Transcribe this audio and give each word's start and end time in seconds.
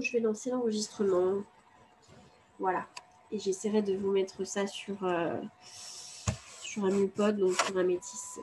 je 0.00 0.12
vais 0.12 0.20
lancer 0.20 0.50
l'enregistrement. 0.50 1.42
Voilà. 2.58 2.86
Et 3.32 3.38
j'essaierai 3.38 3.82
de 3.82 3.96
vous 3.96 4.10
mettre 4.12 4.44
ça 4.44 4.66
sur, 4.66 5.04
euh, 5.04 5.40
sur 6.62 6.84
un 6.84 6.90
Mupod, 6.90 7.36
donc 7.36 7.54
sur 7.54 7.76
un 7.76 7.84
métis. 7.84 8.38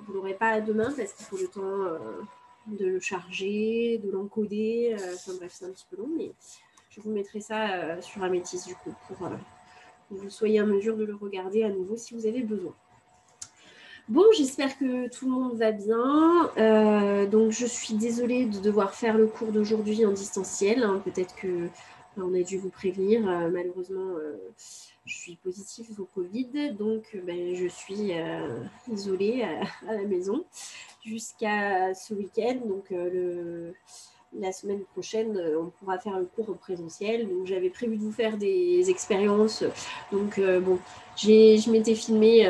Vous 0.00 0.12
ne 0.12 0.18
l'aurez 0.18 0.34
pas 0.34 0.60
demain 0.60 0.92
parce 0.96 1.12
qu'il 1.12 1.26
faut 1.26 1.38
le 1.38 1.48
temps 1.48 1.62
euh, 1.62 1.98
de 2.66 2.86
le 2.86 3.00
charger, 3.00 3.98
de 3.98 4.10
l'encoder. 4.10 4.96
Euh, 4.98 5.14
enfin 5.14 5.32
bref, 5.36 5.52
c'est 5.54 5.66
un 5.66 5.70
petit 5.70 5.86
peu 5.88 5.96
long, 5.96 6.08
mais 6.16 6.32
je 6.90 7.00
vous 7.00 7.10
mettrai 7.10 7.40
ça 7.40 8.00
sur 8.02 8.22
un 8.22 8.28
métis 8.28 8.66
du 8.66 8.74
coup 8.74 8.94
pour 9.08 9.18
que 9.18 10.14
vous 10.14 10.30
soyez 10.30 10.60
en 10.60 10.66
mesure 10.66 10.96
de 10.96 11.04
le 11.04 11.14
regarder 11.14 11.64
à 11.64 11.68
nouveau 11.68 11.96
si 11.96 12.14
vous 12.14 12.26
avez 12.26 12.42
besoin. 12.42 12.74
Bon, 14.10 14.24
j'espère 14.36 14.76
que 14.76 15.08
tout 15.08 15.24
le 15.24 15.30
monde 15.30 15.54
va 15.54 15.72
bien. 15.72 16.50
Euh, 16.58 17.26
donc, 17.26 17.52
je 17.52 17.64
suis 17.64 17.94
désolée 17.94 18.44
de 18.44 18.58
devoir 18.58 18.94
faire 18.94 19.16
le 19.16 19.26
cours 19.26 19.50
d'aujourd'hui 19.50 20.04
en 20.04 20.12
distanciel. 20.12 20.82
Hein. 20.82 21.00
Peut-être 21.02 21.34
que 21.36 21.68
on 22.18 22.34
a 22.34 22.42
dû 22.42 22.58
vous 22.58 22.68
prévenir. 22.68 23.26
Euh, 23.26 23.48
malheureusement, 23.50 24.16
euh, 24.18 24.36
je 25.06 25.16
suis 25.16 25.36
positive 25.36 25.86
au 25.98 26.04
Covid, 26.04 26.74
donc 26.78 27.16
ben, 27.26 27.54
je 27.54 27.66
suis 27.66 28.12
isolée 28.92 29.42
à, 29.88 29.94
la 29.94 30.02
maison 30.02 30.44
jusqu'à 31.02 31.94
ce 31.94 32.12
week-end. 32.12 32.58
Donc, 32.66 32.92
la 34.38 34.52
semaine 34.52 34.82
prochaine, 34.92 35.38
on 35.58 35.70
pourra 35.70 35.98
faire 35.98 36.18
le 36.18 36.26
cours 36.26 36.50
en 36.50 36.54
présentiel. 36.54 37.26
Donc, 37.28 37.46
j'avais 37.46 37.70
prévu 37.70 37.96
de 37.96 38.02
vous 38.02 38.12
faire 38.12 38.36
des 38.36 38.90
expériences. 38.90 39.64
Donc, 40.12 40.40
bon, 40.62 40.78
je 41.16 41.70
m'étais 41.70 41.94
filmée 41.94 42.46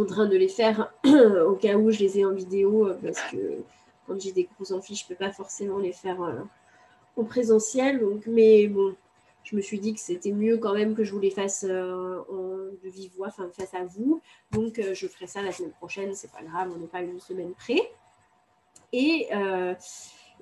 en 0.00 0.06
train 0.06 0.26
de 0.26 0.36
les 0.36 0.48
faire 0.48 0.92
au 1.04 1.54
cas 1.54 1.76
où 1.76 1.90
je 1.90 1.98
les 1.98 2.18
ai 2.18 2.24
en 2.24 2.32
vidéo 2.32 2.88
euh, 2.88 2.98
parce 3.02 3.20
que 3.30 3.62
quand 4.06 4.20
j'ai 4.20 4.32
des 4.32 4.48
gros 4.54 4.72
amphis, 4.72 4.96
je 4.96 5.04
ne 5.04 5.08
peux 5.08 5.24
pas 5.24 5.32
forcément 5.32 5.78
les 5.78 5.92
faire 5.92 6.22
euh, 6.22 6.40
en 7.16 7.24
présentiel. 7.24 8.00
Donc, 8.00 8.26
mais 8.26 8.66
bon, 8.66 8.94
je 9.44 9.56
me 9.56 9.60
suis 9.60 9.78
dit 9.78 9.94
que 9.94 10.00
c'était 10.00 10.32
mieux 10.32 10.58
quand 10.58 10.74
même 10.74 10.94
que 10.94 11.04
je 11.04 11.12
vous 11.12 11.20
les 11.20 11.30
fasse 11.30 11.64
euh, 11.68 12.20
en, 12.30 12.84
de 12.84 12.88
vive 12.88 13.12
voix, 13.16 13.30
face 13.30 13.74
à 13.74 13.84
vous. 13.84 14.20
Donc, 14.50 14.80
je 14.80 15.06
ferai 15.06 15.26
ça 15.26 15.42
la 15.42 15.52
semaine 15.52 15.72
prochaine, 15.72 16.14
c'est 16.14 16.32
pas 16.32 16.42
grave, 16.42 16.70
on 16.74 16.78
n'est 16.78 16.86
pas 16.86 17.02
une 17.02 17.20
semaine 17.20 17.52
près. 17.52 17.92
Et, 18.92 19.28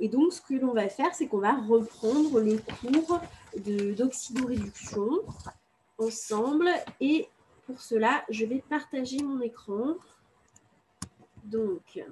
et 0.01 0.09
donc, 0.09 0.33
ce 0.33 0.41
que 0.41 0.55
l'on 0.55 0.73
va 0.73 0.89
faire, 0.89 1.15
c'est 1.15 1.27
qu'on 1.27 1.39
va 1.39 1.53
reprendre 1.53 2.41
le 2.41 2.59
cours 2.81 3.21
d'oxydoréduction 3.57 5.21
ensemble 5.99 6.69
et 7.01 7.29
pour 7.71 7.81
cela, 7.81 8.25
je 8.31 8.45
vais 8.45 8.63
partager 8.69 9.23
mon 9.23 9.41
écran. 9.41 9.95
Donc, 11.45 12.03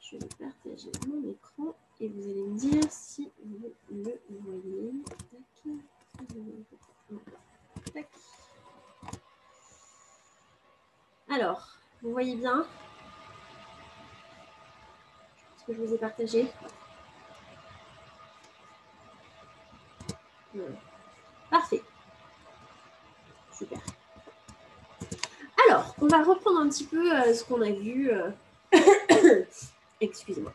je 0.00 0.16
vais 0.16 0.28
partager 0.38 0.90
mon 1.06 1.30
écran 1.30 1.74
et 2.00 2.08
vous 2.08 2.22
allez 2.22 2.42
me 2.42 2.58
dire 2.58 2.84
si 2.90 3.32
vous 3.42 3.72
le 3.90 4.18
voyez. 4.28 4.92
Alors, 11.30 11.78
vous 12.02 12.10
voyez 12.12 12.36
bien 12.36 12.66
ce 15.56 15.64
que 15.64 15.72
je 15.74 15.82
vous 15.82 15.94
ai 15.94 15.98
partagé? 15.98 16.46
Parfait. 21.50 21.82
Super. 23.58 23.80
Alors, 25.66 25.94
on 26.00 26.06
va 26.06 26.22
reprendre 26.22 26.60
un 26.60 26.68
petit 26.68 26.84
peu 26.84 27.12
euh, 27.12 27.34
ce 27.34 27.42
qu'on 27.42 27.60
a 27.60 27.70
vu. 27.70 28.10
Euh, 28.10 28.30
excusez-moi. 30.00 30.52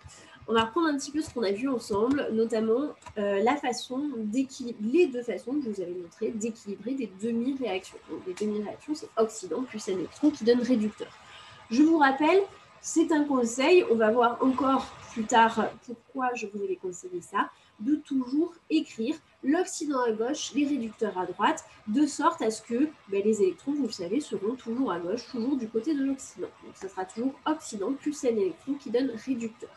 On 0.48 0.54
va 0.54 0.66
reprendre 0.66 0.88
un 0.88 0.98
petit 0.98 1.12
peu 1.12 1.22
ce 1.22 1.30
qu'on 1.34 1.44
a 1.44 1.52
vu 1.52 1.70
ensemble, 1.70 2.28
notamment 2.32 2.94
euh, 3.18 3.42
la 3.44 3.56
façon 3.56 4.10
les 4.82 5.08
deux 5.08 5.24
façons 5.24 5.54
que 5.54 5.64
je 5.66 5.70
vous 5.70 5.82
avais 5.82 5.94
montrées 5.94 6.32
d'équilibrer 6.32 6.94
des 6.94 7.10
demi-réactions. 7.22 7.98
Donc, 8.10 8.26
des 8.26 8.34
demi-réactions, 8.46 8.96
c'est 8.96 9.10
oxydant 9.18 9.64
plus 9.64 9.88
un 9.90 9.94
électron 9.94 10.32
qui 10.32 10.44
donne 10.44 10.62
réducteur. 10.62 11.12
Je 11.72 11.82
vous 11.82 11.98
rappelle, 11.98 12.42
c'est 12.82 13.12
un 13.12 13.24
conseil. 13.24 13.86
On 13.90 13.96
va 13.96 14.12
voir 14.12 14.38
encore 14.42 14.86
plus 15.12 15.26
tard 15.26 15.70
pourquoi 15.86 16.34
je 16.36 16.48
vous 16.48 16.64
avais 16.64 16.76
conseillé 16.76 17.22
ça 17.22 17.50
de 17.80 17.96
toujours 17.96 18.54
écrire 18.70 19.16
l'oxydant 19.44 20.02
à 20.04 20.12
gauche, 20.12 20.54
les 20.54 20.68
réducteurs 20.68 21.18
à 21.18 21.26
droite, 21.26 21.64
de 21.88 22.06
sorte 22.06 22.42
à 22.42 22.52
ce 22.52 22.62
que 22.62 22.90
ben, 23.10 23.22
les 23.24 23.42
électrons, 23.42 23.74
vous 23.74 23.88
le 23.88 23.92
savez, 23.92 24.20
seront 24.20 24.56
toujours 24.56 24.92
à 24.92 25.00
gauche, 25.00 25.28
toujours 25.28 25.58
du 25.58 25.68
côté 25.68 25.94
de 25.94 26.04
l'oxydant. 26.04 26.50
Donc, 26.64 26.76
ça 26.76 26.90
sera 26.90 27.06
toujours 27.06 27.34
oxydant 27.46 27.94
plus 27.94 28.24
un 28.24 28.30
électron 28.30 28.74
qui 28.76 28.90
donne 28.90 29.12
réducteur. 29.26 29.70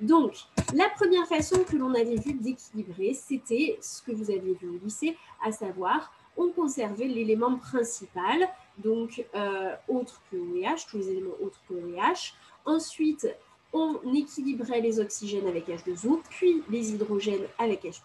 Donc, 0.00 0.32
la 0.74 0.88
première 0.88 1.26
façon 1.26 1.62
que 1.64 1.76
l'on 1.76 1.94
avait 1.94 2.16
vu 2.16 2.32
d'équilibrer, 2.32 3.12
c'était 3.12 3.78
ce 3.82 4.00
que 4.00 4.12
vous 4.12 4.30
avez 4.30 4.54
vu 4.54 4.68
au 4.68 4.78
lycée, 4.82 5.16
à 5.44 5.52
savoir, 5.52 6.10
on 6.36 6.50
conservait 6.50 7.06
l'élément 7.06 7.56
principal, 7.56 8.48
donc 8.78 9.24
euh, 9.34 9.74
autre 9.88 10.22
que 10.30 10.36
OEH, 10.36 10.86
tous 10.88 10.96
les 10.98 11.10
éléments 11.10 11.34
autres 11.42 11.60
que 11.68 11.74
OEH. 11.74 12.34
Ensuite, 12.64 13.28
on 13.72 14.00
équilibrait 14.14 14.80
les 14.80 14.98
oxygènes 15.00 15.46
avec 15.46 15.68
H2O, 15.68 16.20
puis 16.28 16.62
les 16.68 16.92
hydrogènes 16.92 17.46
avec 17.58 17.84
H+, 17.84 18.00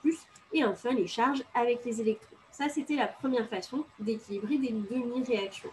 et 0.53 0.64
enfin 0.64 0.92
les 0.92 1.08
charges 1.08 1.44
avec 1.53 1.84
les 1.86 2.02
électrons. 2.02 2.36
Ça, 2.52 2.70
c'était 2.70 2.96
la 2.96 3.08
première 3.08 3.50
façon 3.50 3.84
d'équilibrer 4.00 4.58
des 4.58 4.72
demi-réactions. 4.72 5.72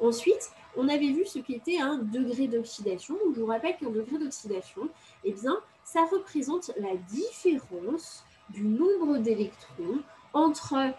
Ensuite, 0.00 0.50
on 0.76 0.88
avait 0.88 1.12
vu 1.12 1.24
ce 1.24 1.38
qu'était 1.38 1.78
un 1.78 1.98
degré 1.98 2.48
d'oxydation. 2.48 3.16
Je 3.34 3.40
vous 3.40 3.46
rappelle 3.46 3.76
qu'un 3.76 3.90
degré 3.90 4.18
d'oxydation, 4.18 4.88
eh 5.24 5.32
bien, 5.32 5.56
ça 5.84 6.04
représente 6.10 6.72
la 6.78 6.96
différence 6.96 8.24
du 8.50 8.64
nombre 8.64 9.18
d'électrons 9.18 10.00
entre 10.32 10.92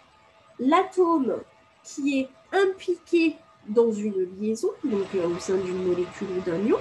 l'atome 0.60 1.42
qui 1.84 2.20
est 2.20 2.30
impliqué 2.52 3.36
dans 3.68 3.92
une 3.92 4.30
liaison, 4.40 4.70
donc 4.84 5.08
euh, 5.16 5.28
au 5.28 5.40
sein 5.40 5.58
d'une 5.58 5.84
molécule 5.84 6.28
ou 6.38 6.42
d'un 6.42 6.60
ion, 6.66 6.78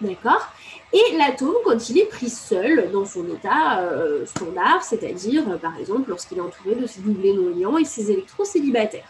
D'accord 0.00 0.46
Et 0.92 1.16
l'atome, 1.16 1.54
quand 1.64 1.88
il 1.88 1.98
est 1.98 2.06
pris 2.06 2.28
seul 2.28 2.90
dans 2.92 3.06
son 3.06 3.26
état 3.28 3.80
euh, 3.80 4.26
standard, 4.26 4.82
c'est-à-dire, 4.82 5.48
euh, 5.48 5.56
par 5.56 5.78
exemple, 5.78 6.10
lorsqu'il 6.10 6.38
est 6.38 6.42
entouré 6.42 6.74
de 6.74 6.86
ses 6.86 7.00
doublés 7.00 7.32
non 7.32 7.48
liants 7.54 7.78
et 7.78 7.84
ses 7.84 8.10
électrons 8.10 8.44
célibataires. 8.44 9.08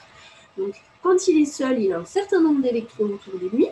Donc, 0.57 0.75
quand 1.03 1.29
il 1.29 1.43
est 1.43 1.47
seul, 1.47 1.81
il 1.83 1.93
a 1.93 1.99
un 1.99 2.05
certain 2.05 2.41
nombre 2.41 2.63
d'électrons 2.63 3.05
autour 3.05 3.39
de 3.41 3.49
lui. 3.49 3.67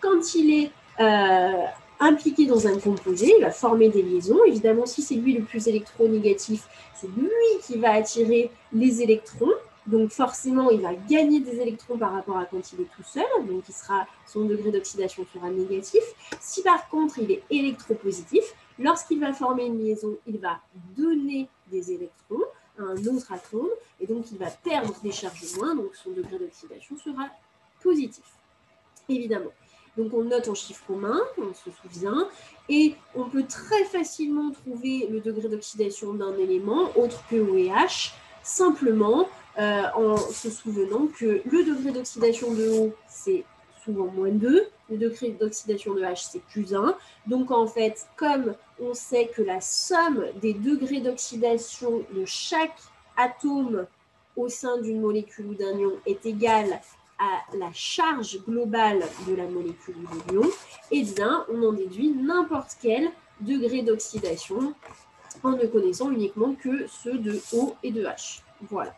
Quand 0.00 0.34
il 0.34 0.62
est 0.62 0.70
euh, 1.00 1.64
impliqué 2.00 2.46
dans 2.46 2.66
un 2.66 2.78
composé, 2.78 3.32
il 3.36 3.42
va 3.42 3.50
former 3.50 3.90
des 3.90 4.02
liaisons. 4.02 4.38
Évidemment, 4.46 4.86
si 4.86 5.02
c'est 5.02 5.14
lui 5.14 5.34
le 5.34 5.42
plus 5.42 5.68
électronégatif, 5.68 6.66
c'est 6.94 7.08
lui 7.08 7.28
qui 7.66 7.78
va 7.78 7.92
attirer 7.92 8.50
les 8.72 9.02
électrons. 9.02 9.52
Donc 9.86 10.10
forcément, 10.10 10.70
il 10.70 10.80
va 10.80 10.94
gagner 10.94 11.40
des 11.40 11.60
électrons 11.60 11.96
par 11.96 12.12
rapport 12.12 12.36
à 12.36 12.44
quand 12.44 12.72
il 12.72 12.80
est 12.80 12.90
tout 12.96 13.04
seul, 13.04 13.24
donc 13.46 13.64
il 13.68 13.74
sera, 13.74 14.06
son 14.26 14.44
degré 14.44 14.72
d'oxydation 14.72 15.24
sera 15.32 15.48
négatif. 15.48 16.02
Si 16.40 16.62
par 16.62 16.88
contre 16.88 17.18
il 17.20 17.30
est 17.30 17.42
électropositif, 17.50 18.42
lorsqu'il 18.78 19.20
va 19.20 19.32
former 19.32 19.66
une 19.66 19.78
liaison, 19.78 20.16
il 20.26 20.38
va 20.38 20.58
donner 20.96 21.48
des 21.70 21.92
électrons 21.92 22.42
à 22.78 22.82
un 22.82 23.06
autre 23.06 23.32
atome, 23.32 23.70
et 24.00 24.06
donc 24.06 24.30
il 24.32 24.38
va 24.38 24.50
perdre 24.50 24.94
des 25.02 25.12
charges 25.12 25.56
moins, 25.56 25.74
donc 25.74 25.94
son 25.94 26.10
degré 26.10 26.38
d'oxydation 26.38 26.96
sera 26.96 27.28
positif, 27.80 28.24
évidemment. 29.08 29.52
Donc 29.96 30.12
on 30.12 30.24
note 30.24 30.48
en 30.48 30.54
chiffres 30.54 30.84
romains, 30.88 31.22
on 31.38 31.54
se 31.54 31.70
souvient, 31.70 32.28
et 32.68 32.94
on 33.14 33.24
peut 33.24 33.46
très 33.46 33.84
facilement 33.84 34.50
trouver 34.50 35.06
le 35.10 35.20
degré 35.20 35.48
d'oxydation 35.48 36.12
d'un 36.12 36.36
élément 36.36 36.90
autre 36.96 37.22
que 37.30 37.36
OEH, 37.36 38.12
simplement 38.42 39.28
euh, 39.58 39.82
en 39.94 40.16
se 40.16 40.50
souvenant 40.50 41.06
que 41.18 41.40
le 41.44 41.64
degré 41.64 41.92
d'oxydation 41.92 42.52
de 42.52 42.68
O, 42.68 42.94
c'est 43.08 43.44
souvent 43.82 44.06
moins 44.06 44.30
2, 44.30 44.68
le 44.90 44.96
degré 44.96 45.30
d'oxydation 45.30 45.94
de 45.94 46.02
H, 46.02 46.28
c'est 46.32 46.42
plus 46.42 46.74
1. 46.74 46.96
Donc 47.26 47.50
en 47.50 47.66
fait, 47.66 48.06
comme 48.16 48.54
on 48.80 48.94
sait 48.94 49.28
que 49.28 49.42
la 49.42 49.60
somme 49.60 50.26
des 50.42 50.52
degrés 50.52 51.00
d'oxydation 51.00 52.02
de 52.12 52.24
chaque 52.24 52.78
atome 53.16 53.86
au 54.36 54.48
sein 54.48 54.78
d'une 54.82 55.00
molécule 55.00 55.46
ou 55.46 55.54
d'un 55.54 55.78
ion 55.78 55.92
est 56.04 56.26
égale 56.26 56.80
à 57.18 57.56
la 57.56 57.72
charge 57.72 58.38
globale 58.44 59.02
de 59.26 59.34
la 59.34 59.46
molécule 59.46 59.96
ou 59.96 60.32
de 60.32 60.32
l'ion, 60.32 60.50
eh 60.90 61.02
bien, 61.02 61.46
on 61.50 61.62
en 61.62 61.72
déduit 61.72 62.10
n'importe 62.10 62.76
quel 62.82 63.08
degré 63.40 63.82
d'oxydation 63.82 64.74
en 65.42 65.52
ne 65.52 65.66
connaissant 65.66 66.10
uniquement 66.10 66.54
que 66.54 66.86
ceux 66.86 67.18
de 67.18 67.40
O 67.54 67.74
et 67.82 67.90
de 67.90 68.04
H. 68.04 68.40
Voilà. 68.68 68.94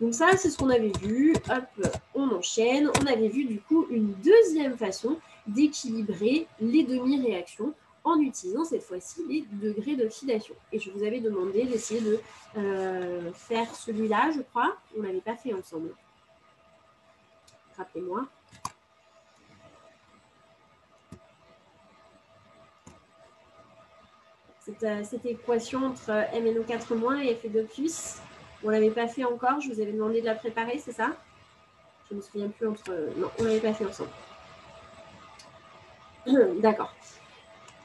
Donc 0.00 0.14
ça, 0.14 0.36
c'est 0.36 0.50
ce 0.50 0.56
qu'on 0.56 0.70
avait 0.70 0.92
vu. 1.02 1.34
Hop, 1.50 1.88
on 2.14 2.30
enchaîne. 2.30 2.90
On 3.00 3.06
avait 3.06 3.28
vu 3.28 3.44
du 3.44 3.60
coup 3.60 3.86
une 3.90 4.12
deuxième 4.14 4.76
façon 4.76 5.18
d'équilibrer 5.46 6.46
les 6.60 6.84
demi-réactions 6.84 7.74
en 8.02 8.18
utilisant 8.18 8.64
cette 8.64 8.82
fois-ci 8.82 9.22
les 9.28 9.44
degrés 9.52 9.96
d'oxydation. 9.96 10.54
Et 10.72 10.78
je 10.78 10.90
vous 10.90 11.02
avais 11.02 11.20
demandé 11.20 11.64
d'essayer 11.64 12.00
de 12.00 12.18
euh, 12.56 13.30
faire 13.32 13.74
celui-là, 13.74 14.30
je 14.34 14.40
crois. 14.40 14.74
On 14.96 15.02
ne 15.02 15.06
l'avait 15.06 15.20
pas 15.20 15.36
fait 15.36 15.52
ensemble. 15.52 15.94
Rappelez-moi. 17.76 18.26
cette, 24.60 24.82
euh, 24.84 25.02
cette 25.04 25.24
équation 25.26 25.86
entre 25.86 26.10
MNO4 26.10 26.94
moins 26.94 27.20
et 27.20 27.34
F2 27.34 27.66
plus. 27.66 28.16
On 28.62 28.68
ne 28.68 28.72
l'avait 28.72 28.90
pas 28.90 29.08
fait 29.08 29.24
encore, 29.24 29.60
je 29.60 29.72
vous 29.72 29.80
avais 29.80 29.92
demandé 29.92 30.20
de 30.20 30.26
la 30.26 30.34
préparer, 30.34 30.78
c'est 30.78 30.92
ça? 30.92 31.10
Je 32.08 32.14
ne 32.14 32.20
me 32.20 32.22
souviens 32.24 32.48
plus 32.48 32.68
entre... 32.68 32.90
Non, 33.16 33.30
on 33.38 33.42
ne 33.42 33.48
l'avait 33.48 33.60
pas 33.60 33.72
fait 33.72 33.86
ensemble. 33.86 34.10
D'accord. 36.60 36.94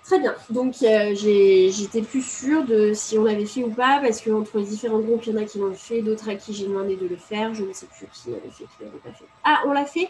Très 0.04 0.19
bien. 0.19 0.36
Donc, 0.51 0.75
euh, 0.83 1.16
j'étais 1.16 2.04
plus 2.04 2.22
sûre 2.22 2.63
de 2.63 2.94
si 2.94 3.18
on 3.18 3.24
l'avait 3.24 3.45
fait 3.45 3.63
ou 3.63 3.72
pas, 3.72 4.00
parce 4.01 4.22
qu'entre 4.22 4.60
les 4.60 4.66
différents 4.66 5.00
groupes, 5.00 5.25
il 5.25 5.33
y 5.33 5.38
en 5.38 5.42
a 5.42 5.45
qui 5.45 5.57
l'ont 5.57 5.74
fait, 5.74 6.04
d'autres 6.04 6.30
à 6.30 6.36
qui 6.36 6.54
j'ai 6.54 6.68
demandé 6.68 6.95
de 6.95 7.07
le 7.07 7.16
faire. 7.16 7.56
Je 7.56 7.63
ne 7.63 7.74
sais 7.74 7.88
plus 7.88 8.06
qui 8.13 8.30
l'avait 8.30 8.51
fait, 8.51 8.66
qui 8.66 8.83
l'avait 8.83 9.00
pas 9.00 9.12
fait. 9.12 9.25
Ah, 9.44 9.63
on 9.66 9.71
l'a 9.71 9.86
fait? 9.86 10.10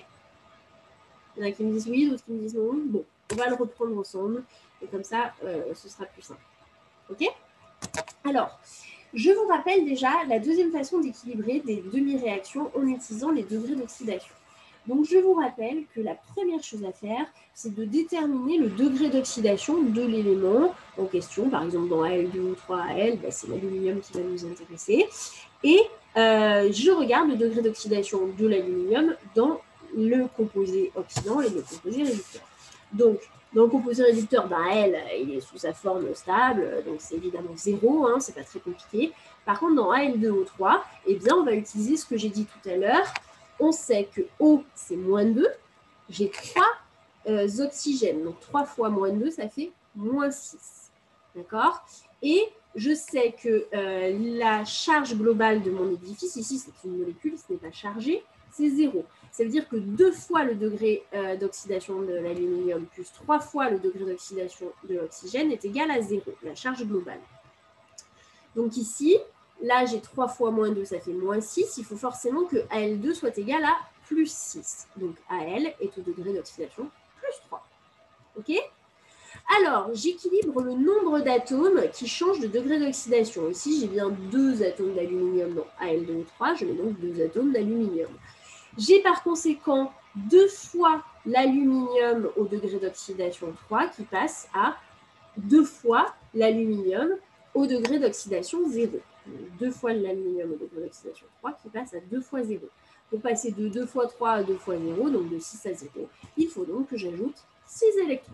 Il 1.37 1.43
y 1.43 1.45
en 1.45 1.49
a 1.49 1.51
qui 1.51 1.63
me 1.63 1.71
disent 1.71 1.87
oui, 1.87 2.09
d'autres 2.09 2.25
qui 2.25 2.31
me 2.33 2.39
disent 2.39 2.55
non. 2.55 2.73
Bon, 2.87 3.05
on 3.31 3.35
va 3.35 3.47
le 3.47 3.55
reprendre 3.55 3.97
ensemble. 3.97 4.43
Et 4.81 4.87
comme 4.87 5.03
ça, 5.05 5.33
euh, 5.45 5.73
ce 5.73 5.87
sera 5.87 6.05
plus 6.05 6.23
simple. 6.23 6.41
OK? 7.09 7.25
Alors, 8.25 8.59
je 9.15 9.31
vous 9.31 9.47
rappelle 9.47 9.85
déjà 9.85 10.09
la 10.27 10.39
deuxième 10.39 10.71
façon 10.71 10.99
d'équilibrer 10.99 11.61
des 11.61 11.83
demi-réactions 11.91 12.69
en 12.75 12.85
utilisant 12.85 13.31
les 13.31 13.43
degrés 13.43 13.75
d'oxydation. 13.75 14.33
Donc, 14.87 15.05
je 15.05 15.17
vous 15.17 15.33
rappelle 15.33 15.85
que 15.95 16.01
la 16.01 16.13
première 16.35 16.61
chose 16.61 16.83
à 16.83 16.91
faire, 16.91 17.25
c'est 17.55 17.73
de 17.73 17.85
déterminer 17.85 18.59
le 18.59 18.69
degré 18.69 19.09
d'oxydation 19.09 19.81
de 19.81 20.01
l'élément 20.03 20.75
en 20.97 21.05
question. 21.05 21.49
Par 21.49 21.63
exemple, 21.63 21.89
dans 21.89 22.03
AL2 22.03 22.39
ou 22.39 22.53
3AL, 22.53 23.19
bah, 23.19 23.31
c'est 23.31 23.47
l'aluminium 23.47 23.99
qui 23.99 24.13
va 24.13 24.19
nous 24.19 24.45
intéresser. 24.45 25.07
Et 25.63 25.79
euh, 26.17 26.71
je 26.71 26.91
regarde 26.91 27.29
le 27.29 27.35
degré 27.35 27.61
d'oxydation 27.61 28.27
de 28.37 28.47
l'aluminium 28.47 29.15
dans 29.33 29.59
le 29.97 30.27
composé 30.27 30.91
oxydant 30.95 31.41
et 31.41 31.49
le 31.49 31.61
composé 31.61 32.03
réducteur. 32.03 32.43
Donc, 32.93 33.17
dans 33.55 33.63
le 33.63 33.69
composé 33.69 34.03
réducteur, 34.03 34.47
bah, 34.47 34.57
L, 34.71 35.01
il 35.19 35.33
est 35.33 35.39
sous 35.39 35.57
sa 35.57 35.73
forme 35.73 36.13
stable, 36.13 36.83
donc 36.85 36.97
c'est 36.99 37.15
évidemment 37.15 37.55
zéro, 37.55 38.05
hein, 38.05 38.19
c'est 38.19 38.35
pas 38.35 38.43
très 38.43 38.59
compliqué. 38.59 39.13
Par 39.45 39.59
contre, 39.59 39.75
dans 39.75 39.93
AL2O3, 39.93 40.81
eh 41.07 41.15
bien, 41.15 41.35
on 41.35 41.43
va 41.43 41.53
utiliser 41.53 41.95
ce 41.95 42.05
que 42.05 42.17
j'ai 42.17 42.29
dit 42.29 42.45
tout 42.45 42.69
à 42.69 42.75
l'heure, 42.75 43.05
on 43.59 43.71
sait 43.71 44.09
que 44.13 44.21
O, 44.39 44.63
c'est 44.75 44.97
moins 44.97 45.25
2. 45.25 45.47
J'ai 46.09 46.29
3 46.29 46.63
euh, 47.27 47.47
oxygènes. 47.59 48.23
Donc 48.23 48.39
3 48.41 48.65
fois 48.65 48.89
moins 48.89 49.11
2, 49.11 49.31
ça 49.31 49.47
fait 49.47 49.71
moins 49.95 50.31
6. 50.31 50.91
D'accord? 51.35 51.85
Et 52.21 52.43
je 52.75 52.93
sais 52.93 53.35
que 53.41 53.67
euh, 53.73 54.37
la 54.37 54.65
charge 54.65 55.15
globale 55.15 55.61
de 55.61 55.71
mon 55.71 55.91
édifice, 55.93 56.35
ici 56.35 56.59
c'est 56.59 56.87
une 56.87 56.97
molécule, 56.97 57.35
ce 57.37 57.53
n'est 57.53 57.59
pas 57.59 57.71
chargé, 57.71 58.23
c'est 58.51 58.69
0. 58.69 59.05
Ça 59.35 59.43
veut 59.43 59.49
dire 59.49 59.67
que 59.67 59.75
2 59.75 60.13
fois 60.13 60.45
le 60.45 60.55
degré 60.55 61.03
euh, 61.13 61.35
d'oxydation 61.35 62.01
de 62.01 62.13
l'aluminium 62.13 62.85
plus 62.85 63.11
3 63.11 63.41
fois 63.41 63.69
le 63.69 63.79
degré 63.79 64.05
d'oxydation 64.05 64.71
de 64.87 64.95
l'oxygène 64.95 65.51
est 65.51 65.65
égal 65.65 65.91
à 65.91 66.01
0, 66.01 66.23
la 66.43 66.55
charge 66.55 66.85
globale. 66.85 67.19
Donc 68.55 68.77
ici, 68.77 69.17
Là, 69.61 69.85
j'ai 69.85 70.01
3 70.01 70.27
fois 70.27 70.51
moins 70.51 70.69
2, 70.69 70.85
ça 70.85 70.99
fait 70.99 71.13
moins 71.13 71.39
6. 71.39 71.77
Il 71.77 71.85
faut 71.85 71.95
forcément 71.95 72.43
que 72.43 72.57
AL2 72.67 73.13
soit 73.13 73.37
égal 73.37 73.63
à 73.63 73.77
plus 74.05 74.31
6. 74.31 74.87
Donc 74.97 75.15
AL 75.29 75.73
est 75.79 75.97
au 75.97 76.01
degré 76.01 76.33
d'oxydation 76.33 76.89
plus 77.17 77.35
3. 77.47 77.65
OK? 78.37 78.51
Alors, 79.59 79.89
j'équilibre 79.93 80.61
le 80.61 80.73
nombre 80.73 81.19
d'atomes 81.19 81.81
qui 81.93 82.07
changent 82.07 82.39
de 82.39 82.47
degré 82.47 82.79
d'oxydation. 82.79 83.49
Ici, 83.49 83.79
j'ai 83.79 83.87
bien 83.87 84.09
deux 84.09 84.63
atomes 84.63 84.93
d'aluminium 84.93 85.53
dans 85.53 85.67
Al2O3, 85.81 86.57
je 86.57 86.65
mets 86.65 86.73
donc 86.73 86.99
deux 86.99 87.21
atomes 87.23 87.51
d'aluminium. 87.51 88.09
J'ai 88.77 89.01
par 89.01 89.23
conséquent 89.23 89.91
deux 90.15 90.47
fois 90.47 91.03
l'aluminium 91.25 92.29
au 92.37 92.45
degré 92.45 92.77
d'oxydation 92.79 93.53
3 93.65 93.87
qui 93.89 94.03
passe 94.03 94.47
à 94.53 94.75
deux 95.37 95.63
fois 95.63 96.13
l'aluminium 96.33 97.09
au 97.53 97.65
degré 97.67 97.99
d'oxydation 97.99 98.67
0 98.67 98.99
deux 99.59 99.71
fois 99.71 99.93
l'aluminium 99.93 100.51
au 100.51 100.55
degré 100.55 100.81
d'oxydation 100.81 101.25
3 101.39 101.53
qui 101.53 101.69
passe 101.69 101.93
à 101.93 101.99
2 101.99 102.21
fois 102.21 102.43
0. 102.43 102.61
Pour 103.09 103.21
passer 103.21 103.51
de 103.51 103.67
2 103.67 103.85
fois 103.85 104.07
3 104.07 104.29
à 104.29 104.43
2 104.43 104.55
fois 104.55 104.77
0, 104.77 105.09
donc 105.09 105.29
de 105.29 105.39
6 105.39 105.65
à 105.67 105.73
0, 105.73 106.09
il 106.37 106.47
faut 106.47 106.65
donc 106.65 106.89
que 106.89 106.97
j'ajoute 106.97 107.35
6 107.67 107.85
électrons. 108.03 108.33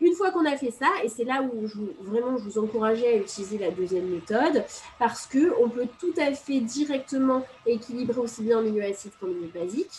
Une 0.00 0.14
fois 0.14 0.30
qu'on 0.30 0.46
a 0.46 0.56
fait 0.56 0.70
ça, 0.70 0.88
et 1.04 1.08
c'est 1.08 1.24
là 1.24 1.42
où 1.42 1.66
je, 1.66 1.76
vraiment 2.00 2.36
je 2.38 2.44
vous 2.44 2.58
encourageais 2.58 3.08
à 3.08 3.16
utiliser 3.16 3.58
la 3.58 3.70
deuxième 3.70 4.06
méthode, 4.06 4.64
parce 4.98 5.26
qu'on 5.26 5.68
peut 5.68 5.86
tout 5.98 6.14
à 6.18 6.32
fait 6.32 6.60
directement 6.60 7.44
équilibrer 7.66 8.18
aussi 8.18 8.42
bien 8.42 8.58
en 8.58 8.62
milieu 8.62 8.82
acide 8.82 9.12
qu'en 9.20 9.26
milieu 9.26 9.48
basique, 9.48 9.92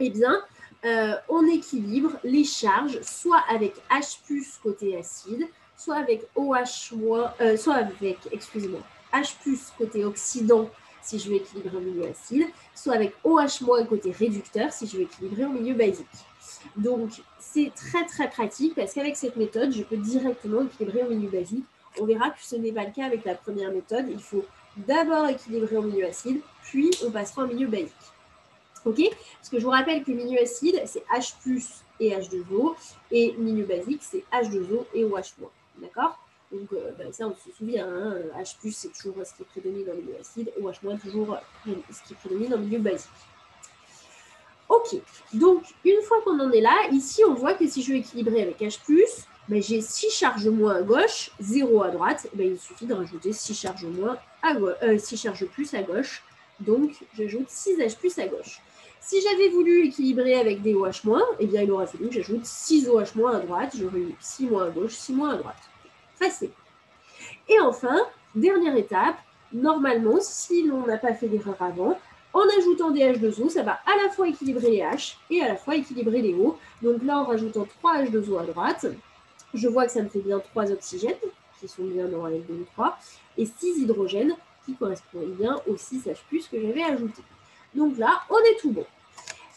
eh 0.00 0.10
bien, 0.10 0.42
euh, 0.84 1.14
on 1.28 1.46
équilibre 1.46 2.10
les 2.24 2.44
charges 2.44 3.00
soit 3.02 3.42
avec 3.48 3.74
H 3.90 4.18
côté 4.62 4.96
acide, 4.98 5.48
soit 5.76 5.96
avec 5.96 6.26
OH-, 6.36 6.92
soit 7.56 7.74
avec, 7.74 8.18
excusez-moi, 8.32 8.80
H 9.14 9.34
côté 9.78 10.04
oxydant 10.04 10.68
si 11.02 11.18
je 11.18 11.30
veux 11.30 11.36
équilibrer 11.36 11.76
en 11.76 11.80
milieu 11.80 12.04
acide, 12.06 12.46
soit 12.74 12.94
avec 12.94 13.14
OH- 13.24 13.86
côté 13.88 14.12
réducteur 14.12 14.72
si 14.72 14.86
je 14.86 14.96
veux 14.98 15.02
équilibrer 15.02 15.44
en 15.44 15.50
milieu 15.50 15.74
basique. 15.74 16.06
Donc, 16.76 17.22
c'est 17.38 17.72
très 17.74 18.04
très 18.06 18.28
pratique 18.28 18.74
parce 18.74 18.92
qu'avec 18.94 19.16
cette 19.16 19.36
méthode, 19.36 19.72
je 19.72 19.82
peux 19.82 19.96
directement 19.96 20.62
équilibrer 20.62 21.02
en 21.02 21.08
milieu 21.08 21.28
basique. 21.28 21.64
On 22.00 22.06
verra 22.06 22.30
que 22.30 22.42
ce 22.42 22.56
n'est 22.56 22.72
pas 22.72 22.84
le 22.84 22.92
cas 22.92 23.04
avec 23.06 23.24
la 23.24 23.34
première 23.34 23.70
méthode. 23.70 24.06
Il 24.08 24.22
faut 24.22 24.44
d'abord 24.76 25.28
équilibrer 25.28 25.76
en 25.76 25.82
milieu 25.82 26.06
acide, 26.06 26.40
puis 26.62 26.90
on 27.04 27.10
passera 27.10 27.42
en 27.44 27.46
milieu 27.46 27.66
basique. 27.66 27.92
OK? 28.84 29.00
Parce 29.36 29.48
que 29.48 29.58
je 29.58 29.64
vous 29.64 29.70
rappelle 29.70 30.02
que 30.02 30.10
milieu 30.10 30.40
acide, 30.40 30.82
c'est 30.86 31.04
H 31.14 31.34
et 32.00 32.10
H2O, 32.10 32.74
et 33.10 33.32
milieu 33.34 33.64
basique, 33.64 34.00
c'est 34.02 34.24
H2O 34.32 34.86
et 34.94 35.04
OH-. 35.04 35.34
D'accord? 35.78 36.18
Donc, 36.50 36.72
euh, 36.72 36.90
ben, 36.98 37.12
ça, 37.12 37.26
on 37.26 37.34
se 37.34 37.56
souvient, 37.56 37.86
hein, 37.86 38.14
H+, 38.38 38.56
c'est 38.72 38.92
toujours 38.92 39.14
ce 39.24 39.34
qui 39.34 39.44
prédomine 39.44 39.84
dans 39.86 39.92
le 39.92 40.00
milieu 40.02 40.16
acide, 40.20 40.52
OH- 40.60 40.98
toujours 41.00 41.38
ce 41.64 42.08
qui 42.08 42.14
prédomine 42.14 42.50
dans 42.50 42.56
le 42.58 42.64
milieu 42.64 42.78
basique. 42.78 43.08
Ok, 44.72 44.96
donc 45.34 45.64
une 45.84 46.00
fois 46.00 46.22
qu'on 46.24 46.40
en 46.40 46.50
est 46.50 46.62
là, 46.62 46.88
ici, 46.92 47.22
on 47.28 47.34
voit 47.34 47.52
que 47.52 47.68
si 47.68 47.82
je 47.82 47.92
veux 47.92 47.98
équilibrer 47.98 48.40
avec 48.40 48.58
H+, 48.58 48.78
ben, 49.48 49.60
j'ai 49.62 49.82
6 49.82 50.08
charges 50.10 50.48
moins 50.48 50.76
à 50.76 50.82
gauche, 50.82 51.30
0 51.40 51.82
à 51.82 51.90
droite, 51.90 52.26
ben, 52.32 52.52
il 52.52 52.58
suffit 52.58 52.86
de 52.86 52.94
rajouter 52.94 53.34
6 53.34 53.52
charges, 53.54 53.84
moins 53.84 54.16
à 54.42 54.54
euh, 54.56 54.96
6 54.96 55.18
charges 55.18 55.44
plus 55.44 55.74
à 55.74 55.82
gauche, 55.82 56.22
donc 56.58 56.92
j'ajoute 57.14 57.48
6H+, 57.50 58.18
à 58.18 58.28
gauche. 58.28 58.62
Si 58.98 59.20
j'avais 59.20 59.50
voulu 59.50 59.88
équilibrer 59.88 60.36
avec 60.36 60.62
des 60.62 60.74
OH-, 60.74 61.02
eh 61.38 61.46
bien, 61.46 61.62
il 61.62 61.70
aurait 61.70 61.86
fallu 61.86 62.08
que 62.08 62.14
j'ajoute 62.14 62.46
6 62.46 62.88
OH- 62.88 63.34
à 63.34 63.40
droite, 63.40 63.76
j'aurais 63.78 63.98
eu 63.98 64.14
6 64.20 64.46
moins 64.46 64.68
à 64.68 64.70
gauche, 64.70 64.94
6 64.94 65.12
moins 65.12 65.34
à 65.34 65.36
droite. 65.36 65.62
Et 67.48 67.60
enfin, 67.60 67.98
dernière 68.34 68.76
étape, 68.76 69.16
normalement, 69.52 70.18
si 70.20 70.62
l'on 70.62 70.86
n'a 70.86 70.96
pas 70.96 71.12
fait 71.12 71.28
d'erreur 71.28 71.60
avant, 71.60 71.98
en 72.32 72.42
ajoutant 72.58 72.90
des 72.90 73.00
H2O, 73.00 73.50
ça 73.50 73.62
va 73.62 73.72
à 73.72 74.02
la 74.02 74.10
fois 74.10 74.28
équilibrer 74.28 74.70
les 74.70 74.78
H 74.78 75.16
et 75.30 75.42
à 75.42 75.48
la 75.48 75.56
fois 75.56 75.76
équilibrer 75.76 76.22
les 76.22 76.34
O. 76.34 76.58
Donc 76.80 77.02
là, 77.02 77.18
en 77.18 77.24
rajoutant 77.24 77.66
3 77.80 78.04
H2O 78.04 78.40
à 78.40 78.44
droite, 78.44 78.86
je 79.54 79.68
vois 79.68 79.86
que 79.86 79.92
ça 79.92 80.02
me 80.02 80.08
fait 80.08 80.20
bien 80.20 80.38
3 80.38 80.70
oxygènes, 80.72 81.14
qui 81.60 81.68
sont 81.68 81.84
bien 81.84 82.06
dans 82.06 82.26
l 82.26 82.42
2 82.48 82.66
3, 82.72 82.98
et 83.38 83.46
6 83.46 83.82
hydrogènes, 83.82 84.34
qui 84.64 84.74
correspondent 84.74 85.36
bien 85.38 85.56
aux 85.66 85.76
6 85.76 86.06
H+, 86.06 86.48
que 86.50 86.60
j'avais 86.60 86.82
ajouté. 86.82 87.22
Donc 87.74 87.98
là, 87.98 88.22
on 88.30 88.38
est 88.38 88.58
tout 88.60 88.70
bon. 88.70 88.86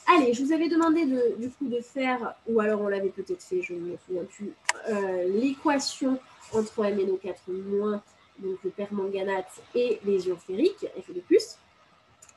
Allez, 0.07 0.33
je 0.33 0.43
vous 0.43 0.51
avais 0.51 0.69
demandé 0.69 1.05
de, 1.05 1.35
du 1.39 1.49
coup 1.49 1.67
de 1.67 1.81
faire, 1.81 2.35
ou 2.47 2.59
alors 2.59 2.81
on 2.81 2.87
l'avait 2.87 3.09
peut-être 3.09 3.41
fait, 3.41 3.61
je 3.61 3.73
ne 3.73 3.79
me 3.79 3.97
souviens 4.05 4.23
plus, 4.23 4.53
euh, 4.89 5.27
l'équation 5.29 6.19
entre 6.53 6.83
MNO4-, 6.83 7.99
donc 8.39 8.57
le 8.63 8.69
permanganate 8.69 9.61
et 9.73 9.99
les 10.05 10.27
ions 10.27 10.37
ferriques, 10.37 10.85
Fe2+. 10.99 11.57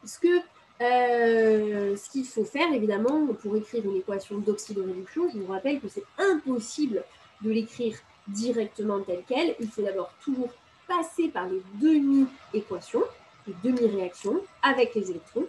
Ce 0.05 0.19
que 0.19 0.41
euh, 0.81 1.97
ce 1.97 2.11
qu'il 2.11 2.25
faut 2.25 2.45
faire, 2.45 2.73
évidemment, 2.73 3.27
pour 3.43 3.57
écrire 3.57 3.85
une 3.85 3.97
équation 3.97 4.39
d'oxydoréduction, 4.39 5.29
je 5.29 5.39
vous 5.39 5.53
rappelle 5.53 5.81
que 5.81 5.89
c'est 5.89 6.05
impossible 6.19 7.05
de 7.43 7.51
l'écrire 7.51 7.97
directement 8.29 9.01
telle 9.01 9.25
qu'elle. 9.25 9.57
Il 9.59 9.69
faut 9.69 9.83
d'abord 9.83 10.13
toujours 10.23 10.51
passer 10.87 11.29
par 11.29 11.49
les 11.49 11.63
demi-équations, 11.81 13.03
les 13.47 13.55
demi-réactions 13.65 14.41
avec 14.63 14.95
les 14.95 15.11
électrons. 15.11 15.47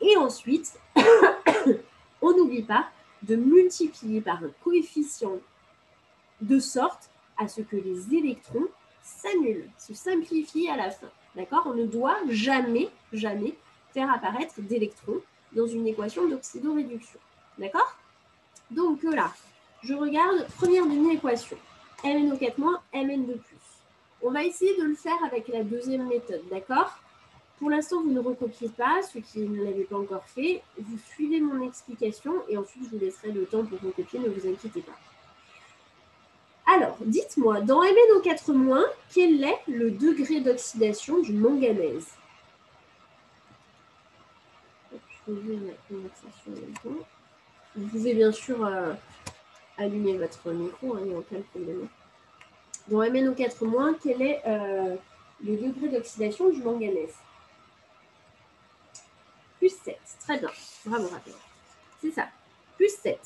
Et 0.00 0.16
ensuite, 0.16 0.78
on 2.22 2.36
n'oublie 2.36 2.62
pas 2.62 2.88
de 3.22 3.34
multiplier 3.34 4.20
par 4.20 4.44
un 4.44 4.50
coefficient 4.62 5.38
de 6.40 6.60
sorte 6.60 7.10
à 7.36 7.48
ce 7.48 7.62
que 7.62 7.76
les 7.76 8.14
électrons 8.14 8.68
s'annulent, 9.02 9.68
se 9.76 9.92
simplifient 9.92 10.70
à 10.70 10.76
la 10.76 10.90
fin. 10.90 11.08
D'accord? 11.34 11.64
On 11.66 11.74
ne 11.74 11.84
doit 11.84 12.18
jamais, 12.28 12.88
jamais 13.12 13.54
faire 13.92 14.12
apparaître 14.12 14.54
d'électrons 14.58 15.20
dans 15.52 15.66
une 15.66 15.86
équation 15.86 16.28
d'oxydoréduction. 16.28 17.18
D'accord? 17.58 17.96
Donc 18.70 19.02
là, 19.02 19.32
je 19.82 19.94
regarde 19.94 20.46
première 20.58 20.84
demi-équation. 20.84 21.56
MNO4-, 22.04 22.80
MN2+. 22.94 23.38
On 24.22 24.30
va 24.30 24.44
essayer 24.44 24.76
de 24.76 24.84
le 24.84 24.94
faire 24.94 25.22
avec 25.24 25.48
la 25.48 25.62
deuxième 25.62 26.06
méthode, 26.06 26.42
d'accord? 26.50 26.98
Pour 27.58 27.70
l'instant, 27.70 28.02
vous 28.02 28.10
ne 28.10 28.20
recopiez 28.20 28.68
pas, 28.68 29.02
ceux 29.02 29.20
qui 29.20 29.40
ne 29.40 29.64
l'avaient 29.64 29.84
pas 29.84 29.98
encore 29.98 30.24
fait. 30.24 30.62
Vous 30.78 30.98
suivez 31.12 31.40
mon 31.40 31.66
explication 31.66 32.32
et 32.48 32.56
ensuite, 32.56 32.84
je 32.84 32.90
vous 32.90 33.04
laisserai 33.04 33.32
le 33.32 33.46
temps 33.46 33.64
pour 33.64 33.80
recopier, 33.80 34.20
ne 34.20 34.28
vous 34.28 34.48
inquiétez 34.48 34.82
pas. 34.82 34.96
Alors, 36.72 36.98
dites-moi, 37.00 37.62
dans 37.62 37.82
MnO4-, 37.82 38.84
quel 39.12 39.42
est 39.42 39.58
le 39.66 39.90
degré 39.90 40.40
d'oxydation 40.40 41.20
du 41.20 41.32
manganèse? 41.32 42.06
Vous 45.28 45.34
pouvez 47.90 48.14
bien 48.14 48.32
sûr 48.32 48.64
euh, 48.64 48.94
allumer 49.76 50.16
votre 50.16 50.50
micro, 50.50 50.94
hein, 50.94 51.00
il 51.02 51.08
n'y 51.08 51.14
a 51.14 51.18
aucun 51.18 51.42
problème. 51.50 51.86
Dans 52.88 53.02
MnO4-, 53.02 53.96
quel 54.02 54.22
est 54.22 54.40
euh, 54.46 54.96
le 55.44 55.56
degré 55.56 55.88
d'oxydation 55.88 56.48
du 56.48 56.62
manganèse? 56.62 57.14
Plus 59.58 59.76
7. 59.84 59.98
Très 60.20 60.38
bien. 60.38 60.48
Bravo, 60.86 61.08
Raphaël. 61.08 61.36
C'est 62.00 62.12
ça. 62.12 62.28
Plus 62.76 62.96
7. 62.96 63.20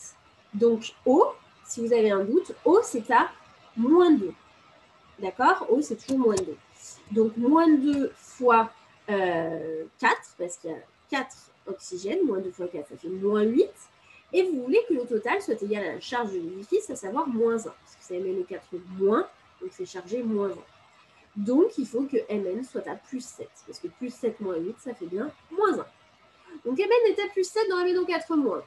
Donc, 0.55 0.95
O, 1.07 1.29
si 1.65 1.87
vous 1.87 1.93
avez 1.93 2.11
un 2.11 2.25
doute, 2.25 2.53
O, 2.65 2.81
c'est 2.83 3.09
à 3.13 3.31
moins 3.77 4.11
2. 4.11 4.33
D'accord? 5.21 5.67
O, 5.71 5.81
c'est 5.81 5.97
toujours 5.97 6.19
moins 6.19 6.35
2. 6.35 6.57
Donc, 7.13 7.37
moins 7.37 7.69
2 7.69 8.13
fois 8.17 8.71
4, 9.07 9.21
euh, 9.21 9.85
parce 10.01 10.57
qu'il 10.57 10.71
y 10.71 10.75
a 10.75 10.79
4 11.11 11.52
oxygènes, 11.67 12.25
moins 12.25 12.39
2 12.39 12.51
fois 12.51 12.69
4, 12.69 12.89
ça 12.89 12.97
fait 12.97 13.09
moins 13.09 13.43
8. 13.43 13.69
Et 14.35 14.45
vous 14.45 14.63
voulez 14.63 14.81
que 14.89 14.95
le 14.95 15.07
total 15.07 15.43
soit 15.43 15.61
égal 15.63 15.85
à 15.85 15.93
la 15.95 16.01
charge 16.01 16.33
de 16.33 16.39
l'édifice, 16.39 16.89
à 16.91 16.97
savoir 16.97 17.29
moins 17.29 17.57
1. 17.57 17.63
Parce 17.63 17.97
que 17.97 18.03
c'est 18.03 18.19
MnO4 18.19 18.61
moins, 18.99 19.29
donc 19.61 19.71
c'est 19.73 19.87
chargé 19.87 20.23
moins 20.23 20.51
1. 20.51 20.55
Donc, 21.37 21.79
il 21.79 21.87
faut 21.87 22.03
que 22.03 22.17
Mn 22.31 22.63
soit 22.65 22.87
à 22.89 22.95
plus 22.95 23.25
7. 23.25 23.49
Parce 23.67 23.79
que 23.79 23.89
plus 23.89 24.13
7 24.13 24.41
moins 24.41 24.57
8, 24.57 24.77
ça 24.79 24.95
fait 24.95 25.07
bien 25.07 25.31
moins 25.51 25.79
1. 25.79 25.87
Donc, 26.65 26.79
Mn 26.79 26.91
est 27.09 27.21
à 27.21 27.29
plus 27.33 27.45
7 27.45 27.69
dans 27.69 27.85
MnO4 27.85 28.37
moins 28.37 28.63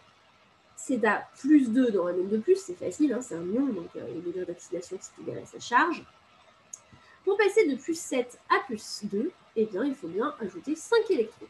c'est 0.76 1.04
à 1.06 1.28
plus 1.40 1.70
2 1.72 1.92
dans 1.92 2.08
un 2.08 2.14
nombre 2.14 2.30
de 2.30 2.38
plus, 2.38 2.58
c'est 2.58 2.76
facile, 2.76 3.14
hein, 3.14 3.22
c'est 3.22 3.36
un 3.36 3.46
ion, 3.46 3.68
donc 3.68 3.90
euh, 3.96 4.14
le 4.14 4.22
degré 4.22 4.46
d'oxydation 4.46 4.98
c'est 5.00 5.22
égal 5.22 5.42
à 5.42 5.46
sa 5.46 5.60
charge. 5.60 6.04
Pour 7.24 7.38
passer 7.38 7.68
de 7.68 7.76
plus 7.76 8.00
7 8.00 8.38
à 8.50 8.60
plus 8.66 9.02
2, 9.04 9.32
eh 9.56 9.66
bien, 9.66 9.84
il 9.84 9.96
faut 9.96 10.08
bien 10.08 10.36
ajouter 10.40 10.76
5 10.76 11.10
électrons. 11.10 11.48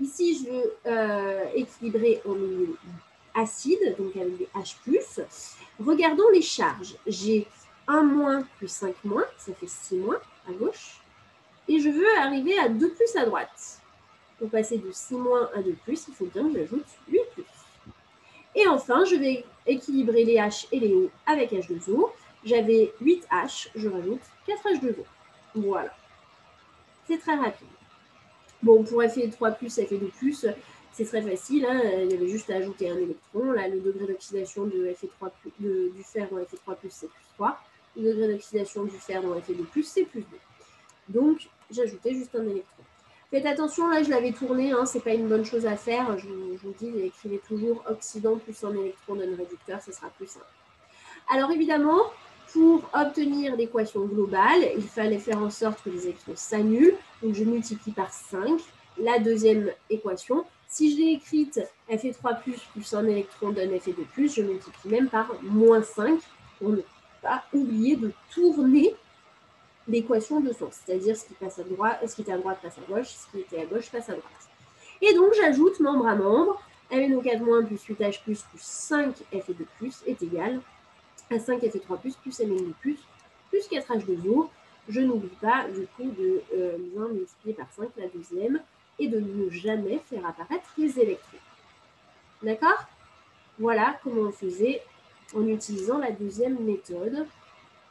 Ici, 0.00 0.44
je 0.44 0.50
veux 0.50 0.76
euh, 0.86 1.44
équilibrer 1.54 2.20
en 2.26 2.34
milieu 2.34 2.76
acide, 3.34 3.96
donc 3.98 4.16
avec 4.16 4.36
des 4.36 4.48
H+. 4.54 4.76
Regardons 5.78 6.28
les 6.32 6.42
charges. 6.42 6.96
J'ai 7.06 7.46
1 7.86 8.02
moins 8.02 8.42
plus 8.58 8.68
5 8.68 8.94
moins, 9.04 9.24
ça 9.38 9.52
fait 9.54 9.68
6 9.68 9.96
moins 9.96 10.20
à 10.48 10.52
gauche. 10.52 11.00
Et 11.68 11.78
je 11.80 11.88
veux 11.88 12.18
arriver 12.18 12.58
à 12.58 12.68
2 12.68 12.90
plus 12.92 13.16
à 13.16 13.24
droite. 13.24 13.80
Pour 14.38 14.50
passer 14.50 14.78
de 14.78 14.90
6 14.90 15.14
moins 15.14 15.48
à 15.54 15.62
2 15.62 15.72
plus, 15.84 16.06
il 16.08 16.14
faut 16.14 16.26
bien 16.26 16.48
que 16.48 16.58
j'ajoute 16.58 16.86
8 17.08 17.20
plus. 17.34 17.44
Et 18.56 18.66
enfin, 18.68 19.04
je 19.04 19.16
vais 19.16 19.44
équilibrer 19.66 20.24
les 20.24 20.36
H 20.36 20.66
et 20.70 20.80
les 20.80 20.94
O 20.94 21.10
avec 21.26 21.52
H2O. 21.52 22.10
J'avais 22.44 22.92
8H, 23.02 23.68
je 23.74 23.88
rajoute 23.88 24.20
4H2O. 24.46 25.04
Voilà. 25.54 25.96
C'est 27.06 27.18
très 27.18 27.36
rapide. 27.36 27.68
Bon, 28.64 28.82
pour 28.82 29.02
Fe3+, 29.02 29.58
Fe2+, 29.60 30.54
c'est 30.90 31.04
très 31.04 31.20
facile. 31.20 31.66
Hein. 31.66 31.82
Il 32.02 32.12
y 32.12 32.14
avait 32.14 32.28
juste 32.28 32.48
à 32.48 32.56
ajouter 32.56 32.88
un 32.88 32.96
électron. 32.96 33.52
Là, 33.52 33.68
le 33.68 33.78
degré 33.78 34.06
d'oxydation 34.06 34.64
de 34.64 34.90
Fe3+, 34.94 35.30
du 35.60 36.02
fer 36.02 36.26
dans 36.30 36.38
Fe3+, 36.38 36.76
c'est 36.88 37.08
plus 37.08 37.24
3. 37.34 37.60
Le 37.98 38.02
degré 38.04 38.28
d'oxydation 38.28 38.84
du 38.84 38.96
fer 38.96 39.22
dans 39.22 39.38
Fe2+, 39.38 39.82
c'est 39.82 40.04
plus 40.04 40.22
2. 40.22 40.26
Donc, 41.10 41.46
j'ajoutais 41.70 42.14
juste 42.14 42.34
un 42.34 42.44
électron. 42.44 42.82
Faites 43.30 43.44
attention, 43.44 43.90
là 43.90 44.02
je 44.02 44.08
l'avais 44.08 44.32
tourné, 44.32 44.72
hein, 44.72 44.86
c'est 44.86 45.00
pas 45.00 45.12
une 45.12 45.28
bonne 45.28 45.44
chose 45.44 45.66
à 45.66 45.76
faire. 45.76 46.16
Je, 46.18 46.28
vous 46.28 46.74
dis, 46.78 46.90
écrivez 47.00 47.40
toujours 47.46 47.84
oxydant 47.86 48.38
plus 48.38 48.64
un 48.64 48.72
électron 48.72 49.16
d'un 49.16 49.36
réducteur, 49.36 49.82
ce 49.82 49.92
sera 49.92 50.08
plus 50.08 50.28
simple. 50.28 50.46
Alors 51.30 51.50
évidemment, 51.50 52.00
pour 52.54 52.88
obtenir 52.94 53.56
l'équation 53.56 54.04
globale, 54.06 54.62
il 54.76 54.84
fallait 54.84 55.18
faire 55.18 55.38
en 55.38 55.50
sorte 55.50 55.82
que 55.82 55.90
les 55.90 56.04
électrons 56.04 56.36
s'annulent. 56.36 56.94
Donc 57.20 57.34
je 57.34 57.42
multiplie 57.42 57.90
par 57.90 58.12
5 58.12 58.60
la 58.96 59.18
deuxième 59.18 59.72
équation. 59.90 60.44
Si 60.68 60.92
je 60.92 60.98
l'ai 60.98 61.12
écrite 61.14 61.60
Fe3 61.90 62.40
plus 62.42 62.94
un 62.94 63.06
électron 63.08 63.50
donne 63.50 63.70
Fe2 63.70 64.32
je 64.32 64.42
multiplie 64.42 64.88
même 64.88 65.08
par 65.08 65.32
moins 65.42 65.82
5 65.82 66.20
pour 66.60 66.68
ne 66.68 66.82
pas 67.20 67.42
oublier 67.52 67.96
de 67.96 68.12
tourner 68.32 68.94
l'équation 69.88 70.40
de 70.40 70.52
source, 70.52 70.80
c'est-à-dire 70.86 71.16
ce 71.16 71.24
qui 71.26 71.34
passe 71.34 71.58
à 71.58 71.64
droite, 71.64 72.08
ce 72.08 72.14
qui 72.14 72.22
était 72.22 72.32
à 72.32 72.38
droite 72.38 72.58
passe 72.62 72.78
à 72.78 72.92
gauche, 72.92 73.08
ce 73.08 73.32
qui 73.32 73.40
était 73.40 73.62
à 73.62 73.66
gauche 73.66 73.90
passe 73.90 74.08
à 74.08 74.12
droite. 74.12 74.48
Et 75.02 75.12
donc 75.12 75.32
j'ajoute 75.34 75.80
membre 75.80 76.06
à 76.06 76.14
membre, 76.14 76.62
MnO4- 76.92 77.66
plus 77.66 77.84
8H 77.88 78.22
plus 78.22 78.44
5 78.56 79.12
Fe2 79.32 79.64
est 80.06 80.22
égal 80.22 80.60
à 81.30 81.38
5 81.38 81.62
Fe3 81.62 82.00
plus 82.00 82.16
Mn2 82.40 82.96
plus 83.50 83.68
4H2O. 83.68 84.48
Je 84.88 85.00
n'oublie 85.00 85.36
pas 85.40 85.66
du 85.68 85.86
coup 85.86 86.10
de 86.10 86.42
euh, 86.54 86.78
multiplier 87.12 87.54
par 87.54 87.70
5 87.72 87.88
la 87.96 88.08
deuxième 88.08 88.60
et 88.98 89.08
de 89.08 89.18
ne 89.18 89.50
jamais 89.50 89.98
faire 90.10 90.26
apparaître 90.26 90.68
les 90.76 90.98
électrons. 90.98 91.38
D'accord? 92.42 92.84
Voilà 93.58 93.98
comment 94.02 94.28
on 94.28 94.32
faisait 94.32 94.82
en 95.34 95.46
utilisant 95.46 95.98
la 95.98 96.10
deuxième 96.10 96.58
méthode 96.62 97.26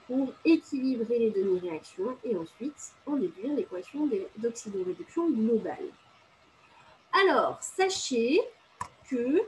pour 0.07 0.33
équilibrer 0.45 1.19
les 1.19 1.31
demi-réactions 1.31 2.17
et 2.23 2.35
ensuite 2.35 2.93
en 3.05 3.15
déduire 3.15 3.53
l'équation 3.55 4.09
d'oxydoréduction 4.37 5.29
globale. 5.29 5.87
Alors, 7.13 7.57
sachez 7.61 8.41
que 9.09 9.41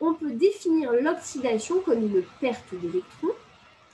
on 0.00 0.14
peut 0.14 0.32
définir 0.32 0.92
l'oxydation 0.92 1.80
comme 1.80 2.02
une 2.02 2.22
perte 2.40 2.74
d'électrons 2.74 3.34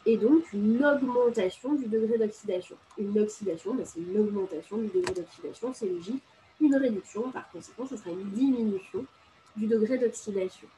et 0.05 0.17
donc 0.17 0.53
une 0.53 0.85
augmentation 0.85 1.75
du 1.75 1.87
degré 1.87 2.19
d'oxydation. 2.19 2.77
Une 2.99 3.19
oxydation, 3.21 3.75
ben, 3.75 3.85
c'est 3.87 4.01
une 4.01 4.19
augmentation 4.19 4.79
du 4.79 4.89
degré 4.89 5.15
d'oxydation, 5.15 5.73
c'est 5.73 5.87
logique. 5.87 6.23
Une 6.61 6.77
réduction, 6.77 7.31
par 7.31 7.51
conséquent, 7.51 7.87
ce 7.87 7.97
sera 7.97 8.11
une 8.11 8.31
diminution 8.31 9.05
du 9.57 9.67
degré 9.67 9.99
d'oxydation. 9.99 10.69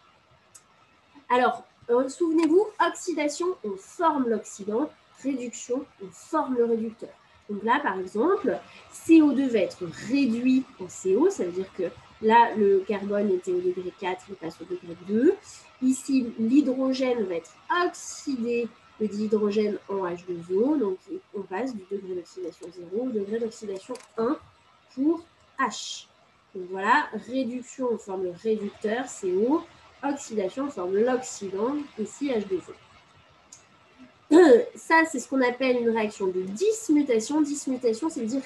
Alors, 1.30 1.64
euh, 1.90 2.08
souvenez-vous, 2.08 2.66
oxydation, 2.86 3.46
on 3.64 3.76
forme 3.76 4.28
l'oxydant, 4.28 4.90
réduction, 5.22 5.84
on 6.02 6.08
forme 6.10 6.56
le 6.56 6.64
réducteur. 6.64 7.10
Donc 7.48 7.62
là, 7.62 7.80
par 7.82 7.98
exemple, 7.98 8.58
CO2 8.92 9.48
va 9.48 9.58
être 9.58 9.84
réduit 10.08 10.64
en 10.80 10.86
CO, 10.86 11.28
ça 11.30 11.44
veut 11.44 11.52
dire 11.52 11.72
que 11.74 11.84
là, 12.24 12.54
le 12.56 12.80
carbone 12.80 13.30
était 13.30 13.52
au 13.52 13.60
degré 13.60 13.92
4, 14.00 14.24
il 14.30 14.34
passe 14.34 14.60
au 14.60 14.64
degré 14.64 14.96
2. 15.06 15.34
Ici, 15.82 16.32
l'hydrogène 16.38 17.24
va 17.24 17.36
être 17.36 17.54
oxydé 17.86 18.68
le 19.00 19.08
dihydrogène 19.08 19.78
en 19.88 20.06
H2O, 20.06 20.78
donc 20.78 20.98
on 21.34 21.42
passe 21.42 21.74
du 21.74 21.82
degré 21.90 22.14
d'oxydation 22.14 22.66
0 22.92 23.06
au 23.06 23.10
degré 23.10 23.38
d'oxydation 23.38 23.94
1 24.16 24.36
pour 24.94 25.24
H. 25.58 26.06
Donc 26.54 26.64
voilà, 26.70 27.08
réduction, 27.28 27.88
on 27.92 27.98
forme 27.98 28.28
réducteur 28.42 29.04
CO, 29.06 29.62
oxydation, 30.02 30.66
on 30.66 30.70
forme 30.70 30.96
l'oxydant, 30.96 31.74
ici 31.98 32.30
H2O. 32.30 32.72
Ça, 34.74 35.04
c'est 35.10 35.18
ce 35.18 35.28
qu'on 35.28 35.42
appelle 35.42 35.78
une 35.78 35.90
réaction 35.90 36.26
de 36.26 36.42
dismutation. 36.42 37.40
Dismutation, 37.40 38.08
c'est 38.08 38.22
dire 38.22 38.42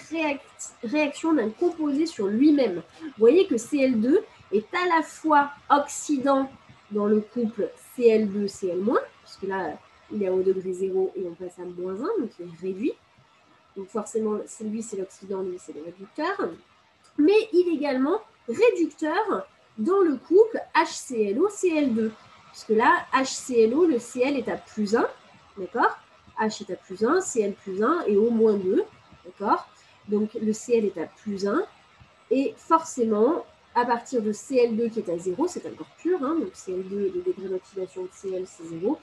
réaction 0.82 1.32
d'un 1.32 1.50
composé 1.50 2.06
sur 2.06 2.26
lui-même. 2.26 2.82
Vous 3.00 3.12
voyez 3.18 3.46
que 3.46 3.54
Cl2 3.54 4.18
est 4.52 4.74
à 4.74 4.96
la 4.96 5.02
fois 5.02 5.50
oxydant 5.70 6.50
dans 6.90 7.06
le 7.06 7.20
couple 7.20 7.70
Cl2-Cl-, 7.96 9.00
puisque 9.24 9.42
là, 9.42 9.78
il 10.12 10.22
est 10.22 10.30
au 10.30 10.42
degré 10.42 10.72
0 10.72 11.12
et 11.16 11.26
on 11.26 11.34
passe 11.34 11.58
à 11.58 11.64
moins 11.64 11.94
1, 11.94 11.96
donc 12.20 12.30
il 12.38 12.46
est 12.46 12.60
réduit. 12.60 12.92
Donc 13.76 13.88
forcément, 13.88 14.38
lui, 14.62 14.82
c'est 14.82 14.96
l'oxydant, 14.96 15.42
lui, 15.42 15.58
c'est 15.58 15.74
le 15.74 15.82
réducteur. 15.82 16.48
Mais 17.18 17.48
il 17.52 17.68
est 17.68 17.74
également 17.74 18.20
réducteur 18.48 19.46
dans 19.76 20.00
le 20.00 20.16
couple 20.16 20.60
HClO-Cl2. 20.74 22.10
Puisque 22.52 22.70
là, 22.70 23.06
HClO, 23.12 23.84
le 23.84 23.98
Cl 23.98 24.36
est 24.36 24.48
à 24.48 24.56
plus 24.56 24.96
1, 24.96 25.06
D'accord 25.58 25.98
H 26.40 26.62
est 26.62 26.72
à 26.72 26.76
plus 26.76 27.04
1, 27.04 27.20
Cl 27.20 27.52
plus 27.52 27.82
1 27.82 28.04
et 28.06 28.16
O 28.16 28.30
moins 28.30 28.54
2. 28.54 28.84
D'accord 29.24 29.68
Donc 30.08 30.34
le 30.34 30.52
Cl 30.52 30.84
est 30.84 30.98
à 30.98 31.06
plus 31.06 31.46
1. 31.46 31.62
Et 32.30 32.54
forcément, 32.56 33.44
à 33.74 33.84
partir 33.84 34.22
de 34.22 34.32
Cl2 34.32 34.90
qui 34.90 35.00
est 35.00 35.10
à 35.10 35.18
0, 35.18 35.48
c'est 35.48 35.66
encore 35.66 35.88
pur, 35.98 36.22
hein, 36.22 36.36
donc 36.38 36.52
Cl2, 36.52 36.90
le 36.90 37.22
degré 37.22 37.48
d'oxydation 37.48 38.02
de 38.02 38.10
Cl, 38.12 38.44
c'est 38.46 38.64
0, 38.64 38.98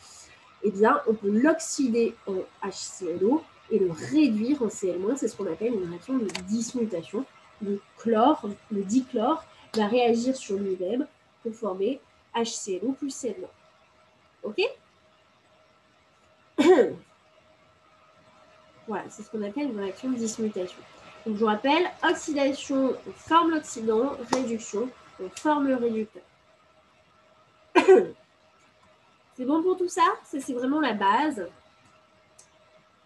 eh 0.64 0.72
bien, 0.72 1.02
on 1.08 1.14
peut 1.14 1.30
l'oxyder 1.30 2.16
en 2.28 2.36
HClO 2.64 3.44
et 3.72 3.80
le 3.80 3.92
réduire 3.92 4.62
en 4.62 4.70
Cl-, 4.70 5.18
c'est 5.18 5.28
ce 5.28 5.36
qu'on 5.36 5.52
appelle 5.52 5.74
une 5.74 5.90
réaction 5.90 6.18
de 6.18 6.28
dismutation. 6.48 7.26
Le 7.62 7.80
chlore, 7.98 8.48
le 8.72 8.84
dichlore, 8.84 9.44
va 9.76 9.88
réagir 9.88 10.36
sur 10.36 10.58
lui-même 10.58 11.08
pour 11.42 11.54
former 11.54 12.00
HClO 12.36 12.94
plus 12.94 13.16
Cl-. 13.16 13.48
OK? 14.44 14.62
voilà, 18.88 19.04
c'est 19.10 19.24
ce 19.24 19.30
qu'on 19.30 19.44
appelle 19.44 19.72
une 19.72 19.80
réaction 19.80 20.10
de 20.10 20.16
dismutation. 20.16 20.80
Donc, 21.26 21.36
je 21.36 21.40
vous 21.40 21.46
rappelle, 21.48 21.90
oxydation, 22.04 22.96
on 23.08 23.12
forme 23.12 23.52
l'oxydant, 23.52 24.16
réduction, 24.34 24.90
on 25.22 25.30
forme 25.30 25.68
le 25.68 25.76
réducteur. 25.76 26.24
c'est 27.76 29.46
bon 29.46 29.62
pour 29.64 29.78
tout 29.78 29.90
ça? 29.90 30.04
Ça, 30.24 30.40
c'est 30.40 30.54
vraiment 30.54 30.80
la 30.80 30.94
base. 30.94 31.48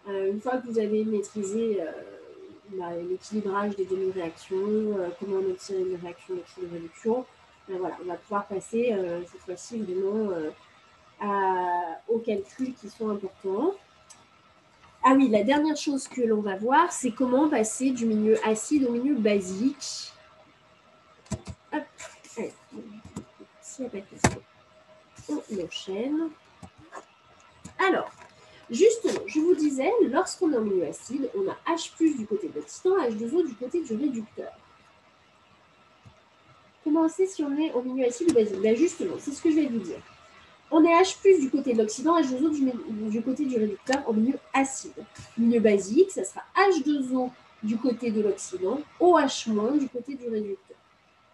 Euh, 0.08 0.30
une 0.30 0.40
fois 0.40 0.58
que 0.58 0.66
vous 0.66 0.78
avez 0.78 1.04
maîtrisé 1.04 1.82
euh, 1.82 3.02
l'équilibrage 3.08 3.74
des 3.76 3.86
demi-réactions, 3.86 4.96
comment 5.18 5.36
on 5.36 5.50
obtient 5.50 5.78
une 5.78 5.96
réaction 5.96 6.34
d'équilibre-réduction, 6.34 7.26
ben 7.68 7.78
voilà, 7.78 7.96
on 8.02 8.06
va 8.06 8.14
pouvoir 8.14 8.46
passer 8.46 8.94
cette 9.30 9.40
fois-ci 9.42 9.78
vraiment 9.82 10.30
aux 12.08 12.18
calculs 12.18 12.74
qui 12.74 12.88
sont 12.88 13.10
importants. 13.10 13.74
Ah 15.02 15.14
oui, 15.16 15.28
la 15.28 15.42
dernière 15.42 15.76
chose 15.76 16.08
que 16.08 16.20
l'on 16.20 16.42
va 16.42 16.56
voir, 16.56 16.92
c'est 16.92 17.10
comment 17.10 17.48
passer 17.48 17.90
du 17.90 18.04
milieu 18.04 18.36
acide 18.46 18.84
au 18.84 18.92
milieu 18.92 19.14
basique. 19.14 20.12
Hop, 21.72 21.82
allez, 22.38 22.52
on 25.28 25.64
enchaîne. 25.64 26.28
Alors, 27.78 28.10
justement, 28.70 29.20
je 29.26 29.40
vous 29.40 29.54
disais, 29.54 29.90
lorsqu'on 30.02 30.52
est 30.52 30.56
en 30.56 30.60
milieu 30.60 30.86
acide, 30.86 31.30
on 31.34 31.48
a 31.48 31.74
H 31.74 32.16
du 32.18 32.26
côté 32.26 32.48
de 32.48 32.56
l'oxydant, 32.56 32.98
H2O 32.98 33.46
du 33.46 33.54
côté 33.54 33.82
du 33.82 33.94
réducteur. 33.94 34.52
Comment 36.84 37.08
c'est 37.08 37.26
si 37.26 37.42
on 37.42 37.56
est 37.58 37.72
en 37.72 37.82
milieu 37.82 38.06
acide 38.06 38.30
ou 38.30 38.34
basique 38.34 38.60
ben 38.60 38.76
Justement, 38.76 39.14
c'est 39.18 39.32
ce 39.32 39.40
que 39.40 39.50
je 39.50 39.56
vais 39.56 39.66
vous 39.66 39.78
dire. 39.78 40.00
On 40.72 40.84
est 40.84 41.02
H 41.02 41.40
du 41.40 41.50
côté 41.50 41.72
de 41.72 41.78
l'oxydant, 41.78 42.20
H2O 42.20 43.10
du, 43.10 43.22
côté 43.22 43.44
du 43.44 43.56
réducteur 43.58 44.02
en 44.08 44.12
milieu 44.12 44.38
acide. 44.54 44.92
Milieu 45.36 45.60
basique, 45.60 46.10
ça 46.12 46.24
sera 46.24 46.42
H2O 46.56 47.30
du 47.62 47.76
côté 47.76 48.10
de 48.10 48.22
l'oxydant, 48.22 48.80
OH- 49.00 49.78
du 49.78 49.88
côté 49.88 50.14
du 50.14 50.28
réducteur. 50.28 50.76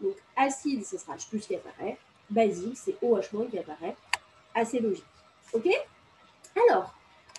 Donc 0.00 0.14
acide, 0.36 0.84
ce 0.86 0.96
sera 0.98 1.16
H 1.16 1.38
qui 1.38 1.54
apparaît. 1.54 1.98
Basique, 2.30 2.76
c'est 2.76 2.96
OH- 3.02 3.28
qui 3.50 3.58
apparaît. 3.58 3.94
Assez 4.54 4.80
logique. 4.80 5.04
OK? 5.52 5.68
Alors, 6.68 6.94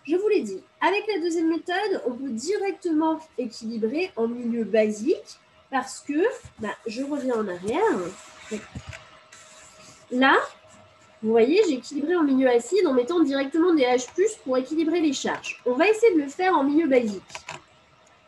je 0.07 0.15
vous 0.15 0.27
l'ai 0.27 0.41
dit, 0.41 0.61
avec 0.79 1.03
la 1.13 1.19
deuxième 1.19 1.49
méthode, 1.49 2.03
on 2.05 2.11
peut 2.13 2.29
directement 2.29 3.19
équilibrer 3.37 4.11
en 4.15 4.27
milieu 4.27 4.63
basique 4.63 5.39
parce 5.71 5.99
que, 5.99 6.23
bah, 6.59 6.69
je 6.85 7.03
reviens 7.03 7.35
en 7.35 7.47
arrière. 7.47 7.81
Là, 10.11 10.35
vous 11.23 11.31
voyez, 11.31 11.61
j'ai 11.67 11.75
équilibré 11.75 12.15
en 12.15 12.23
milieu 12.23 12.47
acide 12.47 12.85
en 12.85 12.93
mettant 12.93 13.21
directement 13.21 13.73
des 13.73 13.83
H+, 13.83 14.07
pour 14.43 14.57
équilibrer 14.57 14.99
les 14.99 15.13
charges. 15.13 15.61
On 15.65 15.73
va 15.73 15.87
essayer 15.89 16.13
de 16.13 16.21
le 16.21 16.27
faire 16.27 16.55
en 16.55 16.63
milieu 16.63 16.87
basique. 16.87 17.23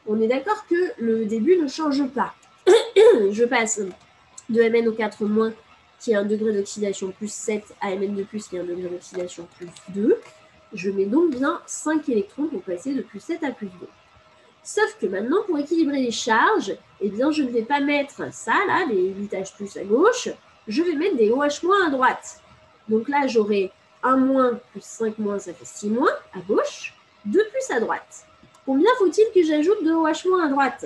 On 0.08 0.20
est 0.22 0.28
d'accord 0.28 0.66
que 0.68 0.94
le 0.98 1.26
début 1.26 1.58
ne 1.58 1.68
change 1.68 2.04
pas. 2.08 2.34
Je 3.32 3.46
passe 3.46 3.80
de 4.50 4.62
MnO4- 4.62 5.54
qui 6.00 6.16
a 6.16 6.20
un 6.22 6.26
degré 6.26 6.54
d'oxydation 6.54 7.12
plus 7.12 7.32
7 7.32 7.64
à 7.82 7.92
Mn2+, 7.92 8.26
qui 8.50 8.58
a 8.58 8.62
un 8.62 8.64
degré 8.64 8.90
d'oxydation 8.90 9.48
plus 9.58 9.68
2. 9.90 10.20
Je 10.74 10.90
mets 10.90 11.06
donc 11.06 11.32
bien 11.32 11.62
5 11.68 12.08
électrons 12.10 12.46
pour 12.48 12.62
passer 12.62 12.94
de 12.94 13.02
plus 13.02 13.20
7 13.20 13.44
à 13.44 13.52
plus 13.52 13.68
2. 13.68 13.88
Sauf 14.64 14.98
que 15.00 15.08
maintenant, 15.08 15.44
pour 15.46 15.58
équilibrer 15.58 16.00
les 16.02 16.12
charges, 16.12 16.76
eh 17.02 17.10
bien, 17.10 17.32
je 17.32 17.44
ne 17.44 17.50
vais 17.50 17.64
pas 17.64 17.80
mettre 17.82 18.34
ça, 18.34 18.54
là, 18.68 18.86
les 18.90 19.10
8 19.10 19.34
H+, 19.34 19.80
à 19.80 19.84
gauche, 19.84 20.30
je 20.68 20.84
vais 20.84 20.96
mettre 20.96 21.18
des 21.18 21.32
OH- 21.32 21.86
à 21.86 21.90
droite. 21.90 22.40
Donc 22.90 23.08
là, 23.08 23.28
j'aurai 23.28 23.72
1 24.04 24.18
moins 24.18 24.60
plus 24.72 24.84
5 24.84 25.18
moins, 25.20 25.40
ça 25.40 25.54
fait 25.54 25.66
6 25.66 25.90
moins 25.90 26.12
à 26.34 26.40
gauche, 26.40 26.94
2 27.26 27.40
plus 27.50 27.72
à 27.76 27.80
droite. 27.80 28.26
Combien 28.66 28.90
faut-il 28.98 29.26
que 29.34 29.44
j'ajoute 29.44 29.84
de 29.84 29.92
OH- 29.92 30.28
moins 30.30 30.46
à 30.46 30.50
droite? 30.50 30.86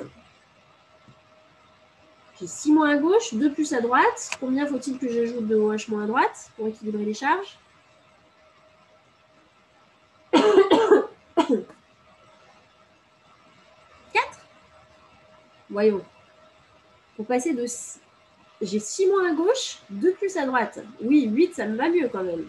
J'ai 2.40 2.48
6 2.48 2.72
moins 2.72 2.90
à 2.90 2.98
gauche, 2.98 3.34
2 3.34 3.52
plus 3.54 3.74
à 3.74 3.82
droite. 3.82 4.30
Combien 4.40 4.66
faut-il 4.68 4.98
que 5.00 5.08
j'ajoute 5.10 5.48
de 5.48 5.56
OH- 5.56 5.90
moins 5.90 6.04
à 6.04 6.08
droite 6.08 6.50
pour 6.56 6.68
équilibrer 6.68 7.06
les 7.06 7.14
charges? 7.14 7.58
4 14.14 14.40
Voyons. 15.70 16.04
Pour 17.16 17.26
passer 17.28 17.54
de 17.54 17.66
j'ai 18.66 18.80
6 18.80 19.08
moins 19.08 19.32
à 19.32 19.34
gauche, 19.34 19.80
2 19.90 20.14
plus 20.14 20.38
à 20.38 20.46
droite. 20.46 20.80
Oui, 21.02 21.28
8, 21.28 21.56
ça 21.56 21.66
me 21.66 21.76
va 21.78 21.90
mieux 21.90 22.08
quand 22.08 22.24
même. 22.24 22.48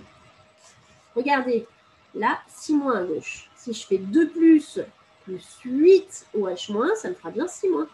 Regardez, 1.14 1.66
là, 2.14 2.40
6 2.48 2.74
moins 2.74 3.00
à 3.00 3.04
gauche. 3.04 3.50
Si 3.56 3.72
je 3.72 3.86
fais 3.86 3.98
2 3.98 4.28
plus, 4.28 4.80
plus 5.24 5.58
8 5.64 6.26
OH 6.34 6.70
moins, 6.72 6.94
ça 6.94 7.08
me 7.08 7.14
fera 7.14 7.30
bien 7.30 7.48
6 7.48 7.68
moins. 7.68 7.88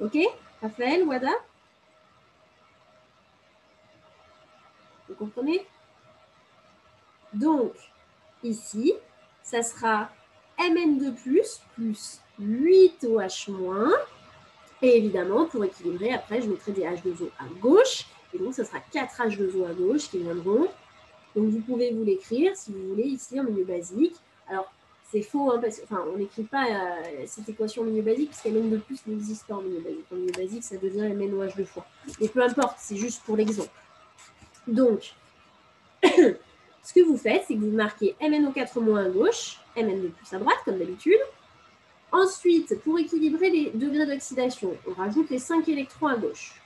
Ok 0.00 0.18
Raphaël, 0.60 1.04
Wada 1.04 1.30
Vous 5.08 5.14
comprenez? 5.14 5.66
Donc, 7.32 7.72
ici, 8.42 8.94
ça 9.42 9.62
sera 9.62 10.10
Mn2+, 10.58 11.60
plus 11.74 12.20
8 12.38 13.04
OH 13.04 13.50
moins, 13.50 13.92
et 14.84 14.98
évidemment, 14.98 15.46
pour 15.46 15.64
équilibrer, 15.64 16.12
après, 16.12 16.42
je 16.42 16.48
mettrai 16.48 16.72
des 16.72 16.82
H2O 16.82 17.30
à 17.38 17.46
gauche. 17.60 18.04
Et 18.34 18.38
donc, 18.38 18.54
ce 18.54 18.64
sera 18.64 18.80
4 18.92 19.28
H2O 19.28 19.66
à 19.66 19.72
gauche 19.72 20.10
qui 20.10 20.18
viendront. 20.18 20.68
Donc, 21.34 21.48
vous 21.48 21.60
pouvez 21.60 21.90
vous 21.92 22.04
l'écrire, 22.04 22.54
si 22.54 22.72
vous 22.72 22.88
voulez, 22.88 23.04
ici 23.04 23.40
en 23.40 23.44
milieu 23.44 23.64
basique. 23.64 24.14
Alors, 24.48 24.70
c'est 25.10 25.22
faux, 25.22 25.50
hein, 25.50 25.58
parce 25.60 25.80
enfin, 25.84 26.04
on 26.12 26.18
n'écrit 26.18 26.42
pas 26.42 26.66
euh, 26.66 27.24
cette 27.26 27.48
équation 27.48 27.82
en 27.82 27.86
milieu 27.86 28.02
basique, 28.02 28.30
parce 28.30 28.42
qu'MN 28.42 28.68
de 28.68 28.76
plus 28.76 29.06
n'existe 29.06 29.46
pas 29.46 29.54
en 29.54 29.62
milieu 29.62 29.80
basique. 29.80 30.04
En 30.12 30.16
milieu 30.16 30.32
basique, 30.32 30.64
ça 30.64 30.76
devient 30.76 31.14
MNOH 31.14 31.56
deux 31.56 31.64
fois. 31.64 31.86
Mais 32.20 32.28
peu 32.28 32.42
importe, 32.42 32.76
c'est 32.78 32.96
juste 32.96 33.22
pour 33.22 33.36
l'exemple. 33.36 33.70
Donc, 34.66 35.14
ce 36.02 36.92
que 36.92 37.02
vous 37.04 37.16
faites, 37.16 37.44
c'est 37.48 37.54
que 37.54 37.60
vous 37.60 37.70
marquez 37.70 38.16
MNO4- 38.20 38.98
à 38.98 39.08
gauche, 39.08 39.60
MN 39.76 40.02
de 40.02 40.08
plus 40.08 40.32
à 40.34 40.38
droite, 40.38 40.58
comme 40.64 40.78
d'habitude. 40.78 41.20
Ensuite, 42.14 42.80
pour 42.84 42.96
équilibrer 42.96 43.50
les 43.50 43.70
degrés 43.70 44.06
d'oxydation, 44.06 44.76
on 44.86 44.92
rajoute 44.92 45.30
les 45.30 45.40
5 45.40 45.68
électrons 45.68 46.06
à 46.06 46.16
gauche. 46.16 46.62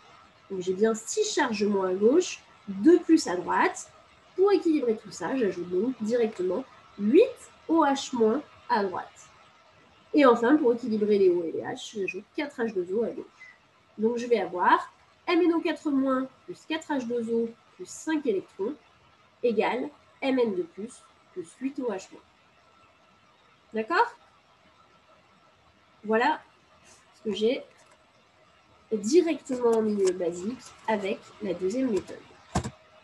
Donc 0.50 0.60
j'ai 0.60 0.74
bien 0.74 0.94
6 0.94 1.24
charges 1.24 1.64
moins 1.64 1.88
à 1.88 1.94
gauche, 1.94 2.40
2 2.68 2.98
plus 3.00 3.26
à 3.26 3.34
droite. 3.34 3.90
Pour 4.36 4.52
équilibrer 4.52 4.98
tout 4.98 5.10
ça, 5.10 5.34
j'ajoute 5.36 5.70
donc 5.70 5.94
directement 6.02 6.66
8 6.98 7.22
OH- 7.66 8.42
à 8.68 8.84
droite. 8.84 9.30
Et 10.12 10.26
enfin, 10.26 10.54
pour 10.58 10.74
équilibrer 10.74 11.16
les 11.18 11.30
O 11.30 11.42
et 11.42 11.52
les 11.52 11.62
H, 11.62 11.98
j'ajoute 11.98 12.24
4 12.36 12.60
H2O 12.64 13.06
à 13.06 13.10
gauche. 13.10 13.56
Donc 13.96 14.18
je 14.18 14.26
vais 14.26 14.40
avoir 14.40 14.92
MnO4- 15.26 16.26
plus 16.44 16.60
4 16.68 16.88
H2O 16.92 17.48
plus 17.74 17.88
5 17.88 18.26
électrons 18.26 18.74
égale 19.42 19.88
Mn2+, 20.22 20.66
plus 21.32 21.48
8 21.58 21.78
OH-. 21.78 22.18
D'accord? 23.72 24.14
Voilà 26.08 26.40
ce 27.16 27.28
que 27.28 27.36
j'ai 27.36 27.62
directement 28.90 29.72
en 29.72 29.82
milieu 29.82 30.10
basique 30.12 30.58
avec 30.88 31.18
la 31.42 31.52
deuxième 31.52 31.90
méthode. 31.90 32.16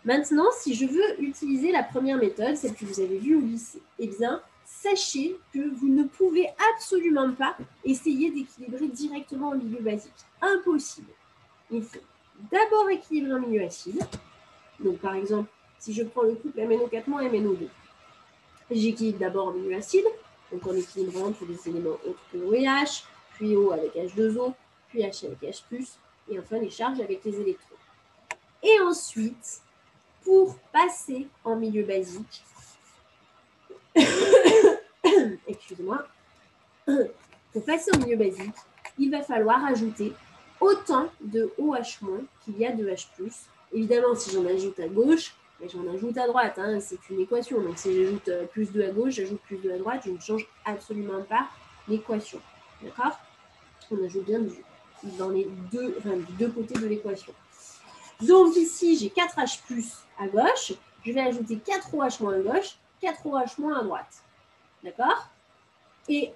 Maintenant, 0.06 0.46
si 0.58 0.74
je 0.74 0.86
veux 0.86 1.22
utiliser 1.22 1.70
la 1.70 1.82
première 1.82 2.16
méthode, 2.16 2.56
celle 2.56 2.74
que 2.74 2.86
vous 2.86 3.00
avez 3.00 3.18
vue 3.18 3.36
au 3.36 3.40
lycée, 3.40 3.82
eh 3.98 4.06
bien, 4.06 4.40
sachez 4.64 5.36
que 5.52 5.68
vous 5.74 5.88
ne 5.88 6.04
pouvez 6.04 6.48
absolument 6.74 7.30
pas 7.32 7.56
essayer 7.84 8.30
d'équilibrer 8.30 8.88
directement 8.88 9.50
en 9.50 9.56
milieu 9.56 9.80
basique. 9.80 10.12
Impossible. 10.40 11.12
Il 11.70 11.82
faut 11.82 11.98
d'abord 12.50 12.88
équilibrer 12.88 13.34
en 13.34 13.40
milieu 13.40 13.64
acide. 13.64 14.00
Donc, 14.80 14.98
par 14.98 15.14
exemple, 15.14 15.50
si 15.78 15.92
je 15.92 16.04
prends 16.04 16.22
le 16.22 16.34
couple 16.36 16.58
MNO4- 16.58 17.22
et 17.22 17.38
MNO2, 17.38 17.68
j'équilibre 18.70 19.18
d'abord 19.18 19.48
en 19.48 19.52
milieu 19.52 19.76
acide, 19.76 20.06
donc 20.54 20.66
en 20.66 20.76
équilibrant 20.76 21.32
tous 21.32 21.46
les 21.46 21.68
éléments 21.68 21.98
autres 22.06 22.20
que 22.32 22.38
OH, 22.38 23.04
puis 23.34 23.56
O 23.56 23.72
avec 23.72 23.94
H2O, 23.94 24.54
puis 24.88 25.00
H 25.00 25.26
avec 25.26 25.40
H+, 25.42 25.62
et 26.30 26.38
enfin 26.38 26.58
les 26.58 26.70
charges 26.70 27.00
avec 27.00 27.24
les 27.24 27.40
électrons. 27.40 27.74
Et 28.62 28.80
ensuite, 28.80 29.60
pour 30.22 30.56
passer 30.72 31.26
en 31.42 31.56
milieu 31.56 31.82
basique, 31.82 32.42
excusez-moi, 35.48 36.06
pour 37.52 37.64
passer 37.64 37.90
en 37.94 37.98
milieu 37.98 38.16
basique, 38.16 38.54
il 38.98 39.10
va 39.10 39.22
falloir 39.22 39.64
ajouter 39.64 40.12
autant 40.60 41.08
de 41.20 41.52
OH- 41.58 41.98
qu'il 42.44 42.58
y 42.58 42.64
a 42.64 42.72
de 42.72 42.88
H+. 42.88 43.06
Évidemment, 43.72 44.14
si 44.14 44.30
j'en 44.30 44.46
ajoute 44.46 44.78
à 44.78 44.86
gauche, 44.86 45.34
j'en 45.62 45.92
ajoute 45.94 46.16
à 46.18 46.26
droite, 46.26 46.58
hein, 46.58 46.80
c'est 46.80 46.98
une 47.10 47.20
équation. 47.20 47.60
Donc 47.60 47.78
si 47.78 47.94
j'ajoute 47.94 48.28
euh, 48.28 48.44
plus 48.46 48.70
2 48.72 48.84
à 48.84 48.90
gauche, 48.90 49.14
j'ajoute 49.14 49.40
plus 49.42 49.56
2 49.58 49.72
à 49.72 49.78
droite, 49.78 50.02
je 50.04 50.10
ne 50.10 50.20
change 50.20 50.46
absolument 50.64 51.22
pas 51.22 51.48
l'équation. 51.88 52.40
D'accord? 52.82 53.18
On 53.90 54.04
ajoute 54.04 54.24
bien 54.24 54.40
dans 55.18 55.28
les 55.30 55.46
deux, 55.70 55.96
deux 56.38 56.50
côtés 56.50 56.74
de 56.74 56.86
l'équation. 56.86 57.32
Donc 58.22 58.56
ici, 58.56 58.96
j'ai 58.96 59.08
4H 59.08 59.58
à 60.18 60.28
gauche, 60.28 60.72
je 61.04 61.12
vais 61.12 61.20
ajouter 61.20 61.56
4OH- 61.56 62.32
à 62.32 62.38
gauche, 62.40 62.76
4OH- 63.02 63.78
à 63.78 63.82
droite. 63.82 64.22
D'accord? 64.82 65.28
Et 66.08 66.32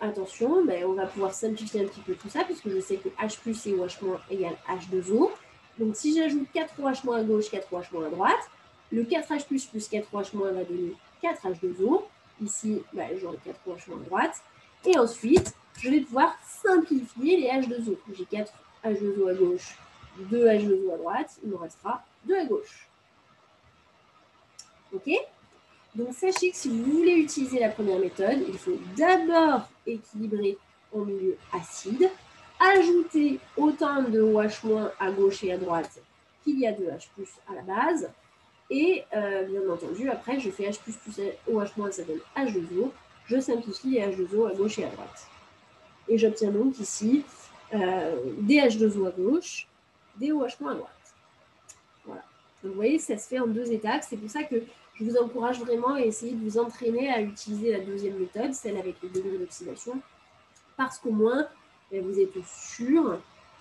attention, 0.00 0.64
ben, 0.64 0.84
on 0.84 0.94
va 0.94 1.06
pouvoir 1.06 1.32
simplifier 1.32 1.84
un 1.84 1.86
petit 1.86 2.00
peu 2.00 2.14
tout 2.14 2.28
ça, 2.28 2.42
puisque 2.44 2.68
je 2.68 2.80
sais 2.80 2.96
que 2.96 3.08
H 3.08 3.38
et 3.68 3.74
OH- 3.74 4.20
égale 4.30 4.56
H2O. 4.68 5.30
Donc 5.78 5.96
si 5.96 6.16
j'ajoute 6.16 6.48
4OH- 6.54 7.14
à 7.14 7.22
gauche, 7.22 7.50
4OH- 7.50 8.06
à 8.06 8.10
droite, 8.10 8.50
le 8.90 9.02
4H 9.04 9.46
plus 9.46 9.66
plus 9.66 9.88
4OH- 9.88 10.32
va 10.32 10.64
donner 10.64 10.94
4H2O. 11.22 12.04
Ici, 12.42 12.82
bah, 12.92 13.04
j'aurai 13.18 13.38
4 13.44 13.58
H 13.66 13.92
à 13.92 14.04
droite. 14.04 14.42
Et 14.84 14.98
ensuite, 14.98 15.54
je 15.80 15.90
vais 15.90 16.00
pouvoir 16.00 16.36
simplifier 16.44 17.38
les 17.38 17.48
H2O. 17.48 17.96
J'ai 18.12 18.24
4 18.24 18.52
H2O 18.84 19.30
à 19.30 19.34
gauche, 19.34 19.76
2 20.18 20.46
H2O 20.46 20.94
à 20.94 20.96
droite. 20.98 21.38
Il 21.42 21.50
me 21.50 21.56
restera 21.56 22.04
2 22.26 22.36
à 22.36 22.44
gauche. 22.44 22.88
OK? 24.92 25.10
Donc, 25.94 26.12
sachez 26.12 26.50
que 26.50 26.56
si 26.56 26.68
vous 26.68 26.92
voulez 26.98 27.14
utiliser 27.14 27.58
la 27.58 27.70
première 27.70 27.98
méthode, 27.98 28.44
il 28.46 28.58
faut 28.58 28.78
d'abord 28.96 29.62
équilibrer 29.86 30.58
en 30.92 31.00
milieu 31.00 31.38
acide, 31.52 32.10
ajouter 32.60 33.38
autant 33.56 34.02
de 34.02 34.20
OH- 34.20 34.90
à 34.98 35.10
gauche 35.10 35.44
et 35.44 35.52
à 35.52 35.58
droite 35.58 35.98
qu'il 36.44 36.58
y 36.60 36.66
a 36.66 36.72
de 36.72 36.84
H+, 36.84 37.08
à 37.48 37.54
la 37.54 37.62
base, 37.62 38.08
et 38.70 39.04
euh, 39.14 39.44
bien 39.44 39.68
entendu, 39.70 40.08
après, 40.10 40.40
je 40.40 40.50
fais 40.50 40.68
H+, 40.70 40.78
OH-, 41.48 41.90
ça 41.92 42.02
donne 42.02 42.20
H2O. 42.36 42.90
Je 43.26 43.40
simplifie 43.40 43.90
les 43.90 44.00
H2O 44.00 44.50
à 44.50 44.54
gauche 44.54 44.78
et 44.78 44.84
à 44.84 44.88
droite. 44.88 45.26
Et 46.08 46.18
j'obtiens 46.18 46.50
donc 46.50 46.78
ici 46.78 47.24
euh, 47.74 48.16
des 48.38 48.56
H2O 48.56 49.08
à 49.08 49.10
gauche, 49.10 49.66
des 50.16 50.32
OH- 50.32 50.56
à 50.68 50.74
droite. 50.74 51.14
Voilà. 52.04 52.22
Donc, 52.62 52.72
vous 52.72 52.76
voyez, 52.76 52.98
ça 52.98 53.18
se 53.18 53.28
fait 53.28 53.38
en 53.40 53.46
deux 53.46 53.70
étapes. 53.72 54.04
C'est 54.08 54.16
pour 54.16 54.30
ça 54.30 54.44
que 54.44 54.56
je 54.94 55.04
vous 55.04 55.16
encourage 55.16 55.60
vraiment 55.60 55.94
à 55.94 56.00
essayer 56.00 56.32
de 56.32 56.42
vous 56.48 56.58
entraîner 56.58 57.10
à 57.10 57.20
utiliser 57.20 57.72
la 57.72 57.80
deuxième 57.80 58.16
méthode, 58.16 58.54
celle 58.54 58.76
avec 58.76 58.96
le 59.02 59.08
degré 59.08 59.36
d'oxydation, 59.38 60.00
parce 60.76 60.98
qu'au 60.98 61.10
moins, 61.10 61.46
vous 61.92 62.18
êtes 62.18 62.44
sûr 62.46 63.18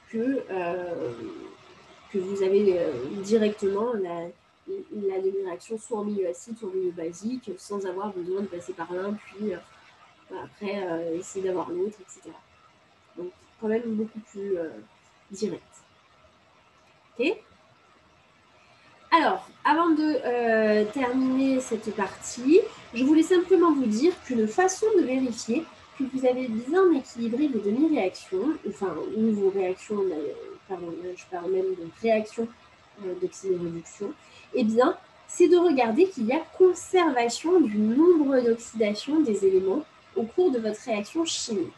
que, 0.09 0.43
euh, 0.49 1.11
que 2.11 2.17
vous 2.17 2.43
avez 2.43 2.79
directement 3.23 3.93
la, 3.93 4.27
la 4.67 5.19
demi-réaction 5.19 5.77
soit 5.77 5.99
en 5.99 6.03
milieu 6.03 6.27
acide, 6.27 6.57
soit 6.57 6.69
en 6.69 6.73
milieu 6.73 6.91
basique, 6.91 7.51
sans 7.57 7.85
avoir 7.85 8.11
besoin 8.13 8.41
de 8.41 8.47
passer 8.47 8.73
par 8.73 8.91
l'un, 8.91 9.13
puis 9.13 9.53
euh, 9.53 9.57
après 10.43 10.83
euh, 10.83 11.19
essayer 11.19 11.45
d'avoir 11.45 11.69
l'autre, 11.69 11.97
etc. 12.01 12.31
Donc, 13.17 13.31
quand 13.61 13.67
même 13.67 13.95
beaucoup 13.95 14.19
plus 14.19 14.57
euh, 14.57 14.69
direct. 15.31 15.63
Ok? 17.17 17.37
Alors, 19.11 19.47
avant 19.63 19.91
de 19.91 20.91
terminer 20.91 21.61
cette 21.61 21.95
partie, 21.95 22.59
je 22.93 23.01
voulais 23.05 23.23
simplement 23.23 23.71
vous 23.71 23.85
dire 23.85 24.13
qu'une 24.25 24.45
façon 24.45 24.87
de 24.97 25.03
vérifier 25.03 25.63
que 25.97 26.03
vous 26.13 26.25
avez 26.25 26.47
bien 26.47 26.91
équilibré 26.91 27.47
vos 27.47 27.59
demi-réactions, 27.59 28.53
enfin, 28.67 28.95
ou 29.15 29.31
vos 29.31 29.49
réactions, 29.49 29.97
pardon, 30.67 30.93
je 31.15 31.23
parle 31.31 31.51
même 31.51 31.75
de 31.75 31.87
réactions 32.01 32.47
d'oxydoréduction, 33.21 34.13
eh 34.53 34.63
bien, 34.63 34.97
c'est 35.27 35.47
de 35.47 35.57
regarder 35.57 36.07
qu'il 36.07 36.25
y 36.27 36.33
a 36.33 36.39
conservation 36.57 37.59
du 37.59 37.77
nombre 37.77 38.39
d'oxydation 38.41 39.21
des 39.21 39.45
éléments 39.45 39.83
au 40.15 40.23
cours 40.23 40.51
de 40.51 40.59
votre 40.59 40.79
réaction 40.81 41.25
chimique. 41.25 41.73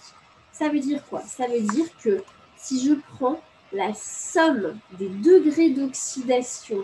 Ça 0.51 0.69
veut 0.69 0.79
dire 0.79 1.03
quoi? 1.09 1.21
Ça 1.21 1.47
veut 1.47 1.61
dire 1.61 1.87
que 2.03 2.23
si 2.57 2.85
je 2.85 2.93
prends 3.15 3.39
la 3.71 3.93
somme 3.93 4.77
des 4.97 5.09
degrés 5.09 5.69
d'oxydation 5.69 6.83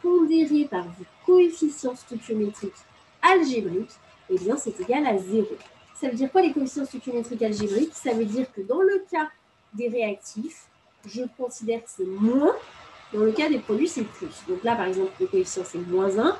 pondérés 0.00 0.66
par 0.70 0.84
vos 0.84 1.04
coefficients 1.26 1.96
stoichiométriques 1.96 2.72
algébriques, 3.22 3.90
eh 4.30 4.38
bien, 4.38 4.56
c'est 4.56 4.78
égal 4.80 5.06
à 5.06 5.18
zéro. 5.18 5.56
Ça 6.02 6.08
veut 6.08 6.16
dire 6.16 6.32
quoi 6.32 6.42
les 6.42 6.52
coefficients 6.52 6.84
stoichiométriques 6.84 7.42
algébriques? 7.42 7.94
Ça 7.94 8.12
veut 8.12 8.24
dire 8.24 8.52
que 8.52 8.60
dans 8.60 8.82
le 8.82 9.04
cas 9.08 9.30
des 9.72 9.88
réactifs, 9.88 10.64
je 11.06 11.22
considère 11.38 11.78
que 11.84 11.90
c'est 11.90 12.04
moins 12.04 12.56
dans 13.12 13.20
le 13.20 13.30
cas 13.30 13.48
des 13.48 13.60
produits, 13.60 13.86
c'est 13.86 14.02
plus. 14.02 14.34
Donc 14.48 14.64
là, 14.64 14.74
par 14.74 14.86
exemple, 14.86 15.12
le 15.20 15.28
coefficient, 15.28 15.62
c'est 15.64 15.78
moins 15.78 16.18
1, 16.18 16.36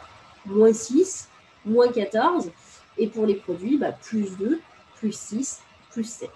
moins 0.47 0.73
6, 0.73 1.29
moins 1.65 1.93
14. 1.93 2.51
Et 2.99 3.07
pour 3.07 3.25
les 3.25 3.37
produits, 3.37 3.79
bah, 3.79 3.93
plus 3.93 4.37
2, 4.37 4.61
plus 4.97 5.17
6, 5.17 5.61
plus 5.93 6.11
7. 6.11 6.29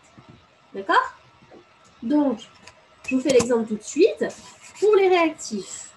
D'accord? 0.72 1.16
Donc, 2.04 2.38
je 3.08 3.16
vous 3.16 3.22
fais 3.22 3.30
l'exemple 3.30 3.66
tout 3.66 3.76
de 3.76 3.82
suite. 3.82 4.24
Pour 4.78 4.94
les 4.94 5.08
réactifs, 5.08 5.90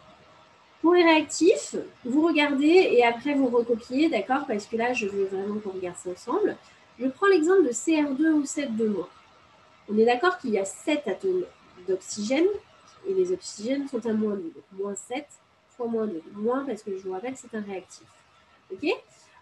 pour 0.81 0.95
les 0.95 1.03
réactifs, 1.03 1.75
vous 2.03 2.25
regardez 2.25 2.89
et 2.91 3.05
après 3.05 3.35
vous 3.35 3.49
recopiez, 3.49 4.09
d'accord? 4.09 4.47
Parce 4.47 4.65
que 4.65 4.77
là, 4.77 4.93
je 4.93 5.05
veux 5.05 5.25
vraiment 5.25 5.59
qu'on 5.59 5.71
regarde 5.71 5.97
ça 5.97 6.09
ensemble. 6.09 6.57
Je 6.99 7.07
prends 7.07 7.27
l'exemple 7.27 7.63
de 7.63 7.69
CR2 7.69 8.31
ou 8.33 8.45
7 8.45 8.75
de 8.75 8.87
moins. 8.87 9.07
On 9.89 9.97
est 9.97 10.05
d'accord 10.05 10.37
qu'il 10.37 10.51
y 10.51 10.59
a 10.59 10.65
7 10.65 11.07
atomes 11.07 11.45
d'oxygène 11.87 12.47
et 13.07 13.13
les 13.13 13.31
oxygènes 13.31 13.87
sont 13.87 14.05
à 14.05 14.13
moins 14.13 14.35
2. 14.35 14.41
Donc 14.41 14.63
moins 14.73 14.95
7 14.95 15.25
fois 15.69 15.87
moins 15.87 16.07
2. 16.07 16.21
Moins 16.33 16.65
parce 16.65 16.83
que 16.83 16.97
je 16.97 17.03
vous 17.03 17.13
rappelle, 17.13 17.35
c'est 17.37 17.55
un 17.55 17.61
réactif. 17.61 18.07
OK? 18.71 18.85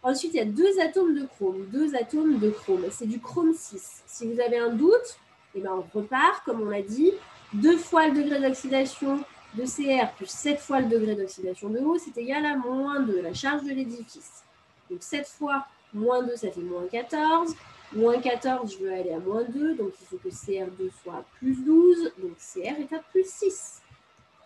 Ensuite, 0.03 0.33
il 0.35 0.37
y 0.37 0.41
a 0.41 0.45
deux 0.45 0.79
atomes 0.79 1.15
de 1.15 1.25
chrome. 1.25 1.65
Deux 1.71 1.95
atomes 1.95 2.37
de 2.37 2.51
chrome. 2.51 2.85
C'est 2.91 3.07
du 3.07 3.19
chrome 3.19 3.53
6. 3.53 4.03
Si 4.05 4.31
vous 4.31 4.39
avez 4.39 4.59
un 4.59 4.69
doute, 4.69 5.17
eh 5.55 5.59
ben, 5.59 5.71
on 5.71 5.97
repart, 5.97 6.43
comme 6.45 6.61
on 6.61 6.69
l'a 6.69 6.83
dit. 6.83 7.11
Deux 7.53 7.77
fois 7.77 8.07
le 8.07 8.21
degré 8.21 8.39
d'oxydation 8.39 9.23
de 9.55 9.63
CR 9.63 10.11
plus 10.15 10.29
7 10.29 10.59
fois 10.59 10.81
le 10.81 10.87
degré 10.87 11.15
d'oxydation 11.15 11.69
de 11.69 11.79
O, 11.79 11.97
c'est 11.97 12.19
égal 12.19 12.45
à 12.45 12.55
moins 12.55 12.99
2, 12.99 13.21
la 13.21 13.33
charge 13.33 13.63
de 13.63 13.69
l'édifice. 13.69 14.43
Donc 14.91 15.01
7 15.01 15.25
fois 15.27 15.65
moins 15.93 16.23
2, 16.23 16.35
ça 16.35 16.51
fait 16.51 16.61
moins 16.61 16.87
14. 16.87 17.55
Moins 17.93 18.19
14, 18.19 18.73
je 18.73 18.83
veux 18.83 18.91
aller 18.91 19.13
à 19.13 19.19
moins 19.19 19.43
2, 19.43 19.75
donc 19.75 19.93
il 20.01 20.05
faut 20.07 20.17
que 20.17 20.27
CR2 20.27 20.91
soit 21.01 21.23
plus 21.37 21.55
12, 21.63 22.11
donc 22.17 22.33
CR 22.37 22.79
est 22.81 22.93
à 22.93 22.99
plus 22.99 23.25
6. 23.25 23.81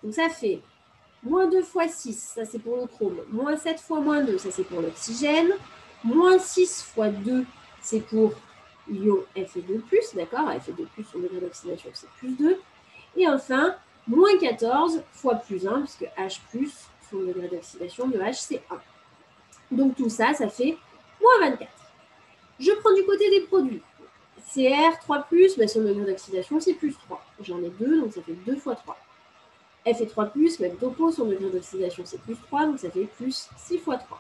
Donc 0.04 0.14
ça 0.14 0.30
fait 0.30 0.62
moins 1.24 1.48
2 1.48 1.64
fois 1.64 1.88
6, 1.88 2.34
ça 2.36 2.46
c'est 2.46 2.60
pour 2.60 2.78
le 2.78 2.86
chrome, 2.86 3.18
moins 3.30 3.58
7 3.58 3.80
fois 3.80 4.00
moins 4.00 4.22
2, 4.24 4.38
ça 4.38 4.52
c'est 4.52 4.64
pour 4.64 4.82
l'oxygène, 4.82 5.52
moins 6.04 6.38
6 6.38 6.84
fois 6.94 7.10
2, 7.10 7.44
c'est 7.82 8.02
pour 8.02 8.34
l'ion 8.88 9.24
Fe2+, 9.36 9.82
d'accord 10.16 10.48
Fe2+, 10.50 10.86
son 11.12 11.20
degré 11.20 11.40
d'oxydation, 11.40 11.90
c'est 11.94 12.10
plus 12.18 12.38
2. 12.38 12.60
Et 13.18 13.28
enfin, 13.28 13.76
moins 14.08 14.38
14 14.40 15.02
fois 15.14 15.36
plus 15.36 15.68
1, 15.68 15.82
puisque 15.82 16.06
H+, 16.18 16.40
son 17.10 17.18
degré 17.18 17.48
d'oxydation 17.48 18.08
de 18.08 18.20
H, 18.20 18.34
c'est 18.34 18.62
1. 18.70 19.76
Donc 19.76 19.96
tout 19.96 20.10
ça, 20.10 20.34
ça 20.34 20.48
fait 20.48 20.78
moins 21.22 21.50
24. 21.50 21.70
Je 22.60 22.72
prends 22.80 22.94
du 22.94 23.04
côté 23.06 23.30
des 23.30 23.42
produits. 23.42 23.82
CR 24.54 25.00
3, 25.02 25.28
bah, 25.58 25.68
son 25.68 25.82
degré 25.82 26.06
d'oxydation, 26.12 26.60
c'est 26.60 26.74
plus 26.74 26.94
3. 26.94 27.24
J'en 27.42 27.62
ai 27.64 27.70
2, 27.70 28.02
donc 28.02 28.14
ça 28.14 28.22
fait 28.22 28.34
2 28.34 28.56
fois 28.58 28.76
3. 28.76 28.98
F 29.86 30.02
est 30.02 30.06
3, 30.08 30.32
même 30.60 30.76
topo, 30.78 31.12
son 31.12 31.26
degré 31.26 31.50
d'oxydation, 31.50 32.04
c'est 32.06 32.22
plus 32.22 32.36
3, 32.36 32.68
donc 32.68 32.80
ça 32.80 32.92
fait 32.92 33.06
plus 33.06 33.50
6 33.58 33.80
fois 33.80 33.98
3. 33.98 34.20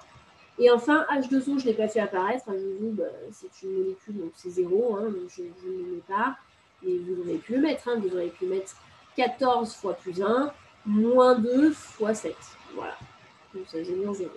Et 0.58 0.72
enfin, 0.72 1.06
H2O, 1.12 1.60
je 1.60 1.66
ne 1.66 1.72
l'ai 1.72 1.74
pas 1.74 1.88
fait 1.88 2.00
apparaître. 2.00 2.46
H2O, 2.50 2.96
bah, 2.96 3.04
c'est 3.32 3.62
une 3.64 3.74
molécule, 3.74 4.18
donc 4.18 4.32
c'est 4.36 4.50
0, 4.50 4.96
hein, 4.96 5.04
donc 5.04 5.30
je, 5.30 5.44
ne 5.44 5.78
le 5.78 5.96
mets 5.96 6.04
pas. 6.08 6.38
Et 6.86 6.98
vous 6.98 7.22
auriez 7.22 7.38
pu 7.38 7.54
le 7.54 7.62
mettre, 7.62 7.88
hein, 7.90 8.00
vous 8.00 8.16
auriez 8.16 8.30
pu 8.30 8.46
mettre 8.46 8.76
14 9.18 9.76
fois 9.76 9.94
plus 9.94 10.22
1, 10.22 10.52
moins 10.86 11.36
2 11.36 11.72
fois 11.72 12.14
7. 12.14 12.36
Voilà. 12.74 12.98
Donc 13.54 13.66
ça 13.68 13.80
faisait 13.80 13.94
bien 13.94 14.14
0. 14.14 14.30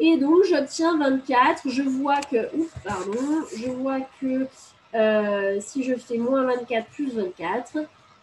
Et 0.00 0.16
donc, 0.16 0.44
j'obtiens 0.48 0.98
24. 0.98 1.68
Je 1.68 1.82
vois 1.82 2.20
que, 2.22 2.56
ouf, 2.56 2.72
pardon, 2.82 3.44
je 3.54 3.70
vois 3.70 4.00
que 4.20 4.46
euh, 4.94 5.60
si 5.60 5.84
je 5.84 5.94
fais 5.94 6.16
moins 6.16 6.44
24 6.44 6.88
plus 6.88 7.14
24, 7.14 7.78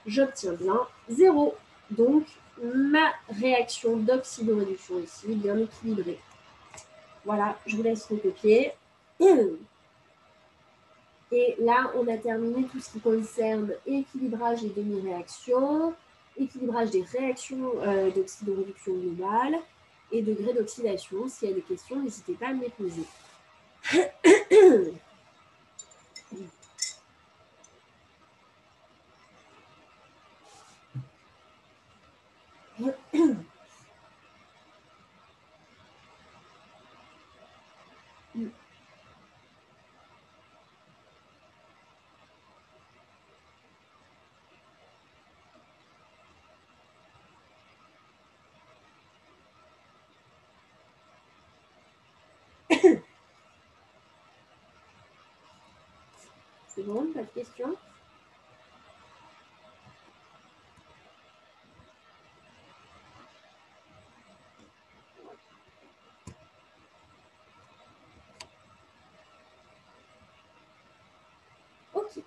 j'obtiens 0.07 0.53
bien 0.53 0.79
0. 1.09 1.55
Donc, 1.91 2.25
ma 2.61 3.11
réaction 3.29 3.95
d'oxydoréduction 3.95 4.99
ici, 4.99 5.35
bien 5.35 5.55
équilibrée. 5.57 6.19
Voilà, 7.23 7.55
je 7.67 7.77
vous 7.77 7.83
laisse 7.83 8.05
recopier. 8.07 8.71
Et 11.31 11.55
là, 11.59 11.91
on 11.95 12.07
a 12.07 12.17
terminé 12.17 12.65
tout 12.71 12.79
ce 12.79 12.91
qui 12.91 12.99
concerne 13.01 13.71
équilibrage 13.85 14.63
des 14.63 14.69
demi-réactions, 14.69 15.93
équilibrage 16.37 16.89
des 16.89 17.03
réactions 17.03 17.71
euh, 17.83 18.09
d'oxydoréduction 18.09 18.93
globale, 18.93 19.59
et 20.11 20.21
degré 20.21 20.53
d'oxydation. 20.53 21.27
S'il 21.27 21.49
y 21.49 21.51
a 21.51 21.55
des 21.55 21.61
questions, 21.61 22.01
n'hésitez 22.01 22.33
pas 22.33 22.47
à 22.47 22.53
me 22.53 22.63
les 22.63 22.69
poser. 22.69 23.03
C'est 56.77 56.83
bon, 56.83 57.07
pas 57.11 57.21
de 57.21 57.25
questions 57.33 57.75
Ok. 71.95 72.21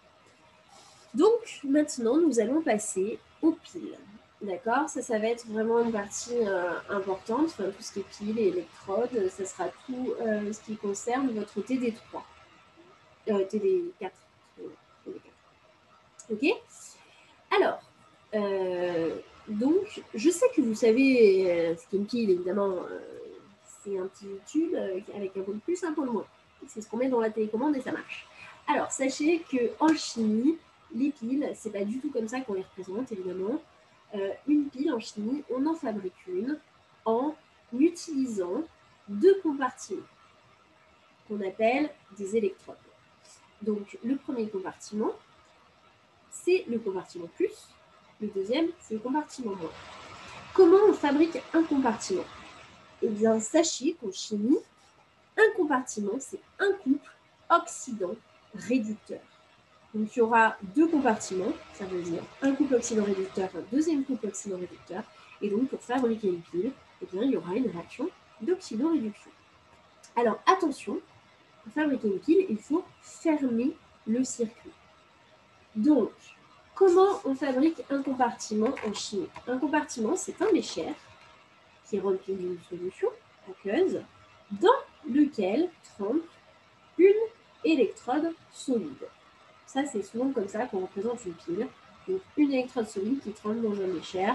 Donc, 1.14 1.30
maintenant, 1.62 2.16
nous 2.16 2.40
allons 2.40 2.60
passer 2.60 3.20
aux 3.42 3.52
piles. 3.52 3.96
D'accord? 4.42 4.88
Ça, 4.88 5.00
ça 5.00 5.20
va 5.20 5.28
être 5.28 5.46
vraiment 5.46 5.78
une 5.78 5.92
partie 5.92 6.34
euh, 6.34 6.72
importante. 6.88 7.50
Enfin, 7.50 7.70
tout 7.70 7.82
ce 7.82 7.92
qui 7.92 8.00
est 8.00 8.08
piles 8.18 8.38
et 8.40 8.48
électrodes, 8.48 9.30
ça 9.30 9.44
sera 9.44 9.68
tout 9.86 10.12
euh, 10.22 10.52
ce 10.52 10.60
qui 10.62 10.76
concerne 10.76 11.30
votre 11.38 11.60
TD3. 11.60 11.94
TD4. 13.28 14.10
Ok 16.30 16.46
Alors, 17.50 17.80
donc, 19.48 20.02
je 20.14 20.30
sais 20.30 20.46
que 20.54 20.60
vous 20.60 20.74
savez 20.74 21.76
une 21.92 22.06
pile, 22.06 22.30
évidemment. 22.30 22.76
c'est 23.82 23.98
un 23.98 24.06
petit 24.06 24.28
tube 24.46 24.74
avec 25.14 25.36
un 25.36 25.42
pôle 25.42 25.58
plus, 25.58 25.82
un 25.84 25.92
pôle 25.92 26.10
moins. 26.10 26.26
C'est 26.68 26.80
ce 26.80 26.88
qu'on 26.88 26.98
met 26.98 27.08
dans 27.08 27.20
la 27.20 27.30
télécommande 27.30 27.76
et 27.76 27.80
ça 27.80 27.92
marche. 27.92 28.26
Alors, 28.68 28.90
sachez 28.92 29.42
qu'en 29.50 29.94
chimie, 29.94 30.58
les 30.94 31.10
piles, 31.10 31.50
c'est 31.54 31.70
pas 31.70 31.84
du 31.84 31.98
tout 31.98 32.10
comme 32.10 32.28
ça 32.28 32.40
qu'on 32.40 32.54
les 32.54 32.62
représente, 32.62 33.10
évidemment. 33.12 33.60
Euh, 34.14 34.32
une 34.48 34.68
pile 34.68 34.92
en 34.92 35.00
chimie, 35.00 35.44
on 35.50 35.66
en 35.66 35.74
fabrique 35.74 36.26
une 36.26 36.58
en 37.04 37.34
utilisant 37.78 38.62
deux 39.08 39.40
compartiments 39.40 40.02
qu'on 41.28 41.40
appelle 41.46 41.90
des 42.18 42.36
électrodes. 42.36 42.76
Donc 43.62 43.98
le 44.02 44.16
premier 44.16 44.48
compartiment, 44.48 45.12
c'est 46.30 46.64
le 46.68 46.78
compartiment 46.78 47.28
plus, 47.36 47.68
le 48.20 48.28
deuxième, 48.28 48.68
c'est 48.80 48.94
le 48.94 49.00
compartiment 49.00 49.54
moins. 49.56 49.70
Comment 50.54 50.78
on 50.88 50.92
fabrique 50.92 51.38
un 51.54 51.62
compartiment? 51.62 52.24
Eh 53.02 53.08
bien, 53.08 53.40
sachez 53.40 53.94
qu'en 53.94 54.12
chimie, 54.12 54.58
un 55.38 55.56
compartiment, 55.56 56.18
c'est 56.18 56.40
un 56.58 56.72
couple 56.72 57.10
oxydant-réducteur. 57.48 59.20
Donc, 59.94 60.14
il 60.14 60.18
y 60.18 60.22
aura 60.22 60.56
deux 60.74 60.86
compartiments, 60.86 61.52
ça 61.74 61.84
veut 61.84 62.02
dire 62.02 62.22
un 62.42 62.52
couple 62.54 62.74
oxydant-réducteur, 62.74 63.48
un 63.56 63.62
deuxième 63.72 64.04
couple 64.04 64.26
oxydant-réducteur. 64.26 65.02
Et 65.40 65.48
donc, 65.48 65.68
pour 65.68 65.80
fabriquer 65.80 66.28
une 66.28 66.42
pile, 66.42 66.72
eh 67.02 67.06
bien, 67.06 67.22
il 67.22 67.30
y 67.30 67.36
aura 67.36 67.54
une 67.54 67.70
réaction 67.70 68.08
d'oxydant-réduction. 68.42 69.30
Alors, 70.16 70.38
attention, 70.46 71.00
pour 71.64 71.72
fabriquer 71.72 72.08
une 72.08 72.18
pile, 72.18 72.46
il 72.48 72.58
faut 72.58 72.84
fermer 73.00 73.74
le 74.06 74.22
circuit. 74.24 74.70
Donc, 75.76 76.10
comment 76.74 77.20
on 77.24 77.34
fabrique 77.34 77.82
un 77.90 78.02
compartiment 78.02 78.74
en 78.86 78.92
chimie 78.92 79.28
Un 79.46 79.58
compartiment, 79.58 80.16
c'est 80.16 80.40
un 80.42 80.50
bécher 80.52 80.92
qui 81.86 81.96
est 81.96 82.00
rempli 82.00 82.34
d'une 82.34 82.58
solution 82.68 83.08
aqueuse 83.48 84.00
dans 84.50 84.68
lequel 85.08 85.70
trempe 85.96 86.22
une 86.98 87.14
électrode 87.64 88.34
solide. 88.52 89.06
Ça, 89.66 89.84
c'est 89.86 90.02
souvent 90.02 90.32
comme 90.32 90.48
ça 90.48 90.66
qu'on 90.66 90.80
représente 90.80 91.24
une 91.24 91.34
pile. 91.34 91.68
Donc, 92.08 92.20
une 92.36 92.52
électrode 92.52 92.88
solide 92.88 93.20
qui 93.22 93.30
trempe 93.32 93.60
dans 93.60 93.72
un 93.80 93.86
bécher. 93.86 94.32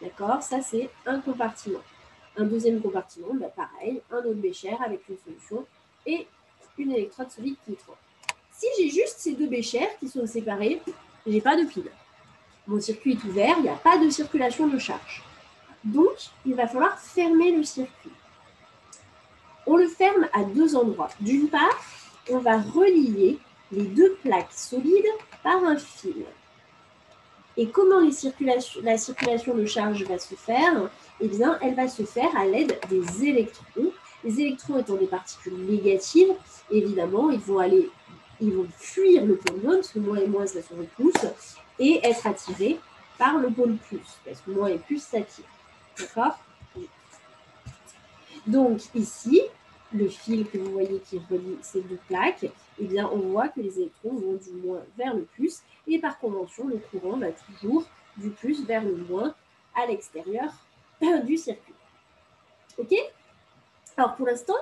D'accord? 0.00 0.42
Ça, 0.42 0.60
c'est 0.62 0.88
un 1.06 1.20
compartiment. 1.20 1.80
Un 2.36 2.44
deuxième 2.44 2.80
compartiment, 2.80 3.34
bah, 3.34 3.48
pareil, 3.48 4.00
un 4.12 4.18
autre 4.18 4.34
bécher 4.34 4.76
avec 4.84 5.08
une 5.08 5.18
solution 5.18 5.66
et 6.06 6.28
une 6.78 6.92
électrode 6.92 7.30
solide 7.30 7.56
qui 7.64 7.74
trempe. 7.74 7.96
Si 8.58 8.66
j'ai 8.76 8.90
juste 8.90 9.18
ces 9.18 9.34
deux 9.34 9.46
béchers 9.46 9.88
qui 10.00 10.08
sont 10.08 10.26
séparés, 10.26 10.82
j'ai 11.24 11.40
pas 11.40 11.54
de 11.54 11.62
pile. 11.62 11.92
Mon 12.66 12.80
circuit 12.80 13.12
est 13.12 13.24
ouvert, 13.24 13.54
il 13.58 13.62
n'y 13.62 13.68
a 13.68 13.76
pas 13.76 13.98
de 13.98 14.10
circulation 14.10 14.66
de 14.66 14.78
charge. 14.78 15.22
Donc, 15.84 16.16
il 16.44 16.56
va 16.56 16.66
falloir 16.66 16.98
fermer 16.98 17.52
le 17.52 17.62
circuit. 17.62 18.10
On 19.64 19.76
le 19.76 19.86
ferme 19.86 20.26
à 20.32 20.42
deux 20.42 20.74
endroits. 20.74 21.10
D'une 21.20 21.48
part, 21.48 21.80
on 22.30 22.38
va 22.38 22.58
relier 22.58 23.38
les 23.70 23.84
deux 23.84 24.18
plaques 24.24 24.52
solides 24.52 25.06
par 25.44 25.62
un 25.62 25.76
fil. 25.76 26.24
Et 27.56 27.68
comment 27.68 28.00
la 28.00 28.98
circulation 28.98 29.54
de 29.54 29.66
charge 29.66 30.02
va 30.02 30.18
se 30.18 30.34
faire? 30.34 30.90
Eh 31.20 31.28
bien, 31.28 31.60
elle 31.62 31.76
va 31.76 31.86
se 31.86 32.02
faire 32.02 32.36
à 32.36 32.44
l'aide 32.44 32.76
des 32.90 33.24
électrons. 33.24 33.92
Les 34.24 34.40
électrons 34.40 34.78
étant 34.78 34.96
des 34.96 35.06
particules 35.06 35.56
négatives, 35.56 36.32
évidemment, 36.72 37.30
ils 37.30 37.38
vont 37.38 37.60
aller, 37.60 37.88
ils 38.40 38.52
vont 38.52 38.68
fuir 38.76 39.24
le 39.24 39.36
pôle 39.36 39.60
moins, 39.62 39.76
parce 39.76 39.92
que 39.92 39.98
moins 39.98 40.18
et 40.18 40.26
moins, 40.26 40.46
ça 40.46 40.62
se 40.62 40.74
repousse, 40.74 41.26
et 41.78 42.00
être 42.04 42.26
attirés 42.26 42.78
par 43.18 43.38
le 43.38 43.50
pôle 43.50 43.76
plus, 43.76 44.00
parce 44.24 44.40
que 44.40 44.50
moins 44.50 44.68
et 44.68 44.78
plus 44.78 45.02
s'attirent. 45.02 45.44
D'accord? 45.98 46.38
Donc 48.46 48.80
ici, 48.94 49.42
le 49.92 50.08
fil 50.08 50.48
que 50.48 50.58
vous 50.58 50.72
voyez 50.72 51.00
qui 51.00 51.20
relie 51.30 51.58
ces 51.62 51.80
deux 51.82 51.98
plaques, 52.08 52.46
eh 52.78 52.84
bien, 52.84 53.08
on 53.12 53.18
voit 53.18 53.48
que 53.48 53.60
les 53.60 53.78
électrons 53.78 54.14
vont 54.14 54.34
du 54.34 54.52
moins 54.52 54.82
vers 54.96 55.14
le 55.14 55.22
plus, 55.22 55.60
et 55.86 55.98
par 55.98 56.18
convention, 56.18 56.68
le 56.68 56.78
courant 56.78 57.16
va 57.16 57.28
toujours 57.32 57.84
du 58.16 58.30
plus 58.30 58.64
vers 58.64 58.84
le 58.84 58.96
moins 58.96 59.34
à 59.74 59.86
l'extérieur 59.86 60.50
du 61.24 61.36
circuit. 61.36 61.74
OK? 62.78 62.94
Alors, 63.96 64.14
pour 64.14 64.26
l'instant, 64.26 64.54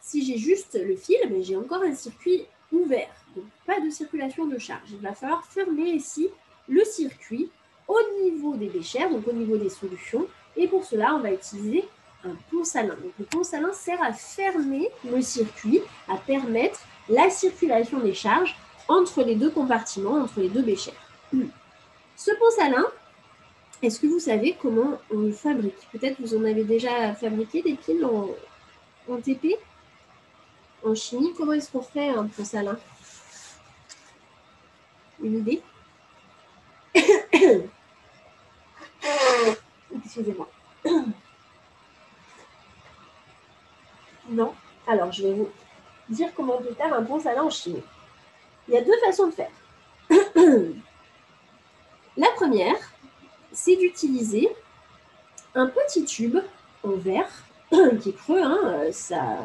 si 0.00 0.24
j'ai 0.24 0.38
juste 0.38 0.74
le 0.74 0.96
fil, 0.96 1.18
ben, 1.28 1.42
j'ai 1.42 1.56
encore 1.56 1.82
un 1.82 1.94
circuit 1.94 2.46
ouvert, 2.72 3.10
donc 3.36 3.44
pas 3.66 3.80
de 3.80 3.90
circulation 3.90 4.46
de 4.46 4.58
charge. 4.58 4.90
Il 4.90 4.98
va 4.98 5.14
falloir 5.14 5.44
fermer 5.44 5.90
ici 5.90 6.28
le 6.68 6.84
circuit 6.84 7.50
au 7.88 7.98
niveau 8.22 8.54
des 8.54 8.68
déchets, 8.68 9.08
donc 9.10 9.26
au 9.28 9.32
niveau 9.32 9.56
des 9.56 9.68
solutions, 9.68 10.26
et 10.56 10.68
pour 10.68 10.84
cela, 10.84 11.14
on 11.14 11.20
va 11.20 11.32
utiliser 11.32 11.84
un 12.24 12.34
pont 12.50 12.64
salin. 12.64 12.94
Donc, 12.94 13.12
le 13.18 13.24
pont 13.24 13.42
salin 13.42 13.72
sert 13.72 14.02
à 14.02 14.12
fermer 14.12 14.88
le 15.04 15.20
circuit, 15.20 15.80
à 16.08 16.16
permettre 16.16 16.80
la 17.08 17.30
circulation 17.30 17.98
des 17.98 18.14
charges 18.14 18.56
entre 18.88 19.22
les 19.22 19.34
deux 19.34 19.50
compartiments, 19.50 20.20
entre 20.22 20.40
les 20.40 20.48
deux 20.48 20.62
béchers. 20.62 20.94
Ce 22.16 22.30
pont 22.32 22.50
salin, 22.56 22.84
est-ce 23.82 23.98
que 23.98 24.06
vous 24.06 24.20
savez 24.20 24.56
comment 24.60 24.98
on 25.10 25.18
le 25.20 25.32
fabrique? 25.32 25.88
Peut-être 25.90 26.20
vous 26.20 26.36
en 26.36 26.44
avez 26.44 26.64
déjà 26.64 27.14
fabriqué 27.14 27.62
des 27.62 27.74
piles 27.74 28.04
en, 28.04 28.28
en 29.12 29.16
TP, 29.16 29.56
en 30.84 30.94
chimie. 30.94 31.32
Comment 31.36 31.52
est-ce 31.52 31.70
qu'on 31.70 31.82
fait 31.82 32.08
un 32.08 32.26
pont 32.26 32.44
salin? 32.44 32.78
Une 35.22 35.38
idée? 35.38 35.62
Excusez-moi. 40.04 40.48
Non? 44.28 44.54
Alors, 44.86 45.10
je 45.12 45.24
vais 45.24 45.34
vous 45.34 45.48
dire 46.08 46.28
comment 46.34 46.56
on 46.58 46.62
peut 46.62 46.72
faire 46.74 46.94
un 46.94 47.20
salin 47.20 47.42
en 47.42 47.50
chimie. 47.50 47.82
Il 48.68 48.74
y 48.74 48.76
a 48.76 48.80
deux 48.80 48.96
façons 49.04 49.26
de 49.26 49.32
faire. 49.32 49.50
La 52.16 52.28
première, 52.36 52.76
c'est 53.52 53.76
d'utiliser 53.76 54.48
un 55.54 55.66
petit 55.66 56.04
tube 56.04 56.38
en 56.82 56.92
verre 56.92 57.28
qui 58.00 58.10
est 58.10 58.16
creux. 58.16 58.42
Hein, 58.42 58.90
ça, 58.92 59.38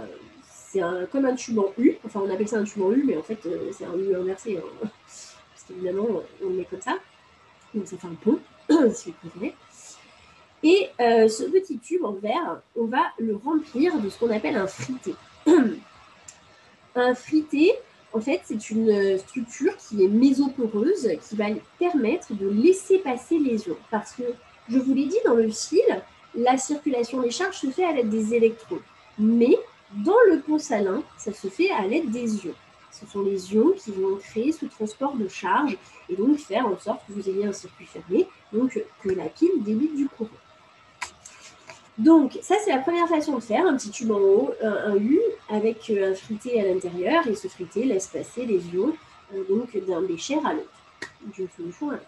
comme 1.11 1.25
un 1.25 1.35
tube 1.35 1.59
en 1.59 1.71
U. 1.77 1.97
Enfin, 2.05 2.21
on 2.25 2.29
appelle 2.29 2.47
ça 2.47 2.57
un 2.57 2.63
tube 2.63 2.81
en 2.81 2.91
U, 2.91 3.03
mais 3.05 3.17
en 3.17 3.23
fait, 3.23 3.39
euh, 3.45 3.71
c'est 3.71 3.85
un 3.85 3.95
U 3.97 4.15
inversé. 4.15 4.57
Hein, 4.57 4.87
parce 5.05 5.63
qu'évidemment, 5.67 6.07
on 6.43 6.49
le 6.49 6.55
met 6.55 6.65
comme 6.65 6.81
ça. 6.81 6.97
Donc, 7.73 7.87
ça 7.87 7.97
fait 7.97 8.07
un 8.07 8.15
pont, 8.15 8.39
si 8.93 9.11
vous 9.11 9.29
préférez. 9.29 9.55
Et 10.63 10.89
euh, 10.99 11.27
ce 11.27 11.43
petit 11.43 11.77
tube 11.77 12.03
en 12.03 12.13
verre, 12.13 12.61
on 12.75 12.85
va 12.85 13.11
le 13.19 13.35
remplir 13.35 13.99
de 13.99 14.09
ce 14.09 14.17
qu'on 14.17 14.31
appelle 14.31 14.55
un 14.55 14.67
frité. 14.67 15.13
un 16.95 17.13
frité, 17.13 17.73
en 18.13 18.19
fait, 18.19 18.41
c'est 18.45 18.69
une 18.71 19.17
structure 19.19 19.75
qui 19.77 20.03
est 20.03 20.07
mésoporeuse, 20.07 21.09
qui 21.27 21.35
va 21.35 21.45
permettre 21.77 22.33
de 22.33 22.47
laisser 22.47 22.97
passer 22.99 23.37
les 23.37 23.67
ions. 23.67 23.77
Parce 23.91 24.13
que, 24.13 24.23
je 24.69 24.79
vous 24.79 24.93
l'ai 24.93 25.05
dit, 25.05 25.19
dans 25.25 25.35
le 25.35 25.49
fil, 25.49 25.85
la 26.35 26.57
circulation 26.57 27.21
des 27.21 27.31
charges 27.31 27.57
se 27.57 27.67
fait 27.67 27.85
à 27.85 27.91
l'aide 27.91 28.09
des 28.09 28.33
électrons. 28.33 28.79
Mais 29.19 29.57
dans 29.93 30.19
le 30.29 30.39
pont 30.39 30.59
salin, 30.59 31.03
ça 31.17 31.33
se 31.33 31.47
fait 31.47 31.71
à 31.71 31.85
l'aide 31.87 32.11
des 32.11 32.45
ions. 32.45 32.55
Ce 32.91 33.05
sont 33.05 33.21
les 33.21 33.53
ions 33.53 33.71
qui 33.71 33.91
vont 33.91 34.15
créer 34.17 34.51
ce 34.51 34.65
transport 34.65 35.15
de 35.15 35.27
charge 35.27 35.77
et 36.09 36.15
donc 36.15 36.37
faire 36.37 36.65
en 36.67 36.77
sorte 36.77 37.05
que 37.07 37.13
vous 37.13 37.29
ayez 37.29 37.45
un 37.45 37.53
circuit 37.53 37.85
fermé, 37.85 38.27
donc 38.51 38.81
que 39.03 39.09
la 39.09 39.25
pile 39.25 39.63
débite 39.63 39.95
du 39.95 40.07
courant. 40.07 40.29
Donc, 41.97 42.37
ça, 42.43 42.55
c'est 42.63 42.71
la 42.71 42.79
première 42.79 43.07
façon 43.07 43.35
de 43.35 43.39
faire. 43.41 43.65
Un 43.65 43.75
petit 43.75 43.89
tube 43.89 44.11
en 44.11 44.19
haut, 44.19 44.53
un, 44.61 44.95
U, 44.97 45.19
avec 45.49 45.89
euh, 45.89 46.11
un 46.11 46.15
frité 46.15 46.61
à 46.61 46.65
l'intérieur. 46.65 47.25
Et 47.27 47.33
ce 47.33 47.47
frité 47.47 47.85
laisse 47.85 48.07
passer 48.07 48.45
les 48.45 48.67
ions 48.67 48.93
euh, 49.33 49.43
donc 49.49 49.75
d'un 49.85 50.01
bécher 50.01 50.37
à 50.45 50.53
l'autre, 50.53 50.69
d'une 51.35 51.47
solution 51.57 51.89
à 51.89 51.93
l'autre. 51.93 52.05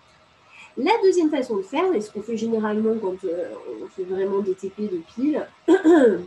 La 0.78 0.92
deuxième 1.04 1.30
façon 1.30 1.58
de 1.58 1.64
faire, 1.64 1.92
et 1.94 2.02
ce 2.02 2.12
qu'on 2.12 2.22
fait 2.22 2.38
généralement 2.38 2.96
quand 3.02 3.24
euh, 3.26 3.54
on 3.82 3.88
fait 3.88 4.04
vraiment 4.04 4.40
des 4.40 4.54
TP 4.54 4.82
de 4.82 5.02
piles, 5.16 5.48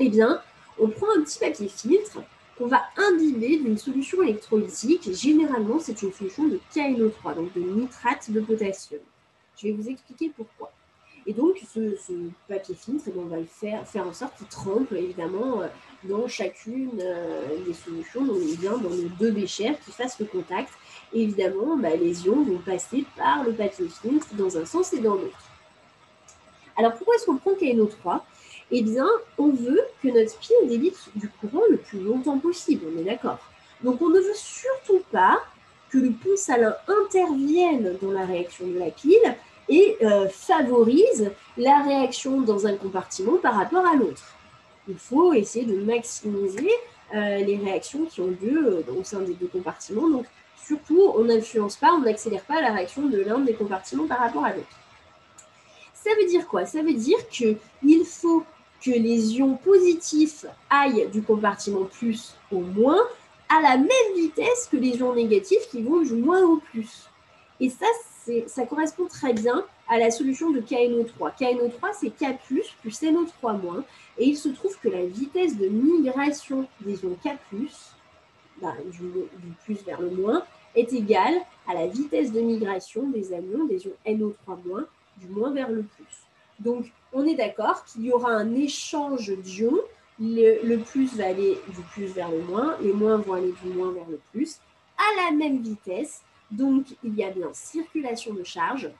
eh 0.00 0.08
bien, 0.08 0.40
on 0.78 0.88
prend 0.88 1.06
un 1.16 1.22
petit 1.22 1.38
papier 1.38 1.68
filtre 1.68 2.22
qu'on 2.58 2.66
va 2.66 2.82
imbiber 2.96 3.58
d'une 3.58 3.76
solution 3.76 4.22
électrolytique. 4.22 5.12
Généralement, 5.12 5.78
c'est 5.78 6.02
une 6.02 6.12
solution 6.12 6.48
de 6.48 6.58
KNO3, 6.74 7.34
donc 7.34 7.52
de 7.54 7.60
nitrate 7.60 8.30
de 8.30 8.40
potassium. 8.40 9.00
Je 9.56 9.68
vais 9.68 9.72
vous 9.72 9.88
expliquer 9.88 10.30
pourquoi. 10.34 10.72
Et 11.26 11.32
donc, 11.32 11.60
ce, 11.74 11.96
papier 12.48 12.74
filtre, 12.74 13.10
on 13.16 13.24
va 13.24 13.38
le 13.38 13.46
faire, 13.46 13.86
faire 13.86 14.06
en 14.06 14.12
sorte 14.12 14.36
qu'il 14.36 14.46
trempe 14.46 14.92
évidemment 14.92 15.62
euh, 15.62 15.66
dans 16.04 16.28
chacune 16.28 17.00
euh, 17.00 17.64
des 17.66 17.74
solutions, 17.74 18.24
dans 18.24 18.90
nos 18.90 19.08
deux 19.18 19.32
béchères 19.32 19.78
qui 19.84 19.90
fassent 19.90 20.20
le 20.20 20.26
contact. 20.26 20.70
évidemment, 21.12 21.76
bah, 21.76 21.96
les 21.96 22.26
ions 22.26 22.44
vont 22.44 22.58
passer 22.58 23.04
par 23.16 23.42
le 23.42 23.52
papier 23.52 23.88
filtre 23.88 24.28
dans 24.34 24.56
un 24.56 24.64
sens 24.64 24.92
et 24.92 25.00
dans 25.00 25.14
l'autre. 25.14 25.50
Alors 26.76 26.92
pourquoi 26.94 27.16
est-ce 27.16 27.26
qu'on 27.26 27.38
prend 27.38 27.52
KNO3 27.52 28.20
Eh 28.70 28.82
bien, 28.82 29.08
on 29.38 29.50
veut 29.50 29.80
que 30.02 30.08
notre 30.08 30.36
pile 30.38 30.68
débite 30.68 30.98
du 31.14 31.28
courant 31.28 31.62
le 31.70 31.76
plus 31.76 32.00
longtemps 32.00 32.38
possible, 32.38 32.86
on 32.92 33.00
est 33.00 33.04
d'accord. 33.04 33.38
Donc 33.82 34.00
on 34.02 34.08
ne 34.08 34.18
veut 34.18 34.34
surtout 34.34 35.02
pas 35.12 35.40
que 35.90 35.98
le 35.98 36.10
pont 36.10 36.36
salin 36.36 36.74
intervienne 36.88 37.96
dans 38.02 38.10
la 38.10 38.24
réaction 38.24 38.66
de 38.66 38.78
la 38.78 38.90
pile 38.90 39.36
et 39.68 39.96
euh, 40.02 40.28
favorise 40.28 41.30
la 41.56 41.82
réaction 41.82 42.40
dans 42.40 42.66
un 42.66 42.76
compartiment 42.76 43.36
par 43.36 43.54
rapport 43.54 43.86
à 43.86 43.94
l'autre. 43.94 44.22
Il 44.88 44.98
faut 44.98 45.32
essayer 45.32 45.64
de 45.64 45.82
maximiser 45.82 46.70
euh, 47.14 47.38
les 47.38 47.56
réactions 47.56 48.04
qui 48.06 48.20
ont 48.20 48.34
lieu 48.40 48.84
euh, 48.88 48.92
au 48.98 49.04
sein 49.04 49.20
des 49.20 49.34
deux 49.34 49.48
compartiments. 49.48 50.08
Donc, 50.08 50.26
surtout, 50.64 51.12
on 51.16 51.24
n'influence 51.24 51.76
pas, 51.76 51.92
on 51.92 52.00
n'accélère 52.00 52.42
pas 52.42 52.60
la 52.60 52.72
réaction 52.72 53.06
de 53.06 53.18
l'un 53.18 53.38
des 53.38 53.54
compartiments 53.54 54.06
par 54.06 54.18
rapport 54.18 54.44
à 54.44 54.52
l'autre. 54.52 54.76
Ça 55.94 56.10
veut 56.20 56.26
dire 56.26 56.46
quoi? 56.46 56.66
Ça 56.66 56.82
veut 56.82 56.94
dire 56.94 57.18
qu'il 57.28 57.58
faut 58.04 58.44
que 58.84 58.90
les 58.90 59.34
ions 59.34 59.56
positifs 59.56 60.46
aillent 60.70 61.08
du 61.10 61.22
compartiment 61.22 61.84
plus 61.84 62.34
au 62.52 62.60
moins 62.60 63.00
à 63.48 63.60
la 63.60 63.76
même 63.76 64.14
vitesse 64.14 64.68
que 64.70 64.76
les 64.76 64.96
ions 64.96 65.14
négatifs 65.14 65.68
qui 65.70 65.82
vont 65.82 66.02
du 66.02 66.14
moins 66.14 66.42
au 66.42 66.56
plus. 66.56 67.08
Et 67.60 67.70
ça, 67.70 67.86
ça 68.46 68.66
correspond 68.66 69.06
très 69.06 69.32
bien 69.32 69.64
à 69.88 69.98
la 69.98 70.10
solution 70.10 70.50
de 70.50 70.60
KNO3. 70.60 71.32
KNO3, 71.38 71.94
c'est 71.98 72.10
K+, 72.10 72.38
plus 72.44 73.02
NO3-. 73.02 73.82
Et 74.18 74.28
il 74.28 74.36
se 74.36 74.48
trouve 74.48 74.76
que 74.80 74.88
la 74.88 75.04
vitesse 75.04 75.56
de 75.56 75.68
migration 75.68 76.66
des 76.80 77.02
ions 77.02 77.16
K+, 77.22 77.30
bah, 78.60 78.74
du, 78.90 78.98
du, 78.98 79.52
plus 79.64 79.82
vers 79.84 80.00
le 80.00 80.10
moins, 80.10 80.42
est 80.74 80.92
égale 80.92 81.34
à 81.68 81.74
la 81.74 81.86
vitesse 81.86 82.32
de 82.32 82.40
migration 82.40 83.08
des 83.08 83.32
anions 83.32 83.64
des 83.64 83.84
ions 83.86 83.96
NO3-, 84.06 84.84
du 85.18 85.28
moins 85.28 85.50
vers 85.50 85.70
le 85.70 85.82
plus. 85.82 86.26
Donc, 86.58 86.90
on 87.16 87.24
est 87.24 87.34
d'accord 87.34 87.82
qu'il 87.86 88.04
y 88.04 88.12
aura 88.12 88.30
un 88.30 88.54
échange 88.54 89.32
d'ions. 89.38 89.80
Le, 90.18 90.76
plus 90.76 91.16
va 91.16 91.26
aller 91.26 91.58
du 91.68 91.82
plus 91.92 92.06
vers 92.06 92.30
le 92.30 92.42
moins, 92.42 92.76
les 92.80 92.92
moins 92.92 93.16
vont 93.18 93.34
aller 93.34 93.52
du 93.62 93.70
moins 93.70 93.92
vers 93.92 94.08
le 94.08 94.18
plus, 94.32 94.60
à 94.96 95.24
la 95.24 95.36
même 95.36 95.60
vitesse, 95.60 96.22
donc, 96.50 96.86
il 97.02 97.14
y 97.14 97.24
a 97.24 97.30
bien 97.30 97.48
circulation 97.52 98.32
de 98.32 98.42
charge, 98.42 98.90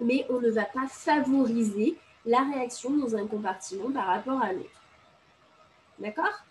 mais 0.00 0.24
on 0.30 0.40
ne 0.40 0.50
va 0.50 0.64
pas 0.64 0.86
favoriser 0.88 1.96
la 2.24 2.42
réaction 2.42 2.90
dans 2.96 3.16
un 3.16 3.26
compartiment 3.26 3.90
par 3.90 4.06
rapport 4.06 4.40
à 4.40 4.52
l'autre. 4.52 4.80
D'accord? 5.98 6.42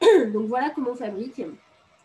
Donc, 0.32 0.46
voilà 0.46 0.70
comment 0.70 0.92
on 0.92 0.96
fabrique 0.96 1.42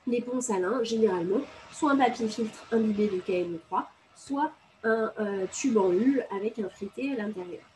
les 0.08 0.22
ponts 0.22 0.42
salins, 0.42 0.84
généralement, 0.84 1.42
soit 1.72 1.92
un 1.92 1.98
papier 1.98 2.28
filtre 2.28 2.66
imbibé 2.72 3.08
de 3.08 3.22
KM3, 3.22 3.86
soit 4.16 4.52
un 4.84 5.12
euh, 5.20 5.46
tube 5.52 5.78
en 5.78 5.94
U 5.94 6.22
avec 6.36 6.60
un 6.60 6.70
frité 6.70 7.14
à 7.14 7.16
l'intérieur. 7.16 7.69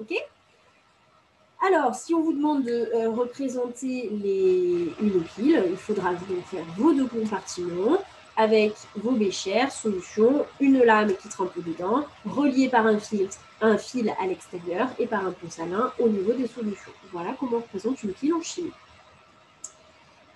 OK 0.00 0.14
alors, 1.66 1.94
si 1.94 2.12
on 2.12 2.20
vous 2.20 2.34
demande 2.34 2.64
de 2.64 2.90
euh, 2.94 3.08
représenter 3.08 4.10
les, 4.22 4.92
une 5.00 5.22
pile, 5.22 5.64
il 5.70 5.76
faudra 5.76 6.10
donc 6.10 6.44
faire 6.44 6.64
vos 6.76 6.92
deux 6.92 7.06
compartiments 7.06 7.96
avec 8.36 8.74
vos 8.96 9.12
béchères, 9.12 9.72
solution, 9.72 10.44
une 10.60 10.82
lame 10.82 11.14
qui 11.14 11.28
trempe 11.28 11.56
dedans, 11.56 12.04
reliée 12.26 12.68
par 12.68 12.86
un 12.86 12.98
fil, 12.98 13.28
un 13.62 13.78
fil 13.78 14.12
à 14.20 14.26
l'extérieur 14.26 14.88
et 14.98 15.06
par 15.06 15.24
un 15.24 15.30
pont 15.30 15.48
salin 15.48 15.90
au 15.98 16.08
niveau 16.08 16.32
des 16.32 16.48
solutions. 16.48 16.92
Voilà 17.12 17.34
comment 17.38 17.56
on 17.56 17.60
représente 17.60 18.02
une 18.02 18.12
pile 18.12 18.34
en 18.34 18.42
chimie. 18.42 18.72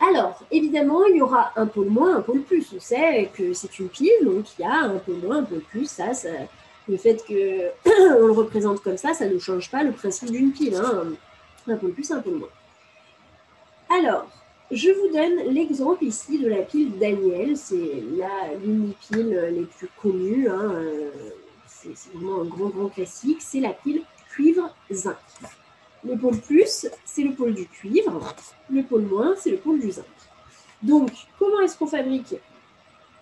Alors, 0.01 0.40
évidemment, 0.51 1.05
il 1.07 1.16
y 1.16 1.23
aura 1.23 1.53
un 1.57 1.66
pôle 1.66 1.88
moins, 1.88 2.16
un 2.16 2.23
pôle 2.23 2.42
plus. 2.42 2.73
On 2.75 2.81
sait 2.81 3.31
que 3.35 3.53
c'est 3.53 3.79
une 3.81 3.88
pile, 3.88 4.12
donc 4.23 4.47
il 4.59 4.62
y 4.62 4.64
a 4.64 4.77
un 4.77 4.99
pôle 4.99 5.16
moins, 5.16 5.38
un 5.38 5.42
pôle 5.42 5.61
plus. 5.61 5.90
Ça, 5.90 6.12
le 6.88 6.96
fait 6.96 7.24
qu'on 7.27 7.35
le 8.27 8.33
représente 8.33 8.81
comme 8.83 8.96
ça, 8.96 9.14
ça 9.14 9.27
ne 9.27 9.38
change 9.38 9.70
pas 9.70 9.83
le 9.83 9.92
principe 9.92 10.31
d'une 10.31 10.53
pile. 10.53 10.74
Hein. 10.74 11.05
Un 11.66 11.77
pôle 11.77 11.92
plus, 11.92 12.11
un 12.11 12.20
pôle 12.20 12.37
moins. 12.37 12.48
Alors, 13.90 14.27
je 14.70 14.90
vous 14.90 15.12
donne 15.14 15.53
l'exemple 15.55 16.05
ici 16.05 16.38
de 16.38 16.48
la 16.48 16.62
pile 16.62 16.98
Daniel. 16.98 17.57
C'est 17.57 18.03
l'une 18.62 18.88
des 18.88 18.94
piles 19.09 19.51
les 19.53 19.64
plus 19.64 19.88
connues. 20.01 20.48
Hein, 20.48 20.72
euh, 20.74 21.11
c'est 21.66 21.94
vraiment 22.14 22.42
un 22.42 22.44
grand, 22.44 22.68
grand 22.68 22.88
classique. 22.88 23.38
C'est 23.40 23.61
la 23.61 23.72
pile 23.72 24.03
cuivre-zinc. 24.31 25.16
Le 26.05 26.16
pôle 26.16 26.38
plus, 26.38 26.87
c'est 27.05 27.22
le 27.22 27.33
pôle 27.33 27.55
du 27.55 27.66
cuivre. 27.66 28.35
Le 28.70 28.83
pôle 28.83 29.03
moins, 29.03 29.35
c'est 29.37 29.51
le 29.51 29.57
pôle 29.57 29.81
du 29.81 29.90
zinc. 29.90 30.05
Donc, 30.83 31.11
comment 31.38 31.61
est-ce 31.61 31.77
qu'on 31.77 31.87
fabrique 31.87 32.37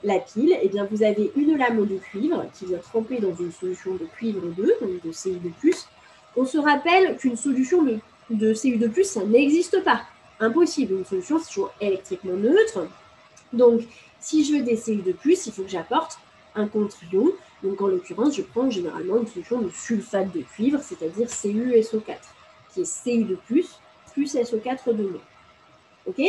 la 0.05 0.19
pile 0.19 0.57
Eh 0.63 0.69
bien, 0.69 0.87
vous 0.91 1.03
avez 1.03 1.33
une 1.37 1.57
lame 1.57 1.87
de 1.87 1.97
cuivre 1.97 2.45
qui 2.55 2.67
vient 2.67 2.79
tremper 2.79 3.19
dans 3.19 3.35
une 3.35 3.53
solution 3.53 3.95
de 3.95 4.05
cuivre 4.05 4.41
2, 4.41 4.77
donc 4.81 5.03
de 5.03 5.11
Cu2+. 5.11 5.87
On 6.37 6.45
se 6.45 6.59
rappelle 6.59 7.17
qu'une 7.17 7.37
solution 7.37 7.83
de, 7.83 7.99
de 8.31 8.53
Cu2+, 8.53 9.05
ça 9.05 9.25
n'existe 9.25 9.83
pas 9.83 10.03
impossible. 10.41 10.95
Une 10.95 11.05
solution, 11.05 11.39
c'est 11.39 11.49
toujours 11.49 11.73
électriquement 11.81 12.37
neutre. 12.37 12.87
Donc, 13.53 13.83
si 14.21 14.45
je 14.45 14.55
veux 14.55 14.63
des 14.63 14.77
Cu 14.77 14.97
de 14.97 15.13
plus, 15.13 15.47
il 15.47 15.53
faut 15.53 15.63
que 15.63 15.71
j'apporte 15.71 16.19
un 16.55 16.69
contre-ion. 16.69 17.33
Donc, 17.63 17.81
en 17.81 17.87
l'occurrence, 17.87 18.37
je 18.37 18.43
prends 18.43 18.71
généralement 18.71 19.19
une 19.19 19.27
solution 19.27 19.61
de 19.61 19.71
sulfate 19.71 20.33
de 20.33 20.43
cuivre, 20.43 20.81
c'est-à-dire 20.83 21.27
CuSO4, 21.27 22.17
qui 22.73 22.81
est 22.83 23.03
Cu 23.05 23.25
de 23.25 23.37
plus, 23.47 23.79
plus 24.13 24.35
SO4 24.35 24.95
de 24.95 25.03
moins. 25.03 25.21
OK 26.07 26.23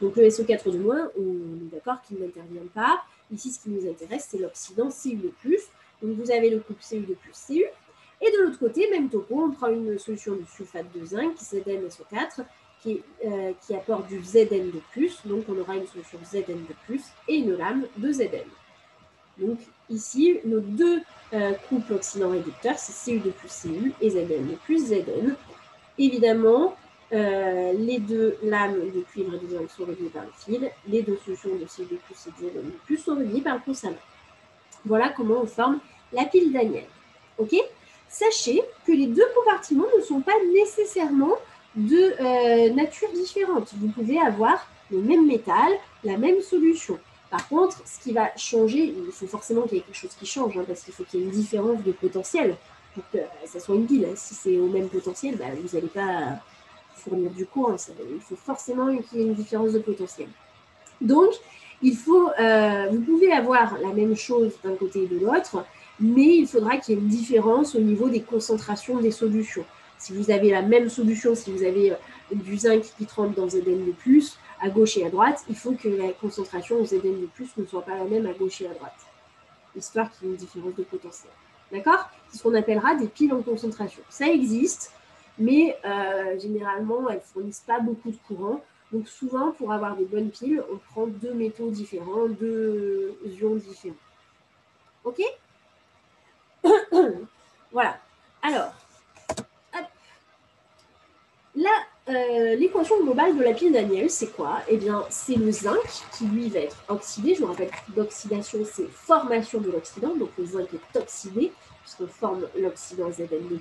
Donc, 0.00 0.16
le 0.16 0.28
SO4 0.28 0.70
de 0.70 0.78
moins, 0.78 1.10
on 1.18 1.66
est 1.66 1.74
d'accord 1.74 2.02
qu'il 2.02 2.18
n'intervient 2.18 2.66
pas. 2.74 3.02
Ici, 3.32 3.50
ce 3.50 3.60
qui 3.60 3.70
nous 3.70 3.88
intéresse, 3.88 4.28
c'est 4.30 4.38
l'oxydant 4.38 4.90
Cu 4.90 5.16
de 5.16 5.28
plus. 5.40 5.62
Donc, 6.02 6.16
vous 6.16 6.30
avez 6.30 6.50
le 6.50 6.60
couple 6.60 6.82
Cu 6.82 7.00
de 7.00 7.14
plus 7.14 7.46
Cu. 7.46 7.64
Et 8.20 8.30
de 8.30 8.42
l'autre 8.42 8.58
côté, 8.58 8.88
même 8.90 9.08
topo, 9.08 9.42
on 9.42 9.50
prend 9.50 9.68
une 9.68 9.98
solution 9.98 10.36
de 10.36 10.44
sulfate 10.54 10.86
de 10.94 11.04
zinc 11.04 11.34
qui 11.34 11.44
ZnSO4 11.44 12.44
euh, 13.24 13.52
qui, 13.66 13.74
apporte 13.74 14.06
du 14.06 14.22
Zn 14.22 14.70
de. 14.70 15.28
Donc, 15.28 15.44
on 15.48 15.58
aura 15.58 15.76
une 15.76 15.86
solution 15.86 16.18
Zn 16.24 16.44
de 16.46 16.98
et 17.28 17.36
une 17.36 17.56
lame 17.56 17.86
de 17.96 18.12
Zn. 18.12 18.28
Donc, 19.38 19.58
ici, 19.90 20.38
nos 20.44 20.60
deux 20.60 21.00
euh, 21.32 21.52
couples 21.68 21.94
oxydants-réducteurs, 21.94 22.78
c'est 22.78 23.12
Cu 23.12 23.18
de 23.18 23.30
plus 23.30 23.62
Cu 23.62 23.92
et 24.00 24.10
Zn 24.10 24.28
de 24.28 24.54
plus 24.64 24.86
Zn. 24.86 25.34
Évidemment, 25.98 26.76
euh, 27.12 27.72
les 27.72 27.98
deux 28.00 28.36
lames 28.42 28.90
de 28.92 29.00
cuivre 29.02 29.34
et 29.34 29.38
de 29.38 29.68
sont 29.68 29.84
reliées 29.84 30.10
par 30.12 30.24
le 30.24 30.32
fil. 30.36 30.70
Les 30.88 31.02
deux 31.02 31.16
solutions 31.24 31.50
de 31.50 31.64
Cu 31.64 31.82
de 31.82 31.96
plus 31.96 32.26
et 32.26 32.50
de 32.50 32.70
plus 32.84 32.98
sont 32.98 33.14
reliées 33.14 33.42
par 33.42 33.54
le 33.54 33.60
pont 33.60 33.94
Voilà 34.84 35.10
comment 35.10 35.42
on 35.42 35.46
forme 35.46 35.78
la 36.12 36.24
pile 36.24 36.52
Daniel. 36.52 36.86
OK? 37.38 37.54
Sachez 38.08 38.62
que 38.86 38.92
les 38.92 39.06
deux 39.06 39.26
compartiments 39.34 39.86
ne 39.96 40.02
sont 40.02 40.20
pas 40.20 40.36
nécessairement 40.52 41.36
de 41.76 42.14
euh, 42.20 42.72
nature 42.74 43.12
différente. 43.12 43.72
Vous 43.76 43.88
pouvez 43.88 44.18
avoir 44.18 44.66
le 44.90 44.98
même 44.98 45.26
métal, 45.26 45.72
la 46.02 46.16
même 46.16 46.40
solution. 46.40 46.98
Par 47.30 47.48
contre, 47.48 47.82
ce 47.86 48.02
qui 48.02 48.12
va 48.12 48.34
changer, 48.36 48.94
il 48.96 49.12
faut 49.12 49.26
forcément 49.26 49.62
qu'il 49.62 49.78
y 49.78 49.80
ait 49.80 49.84
quelque 49.84 49.96
chose 49.96 50.14
qui 50.18 50.26
change, 50.26 50.56
hein, 50.56 50.64
parce 50.66 50.82
qu'il 50.82 50.94
faut 50.94 51.04
qu'il 51.04 51.20
y 51.20 51.22
ait 51.22 51.26
une 51.26 51.32
différence 51.32 51.82
de 51.82 51.92
potentiel 51.92 52.56
pour 52.94 53.04
que 53.12 53.18
ça 53.44 53.60
soit 53.60 53.74
une 53.74 53.86
pile. 53.86 54.08
Si 54.14 54.34
c'est 54.34 54.58
au 54.58 54.68
même 54.68 54.88
potentiel, 54.88 55.36
bah, 55.36 55.46
vous 55.60 55.76
n'allez 55.76 55.88
pas 55.88 56.38
fournir 56.96 57.30
du 57.30 57.46
courant. 57.46 57.76
il 57.76 58.20
faut 58.20 58.36
forcément 58.36 58.96
qu'il 58.96 59.18
y 59.18 59.22
ait 59.22 59.26
une 59.26 59.34
différence 59.34 59.72
de 59.72 59.78
potentiel. 59.78 60.28
Donc, 61.00 61.30
il 61.82 61.96
faut, 61.96 62.30
euh, 62.40 62.88
vous 62.90 63.00
pouvez 63.00 63.32
avoir 63.32 63.78
la 63.78 63.92
même 63.92 64.16
chose 64.16 64.52
d'un 64.64 64.74
côté 64.74 65.04
et 65.04 65.06
de 65.06 65.18
l'autre, 65.18 65.64
mais 66.00 66.36
il 66.38 66.46
faudra 66.46 66.78
qu'il 66.78 66.94
y 66.94 66.98
ait 66.98 67.00
une 67.00 67.08
différence 67.08 67.74
au 67.74 67.80
niveau 67.80 68.08
des 68.08 68.22
concentrations 68.22 68.98
des 68.98 69.10
solutions. 69.10 69.64
Si 69.98 70.14
vous 70.14 70.30
avez 70.30 70.50
la 70.50 70.62
même 70.62 70.88
solution, 70.88 71.34
si 71.34 71.50
vous 71.50 71.62
avez 71.62 71.92
euh, 71.92 71.96
du 72.32 72.56
zinc 72.56 72.82
qui 72.98 73.06
trempe 73.06 73.34
dans 73.34 73.48
Zn 73.48 73.60
de 73.62 73.92
plus, 73.92 74.38
à 74.60 74.70
gauche 74.70 74.96
et 74.96 75.04
à 75.04 75.10
droite, 75.10 75.44
il 75.48 75.56
faut 75.56 75.72
que 75.72 75.88
la 75.88 76.12
concentration 76.12 76.82
Zn 76.84 77.00
de 77.00 77.28
plus 77.34 77.48
ne 77.56 77.66
soit 77.66 77.82
pas 77.82 77.96
la 77.96 78.04
même 78.04 78.26
à 78.26 78.32
gauche 78.32 78.60
et 78.62 78.66
à 78.66 78.74
droite, 78.74 78.96
histoire 79.76 80.10
qu'il 80.12 80.28
y 80.28 80.30
ait 80.30 80.34
une 80.34 80.40
différence 80.40 80.74
de 80.74 80.82
potentiel. 80.82 81.32
D'accord? 81.72 82.08
C'est 82.30 82.38
ce 82.38 82.42
qu'on 82.42 82.54
appellera 82.54 82.94
des 82.94 83.08
piles 83.08 83.32
en 83.32 83.42
concentration. 83.42 84.02
Ça 84.08 84.28
existe, 84.28 84.92
mais 85.38 85.76
euh, 85.84 86.38
généralement, 86.38 87.08
elles 87.08 87.16
ne 87.16 87.20
fournissent 87.20 87.64
pas 87.66 87.80
beaucoup 87.80 88.10
de 88.10 88.18
courant. 88.28 88.60
Donc 88.92 89.08
souvent, 89.08 89.52
pour 89.52 89.72
avoir 89.72 89.96
des 89.96 90.04
bonnes 90.04 90.30
piles, 90.30 90.62
on 90.72 90.76
prend 90.76 91.06
deux 91.06 91.34
métaux 91.34 91.70
différents, 91.70 92.28
deux 92.28 93.18
ions 93.24 93.56
différents. 93.56 93.96
OK? 95.04 95.20
Voilà. 97.72 97.98
Alors, 98.42 98.72
euh, 102.08 102.54
l'équation 102.54 103.02
globale 103.02 103.36
de 103.36 103.42
la 103.42 103.52
pile 103.52 103.72
Daniel, 103.72 104.08
c'est 104.08 104.28
quoi? 104.28 104.60
Eh 104.68 104.76
bien, 104.76 105.04
c'est 105.10 105.34
le 105.34 105.50
zinc 105.50 105.76
qui, 106.12 106.26
lui, 106.26 106.48
va 106.48 106.60
être 106.60 106.76
oxydé. 106.88 107.34
Je 107.34 107.40
vous 107.40 107.48
rappelle 107.48 107.70
que 107.70 107.96
l'oxydation, 107.96 108.60
c'est 108.64 108.86
formation 108.88 109.60
de 109.60 109.70
l'oxydant. 109.70 110.14
Donc, 110.14 110.30
le 110.38 110.46
zinc 110.46 110.68
est 110.72 110.98
oxydé, 110.98 111.52
puisqu'on 111.82 112.06
forme 112.06 112.46
l'oxydant 112.56 113.10
Zn 113.10 113.26
de. 113.26 113.60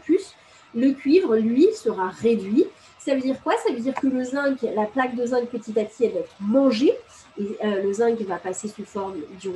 Le 0.76 0.92
cuivre, 0.92 1.36
lui, 1.36 1.68
sera 1.74 2.10
réduit, 2.10 2.66
Ça 3.00 3.16
veut 3.16 3.22
dire 3.22 3.42
quoi? 3.42 3.56
Ça 3.58 3.74
veut 3.74 3.80
dire 3.80 3.94
que 3.94 4.08
le 4.08 4.24
zinc, 4.24 4.62
la 4.62 4.86
plaque 4.86 5.16
de 5.16 5.26
zinc 5.26 5.46
petit 5.48 5.80
à 5.80 5.86
petit, 5.86 6.06
elle 6.06 6.14
va 6.14 6.20
être 6.20 6.36
mangée. 6.40 6.94
Et 7.38 7.58
euh, 7.64 7.84
le 7.84 7.94
zinc 7.94 8.20
va 8.22 8.38
passer 8.38 8.68
sous 8.68 8.86
forme 8.86 9.16
d'ion 9.40 9.54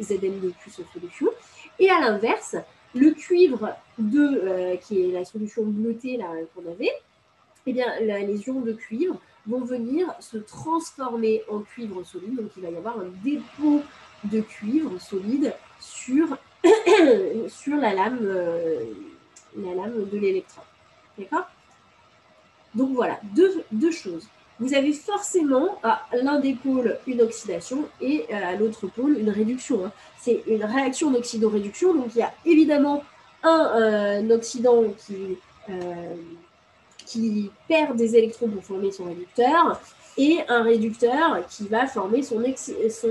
ZN2 0.00 0.50
en 0.50 0.92
solution. 0.92 1.28
Et 1.78 1.90
à 1.90 2.00
l'inverse, 2.00 2.56
le 2.94 3.10
cuivre 3.10 3.74
de, 3.98 4.76
qui 4.76 5.02
est 5.02 5.12
la 5.12 5.24
solution 5.24 5.64
bleutée 5.64 6.18
qu'on 6.54 6.70
avait, 6.70 6.92
eh 7.66 7.72
bien, 7.72 7.86
les 8.00 8.46
ions 8.46 8.60
de 8.60 8.72
cuivre 8.72 9.16
vont 9.46 9.64
venir 9.64 10.14
se 10.20 10.36
transformer 10.38 11.42
en 11.50 11.60
cuivre 11.60 12.02
solide. 12.04 12.36
Donc, 12.36 12.50
il 12.56 12.62
va 12.62 12.70
y 12.70 12.76
avoir 12.76 12.98
un 12.98 13.10
dépôt 13.24 13.82
de 14.24 14.40
cuivre 14.40 15.00
solide 15.00 15.54
sur, 15.80 16.36
sur 17.48 17.76
la, 17.76 17.94
lame, 17.94 18.20
euh, 18.22 18.84
la 19.56 19.74
lame 19.74 20.08
de 20.10 20.18
l'électrode. 20.18 20.64
D'accord? 21.18 21.46
Donc, 22.74 22.90
voilà, 22.94 23.20
deux, 23.34 23.90
choses. 23.90 24.26
Vous 24.58 24.74
avez 24.74 24.92
forcément 24.92 25.78
à 25.82 26.02
l'un 26.12 26.40
des 26.40 26.54
pôles 26.54 26.98
une 27.06 27.20
oxydation 27.20 27.84
et 28.00 28.26
euh, 28.30 28.52
à 28.52 28.56
l'autre 28.56 28.86
pôle 28.86 29.18
une 29.18 29.30
réduction. 29.30 29.84
Hein. 29.84 29.92
C'est 30.18 30.42
une 30.46 30.64
réaction 30.64 31.10
d'oxydoréduction. 31.10 31.94
Donc, 31.94 32.14
il 32.14 32.18
y 32.18 32.22
a 32.22 32.32
évidemment 32.46 33.04
un, 33.42 33.72
euh, 33.74 34.34
oxydant 34.34 34.84
qui 34.98 35.36
qui 37.12 37.50
perd 37.68 37.96
des 37.96 38.16
électrons 38.16 38.48
pour 38.48 38.64
former 38.64 38.90
son 38.90 39.04
réducteur 39.04 39.80
et 40.16 40.38
un 40.48 40.62
réducteur 40.62 41.46
qui 41.48 41.68
va 41.68 41.86
former 41.86 42.22
son, 42.22 42.42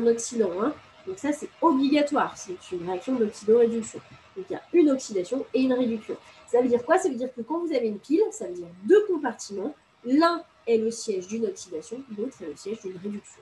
oxydant. 0.07 0.51
Hein. 0.61 0.73
Donc 1.07 1.17
ça, 1.17 1.31
c'est 1.31 1.49
obligatoire. 1.61 2.33
C'est 2.35 2.57
une 2.71 2.87
réaction 2.89 3.15
d'oxydoréduction. 3.15 3.99
Donc 4.35 4.45
il 4.49 4.53
y 4.53 4.55
a 4.55 4.61
une 4.73 4.89
oxydation 4.89 5.45
et 5.53 5.61
une 5.61 5.73
réduction. 5.73 6.15
Ça 6.47 6.61
veut 6.61 6.67
dire 6.67 6.83
quoi? 6.83 6.97
Ça 6.97 7.09
veut 7.09 7.15
dire 7.15 7.33
que 7.33 7.41
quand 7.41 7.59
vous 7.59 7.73
avez 7.73 7.87
une 7.87 7.99
pile, 7.99 8.21
ça 8.31 8.47
veut 8.47 8.53
dire 8.53 8.67
deux 8.83 9.05
compartiments. 9.05 9.73
L'un 10.05 10.43
est 10.67 10.77
le 10.77 10.91
siège 10.91 11.27
d'une 11.27 11.45
oxydation, 11.45 12.01
l'autre 12.17 12.35
est 12.41 12.47
le 12.47 12.55
siège 12.55 12.81
d'une 12.81 12.97
réduction. 12.97 13.41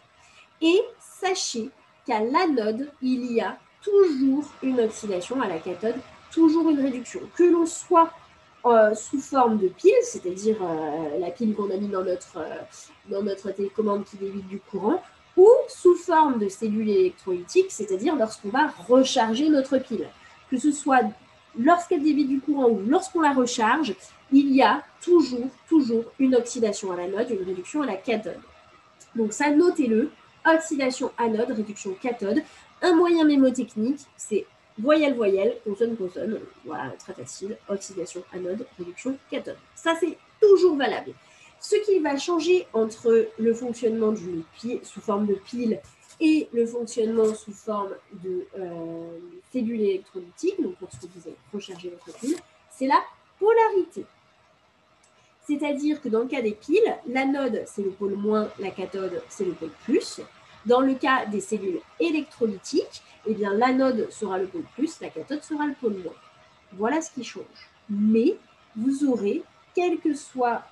Et 0.62 0.82
sachez 1.00 1.70
qu'à 2.06 2.22
l'anode, 2.22 2.92
il 3.02 3.32
y 3.32 3.42
a 3.42 3.58
toujours 3.82 4.46
une 4.62 4.80
oxydation, 4.82 5.42
à 5.42 5.48
la 5.48 5.60
cathode, 5.60 5.96
toujours 6.32 6.70
une 6.70 6.82
réduction. 6.82 7.22
Que 7.36 7.44
l'on 7.44 7.66
soit 7.66 8.12
euh, 8.66 8.94
sous 8.94 9.22
forme 9.22 9.58
de 9.58 9.70
pile, 9.70 9.94
c'est-à-dire 10.04 10.58
euh, 10.62 11.20
la 11.20 11.32
pile 11.32 11.56
qu'on 11.56 11.70
a 11.72 11.78
mis 11.78 11.88
dans 11.88 12.04
notre, 12.04 12.38
euh, 12.38 12.58
dans 13.10 13.24
notre 13.24 13.52
télécommande 13.52 14.04
qui 14.04 14.18
débite 14.18 14.48
du 14.48 14.60
courant, 14.60 15.02
ou 15.38 15.48
sous 15.70 15.96
forme 15.96 16.40
de 16.40 16.50
cellules 16.50 16.90
électrolytiques, 16.90 17.72
c'est-à-dire 17.72 18.16
lorsqu'on 18.16 18.50
va 18.50 18.68
recharger 18.68 19.50
notre 19.50 19.78
pile. 19.78 20.08
Que 20.50 20.58
ce 20.58 20.72
soit 20.72 21.02
lorsqu'elle 21.58 22.04
débite 22.04 22.28
du 22.28 22.39
courant 22.39 22.70
ou 22.70 22.82
lorsqu'on 22.88 23.22
la 23.22 23.34
recharge, 23.34 23.93
il 24.32 24.54
y 24.56 24.62
a 24.62 24.84
toujours, 25.02 25.47
toujours 25.68 26.06
une 26.20 26.36
oxydation 26.36 26.91
à 26.91 26.97
l'anode, 26.97 27.30
une 27.30 27.45
réduction 27.45 27.82
à 27.82 27.86
la 27.86 27.95
cathode. 27.95 28.39
Donc 29.16 29.34
ça, 29.34 29.50
notez-le, 29.50 30.12
oxydation 30.45 31.12
anode, 31.18 31.52
réduction 31.52 31.95
cathode. 32.02 32.41
Un 32.82 32.95
moyen 32.95 33.26
mémotechnique, 33.26 34.02
c'est 34.16 34.45
voyelle, 34.78 35.16
voyelle, 35.16 35.58
consonne, 35.64 35.97
consonne. 35.97 36.39
Voilà, 36.66 36.91
très 36.91 37.14
facile. 37.14 37.58
Oxydation, 37.68 38.24
anode, 38.34 38.66
réduction, 38.78 39.18
cathode. 39.30 39.58
Ça, 39.76 39.95
c'est 40.00 40.18
toujours 40.39 40.76
valable. 40.76 41.12
Ce 41.60 41.76
qui 41.86 42.00
va 42.00 42.18
changer 42.18 42.68
entre 42.74 43.28
le 43.38 43.54
fonctionnement 43.54 44.12
d'une 44.12 44.43
pile 44.58 44.80
sous 44.84 45.02
forme 45.02 45.26
de 45.26 45.34
pile 45.34 45.80
et 46.22 46.49
le 46.51 46.65
fonctionnement 46.65 47.34
sous 47.34 47.53
forme 47.53 47.93
de 48.24 48.45
euh, 48.57 49.17
cellule 49.51 49.82
électrolytique, 49.82 50.61
donc 50.61 50.76
lorsque 50.82 51.03
vous 51.03 51.22
allez 51.26 51.38
recharger 51.53 51.89
votre 51.89 52.17
pile, 52.20 52.36
c'est 52.70 52.88
la 52.88 53.01
polarité. 53.39 54.05
C'est-à-dire 55.47 56.01
que 56.01 56.09
dans 56.09 56.20
le 56.20 56.28
cas 56.28 56.41
des 56.41 56.51
piles, 56.51 56.95
l'anode, 57.07 57.63
c'est 57.65 57.82
le 57.82 57.89
pôle 57.89 58.15
moins, 58.15 58.49
la 58.59 58.70
cathode, 58.70 59.22
c'est 59.30 59.45
le 59.45 59.53
pôle 59.53 59.72
plus. 59.84 60.22
Dans 60.65 60.82
le 60.82 60.93
cas 60.93 61.26
des 61.26 61.41
cellules 61.41 61.80
électrolytiques, 61.99 63.01
eh 63.26 63.34
bien 63.34 63.53
l'anode 63.53 64.11
sera 64.11 64.38
le 64.38 64.47
pôle 64.47 64.65
plus, 64.76 64.99
la 64.99 65.09
cathode 65.09 65.41
sera 65.41 65.65
le 65.65 65.74
pôle 65.74 65.95
moins. 66.03 66.13
Voilà 66.74 67.01
ce 67.01 67.11
qui 67.11 67.24
change. 67.24 67.43
Mais 67.89 68.38
vous 68.76 69.05
aurez, 69.05 69.41
quel 69.74 69.99
que 69.99 70.13
soit 70.13 70.63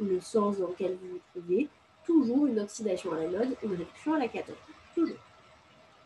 le 0.00 0.20
sens 0.20 0.58
dans 0.58 0.68
lequel 0.68 0.98
vous 1.00 1.08
vous 1.12 1.20
trouvez, 1.32 1.68
toujours 2.04 2.46
une 2.46 2.60
oxydation 2.60 3.12
à 3.12 3.16
l'anode, 3.16 3.56
une 3.62 3.70
réduction 3.70 4.14
à 4.14 4.18
la 4.18 4.28
cathode. 4.28 4.56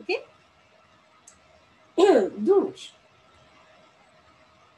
OK? 0.01 0.23
Donc, 2.39 2.93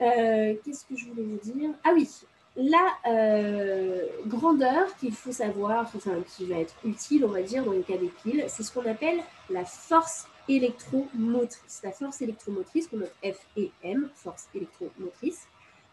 euh, 0.01 0.55
qu'est-ce 0.65 0.85
que 0.85 0.97
je 0.97 1.07
voulais 1.07 1.23
vous 1.23 1.53
dire? 1.53 1.71
Ah 1.85 1.91
oui, 1.95 2.09
la 2.57 2.95
euh, 3.07 4.07
grandeur 4.27 4.95
qu'il 4.97 5.13
faut 5.13 5.33
savoir, 5.33 5.91
enfin, 5.95 6.17
qui 6.29 6.47
va 6.47 6.57
être 6.57 6.75
utile, 6.85 7.25
on 7.25 7.29
va 7.29 7.43
dire, 7.43 7.65
dans 7.65 7.73
le 7.73 7.83
cas 7.83 7.97
des 7.97 8.13
piles, 8.23 8.45
c'est 8.49 8.63
ce 8.63 8.73
qu'on 8.73 8.89
appelle 8.89 9.21
la 9.51 9.65
force 9.65 10.27
électromotrice. 10.49 11.81
La 11.83 11.91
force 11.91 12.23
électromotrice, 12.23 12.89
qu'on 12.89 12.99
note 12.99 13.15
F 13.25 13.39
et 13.57 13.73
M, 13.83 14.09
force 14.15 14.49
électromotrice 14.55 15.47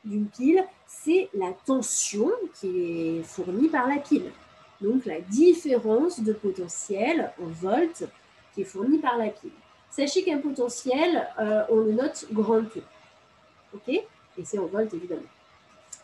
d'une 0.03 0.27
pile, 0.27 0.63
c'est 0.87 1.29
la 1.33 1.51
tension 1.65 2.29
qui 2.59 3.17
est 3.19 3.23
fournie 3.23 3.67
par 3.67 3.87
la 3.87 3.97
pile. 3.97 4.31
Donc 4.81 5.05
la 5.05 5.21
différence 5.21 6.19
de 6.19 6.33
potentiel 6.33 7.31
en 7.41 7.47
volts 7.47 8.03
qui 8.53 8.61
est 8.61 8.65
fournie 8.65 8.97
par 8.97 9.17
la 9.17 9.29
pile. 9.29 9.51
Sachez 9.89 10.23
qu'un 10.23 10.39
potentiel, 10.39 11.27
euh, 11.39 11.63
on 11.69 11.77
le 11.77 11.91
note 11.91 12.25
grand 12.31 12.63
P. 12.63 12.81
OK? 13.73 13.89
Et 13.89 14.05
c'est 14.43 14.57
en 14.57 14.65
volts 14.65 14.93
évidemment. 14.93 15.21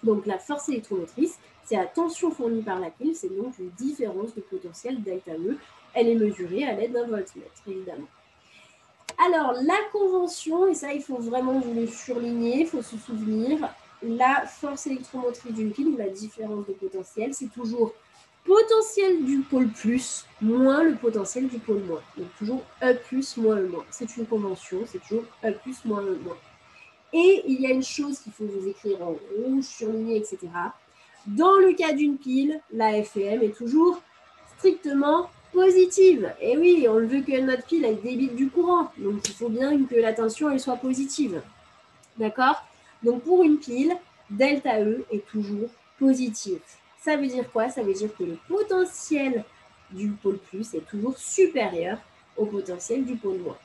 Donc 0.03 0.25
la 0.25 0.37
force 0.37 0.69
électromotrice, 0.69 1.39
c'est 1.65 1.75
la 1.75 1.85
tension 1.85 2.31
fournie 2.31 2.61
par 2.61 2.79
la 2.79 2.89
pile, 2.89 3.15
c'est 3.15 3.35
donc 3.35 3.57
une 3.59 3.69
différence 3.71 4.33
de 4.35 4.41
potentiel 4.41 5.01
delta 5.01 5.33
E. 5.33 5.57
Elle 5.93 6.09
est 6.09 6.15
mesurée 6.15 6.63
à 6.65 6.73
l'aide 6.73 6.93
d'un 6.93 7.07
voltmètre, 7.07 7.51
évidemment. 7.67 8.07
Alors, 9.25 9.53
la 9.53 9.77
convention, 9.91 10.67
et 10.67 10.75
ça, 10.75 10.93
il 10.93 11.01
faut 11.01 11.17
vraiment 11.17 11.59
vous 11.59 11.73
le 11.73 11.87
surligner, 11.87 12.61
il 12.61 12.67
faut 12.67 12.83
se 12.83 12.97
souvenir, 12.97 13.67
la 14.03 14.45
force 14.45 14.85
électromotrice 14.87 15.53
d'une 15.53 15.71
pile 15.71 15.87
ou 15.87 15.97
la 15.97 16.09
différence 16.09 16.67
de 16.67 16.73
potentiel, 16.73 17.33
c'est 17.33 17.51
toujours 17.51 17.93
potentiel 18.47 19.25
du 19.25 19.39
pôle 19.39 19.67
plus 19.67 20.25
moins 20.41 20.83
le 20.83 20.95
potentiel 20.95 21.47
du 21.47 21.59
pôle 21.59 21.83
moins. 21.83 22.01
Donc, 22.17 22.27
toujours 22.37 22.63
E 22.81 22.93
plus 22.93 23.37
moins 23.37 23.57
E 23.57 23.67
moins. 23.67 23.85
C'est 23.91 24.15
une 24.17 24.25
convention, 24.25 24.79
c'est 24.87 24.99
toujours 24.99 25.25
E 25.43 25.51
plus 25.51 25.83
moins 25.85 26.01
E 26.01 26.17
moins. 26.23 26.37
Et 27.13 27.43
il 27.47 27.61
y 27.61 27.67
a 27.67 27.71
une 27.71 27.83
chose 27.83 28.19
qu'il 28.19 28.31
faut 28.31 28.45
vous 28.45 28.67
écrire 28.67 29.01
en 29.01 29.15
rouge, 29.35 29.65
surligné, 29.65 30.17
etc. 30.17 30.39
Dans 31.25 31.57
le 31.57 31.73
cas 31.73 31.91
d'une 31.91 32.17
pile, 32.17 32.61
la 32.71 33.03
FEM 33.03 33.43
est 33.43 33.55
toujours 33.55 34.01
strictement 34.57 35.29
positive. 35.51 36.33
Et 36.41 36.57
oui, 36.57 36.87
on 36.89 36.99
veut 37.05 37.21
que 37.21 37.39
notre 37.41 37.65
pile 37.65 37.85
elle 37.85 38.01
débite 38.01 38.35
du 38.35 38.49
courant. 38.49 38.91
Donc 38.97 39.27
il 39.27 39.33
faut 39.33 39.49
bien 39.49 39.83
que 39.85 39.95
la 39.95 40.13
tension 40.13 40.49
elle 40.49 40.59
soit 40.59 40.77
positive. 40.77 41.41
D'accord? 42.17 42.63
Donc 43.03 43.23
pour 43.23 43.43
une 43.43 43.57
pile, 43.57 43.95
delta 44.29 44.81
E 44.81 45.05
est 45.11 45.25
toujours 45.27 45.69
positif. 45.99 46.61
Ça 46.99 47.15
veut 47.15 47.27
dire 47.27 47.51
quoi? 47.51 47.69
Ça 47.69 47.83
veut 47.83 47.93
dire 47.93 48.09
que 48.15 48.23
le 48.23 48.37
potentiel 48.47 49.43
du 49.91 50.09
pôle 50.09 50.37
plus 50.37 50.73
est 50.73 50.85
toujours 50.87 51.17
supérieur 51.17 51.97
au 52.35 52.45
potentiel 52.45 53.05
du 53.05 53.15
pôle 53.15 53.37
moins. 53.37 53.57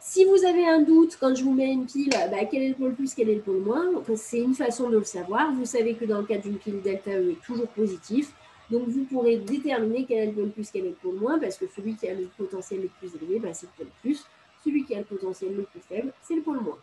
Si 0.00 0.26
vous 0.26 0.44
avez 0.44 0.68
un 0.68 0.82
doute 0.82 1.16
quand 1.18 1.34
je 1.34 1.42
vous 1.42 1.54
mets 1.54 1.72
une 1.72 1.86
pile, 1.86 2.10
bah, 2.10 2.44
quel 2.50 2.62
est 2.62 2.68
le 2.68 2.74
pôle 2.74 2.94
plus, 2.94 3.14
quel 3.14 3.30
est 3.30 3.36
le 3.36 3.40
pôle 3.40 3.60
moins, 3.60 3.86
c'est 4.16 4.40
une 4.40 4.54
façon 4.54 4.90
de 4.90 4.98
le 4.98 5.04
savoir. 5.04 5.50
Vous 5.52 5.64
savez 5.64 5.94
que 5.94 6.04
dans 6.04 6.18
le 6.18 6.26
cas 6.26 6.36
d'une 6.36 6.58
pile, 6.58 6.82
delta 6.82 7.10
E 7.10 7.30
est 7.30 7.42
toujours 7.46 7.68
positif. 7.68 8.32
Donc 8.70 8.86
vous 8.88 9.04
pourrez 9.04 9.38
déterminer 9.38 10.04
quel 10.06 10.18
est 10.18 10.26
le 10.26 10.32
pôle 10.32 10.50
plus, 10.50 10.70
quel 10.70 10.84
est 10.84 10.90
le 10.90 10.94
pôle 10.94 11.16
moins, 11.16 11.38
parce 11.38 11.56
que 11.56 11.64
celui 11.74 11.96
qui 11.96 12.06
a 12.08 12.14
le 12.14 12.28
potentiel 12.36 12.82
le 12.82 12.88
plus 12.88 13.14
élevé, 13.16 13.38
bah, 13.38 13.54
c'est 13.54 13.66
le 13.66 13.84
pôle 13.84 13.92
plus. 14.02 14.26
Celui 14.62 14.84
qui 14.84 14.94
a 14.94 14.98
le 14.98 15.04
potentiel 15.04 15.56
le 15.56 15.62
plus 15.62 15.80
faible, 15.80 16.12
c'est 16.22 16.34
le 16.34 16.42
pôle 16.42 16.60
moins. 16.60 16.78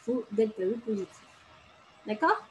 Il 0.00 0.04
faut 0.04 0.24
delta 0.32 0.62
E 0.62 0.74
positif. 0.84 1.22
D'accord? 2.06 2.42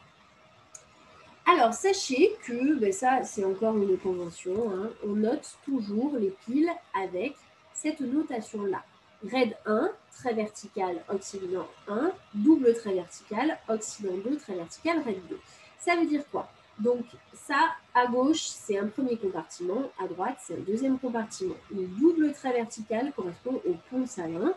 Alors, 1.45 1.73
sachez 1.73 2.35
que, 2.45 2.79
bah, 2.79 2.91
ça 2.91 3.23
c'est 3.23 3.43
encore 3.43 3.75
une 3.77 3.97
convention, 3.97 4.71
hein, 4.71 4.89
on 5.03 5.13
note 5.13 5.57
toujours 5.65 6.15
les 6.17 6.33
piles 6.45 6.71
avec 6.93 7.35
cette 7.73 7.99
notation-là. 8.01 8.83
RAID 9.29 9.55
1, 9.65 9.91
trait 10.11 10.33
vertical, 10.33 11.03
oxydant 11.09 11.67
1, 11.87 12.11
double 12.33 12.73
trait 12.73 12.93
vertical, 12.93 13.57
oxydant 13.67 14.17
2, 14.23 14.37
trait 14.37 14.55
vertical, 14.55 15.01
RAID 15.03 15.21
2. 15.29 15.39
Ça 15.79 15.95
veut 15.95 16.05
dire 16.05 16.23
quoi? 16.31 16.49
Donc 16.79 17.05
ça, 17.33 17.71
à 17.93 18.07
gauche, 18.07 18.41
c'est 18.41 18.77
un 18.77 18.87
premier 18.87 19.17
compartiment, 19.17 19.83
à 19.99 20.07
droite, 20.07 20.37
c'est 20.41 20.55
un 20.55 20.61
deuxième 20.61 20.97
compartiment. 20.97 21.55
Le 21.69 21.85
double 21.85 22.33
trait 22.33 22.53
vertical 22.53 23.11
correspond 23.15 23.61
au 23.67 23.75
pont 23.89 24.05
salin 24.07 24.53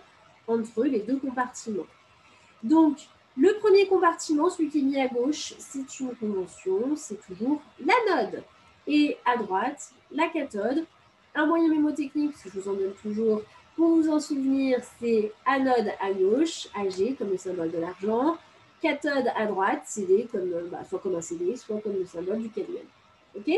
entre 0.46 0.84
les 0.84 1.00
deux 1.00 1.18
compartiments. 1.18 1.86
Donc, 2.62 2.98
le 3.36 3.58
premier 3.58 3.86
compartiment, 3.86 4.48
celui 4.48 4.70
qui 4.70 4.78
est 4.78 4.82
mis 4.82 5.00
à 5.00 5.08
gauche, 5.08 5.54
c'est 5.58 6.00
une 6.00 6.14
convention, 6.14 6.94
c'est 6.96 7.20
toujours 7.26 7.60
l'anode. 7.80 8.42
Et 8.86 9.16
à 9.24 9.36
droite, 9.36 9.90
la 10.12 10.28
cathode. 10.28 10.84
Un 11.34 11.46
moyen 11.46 11.68
mémotechnique, 11.68 12.34
je 12.44 12.50
vous 12.50 12.68
en 12.68 12.74
donne 12.74 12.92
toujours 13.02 13.42
pour 13.74 13.88
vous 13.96 14.08
en 14.08 14.20
souvenir, 14.20 14.78
c'est 15.00 15.32
anode 15.46 15.90
à 16.00 16.12
gauche, 16.12 16.68
AG 16.76 17.16
comme 17.18 17.30
le 17.30 17.36
symbole 17.36 17.72
de 17.72 17.78
l'argent, 17.78 18.36
cathode 18.80 19.26
à 19.36 19.46
droite, 19.46 19.82
CD 19.84 20.28
comme, 20.30 20.68
bah, 20.70 20.84
soit 20.88 21.00
comme 21.00 21.16
un 21.16 21.20
CD, 21.20 21.56
soit 21.56 21.80
comme 21.80 21.94
le 21.94 22.06
symbole 22.06 22.40
du 22.40 22.50
cadmium. 22.50 22.84
OK? 23.36 23.50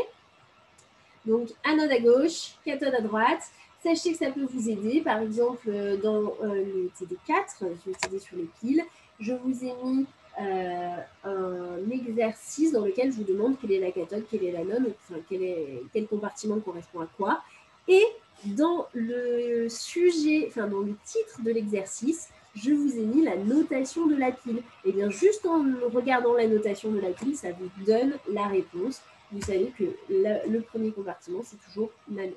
Donc, 1.25 1.49
anode 1.63 1.91
à 1.91 1.99
gauche, 1.99 2.55
cathode 2.65 2.95
à 2.95 3.01
droite. 3.01 3.43
Sachez 3.83 4.13
que 4.13 4.17
ça 4.17 4.31
peut 4.31 4.45
vous 4.49 4.69
aider. 4.69 5.01
Par 5.01 5.19
exemple, 5.19 5.67
euh, 5.67 5.97
dans 5.97 6.33
euh, 6.43 6.63
le 6.63 6.89
TD4, 6.97 7.67
le 7.85 7.93
TD 7.93 8.19
sur 8.19 8.37
les 8.37 8.49
piles, 8.59 8.83
je 9.19 9.33
vous 9.33 9.63
ai 9.63 9.73
mis 9.83 10.05
euh, 10.39 10.97
un 11.23 11.89
exercice 11.89 12.71
dans 12.71 12.85
lequel 12.85 13.11
je 13.11 13.17
vous 13.17 13.23
demande 13.23 13.55
quelle 13.59 13.71
est 13.71 13.79
la 13.79 13.91
cathode, 13.91 14.25
quelle 14.29 14.43
est 14.43 14.51
l'anode, 14.51 14.93
enfin, 15.09 15.19
quel, 15.29 15.41
est, 15.43 15.83
quel 15.93 16.07
compartiment 16.07 16.59
correspond 16.59 17.01
à 17.01 17.07
quoi. 17.17 17.41
Et 17.87 18.03
dans 18.45 18.87
le 18.93 19.67
sujet, 19.67 20.45
enfin 20.47 20.67
dans 20.67 20.81
le 20.81 20.95
titre 21.05 21.41
de 21.43 21.51
l'exercice, 21.51 22.29
je 22.55 22.71
vous 22.71 22.97
ai 22.97 23.03
mis 23.03 23.23
la 23.23 23.35
notation 23.35 24.05
de 24.05 24.15
la 24.15 24.31
pile. 24.31 24.57
Et 24.85 24.89
eh 24.89 24.91
bien 24.91 25.09
juste 25.09 25.45
en 25.45 25.63
regardant 25.93 26.33
la 26.33 26.47
notation 26.47 26.91
de 26.91 26.99
la 26.99 27.09
pile, 27.09 27.35
ça 27.35 27.49
vous 27.51 27.69
donne 27.85 28.13
la 28.31 28.47
réponse. 28.47 29.01
Vous 29.31 29.41
savez 29.41 29.73
que 29.77 29.85
le, 30.09 30.59
premier 30.59 30.91
compartiment, 30.91 31.41
c'est 31.43 31.57
toujours 31.67 31.89
l'anode. 32.13 32.33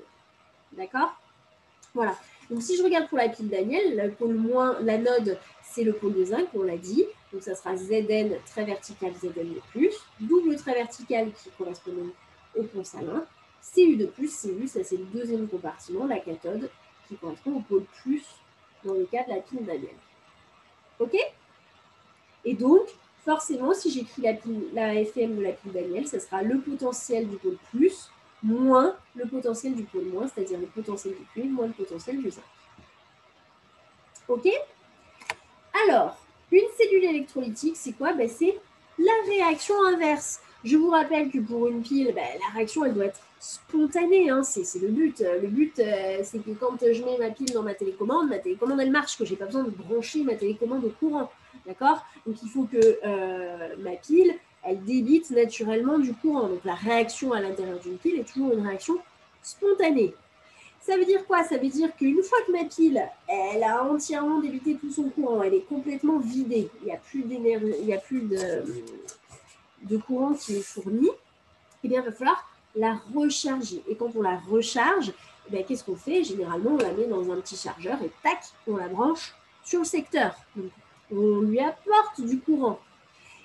D'accord? 0.73 1.15
Voilà. 1.93 2.15
Donc 2.51 2.61
si 2.61 2.75
je 2.75 2.83
regarde 2.83 3.07
pour 3.07 3.17
la 3.17 3.29
pile 3.29 3.47
Daniel, 3.47 3.95
le 3.95 4.11
pôle 4.11 4.35
moins, 4.35 4.77
l'anode, 4.81 5.39
c'est 5.63 5.85
le 5.85 5.93
pôle 5.93 6.13
de 6.13 6.25
zinc, 6.25 6.49
on 6.53 6.63
l'a 6.63 6.75
dit. 6.75 7.05
Donc 7.31 7.41
ça 7.43 7.55
sera 7.55 7.77
Zn 7.77 8.35
très 8.45 8.65
vertical, 8.65 9.13
Zn 9.21 9.29
de 9.29 9.61
plus. 9.71 9.95
Double 10.19 10.57
très 10.57 10.73
vertical 10.73 11.31
qui 11.31 11.49
correspond 11.57 11.91
au 12.57 12.63
pont 12.63 12.83
salin. 12.83 13.23
Cu 13.73 13.95
de 13.95 14.05
plus, 14.05 14.29
Cu, 14.41 14.67
ça 14.67 14.83
c'est 14.83 14.97
le 14.97 15.05
deuxième 15.05 15.47
compartiment, 15.47 16.05
la 16.05 16.19
cathode, 16.19 16.69
qui 17.07 17.15
correspond 17.15 17.55
au 17.55 17.61
pôle 17.61 17.85
plus 18.03 18.25
dans 18.83 18.95
le 18.95 19.05
cas 19.05 19.23
de 19.23 19.29
la 19.29 19.39
pile 19.39 19.63
Daniel. 19.65 19.95
OK? 20.99 21.15
Et 22.43 22.53
donc, 22.53 22.81
forcément, 23.23 23.73
si 23.73 23.91
j'écris 23.91 24.23
la, 24.23 24.33
la 24.73 24.95
FM 24.95 25.37
de 25.37 25.41
la 25.41 25.53
pile 25.53 25.71
Daniel, 25.71 26.05
ce 26.05 26.19
sera 26.19 26.41
le 26.41 26.59
potentiel 26.59 27.29
du 27.29 27.37
pôle 27.37 27.57
plus 27.71 28.09
moins 28.43 28.95
le 29.15 29.25
potentiel 29.25 29.75
du 29.75 29.83
pôle 29.83 30.05
moins, 30.05 30.27
c'est-à-dire 30.27 30.59
le 30.59 30.67
potentiel 30.67 31.15
du 31.15 31.25
cuivre 31.25 31.49
moins 31.49 31.67
le 31.67 31.73
potentiel 31.73 32.17
du 32.17 32.31
zinc. 32.31 32.43
OK? 34.27 34.47
Alors, 35.85 36.17
une 36.51 36.67
cellule 36.77 37.05
électrolytique, 37.05 37.77
c'est 37.77 37.93
quoi? 37.93 38.13
Ben, 38.13 38.29
C'est 38.29 38.57
la 38.97 39.13
réaction 39.27 39.75
inverse. 39.87 40.41
Je 40.63 40.77
vous 40.77 40.89
rappelle 40.89 41.31
que 41.31 41.39
pour 41.39 41.67
une 41.67 41.81
pile, 41.81 42.11
ben, 42.13 42.23
la 42.39 42.53
réaction, 42.53 42.85
elle 42.85 42.93
doit 42.93 43.05
être 43.05 43.19
spontanée. 43.39 44.29
Hein. 44.29 44.43
C'est 44.43 44.79
le 44.79 44.89
but. 44.89 45.19
Le 45.19 45.47
but, 45.47 45.79
euh, 45.79 46.19
c'est 46.23 46.39
que 46.39 46.51
quand 46.51 46.77
je 46.79 47.03
mets 47.03 47.17
ma 47.17 47.31
pile 47.31 47.51
dans 47.51 47.63
ma 47.63 47.73
télécommande, 47.73 48.29
ma 48.29 48.37
télécommande, 48.37 48.79
elle 48.79 48.91
marche, 48.91 49.17
que 49.17 49.25
je 49.25 49.31
n'ai 49.31 49.37
pas 49.37 49.45
besoin 49.45 49.63
de 49.63 49.71
brancher 49.71 50.23
ma 50.23 50.35
télécommande 50.35 50.85
au 50.85 50.89
courant. 50.89 51.31
D'accord? 51.65 52.05
Donc, 52.25 52.35
il 52.43 52.49
faut 52.49 52.63
que 52.63 52.99
euh, 53.03 53.75
ma 53.79 53.91
pile, 53.91 54.35
elle 54.63 54.83
débite 54.83 55.29
naturellement 55.31 55.99
du 55.99 56.13
courant. 56.13 56.47
Donc, 56.47 56.63
la 56.63 56.75
réaction 56.75 57.33
à 57.33 57.41
l'intérieur 57.41 57.79
d'une 57.79 57.97
pile 57.97 58.19
est 58.19 58.31
toujours 58.31 58.53
une 58.53 58.65
réaction 58.65 58.97
spontanée. 59.41 60.13
Ça 60.81 60.97
veut 60.97 61.05
dire 61.05 61.25
quoi? 61.27 61.43
Ça 61.43 61.57
veut 61.57 61.69
dire 61.69 61.95
qu'une 61.95 62.23
fois 62.23 62.39
que 62.45 62.51
ma 62.51 62.63
pile, 62.65 63.01
elle 63.27 63.63
a 63.63 63.83
entièrement 63.83 64.39
débité 64.39 64.75
tout 64.75 64.91
son 64.91 65.09
courant, 65.09 65.43
elle 65.43 65.53
est 65.53 65.67
complètement 65.67 66.17
vidée, 66.17 66.69
il 66.81 66.85
n'y 66.85 66.91
a 66.91 66.97
plus 66.97 67.23
il 67.29 67.85
n'y 67.85 67.93
a 67.93 67.99
plus 67.99 68.21
de, 68.21 68.63
de 69.83 69.97
courant 69.97 70.33
qui 70.33 70.57
est 70.57 70.61
fourni, 70.61 71.09
eh 71.83 71.87
bien, 71.87 72.01
il 72.01 72.05
va 72.05 72.11
falloir 72.11 72.49
la 72.75 72.99
recharger. 73.13 73.83
Et 73.87 73.95
quand 73.95 74.15
on 74.15 74.23
la 74.23 74.37
recharge, 74.37 75.13
eh 75.53 75.63
qu'est-ce 75.63 75.83
qu'on 75.83 75.95
fait? 75.95 76.23
Généralement, 76.23 76.71
on 76.71 76.77
la 76.77 76.93
met 76.93 77.05
dans 77.05 77.31
un 77.31 77.39
petit 77.41 77.57
chargeur 77.57 78.01
et 78.01 78.11
tac, 78.23 78.39
on 78.67 78.77
la 78.77 78.87
branche 78.87 79.35
sur 79.63 79.79
le 79.79 79.85
secteur. 79.85 80.35
On 81.11 81.41
lui 81.41 81.59
apporte 81.59 82.21
du 82.21 82.39
courant. 82.39 82.79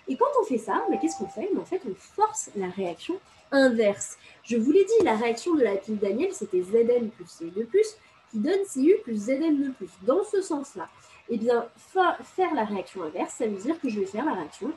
Et 0.09 0.16
quand 0.16 0.26
on 0.40 0.44
fait 0.44 0.59
ça, 0.59 0.84
ben, 0.88 0.98
qu'est-ce 0.98 1.18
qu'on 1.18 1.28
fait? 1.28 1.48
En 1.59 1.64
fait, 1.64 1.80
on 1.88 1.94
force 1.94 2.50
la 2.57 2.68
réaction 2.68 3.18
inverse. 3.50 4.16
Je 4.42 4.57
vous 4.57 4.70
l'ai 4.70 4.84
dit, 4.84 5.04
la 5.04 5.16
réaction 5.16 5.54
de 5.54 5.62
la 5.62 5.76
pile 5.76 5.98
Daniel, 5.98 6.32
c'était 6.32 6.62
Zn 6.62 7.11
plus 7.11 7.36
Cu 7.38 7.50
de 7.50 7.64
plus, 7.64 7.96
qui 8.30 8.38
donne 8.38 8.64
Cu 8.72 8.96
plus 9.02 9.16
Zn 9.16 9.62
de 9.62 9.70
plus. 9.72 9.90
Dans 10.02 10.24
ce 10.24 10.40
sens-là, 10.42 10.88
eh 11.28 11.38
bien, 11.38 11.66
faire 11.92 12.54
la 12.54 12.64
réaction 12.64 13.02
inverse, 13.02 13.34
ça 13.34 13.46
veut 13.46 13.57
dire 13.57 13.80
que 13.80 13.88
je 13.88 14.00
vais 14.00 14.07
faire 14.07 14.24
la 14.24 14.34
réaction 14.34 14.72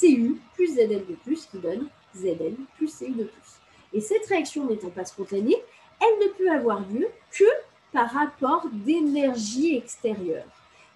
Cu 0.00 0.40
plus 0.54 0.74
Zn 0.74 0.88
de 0.88 1.14
plus 1.24 1.46
qui 1.46 1.58
donne 1.58 1.88
Zn 2.14 2.56
plus 2.76 2.98
Cu 2.98 3.10
de 3.10 3.24
plus. 3.24 3.60
Et 3.92 4.00
cette 4.00 4.26
réaction 4.26 4.66
n'étant 4.66 4.90
pas 4.90 5.04
spontanée, 5.04 5.56
elle 6.00 6.26
ne 6.26 6.32
peut 6.32 6.50
avoir 6.50 6.80
lieu 6.80 7.08
que 7.30 7.44
par 7.92 8.10
rapport 8.10 8.66
d'énergie 8.72 9.76
extérieure. 9.76 10.44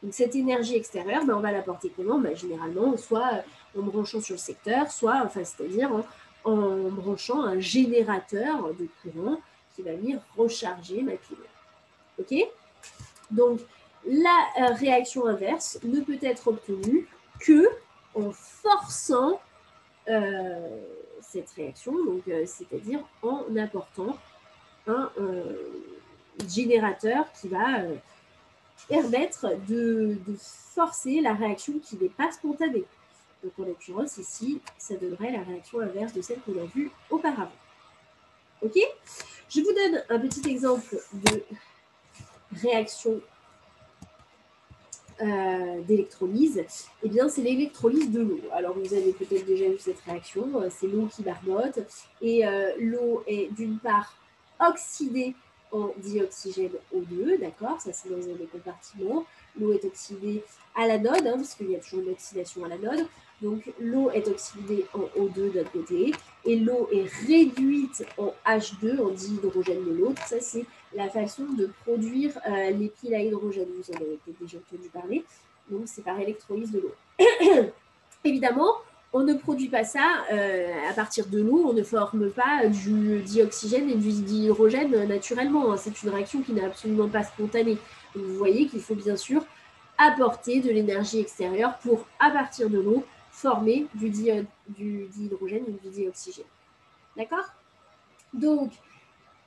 Donc 0.02 0.14
cette 0.14 0.34
énergie 0.34 0.76
extérieure, 0.76 1.24
ben, 1.24 1.34
on 1.34 1.40
va 1.40 1.52
l'apporter 1.52 1.92
comment? 1.94 2.18
Ben, 2.18 2.36
Généralement, 2.36 2.96
soit 2.96 3.44
en 3.78 3.82
branchant 3.82 4.20
sur 4.20 4.34
le 4.34 4.40
secteur, 4.40 4.90
soit, 4.90 5.22
enfin, 5.24 5.44
c'est-à-dire 5.44 5.90
en, 6.44 6.88
branchant 6.90 7.42
un 7.42 7.60
générateur 7.60 8.74
de 8.74 8.88
courant 9.02 9.38
qui 9.74 9.82
va 9.82 9.92
venir 9.92 10.20
recharger 10.36 11.02
ma 11.02 11.12
pile. 11.12 11.36
OK? 12.18 12.34
Donc, 13.30 13.60
la 14.06 14.46
euh, 14.60 14.74
réaction 14.74 15.26
inverse 15.26 15.78
ne 15.82 16.00
peut 16.00 16.18
être 16.22 16.48
obtenue 16.48 17.06
que 17.40 17.68
en 18.14 18.30
forçant 18.32 19.40
euh, 20.08 20.80
cette 21.20 21.50
réaction, 21.50 21.92
donc 22.04 22.26
euh, 22.28 22.44
c'est-à-dire 22.46 23.00
en 23.22 23.44
apportant 23.56 24.16
un 24.86 25.10
générateur 26.48 27.30
qui 27.32 27.48
va 27.48 27.82
permettre 28.88 29.54
de, 29.68 30.16
forcer 30.74 31.20
la 31.20 31.34
réaction 31.34 31.80
qui 31.80 31.96
n'est 31.96 32.08
pas 32.08 32.30
spontanée. 32.30 32.84
Donc 33.42 33.52
en 33.58 33.62
l'occurrence, 33.62 34.18
ici, 34.18 34.60
ça 34.78 34.96
donnerait 34.96 35.32
la 35.32 35.42
réaction 35.42 35.80
inverse 35.80 36.12
de 36.12 36.22
celle 36.22 36.40
qu'on 36.40 36.60
a 36.60 36.66
vue 36.66 36.90
auparavant. 37.10 37.52
OK? 38.62 38.76
Je 39.48 39.60
vous 39.60 39.72
donne 39.72 40.02
un 40.08 40.18
petit 40.18 40.48
exemple 40.50 40.96
de 41.12 41.42
réaction 42.52 43.20
euh, 45.20 45.80
d'électrolyse, 45.82 46.64
eh 47.02 47.08
bien, 47.08 47.28
c'est 47.28 47.42
l'électrolyse 47.42 48.10
de 48.12 48.20
l'eau. 48.20 48.40
Alors, 48.52 48.78
vous 48.78 48.94
avez 48.94 49.12
peut-être 49.12 49.46
déjà 49.46 49.68
vu 49.68 49.78
cette 49.78 49.98
réaction, 50.00 50.60
euh, 50.60 50.68
c'est 50.70 50.86
l'eau 50.86 51.06
qui 51.06 51.22
barbote, 51.22 51.80
et 52.22 52.46
euh, 52.46 52.70
l'eau 52.78 53.24
est 53.26 53.52
d'une 53.52 53.78
part 53.78 54.14
oxydée 54.60 55.34
en 55.72 55.92
dioxygène 55.96 56.70
O2, 56.94 57.40
d'accord? 57.40 57.80
Ça, 57.80 57.92
c'est 57.92 58.08
dans 58.08 58.30
un 58.30 58.36
des 58.36 58.46
compartiments. 58.46 59.24
L'eau 59.58 59.72
est 59.72 59.84
oxydée 59.84 60.44
à 60.76 60.86
l'anode, 60.86 61.26
hein, 61.26 61.34
parce 61.34 61.54
qu'il 61.54 61.70
y 61.70 61.74
a 61.74 61.80
toujours 61.80 62.00
une 62.00 62.10
oxydation 62.10 62.64
à 62.64 62.68
l'anode. 62.68 63.08
Donc, 63.40 63.72
l'eau 63.80 64.10
est 64.10 64.26
oxydée 64.26 64.86
en 64.92 65.02
O2 65.20 65.52
d'un 65.52 65.64
côté, 65.64 66.12
et 66.44 66.56
l'eau 66.56 66.88
est 66.92 67.06
réduite 67.26 68.04
en 68.16 68.34
H2, 68.46 69.00
en 69.00 69.10
dihydrogène 69.10 69.84
de 69.84 69.92
l'autre. 69.92 70.20
Ça, 70.26 70.40
c'est 70.40 70.64
la 70.94 71.08
façon 71.08 71.44
de 71.56 71.70
produire 71.84 72.32
euh, 72.48 72.70
les 72.70 72.88
piles 72.88 73.14
à 73.14 73.20
hydrogène. 73.20 73.68
Vous 73.76 73.92
en 73.92 73.96
avez 73.96 74.18
peut-être 74.24 74.40
déjà 74.40 74.58
entendu 74.58 74.88
parler. 74.88 75.24
Donc, 75.70 75.82
c'est 75.86 76.02
par 76.02 76.18
électrolyse 76.18 76.72
de 76.72 76.80
l'eau. 76.80 76.94
Évidemment, 78.24 78.72
on 79.12 79.22
ne 79.22 79.34
produit 79.34 79.68
pas 79.68 79.84
ça 79.84 80.24
euh, 80.32 80.72
à 80.90 80.92
partir 80.92 81.26
de 81.26 81.40
l'eau, 81.40 81.66
on 81.68 81.72
ne 81.72 81.82
forme 81.82 82.30
pas 82.30 82.66
du 82.66 83.20
dioxygène 83.20 83.88
et 83.88 83.94
du 83.94 84.10
dihydrogène 84.10 85.06
naturellement. 85.06 85.72
Hein. 85.72 85.76
C'est 85.76 86.02
une 86.02 86.10
réaction 86.10 86.42
qui 86.42 86.52
n'est 86.52 86.64
absolument 86.64 87.08
pas 87.08 87.22
spontanée. 87.22 87.78
vous 88.14 88.34
voyez 88.34 88.66
qu'il 88.66 88.80
faut 88.80 88.96
bien 88.96 89.16
sûr 89.16 89.44
apporter 89.96 90.60
de 90.60 90.70
l'énergie 90.70 91.20
extérieure 91.20 91.78
pour, 91.78 92.06
à 92.20 92.30
partir 92.30 92.70
de 92.70 92.78
l'eau, 92.78 93.04
former 93.38 93.86
du, 93.94 94.10
du 94.10 95.06
dihydrogène 95.06 95.64
et 95.68 95.88
du 95.88 95.90
dioxygène. 95.94 96.44
D'accord? 97.16 97.46
Donc, 98.32 98.72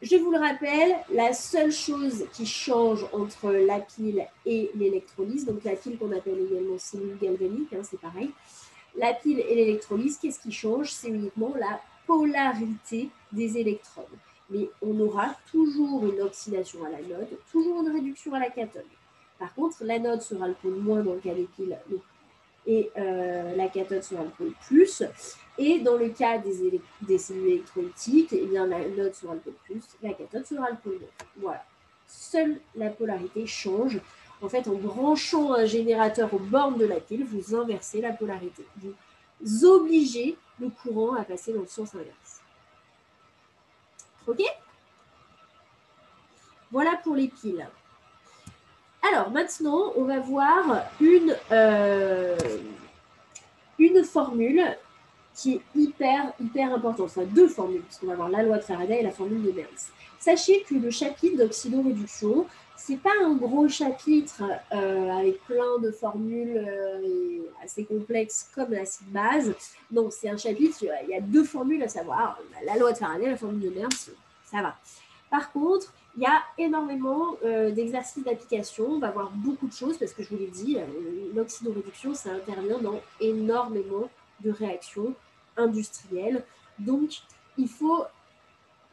je 0.01 0.15
vous 0.15 0.31
le 0.31 0.39
rappelle, 0.39 0.95
la 1.13 1.33
seule 1.33 1.71
chose 1.71 2.25
qui 2.33 2.45
change 2.45 3.05
entre 3.11 3.51
la 3.51 3.79
pile 3.79 4.25
et 4.45 4.71
l'électrolyse, 4.75 5.45
donc 5.45 5.63
la 5.63 5.75
pile 5.75 5.97
qu'on 5.97 6.11
appelle 6.11 6.39
également 6.39 6.77
cellule 6.79 7.17
galvanique, 7.21 7.73
hein, 7.73 7.83
c'est 7.83 7.99
pareil, 7.99 8.31
la 8.95 9.13
pile 9.13 9.39
et 9.39 9.55
l'électrolyse, 9.55 10.17
qu'est-ce 10.17 10.39
qui 10.39 10.51
change? 10.51 10.91
C'est 10.91 11.09
uniquement 11.09 11.53
la 11.57 11.79
polarité 12.07 13.09
des 13.31 13.57
électrons. 13.57 14.07
Mais 14.49 14.69
on 14.81 14.99
aura 14.99 15.35
toujours 15.51 16.05
une 16.05 16.21
oxydation 16.21 16.83
à 16.83 16.89
l'anode, 16.89 17.29
toujours 17.51 17.81
une 17.81 17.93
réduction 17.93 18.33
à 18.33 18.39
la 18.39 18.49
cathode. 18.49 18.83
Par 19.37 19.53
contre, 19.53 19.83
l'anode 19.83 20.21
sera 20.21 20.47
le 20.47 20.55
pôle 20.55 20.75
moins 20.75 21.01
dans 21.03 21.13
le 21.13 21.19
cas 21.19 21.33
des 21.33 21.47
piles 21.55 21.77
et 22.65 22.91
euh, 22.97 23.55
la 23.55 23.67
cathode 23.67 24.03
sera 24.03 24.23
le 24.23 24.29
pôle 24.29 24.53
plus. 24.67 25.03
Et 25.57 25.79
dans 25.79 25.97
le 25.97 26.09
cas 26.09 26.37
des, 26.37 26.79
des 27.01 27.17
cellules 27.17 27.47
électrolytiques, 27.47 28.33
eh 28.33 28.45
bien, 28.45 28.65
l'anode 28.67 29.13
sera 29.13 29.33
le 29.33 29.39
pôle 29.39 29.53
plus, 29.65 29.83
la 30.01 30.13
cathode 30.13 30.45
sera 30.45 30.69
le 30.69 30.77
pôle. 30.77 30.99
Voilà. 31.37 31.63
Seule 32.07 32.59
la 32.75 32.89
polarité 32.89 33.45
change 33.45 33.99
en 34.41 34.49
fait, 34.49 34.67
en 34.67 34.73
branchant 34.73 35.53
un 35.53 35.65
générateur 35.65 36.33
aux 36.33 36.39
bornes 36.39 36.77
de 36.77 36.85
la 36.85 36.99
pile, 36.99 37.25
vous 37.25 37.55
inversez 37.55 38.01
la 38.01 38.11
polarité. 38.11 38.65
Vous 39.39 39.65
obligez 39.65 40.35
le 40.59 40.69
courant 40.69 41.15
à 41.15 41.23
passer 41.23 41.53
dans 41.53 41.61
le 41.61 41.67
sens 41.67 41.93
inverse. 41.93 42.41
OK? 44.27 44.41
Voilà 46.71 46.99
pour 47.03 47.15
les 47.15 47.27
piles. 47.27 47.67
Alors 49.09 49.31
maintenant, 49.31 49.93
on 49.95 50.03
va 50.03 50.19
voir 50.19 50.83
une, 50.99 51.35
euh, 51.51 52.37
une 53.79 54.03
formule 54.03 54.63
qui 55.35 55.55
est 55.55 55.61
hyper, 55.75 56.33
hyper 56.39 56.73
importante. 56.73 57.07
Enfin, 57.07 57.23
deux 57.23 57.47
formules, 57.47 57.81
parce 57.81 57.97
qu'on 57.97 58.07
va 58.07 58.13
avoir 58.13 58.29
la 58.29 58.43
loi 58.43 58.57
de 58.57 58.63
Faraday 58.63 58.99
et 58.99 59.03
la 59.03 59.11
formule 59.11 59.41
de 59.41 59.51
Nernst. 59.51 59.91
Sachez 60.19 60.63
que 60.63 60.75
le 60.75 60.91
chapitre 60.91 61.37
d'oxydoréduction, 61.37 62.45
c'est 62.77 62.97
pas 62.97 63.13
un 63.23 63.33
gros 63.33 63.67
chapitre 63.67 64.43
euh, 64.71 65.09
avec 65.11 65.43
plein 65.45 65.79
de 65.81 65.91
formules 65.91 66.57
euh, 66.57 67.39
assez 67.63 67.85
complexes 67.85 68.49
comme 68.53 68.71
l'acide 68.71 69.11
base. 69.11 69.53
Non, 69.91 70.09
c'est 70.11 70.29
un 70.29 70.37
chapitre, 70.37 70.77
il 71.03 71.09
y 71.09 71.15
a 71.15 71.21
deux 71.21 71.43
formules 71.43 71.81
à 71.83 71.87
savoir. 71.87 72.39
La 72.65 72.77
loi 72.77 72.91
de 72.91 72.97
Faraday, 72.97 73.29
la 73.31 73.37
formule 73.37 73.61
de 73.61 73.69
Nernst, 73.79 74.11
ça 74.45 74.61
va. 74.61 74.75
Par 75.29 75.51
contre, 75.51 75.93
il 76.17 76.23
y 76.23 76.25
a 76.25 76.41
énormément 76.57 77.35
euh, 77.45 77.71
d'exercices 77.71 78.23
d'application. 78.23 78.85
On 78.85 78.99
va 78.99 79.11
voir 79.11 79.31
beaucoup 79.31 79.67
de 79.67 79.73
choses 79.73 79.97
parce 79.97 80.13
que 80.13 80.23
je 80.23 80.29
vous 80.29 80.37
l'ai 80.37 80.47
dit, 80.47 80.77
l'oxydoréduction, 81.33 82.13
ça 82.13 82.31
intervient 82.31 82.79
dans 82.79 82.99
énormément 83.19 84.09
de 84.41 84.51
réactions 84.51 85.13
industrielles. 85.57 86.43
Donc, 86.79 87.11
il 87.57 87.67
faut 87.67 88.03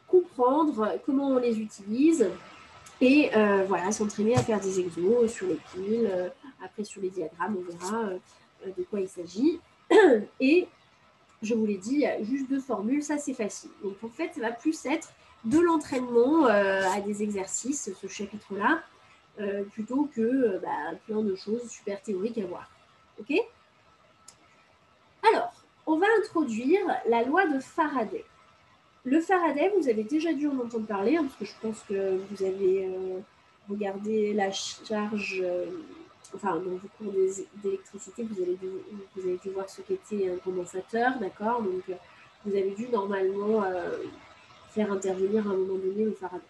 comprendre 0.07 0.99
comment 1.05 1.29
on 1.29 1.37
les 1.37 1.59
utilise 1.59 2.29
et 3.01 3.31
euh, 3.35 3.63
voilà, 3.67 3.91
s'entraîner 3.91 4.35
à 4.35 4.43
faire 4.43 4.59
des 4.59 4.79
exos 4.79 5.31
sur 5.31 5.47
les 5.47 5.59
piles, 5.73 6.09
euh, 6.11 6.29
après 6.63 6.83
sur 6.83 7.01
les 7.01 7.09
diagrammes, 7.09 7.57
on 7.57 7.71
verra 7.71 8.09
euh, 8.09 8.17
de 8.77 8.83
quoi 8.83 8.99
il 8.99 9.07
s'agit. 9.07 9.59
Et 10.39 10.67
je 11.41 11.53
vous 11.53 11.65
l'ai 11.65 11.77
dit, 11.77 11.93
il 11.93 11.99
y 12.01 12.05
a 12.05 12.21
juste 12.21 12.49
deux 12.49 12.59
formules, 12.59 13.01
ça 13.01 13.17
c'est 13.17 13.33
facile. 13.33 13.69
Donc 13.81 13.95
en 14.03 14.09
fait, 14.09 14.31
ça 14.35 14.41
va 14.41 14.51
plus 14.51 14.85
être 14.85 15.09
de 15.45 15.59
l'entraînement 15.59 16.45
à 16.45 16.99
des 17.01 17.23
exercices, 17.23 17.91
ce 17.93 18.07
chapitre-là, 18.07 18.83
plutôt 19.71 20.09
que 20.13 20.59
bah, 20.59 20.97
plein 21.05 21.21
de 21.21 21.35
choses 21.35 21.69
super 21.69 22.01
théoriques 22.01 22.37
à 22.37 22.45
voir. 22.45 22.69
OK? 23.19 23.33
Alors, 25.31 25.51
on 25.85 25.97
va 25.97 26.05
introduire 26.21 26.81
la 27.07 27.23
loi 27.23 27.47
de 27.47 27.59
Faraday. 27.59 28.23
Le 29.03 29.21
Faraday, 29.21 29.71
vous 29.77 29.89
avez 29.89 30.03
déjà 30.03 30.33
dû 30.33 30.47
en 30.47 30.59
entendre 30.59 30.85
parler, 30.85 31.17
hein, 31.17 31.23
parce 31.23 31.35
que 31.35 31.45
je 31.45 31.53
pense 31.61 31.83
que 31.87 32.17
vous 32.29 32.43
avez 32.43 32.85
euh, 32.85 33.19
regardé 33.69 34.33
la 34.33 34.51
charge, 34.51 35.41
euh, 35.43 35.65
enfin, 36.35 36.57
dans 36.57 36.71
vos 36.71 36.87
cours 36.97 37.13
d'électricité, 37.63 38.23
vous, 38.23 38.41
avez 38.41 38.57
dû, 38.57 39.49
voir 39.49 39.69
ce 39.69 39.81
qu'était 39.81 40.29
un 40.29 40.37
condensateur, 40.37 41.17
d'accord? 41.19 41.61
Donc, 41.61 41.83
euh, 41.89 41.95
vous 42.45 42.55
avez 42.55 42.71
dû 42.71 42.87
normalement 42.89 43.63
faire 44.69 44.91
intervenir 44.91 45.47
à 45.47 45.51
un 45.51 45.55
moment 45.55 45.77
donné 45.77 46.05
le 46.05 46.11
Faraday. 46.13 46.43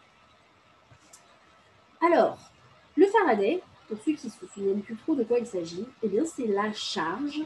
Alors, 2.01 2.37
le 2.95 3.05
Faraday, 3.07 3.61
pour 3.87 3.97
ceux 3.99 4.13
qui 4.13 4.27
ne 4.27 4.31
se 4.31 4.45
souviennent 4.53 4.81
plus 4.81 4.95
trop 4.95 5.15
de 5.15 5.23
quoi 5.23 5.39
il 5.39 5.47
s'agit, 5.47 5.85
eh 6.03 6.07
bien, 6.07 6.25
c'est 6.25 6.47
la 6.47 6.71
charge 6.73 7.41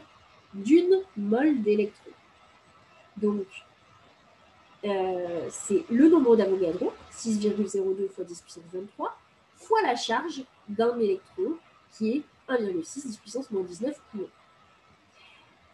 d'une 0.52 1.02
mole 1.16 1.62
d'électrons. 1.62 2.10
Donc, 3.16 3.46
euh, 4.84 5.48
c'est 5.50 5.84
le 5.90 6.08
nombre 6.08 6.36
d'Avogadro, 6.36 6.92
6,02 7.10 8.08
fois 8.10 8.24
10 8.24 8.42
puissance 8.42 8.64
23, 8.72 9.16
fois 9.56 9.82
la 9.82 9.96
charge 9.96 10.44
d'un 10.68 10.98
électron, 10.98 11.56
qui 11.92 12.10
est 12.10 12.22
1,6 12.48 13.06
10 13.06 13.16
puissance 13.18 13.50
moins 13.50 13.62
19 13.62 13.98
coulombs. 14.10 14.28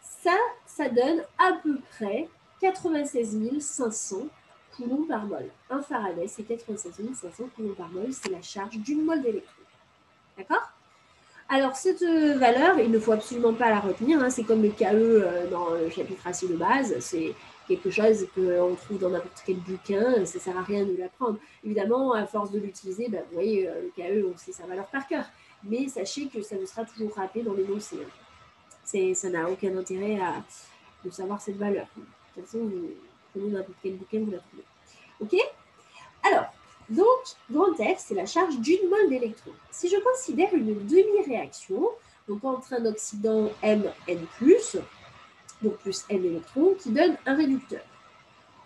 Ça, 0.01 0.37
ça 0.65 0.87
donne 0.87 1.23
à 1.37 1.53
peu 1.61 1.79
près 1.91 2.29
96 2.61 3.59
500 3.59 4.27
coulombs 4.81 5.05
par 5.07 5.25
mol. 5.25 5.45
Un 5.69 5.81
Faraday, 5.81 6.27
c'est 6.27 6.43
96 6.43 6.93
500 7.13 7.43
coulombs 7.55 7.75
par 7.75 7.89
mol, 7.89 8.07
c'est 8.11 8.29
la 8.29 8.41
charge 8.41 8.77
d'une 8.77 9.03
mole 9.03 9.21
d'électron. 9.21 9.61
D'accord? 10.37 10.71
Alors, 11.53 11.75
cette 11.75 12.01
euh, 12.01 12.37
valeur, 12.37 12.79
il 12.79 12.89
ne 12.89 12.97
faut 12.97 13.11
absolument 13.11 13.53
pas 13.53 13.69
la 13.69 13.81
retenir. 13.81 14.23
Hein. 14.23 14.29
c'est 14.29 14.43
comme 14.43 14.63
le 14.63 14.69
KE 14.69 14.85
euh, 14.93 15.49
dans 15.49 15.71
le 15.71 15.89
chapitre 15.89 16.25
acide 16.25 16.51
de 16.51 16.55
base. 16.55 16.95
C'est 16.99 17.35
quelque 17.67 17.89
chose 17.89 18.25
qu'on 18.33 18.75
trouve 18.75 18.99
dans 18.99 19.09
n'importe 19.09 19.43
quel 19.45 19.57
bouquin, 19.57 20.25
ça 20.25 20.37
ne 20.37 20.39
sert 20.39 20.57
à 20.57 20.61
rien 20.61 20.85
de 20.85 20.95
l'apprendre. 20.97 21.37
Évidemment, 21.65 22.13
à 22.13 22.25
force 22.25 22.51
de 22.51 22.59
l'utiliser, 22.59 23.09
ben, 23.09 23.21
vous 23.27 23.33
voyez, 23.33 23.67
euh, 23.67 23.81
le 23.81 23.91
KE, 24.01 24.25
on 24.33 24.37
sait 24.37 24.53
sa 24.53 24.65
valeur 24.65 24.87
par 24.87 25.05
cœur. 25.07 25.25
Mais 25.63 25.89
sachez 25.89 26.27
que 26.27 26.41
ça 26.41 26.55
ne 26.55 26.65
sera 26.65 26.85
toujours 26.85 27.13
rappelé 27.15 27.43
dans 27.43 27.53
l'énoncé. 27.53 27.97
Ça 28.85 29.29
n'a 29.29 29.49
aucun 29.49 29.77
intérêt 29.77 30.19
à, 30.21 30.41
de 31.03 31.09
savoir 31.09 31.41
cette 31.41 31.57
valeur. 31.57 31.87
De 31.97 32.01
toute 32.41 32.45
façon, 32.45 32.59
vous 32.59 32.91
prenez 33.33 33.49
n'importe 33.49 33.77
quel 33.83 33.95
bouquin, 33.95 34.19
vous 34.19 34.31
la 34.31 34.39
trouvez. 34.39 34.63
OK? 35.21 35.35
Alors, 36.23 36.45
donc, 36.89 37.05
grand 37.49 37.73
F, 37.75 37.99
c'est 37.99 38.15
la 38.15 38.25
charge 38.25 38.59
d'une 38.59 38.89
mole 38.89 39.09
d'électrons. 39.09 39.53
Si 39.71 39.87
je 39.89 39.97
considère 39.97 40.53
une 40.53 40.85
demi-réaction, 40.87 41.89
donc 42.27 42.43
entre 42.43 42.73
un 42.73 42.85
oxydant 42.85 43.49
M, 43.61 43.91
N+, 44.07 44.25
donc 45.61 45.77
plus 45.77 46.05
n 46.09 46.25
électrons, 46.25 46.75
qui 46.79 46.89
donne 46.89 47.15
un 47.25 47.35
réducteur. 47.35 47.83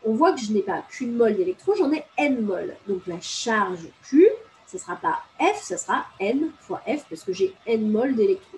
On 0.04 0.14
voit 0.14 0.34
que 0.34 0.40
je 0.40 0.52
n'ai 0.52 0.62
pas 0.62 0.84
qu'une 0.90 1.16
mole 1.16 1.36
d'électrons, 1.36 1.76
j'en 1.76 1.92
ai 1.92 2.06
n 2.18 2.42
mol. 2.42 2.76
Donc 2.88 3.06
la 3.08 3.20
charge 3.22 3.88
Q, 4.04 4.28
ce 4.68 4.78
ne 4.78 4.82
sera 4.82 4.96
pas 4.96 5.20
F, 5.40 5.64
ce 5.64 5.78
sera 5.78 6.06
n 6.20 6.52
fois 6.60 6.82
F, 6.88 7.06
parce 7.10 7.24
que 7.24 7.34
j'ai 7.34 7.54
n 7.66 7.92
mol 7.92 8.16
d'électrons. 8.16 8.58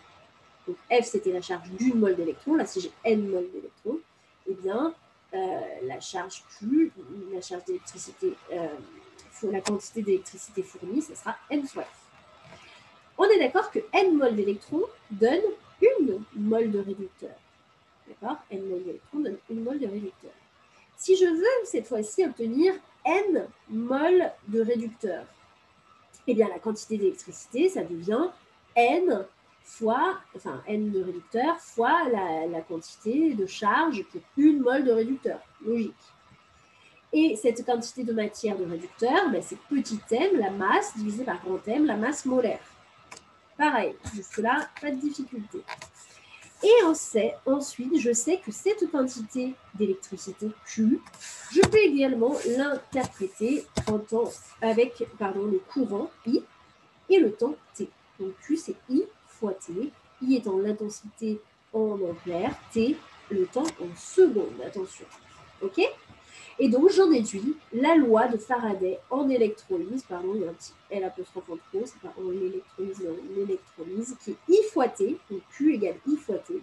Donc 0.67 0.77
F, 0.91 1.05
c'était 1.05 1.31
la 1.31 1.41
charge 1.41 1.69
d'une 1.71 1.99
mole 1.99 2.15
d'électrons. 2.15 2.55
Là, 2.55 2.65
si 2.65 2.81
j'ai 2.81 2.91
n 3.03 3.29
mol 3.29 3.47
d'électrons, 3.53 3.99
eh 4.49 4.53
bien, 4.53 4.93
la 5.33 5.99
charge 5.99 6.43
Q, 6.57 6.91
la 7.33 7.41
charge 7.41 7.65
d'électricité, 7.65 8.33
euh, 8.51 8.67
la 9.43 9.61
quantité 9.61 10.01
d'électricité 10.01 10.63
fournie, 10.63 11.01
ce 11.01 11.15
sera 11.15 11.35
n 11.49 11.65
fois 11.67 11.83
F. 11.83 12.07
On 13.17 13.25
est 13.25 13.39
d'accord 13.39 13.71
que 13.71 13.79
n 13.93 14.15
mol 14.15 14.35
d'électrons 14.35 14.83
donne 15.11 15.41
une 15.81 16.23
mole 16.35 16.71
de 16.71 16.79
réducteur. 16.79 17.35
D'accord? 18.07 18.37
N 18.51 18.67
mol 18.67 18.83
d'électrons 18.83 19.19
donne 19.19 19.37
une 19.49 19.63
mole 19.63 19.79
de 19.79 19.87
réducteur. 19.87 20.31
Si 20.97 21.15
je 21.15 21.25
veux 21.25 21.65
cette 21.65 21.87
fois-ci 21.87 22.25
obtenir 22.25 22.73
N 23.05 23.47
mol 23.69 24.31
de 24.47 24.61
réducteur, 24.61 25.25
eh 26.25 26.33
bien 26.33 26.47
la 26.49 26.59
quantité 26.59 26.97
d'électricité, 26.97 27.69
ça 27.69 27.83
devient 27.83 28.29
N 28.75 29.25
fois, 29.67 30.17
enfin 30.35 30.61
N 30.67 30.91
de 30.91 31.03
réducteur 31.03 31.59
fois 31.59 32.03
la, 32.09 32.61
quantité 32.61 33.33
de 33.33 33.45
charge 33.45 34.03
pour 34.11 34.21
une 34.37 34.61
mole 34.61 34.85
de 34.85 34.91
réducteur. 34.91 35.39
Logique. 35.65 35.93
Et 37.13 37.35
cette 37.35 37.65
quantité 37.65 38.03
de 38.03 38.13
matière 38.13 38.57
de 38.57 38.65
réducteur, 38.65 39.29
ben, 39.31 39.41
c'est 39.41 39.59
petit 39.69 39.99
m, 40.11 40.39
la 40.39 40.51
masse, 40.51 40.95
divisé 40.97 41.23
par 41.23 41.41
grand 41.41 41.65
M, 41.67 41.85
la 41.85 41.95
masse 41.95 42.25
molaire. 42.25 42.59
Pareil, 43.57 43.95
jusque-là, 44.13 44.69
pas 44.81 44.91
de 44.91 44.97
difficulté. 44.97 45.59
Et 46.63 46.83
on 46.85 46.93
sait, 46.93 47.35
ensuite, 47.45 47.99
je 47.99 48.11
sais 48.11 48.37
que 48.37 48.51
cette 48.51 48.89
quantité 48.91 49.53
d'électricité 49.75 50.49
Q, 50.65 50.99
je 51.51 51.61
peux 51.61 51.77
également 51.77 52.33
l'interpréter 52.57 53.65
en 53.87 53.99
temps 53.99 54.31
avec 54.61 55.03
pardon, 55.19 55.45
le 55.45 55.59
courant 55.59 56.09
I 56.25 56.43
et 57.09 57.19
le 57.19 57.31
temps 57.31 57.55
T. 57.75 57.89
Donc 58.19 58.33
Q, 58.41 58.57
c'est 58.57 58.75
I 58.89 59.03
fois 59.39 59.53
T. 59.53 59.91
I 60.21 60.35
étant 60.35 60.57
l'intensité 60.57 61.39
en 61.73 61.99
ampères, 62.01 62.55
T, 62.73 62.97
le 63.29 63.45
temps 63.45 63.63
en 63.63 63.95
secondes. 63.95 64.61
Attention. 64.65 65.05
OK? 65.61 65.79
Et 66.59 66.69
donc, 66.69 66.89
j'en 66.89 67.07
déduis 67.07 67.55
la 67.71 67.95
loi 67.95 68.27
de 68.27 68.37
Faraday 68.37 68.99
en 69.11 69.29
électrolyse, 69.29 70.03
pardon, 70.09 70.33
il 70.33 70.41
y 70.41 70.45
a 70.45 70.49
un 70.49 70.53
petit 70.53 70.73
L 70.89 71.03
apostrophe 71.03 71.49
en 71.51 71.57
trop, 71.57 71.85
c'est 71.85 72.01
pas 72.01 72.13
en 72.19 72.31
électrolyse, 72.31 72.97
mais 72.99 73.09
en 73.09 73.43
électrolyse, 73.43 74.15
qui 74.23 74.31
est 74.31 74.37
I 74.49 74.63
fois 74.73 74.87
T, 74.87 75.17
donc 75.29 75.41
Q 75.51 75.75
égale 75.75 75.97
I 76.07 76.17
fois 76.17 76.37
T, 76.37 76.59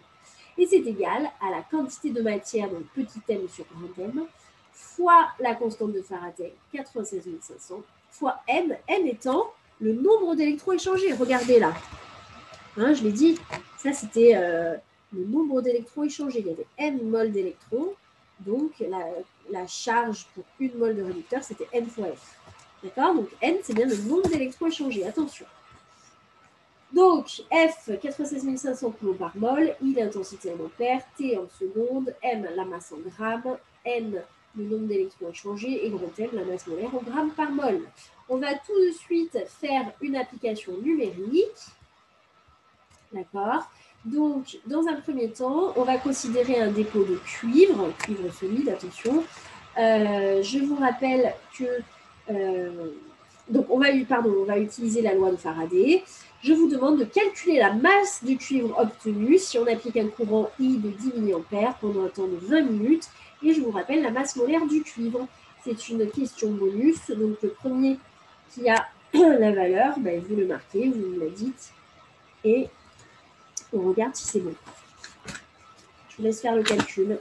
et 0.58 0.66
c'est 0.66 0.78
égal 0.78 1.30
à 1.40 1.50
la 1.50 1.62
quantité 1.62 2.10
de 2.10 2.22
matière, 2.22 2.70
donc 2.70 2.84
petit 2.94 3.20
m 3.28 3.48
sur 3.48 3.64
grand 3.66 4.04
m, 4.04 4.26
fois 4.72 5.28
la 5.38 5.54
constante 5.54 5.92
de 5.92 6.02
Faraday, 6.02 6.54
96 6.72 7.22
500, 7.40 7.82
fois 8.10 8.40
m, 8.48 8.76
n 8.88 9.06
étant 9.06 9.52
le 9.80 9.92
nombre 9.92 10.34
d'électrons 10.34 10.72
échangés. 10.72 11.12
Regardez 11.12 11.58
là. 11.58 11.72
Hein, 12.76 12.94
je 12.94 13.02
l'ai 13.04 13.12
dit, 13.12 13.38
ça 13.78 13.92
c'était 13.92 14.32
euh, 14.36 14.74
le 15.12 15.24
nombre 15.24 15.60
d'électrons 15.62 16.04
échangés. 16.04 16.40
Il 16.40 16.46
y 16.46 16.50
avait 16.50 16.66
n 16.78 17.08
mol 17.08 17.30
d'électrons, 17.30 17.94
donc 18.40 18.82
la 19.50 19.66
charge 19.66 20.26
pour 20.34 20.44
une 20.58 20.74
mole 20.76 20.96
de 20.96 21.02
réducteur, 21.02 21.42
c'était 21.42 21.68
N 21.72 21.86
fois 21.86 22.06
F. 22.06 22.36
D'accord? 22.82 23.14
Donc 23.14 23.28
N, 23.40 23.56
c'est 23.62 23.74
bien 23.74 23.86
le 23.86 23.96
nombre 23.96 24.28
d'électrons 24.28 24.66
échangés. 24.66 25.06
Attention. 25.06 25.46
Donc, 26.94 27.42
F, 27.50 27.90
96 28.00 28.56
500 28.56 28.90
coulomb 28.92 29.14
par 29.14 29.36
mol, 29.36 29.74
I, 29.82 29.94
l'intensité 29.94 30.52
en 30.52 30.64
ampères, 30.64 31.02
T 31.16 31.36
en 31.36 31.48
secondes, 31.48 32.14
M, 32.22 32.48
la 32.54 32.64
masse 32.64 32.92
en 32.92 32.98
grammes, 33.08 33.56
N, 33.84 34.22
le 34.56 34.64
nombre 34.64 34.86
d'électrons 34.86 35.30
échangés, 35.30 35.84
et 35.84 35.90
grand 35.90 36.16
M, 36.16 36.28
la 36.32 36.44
masse 36.44 36.68
molaire 36.68 36.94
en 36.94 37.02
grammes 37.02 37.32
par 37.32 37.50
mol. 37.50 37.80
On 38.28 38.36
va 38.36 38.54
tout 38.54 38.78
de 38.80 38.92
suite 38.92 39.36
faire 39.60 39.92
une 40.00 40.14
application 40.14 40.72
numérique. 40.80 41.66
D'accord 43.14 43.70
donc, 44.04 44.58
dans 44.66 44.86
un 44.86 44.96
premier 45.00 45.30
temps, 45.30 45.72
on 45.76 45.82
va 45.82 45.96
considérer 45.96 46.60
un 46.60 46.70
dépôt 46.70 47.04
de 47.04 47.16
cuivre, 47.24 47.90
cuivre 48.00 48.30
solide, 48.34 48.68
attention. 48.68 49.24
Euh, 49.78 50.42
je 50.42 50.58
vous 50.58 50.76
rappelle 50.76 51.32
que 51.58 51.64
euh, 52.30 52.90
donc 53.48 53.66
on 53.70 53.78
va, 53.78 53.86
pardon, 54.08 54.34
on 54.40 54.44
va 54.44 54.58
utiliser 54.58 55.02
la 55.02 55.14
loi 55.14 55.30
de 55.30 55.36
Faraday. 55.36 56.02
Je 56.42 56.52
vous 56.52 56.68
demande 56.68 56.98
de 56.98 57.04
calculer 57.04 57.58
la 57.58 57.72
masse 57.72 58.22
du 58.22 58.36
cuivre 58.36 58.78
obtenue 58.78 59.38
si 59.38 59.58
on 59.58 59.66
applique 59.66 59.96
un 59.96 60.08
courant 60.08 60.50
I 60.58 60.76
de 60.76 60.90
10 60.90 61.14
mA 61.20 61.74
pendant 61.80 62.04
un 62.04 62.08
temps 62.08 62.28
de 62.28 62.36
20 62.36 62.60
minutes. 62.62 63.08
Et 63.42 63.54
je 63.54 63.62
vous 63.62 63.70
rappelle 63.70 64.02
la 64.02 64.10
masse 64.10 64.36
molaire 64.36 64.66
du 64.66 64.82
cuivre. 64.82 65.26
C'est 65.64 65.88
une 65.88 66.10
question 66.10 66.50
bonus. 66.52 67.10
Donc 67.10 67.36
le 67.42 67.48
premier 67.50 67.98
qui 68.50 68.68
a 68.68 68.86
la 69.14 69.52
valeur, 69.52 69.98
ben, 69.98 70.22
vous 70.28 70.36
le 70.36 70.46
marquez, 70.46 70.90
vous 70.90 71.06
me 71.06 71.24
la 71.24 71.30
dites. 71.30 71.72
Et 72.44 72.68
on 73.74 73.88
regarde 73.88 74.14
si 74.14 74.24
c'est 74.24 74.40
bon. 74.40 74.54
Je 76.08 76.16
vous 76.18 76.22
laisse 76.22 76.40
faire 76.40 76.54
le 76.54 76.62
calcul. 76.62 77.18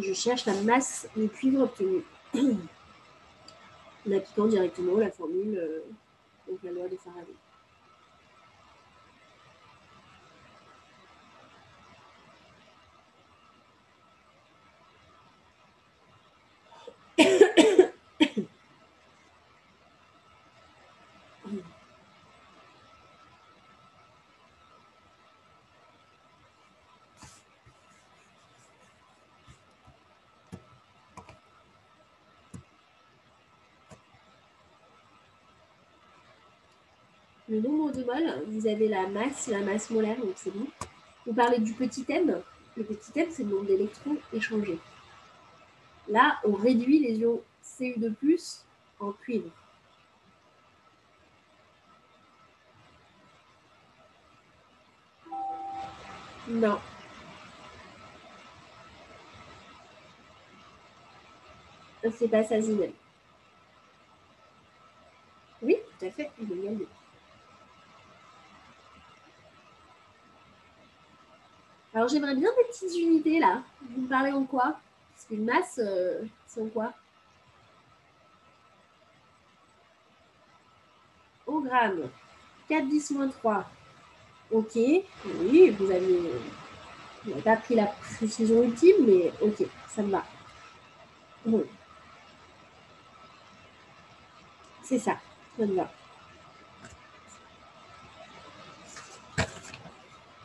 Je 0.00 0.12
cherche 0.12 0.46
la 0.46 0.54
masse 0.62 1.08
de 1.16 1.26
cuivre 1.26 1.64
obtenue 1.64 2.04
en 2.34 4.12
appliquant 4.12 4.46
directement 4.46 4.98
la 4.98 5.10
formule, 5.10 5.82
donc 6.48 6.58
la 6.62 6.72
loi 6.72 6.88
de 6.88 6.96
Faraday. 6.96 7.34
Le 37.54 37.60
nombre 37.60 37.92
de 37.92 38.02
moles, 38.02 38.42
vous 38.48 38.66
avez 38.66 38.88
la 38.88 39.06
masse, 39.06 39.46
la 39.46 39.60
masse 39.60 39.88
molaire, 39.90 40.16
donc 40.18 40.32
c'est 40.34 40.50
bon. 40.50 40.66
Vous 41.24 41.32
parlez 41.32 41.58
du 41.58 41.72
petit 41.72 42.04
m. 42.08 42.42
Le 42.76 42.84
petit 42.84 43.18
m, 43.18 43.28
c'est 43.30 43.44
le 43.44 43.50
nombre 43.50 43.66
d'électrons 43.66 44.16
échangés. 44.32 44.78
Là, 46.08 46.38
on 46.44 46.52
réduit 46.52 46.98
les 46.98 47.14
ions 47.14 47.40
Cu2+, 47.62 48.60
en 48.98 49.12
cuivre. 49.12 49.50
Non. 56.48 56.78
C'est 62.18 62.28
pas 62.28 62.44
ça, 62.44 62.60
Zinel. 62.60 62.92
Oui, 65.62 65.76
tout 65.98 66.04
à 66.04 66.10
fait, 66.10 66.30
il 66.38 66.52
est 66.52 67.03
Alors 71.94 72.08
j'aimerais 72.08 72.34
bien 72.34 72.50
des 72.56 72.64
petites 72.64 72.96
unités 72.98 73.38
là. 73.38 73.62
Vous 73.90 74.02
me 74.02 74.08
parlez 74.08 74.32
en 74.32 74.44
quoi? 74.44 74.80
Parce 75.14 75.26
qu'une 75.28 75.44
masse, 75.44 75.78
euh, 75.78 76.24
c'est 76.44 76.60
en 76.60 76.66
quoi? 76.66 76.92
Au 81.46 81.60
gramme. 81.60 82.10
4, 82.68 82.88
10, 82.88 83.10
moins 83.12 83.28
3. 83.28 83.70
Ok. 84.50 84.74
Oui, 84.74 85.70
vous 85.78 85.90
avez, 85.90 86.32
pas 87.44 87.56
pris 87.56 87.76
la 87.76 87.86
précision 87.86 88.64
ultime, 88.64 89.06
mais 89.06 89.32
ok, 89.40 89.64
ça 89.88 90.02
me 90.02 90.10
va. 90.10 90.24
Bon. 91.46 91.64
C'est 94.82 94.98
ça, 94.98 95.16
ça 95.56 95.64
me 95.64 95.76
va. 95.76 95.90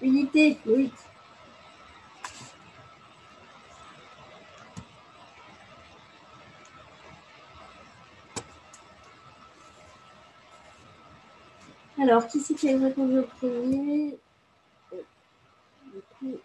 Unité, 0.01 0.57
oui. 0.65 0.91
Alors, 12.01 12.27
qui 12.27 12.39
c'est 12.39 12.53
qui 12.53 12.69
a 12.69 12.77
répondu 12.77 13.19
au 13.19 13.23
premier 13.23 14.17
euh, 14.93 16.37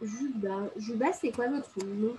Juba. 0.00 0.70
Juba, 0.76 1.12
c'est 1.12 1.30
quoi 1.32 1.48
votre 1.48 1.84
nom? 1.84 2.16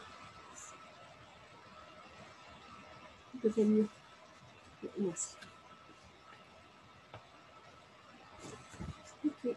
Peut 3.41 3.64
mieux? 3.64 3.88
Merci. 4.99 5.36
Ok. 9.26 9.55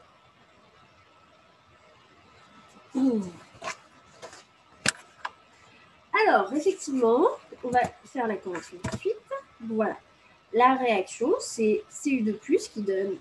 Alors, 6.27 6.53
effectivement, 6.55 7.27
on 7.63 7.69
va 7.69 7.81
faire 8.07 8.27
la 8.27 8.37
convention 8.37 8.79
tout 8.83 8.97
de 8.97 9.01
suite. 9.01 9.17
Voilà. 9.61 9.99
La 10.55 10.77
réaction, 10.77 11.35
c'est 11.41 11.83
Cu2+, 11.91 12.71
qui 12.71 12.83
donne 12.83 13.17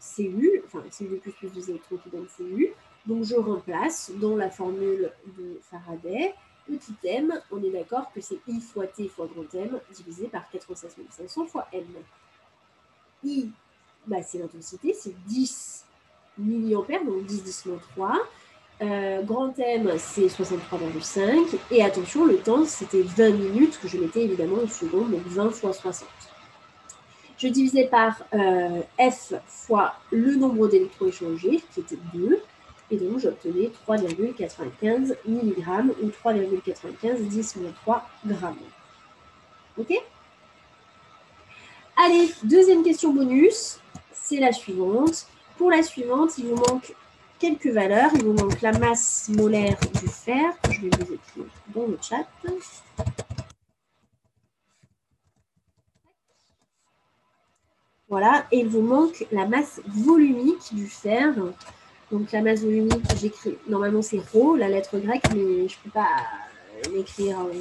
Cu, 0.00 0.62
enfin 0.64 0.84
Cu2+, 0.88 1.18
plus 1.18 1.50
des 1.50 1.70
électrons 1.70 1.96
qui 1.96 2.10
donne 2.10 2.26
Cu. 2.36 2.72
Donc 3.04 3.24
je 3.24 3.34
remplace 3.34 4.12
dans 4.20 4.36
la 4.36 4.50
formule 4.50 5.10
de 5.36 5.60
Faraday, 5.68 6.32
petit 6.66 6.94
m, 7.04 7.32
on 7.50 7.62
est 7.62 7.70
d'accord 7.70 8.12
que 8.14 8.20
c'est 8.20 8.38
I 8.48 8.60
fois 8.60 8.86
T 8.86 9.08
fois 9.08 9.28
grand 9.32 9.52
M 9.54 9.80
divisé 9.94 10.28
par 10.28 10.48
96 10.50 10.94
500 11.10 11.46
fois 11.46 11.66
M. 11.72 11.84
I, 13.24 13.50
bah, 14.06 14.22
c'est 14.22 14.38
l'intensité, 14.38 14.94
c'est 14.94 15.14
10 15.26 15.84
mA, 16.38 16.76
donc 17.04 17.24
10 17.26 17.42
10 17.42 17.68
3. 17.94 18.12
Euh, 18.82 19.22
grand 19.22 19.58
M, 19.58 19.92
c'est 19.98 20.26
63,5. 20.26 21.58
Et 21.70 21.82
attention, 21.82 22.26
le 22.26 22.36
temps, 22.38 22.64
c'était 22.64 23.02
20 23.02 23.30
minutes, 23.30 23.78
que 23.80 23.88
je 23.88 23.98
mettais 23.98 24.22
évidemment 24.22 24.62
en 24.62 24.68
secondes, 24.68 25.10
donc 25.10 25.26
20 25.26 25.50
fois 25.50 25.72
60 25.72 26.06
je 27.38 27.48
divisais 27.48 27.86
par 27.86 28.22
euh, 28.34 28.80
F 28.98 29.34
fois 29.46 29.94
le 30.10 30.36
nombre 30.36 30.68
d'électrons 30.68 31.06
échangés, 31.06 31.62
qui 31.72 31.80
était 31.80 31.98
2, 32.14 32.40
et 32.90 32.96
donc 32.96 33.18
j'obtenais 33.18 33.70
3,95 33.88 35.16
mg 35.26 35.94
ou 36.02 36.08
3,95 36.08 37.16
10 37.28 37.58
3 37.82 38.08
grammes. 38.26 38.56
Ok? 39.78 39.92
Allez, 41.96 42.32
deuxième 42.42 42.82
question 42.82 43.12
bonus, 43.12 43.80
c'est 44.12 44.38
la 44.38 44.52
suivante. 44.52 45.26
Pour 45.56 45.70
la 45.70 45.82
suivante, 45.82 46.36
il 46.38 46.46
vous 46.46 46.56
manque 46.56 46.94
quelques 47.38 47.68
valeurs. 47.68 48.10
Il 48.14 48.24
vous 48.24 48.34
manque 48.34 48.60
la 48.60 48.72
masse 48.72 49.30
molaire 49.30 49.78
du 50.00 50.08
fer, 50.08 50.52
je 50.70 50.82
vais 50.82 50.90
vous 50.90 51.14
écrire 51.14 51.46
dans 51.74 51.86
le 51.86 51.98
chat. 52.00 52.26
Voilà, 58.08 58.46
et 58.52 58.60
il 58.60 58.68
vous 58.68 58.82
manque 58.82 59.26
la 59.32 59.46
masse 59.46 59.80
volumique 59.84 60.72
du 60.72 60.86
fer. 60.86 61.34
Donc 62.12 62.30
la 62.30 62.40
masse 62.40 62.60
volumique, 62.60 63.02
j'écris, 63.20 63.58
normalement 63.66 64.00
c'est 64.00 64.20
rho, 64.32 64.54
la 64.54 64.68
lettre 64.68 64.96
grecque, 64.98 65.24
mais 65.34 65.66
je 65.66 65.76
ne 65.76 65.82
peux 65.82 65.90
pas 65.90 66.06
l'écrire, 66.94 67.40
euh, 67.40 67.52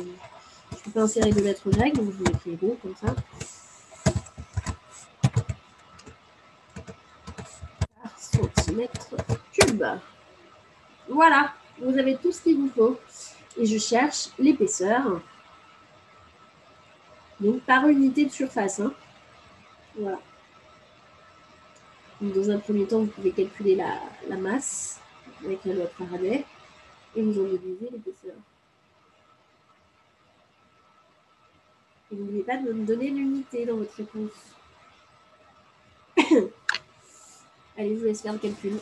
je 0.72 0.78
ne 0.78 0.82
peux 0.84 0.92
pas 0.92 1.02
insérer 1.02 1.32
de 1.32 1.42
lettres 1.42 1.68
grecques, 1.72 1.96
donc 1.96 2.12
je 2.12 2.24
vais 2.24 2.32
écrire 2.32 2.60
rho 2.62 2.78
comme 2.80 2.96
ça. 2.96 3.16
Par 8.04 8.20
centimètre 8.20 9.16
cube. 9.52 9.84
Voilà, 11.10 11.54
vous 11.82 11.98
avez 11.98 12.18
tout 12.18 12.32
ce 12.32 12.44
qu'il 12.44 12.58
vous 12.58 12.70
faut. 12.70 13.00
Et 13.58 13.66
je 13.66 13.80
cherche 13.80 14.30
l'épaisseur. 14.38 15.22
Donc 17.40 17.62
par 17.62 17.88
unité 17.88 18.26
de 18.26 18.32
surface. 18.32 18.80
Hein. 18.80 18.94
Voilà. 19.98 20.20
Dans 22.22 22.50
un 22.50 22.60
premier 22.60 22.86
temps, 22.86 23.02
vous 23.02 23.08
pouvez 23.08 23.32
calculer 23.32 23.76
la, 23.76 24.00
la 24.30 24.38
masse 24.38 25.00
avec 25.44 25.66
la 25.66 25.74
loi 25.74 25.86
de 25.86 25.90
Faraday 25.90 26.46
et 27.16 27.22
vous 27.22 27.40
en 27.40 27.44
déduisez 27.44 27.90
l'épaisseur. 27.92 28.36
Et 32.12 32.16
n'oubliez 32.16 32.44
pas 32.44 32.58
de 32.58 32.72
me 32.72 32.86
donner 32.86 33.10
l'unité 33.10 33.66
dans 33.66 33.78
votre 33.78 33.96
réponse. 33.96 34.32
Allez, 37.78 37.96
je 37.96 38.00
vous 38.00 38.06
laisse 38.06 38.22
faire 38.22 38.34
le 38.34 38.40
calcul. 38.40 38.80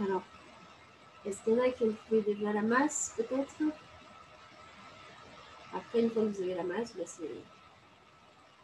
Alors, 0.00 0.22
est-ce 1.26 1.42
qu'il 1.42 1.52
y 1.52 1.60
en 1.60 1.62
a 1.62 1.70
qui 1.70 1.84
ont 1.84 1.92
trouvé 1.92 2.22
déjà 2.22 2.52
la 2.54 2.62
masse, 2.62 3.12
peut-être? 3.16 3.54
Après, 5.74 6.00
une 6.00 6.10
fois 6.10 6.22
que 6.22 6.28
vous 6.28 6.42
avez 6.42 6.54
la 6.54 6.64
masse, 6.64 6.94
bah, 6.96 7.04
c'est 7.06 7.28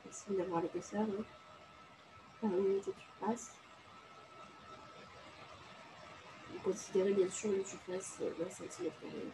facile 0.07 0.37
d'avoir 0.37 0.63
l'épaisseur. 0.63 1.03
Hein. 1.03 1.25
Par 2.41 2.51
unité 2.51 2.91
de 2.91 2.97
surface. 3.01 3.55
Vous 6.53 6.61
considérez 6.61 7.13
bien 7.13 7.29
sûr 7.29 7.53
une 7.53 7.65
surface 7.65 8.19
d'un 8.21 8.51
centimètre 8.51 9.01
carré. 9.01 9.27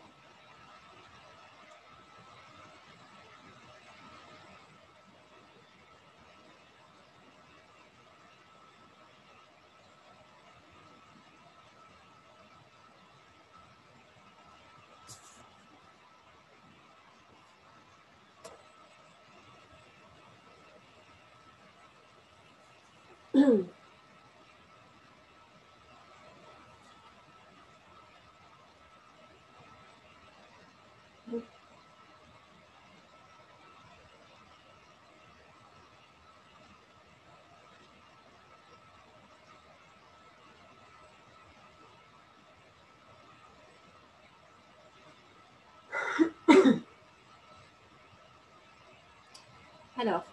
Alors, 50.02 50.24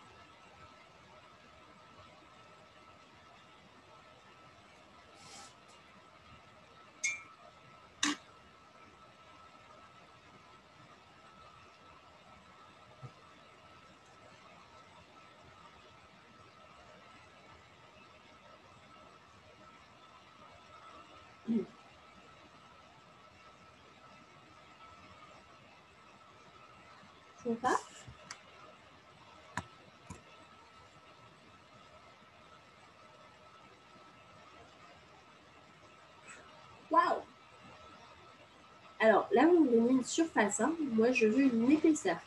Une 39.72 40.03
surface. 40.03 40.61
Moi, 40.93 41.11
je 41.11 41.28
veux 41.28 41.43
une 41.43 41.72
épaisseur. 41.72 42.17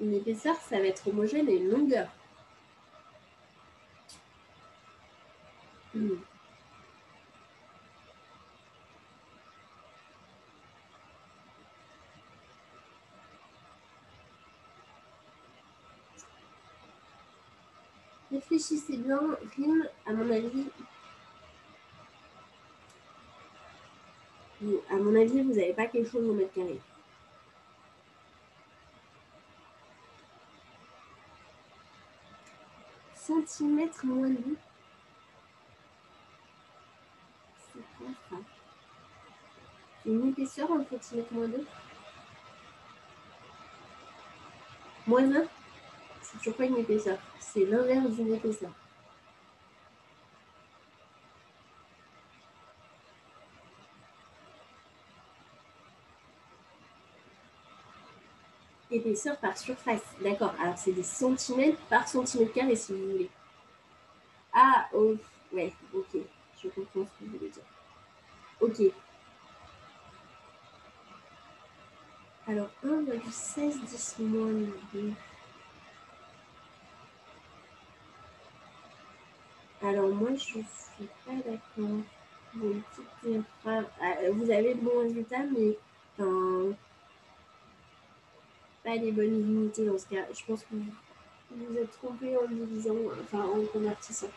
Une 0.00 0.14
épaisseur, 0.14 0.56
ça 0.56 0.78
va 0.78 0.86
être 0.86 1.08
homogène 1.08 1.48
et 1.48 1.56
une 1.56 1.70
longueur. 1.70 2.08
Hmm. 5.94 6.16
Réfléchissez 18.32 18.96
bien, 18.96 19.20
rime, 19.56 19.88
à 20.06 20.12
mon 20.12 20.28
avis. 20.28 20.66
À 24.90 24.96
mon 24.96 25.14
avis, 25.14 25.42
vous 25.42 25.54
n'avez 25.54 25.72
pas 25.72 25.86
quelque 25.86 26.10
chose 26.10 26.28
au 26.28 26.32
mètre 26.32 26.52
carré. 26.52 26.80
Centimètre 33.14 34.04
moins 34.04 34.28
2. 34.28 34.56
C'est 37.72 37.80
quoi 37.98 38.06
ça? 38.30 38.36
Une 40.06 40.28
épaisseur 40.28 40.70
en 40.70 40.84
centimètre 40.84 41.32
moins 41.32 41.48
2 41.48 41.66
Moins 45.06 45.36
1 45.36 45.44
C'est 46.22 46.38
toujours 46.38 46.56
pas 46.56 46.64
une 46.64 46.76
épaisseur 46.76 47.18
c'est 47.54 47.66
l'inverse 47.66 48.10
d'une 48.10 48.34
épaisseur. 48.34 48.70
Épaisseur 58.94 59.36
par 59.38 59.58
surface. 59.58 60.04
D'accord. 60.20 60.54
Alors, 60.62 60.78
c'est 60.78 60.92
des 60.92 61.02
centimètres 61.02 61.80
par 61.90 62.06
centimètre 62.06 62.52
carré, 62.52 62.76
si 62.76 62.92
vous 62.92 63.10
voulez. 63.10 63.30
Ah, 64.52 64.86
oh, 64.94 65.16
ouais, 65.52 65.72
ok. 65.92 66.20
Je 66.62 66.68
comprends 66.68 67.04
ce 67.04 67.18
que 67.18 67.24
vous 67.24 67.36
voulez 67.36 67.50
dire. 67.50 67.64
Ok. 68.60 68.80
Alors, 72.46 72.70
1,16 72.84 73.80
10 73.84 74.16
moins 74.20 74.52
2. 74.92 75.12
Alors 79.82 80.08
moi, 80.14 80.30
je 80.34 80.40
suis 80.40 80.64
pas 81.26 81.32
d'accord. 81.44 82.00
Ah, 83.66 83.80
vous 84.32 84.50
avez 84.50 84.74
le 84.74 84.80
bon 84.80 85.00
résultat, 85.00 85.42
mais 85.52 85.76
pas 88.84 88.96
les 88.96 89.10
bonnes 89.10 89.40
unités 89.40 89.86
dans 89.86 89.98
ce 89.98 90.06
cas. 90.06 90.26
Je 90.32 90.44
pense 90.46 90.60
que 90.60 90.74
vous 90.74 90.84
vous 91.56 91.78
êtes 91.78 91.90
trompé 91.92 92.36
en 92.36 92.46
divisant, 92.48 92.94
enfin 93.22 93.44
en 93.44 93.64
convertissant. 93.72 94.28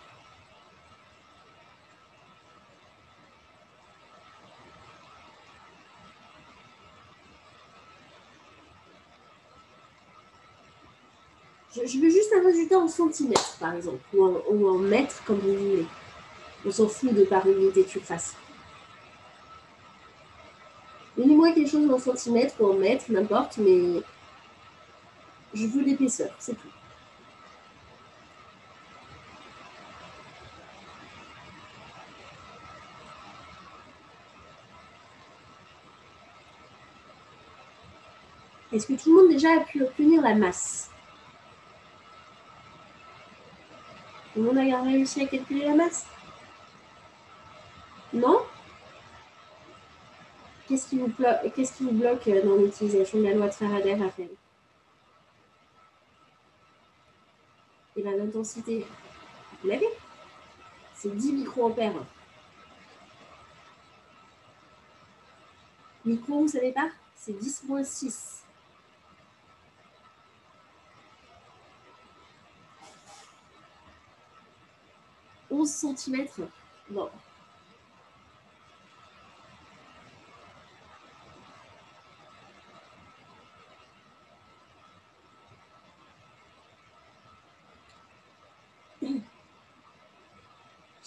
Je, 11.76 12.00
veux 12.00 12.10
juste 12.10 12.34
un 12.34 12.44
résultat 12.44 12.80
en 12.80 12.88
centimètres, 12.88 13.58
par 13.60 13.74
exemple, 13.74 14.00
ou 14.14 14.68
en, 14.68 14.78
mètres, 14.80 15.24
comme 15.26 15.38
vous 15.40 15.54
voulez. 15.54 15.86
On 16.66 16.72
s'en 16.72 16.88
fout 16.88 17.14
de 17.14 17.24
par 17.24 17.46
unité 17.48 17.84
de 17.84 17.88
surface. 17.88 18.36
Donnez-moi 21.16 21.52
quelque 21.52 21.70
chose 21.70 21.90
en 21.92 22.00
centimètres 22.00 22.56
ou 22.60 22.66
en 22.66 22.74
mètres, 22.74 23.06
n'importe, 23.10 23.58
mais 23.58 24.02
je 25.54 25.66
veux 25.66 25.84
l'épaisseur, 25.84 26.30
c'est 26.40 26.54
tout. 26.54 26.68
Est-ce 38.72 38.86
que 38.86 38.94
tout 38.94 39.16
le 39.16 39.24
monde 39.24 39.32
déjà 39.32 39.54
a 39.54 39.60
pu 39.62 39.82
obtenir 39.82 40.22
la 40.22 40.36
masse? 40.36 40.92
Tout 44.34 44.44
le 44.44 44.52
monde 44.52 44.72
a 44.72 44.82
réussi 44.84 45.22
à 45.22 45.26
calculer 45.26 45.66
la 45.66 45.74
masse? 45.74 46.06
Non? 48.14 48.42
Qu'est-ce 50.68 50.90
qui, 50.90 50.98
vous 50.98 51.08
qui 51.08 51.84
vous 51.84 51.92
bloque 51.92 52.30
dans 52.44 52.56
l'utilisation 52.58 53.20
de 53.20 53.24
la 53.24 53.34
loi 53.34 53.48
de 53.48 53.54
Faraday, 53.54 53.96
Raphaël? 53.96 54.30
Et 57.98 58.04
bien 58.04 58.16
l'intensité, 58.16 58.86
vous 59.62 59.68
l'avez 59.68 59.90
C'est 60.94 61.10
10 61.10 61.34
microampères. 61.34 62.06
Micro, 66.06 66.36
vous 66.36 66.44
ne 66.44 66.48
savez 66.48 66.72
pas 66.72 66.90
C'est 67.16 67.34
10 67.34 67.64
moins 67.64 67.84
6. 67.84 68.44
11 75.50 75.68
cm. 75.68 76.28
Bon. 76.90 77.10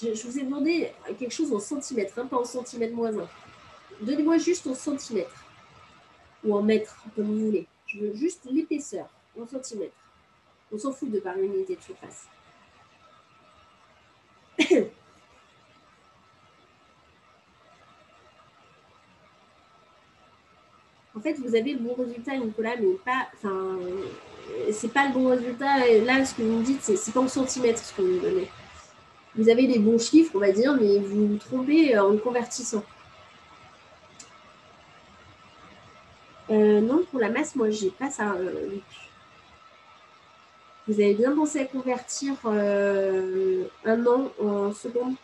Je, 0.03 0.27
vous 0.27 0.39
ai 0.39 0.43
demandé 0.45 0.91
quelque 1.19 1.33
chose 1.33 1.53
en 1.53 1.61
centimètres, 1.61 2.19
hein, 2.19 2.27
pas 2.27 2.39
en 2.39 2.45
centimètres 2.45 2.95
moins 2.95 3.15
1. 3.19 3.29
Donnez-moi 4.01 4.39
juste 4.39 4.67
en 4.67 4.75
centimètres 4.75 5.45
ou 6.43 6.57
en 6.57 6.63
mètres, 6.63 7.05
comme 7.15 7.27
vous 7.27 7.47
voulez. 7.47 7.67
Je 7.87 7.99
veux 7.99 8.15
juste 8.15 8.47
l'épaisseur 8.51 9.11
en 9.39 9.47
centimètres. 9.47 9.93
On 10.73 10.79
s'en 10.79 10.93
fout 10.93 11.11
de 11.11 11.21
par 11.21 11.37
unité 11.37 11.77
de 11.77 11.83
surface. 11.83 12.29
en 21.15 21.21
fait, 21.21 21.35
vous 21.35 21.55
avez 21.55 21.75
le 21.75 21.81
bon 21.81 21.93
résultat, 21.95 22.39
Nicolas, 22.39 22.77
mais 22.77 22.95
pas. 23.05 23.29
Enfin, 23.35 23.79
c'est 24.73 24.93
pas 24.93 25.09
le 25.09 25.13
bon 25.13 25.29
résultat. 25.29 25.79
Là, 26.05 26.25
ce 26.25 26.35
que 26.35 26.43
vous 26.43 26.59
me 26.59 26.65
dites, 26.65 26.81
c'est 26.83 27.13
pas 27.13 27.21
en 27.21 27.29
centimètres 27.29 27.85
ce 27.85 27.93
que 27.93 28.01
vous 28.01 28.09
me 28.09 28.21
donnez. 28.21 28.49
Vous 29.37 29.49
avez 29.49 29.67
les 29.67 29.79
bons 29.79 29.99
chiffres, 29.99 30.33
on 30.35 30.41
va 30.41 30.53
dire, 30.53 30.75
mais 30.75 30.99
vous 30.99 31.29
vous 31.29 31.37
trompez 31.37 31.97
en 31.99 32.17
convertissant. 32.17 32.85
Euh, 36.51 36.81
non, 36.81 37.05
pour 37.11 37.21
la 37.21 37.31
masse, 37.31 37.55
moi, 37.55 37.71
j'ai 37.71 37.91
pas 37.91 38.11
ça. 38.11 38.33
Euh, 38.33 38.79
vous 40.89 40.95
avez 40.95 41.15
bien 41.15 41.35
pensé 41.35 41.61
à 41.61 41.65
convertir 41.65 42.35
euh, 42.45 43.65
un 43.85 44.07
an 44.07 44.33
en 44.43 44.73
secondes 44.73 45.15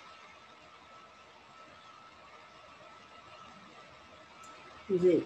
Oui, 4.88 5.24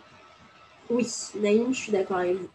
Naïm, 1.37 1.75
je 1.75 1.81
suis 1.81 1.93
d'accord 1.93 2.17
avec 2.17 2.37
vous. 2.37 2.49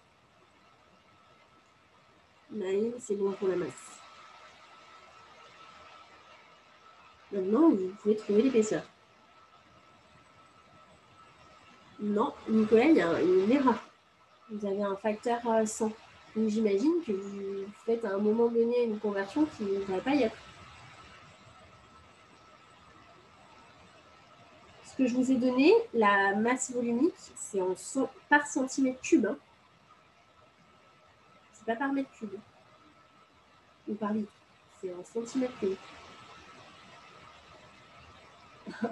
Naïm, 2.51 2.93
c'est 2.99 3.15
bon 3.15 3.31
pour 3.33 3.47
la 3.47 3.55
masse. 3.57 4.04
Maintenant, 7.35 7.69
vous 7.69 7.91
pouvez 8.01 8.15
trouver 8.15 8.43
l'épaisseur. 8.43 8.81
Non, 11.99 12.33
Nicolas, 12.47 12.85
il 12.85 12.95
y 12.95 13.01
a 13.01 13.21
une 13.21 13.51
erreur. 13.51 13.75
Vous 14.49 14.65
avez 14.65 14.83
un 14.83 14.95
facteur 14.95 15.41
100. 15.65 15.85
Euh, 15.85 15.89
Donc 16.37 16.49
j'imagine 16.49 16.93
que 17.05 17.11
vous 17.11 17.65
faites 17.85 18.05
à 18.05 18.13
un 18.13 18.19
moment 18.19 18.47
donné 18.47 18.85
une 18.85 18.99
conversion 18.99 19.45
qui 19.45 19.63
ne 19.63 19.79
devrait 19.79 19.99
pas 19.99 20.15
y 20.15 20.23
être. 20.23 20.37
Ce 24.85 24.95
que 24.95 25.05
je 25.05 25.15
vous 25.15 25.29
ai 25.29 25.35
donné, 25.35 25.73
la 25.93 26.35
masse 26.35 26.71
volumique, 26.71 27.15
c'est 27.35 27.59
en 27.59 27.75
par 28.29 28.47
centimètre 28.47 29.01
cube. 29.01 29.25
Hein. 29.25 29.37
C'est 31.51 31.65
pas 31.65 31.75
par 31.75 31.91
mètre 31.91 32.11
cube. 32.11 32.35
Ou 33.89 33.93
par 33.95 34.13
litre. 34.13 34.31
C'est 34.79 34.93
en 34.93 35.03
centimètre 35.03 35.59
cube. 35.59 35.75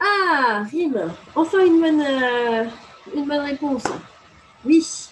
ah, 0.00 0.64
rime. 0.70 1.12
Enfin 1.34 1.64
une 1.64 1.80
bonne, 1.80 2.00
euh, 2.00 2.64
une 3.14 3.26
bonne 3.26 3.40
réponse. 3.40 3.84
Oui. 4.64 5.10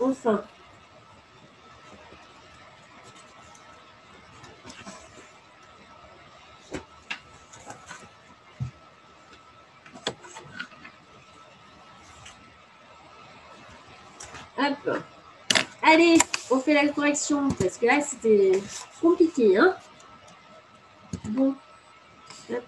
Enfin. 0.00 0.42
Hop. 14.58 15.02
Allez, 15.90 16.18
on 16.50 16.60
fait 16.60 16.74
la 16.74 16.86
correction 16.88 17.48
parce 17.48 17.78
que 17.78 17.86
là, 17.86 18.02
c'était 18.02 18.60
compliqué. 19.00 19.56
Hein 19.56 19.74
bon. 21.30 21.54
Hop. 22.50 22.62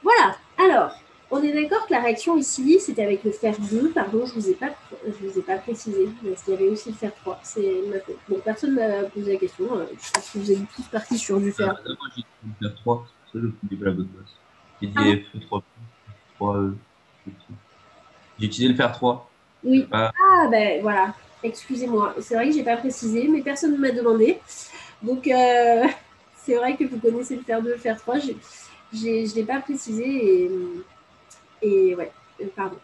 Voilà. 0.00 0.36
Alors, 0.56 0.92
on 1.32 1.42
est 1.42 1.52
d'accord 1.52 1.88
que 1.88 1.92
la 1.92 2.02
réaction 2.02 2.36
ici, 2.36 2.78
c'était 2.78 3.02
avec 3.02 3.24
le 3.24 3.32
fer 3.32 3.56
2. 3.58 3.90
Pardon, 3.90 4.26
je 4.26 4.36
ne 4.36 4.40
vous, 4.40 4.50
ai 4.50 4.54
pas, 4.54 4.70
je 5.04 5.26
vous 5.26 5.38
ai 5.40 5.42
pas 5.42 5.58
précisé, 5.58 6.08
parce 6.24 6.44
qu'il 6.44 6.54
y 6.54 6.56
avait 6.56 6.68
aussi 6.68 6.90
le 6.90 6.94
fer 6.94 7.12
3. 7.12 7.40
C'est 7.42 7.82
Bon, 8.28 8.40
personne 8.44 8.76
ne 8.76 9.02
m'a 9.02 9.08
posé 9.08 9.32
la 9.32 9.38
question. 9.40 9.76
Euh, 9.76 9.86
je 10.00 10.12
pense 10.12 10.30
que 10.30 10.38
vous 10.38 10.52
êtes 10.52 10.58
tous 10.76 10.82
partis 10.84 11.18
sur 11.18 11.40
du 11.40 11.50
fer. 11.50 11.74
Ah, 11.76 11.82
moi, 11.84 12.08
j'ai 12.14 12.22
dit 12.22 12.54
le 12.60 12.68
fer 12.68 12.76
3, 12.76 13.06
c'est 13.32 13.38
le 13.38 13.50
plus 13.50 13.76
la 13.84 13.90
bonne 13.90 14.06
base. 14.06 14.36
J'ai 14.80 14.86
dit 14.86 14.94
ah 14.96 15.36
F3. 15.36 15.62
3 16.36 16.56
euh, 16.58 16.76
j'ai 18.38 18.46
utilisé 18.46 18.68
le 18.72 18.76
fer 18.76 18.92
3. 18.92 19.30
Oui. 19.64 19.86
Ah, 19.92 20.10
ben 20.50 20.80
voilà. 20.82 21.14
Excusez-moi. 21.42 22.14
C'est 22.20 22.34
vrai 22.34 22.46
que 22.46 22.52
je 22.52 22.58
n'ai 22.58 22.64
pas 22.64 22.76
précisé, 22.76 23.28
mais 23.28 23.40
personne 23.40 23.72
ne 23.72 23.78
m'a 23.78 23.90
demandé. 23.90 24.38
Donc, 25.02 25.26
euh, 25.28 25.84
c'est 26.44 26.54
vrai 26.54 26.76
que 26.76 26.84
vous 26.84 26.98
connaissez 26.98 27.36
le 27.36 27.42
fer 27.42 27.62
2, 27.62 27.70
le 27.70 27.76
fer 27.76 27.96
3. 27.96 28.18
Je 28.18 28.28
ne 28.92 29.34
l'ai 29.34 29.44
pas 29.44 29.60
précisé 29.60 30.04
et 30.44 30.50
et 31.62 31.94
ouais, 31.94 32.10
euh, 32.40 32.46
pardon. 32.54 32.76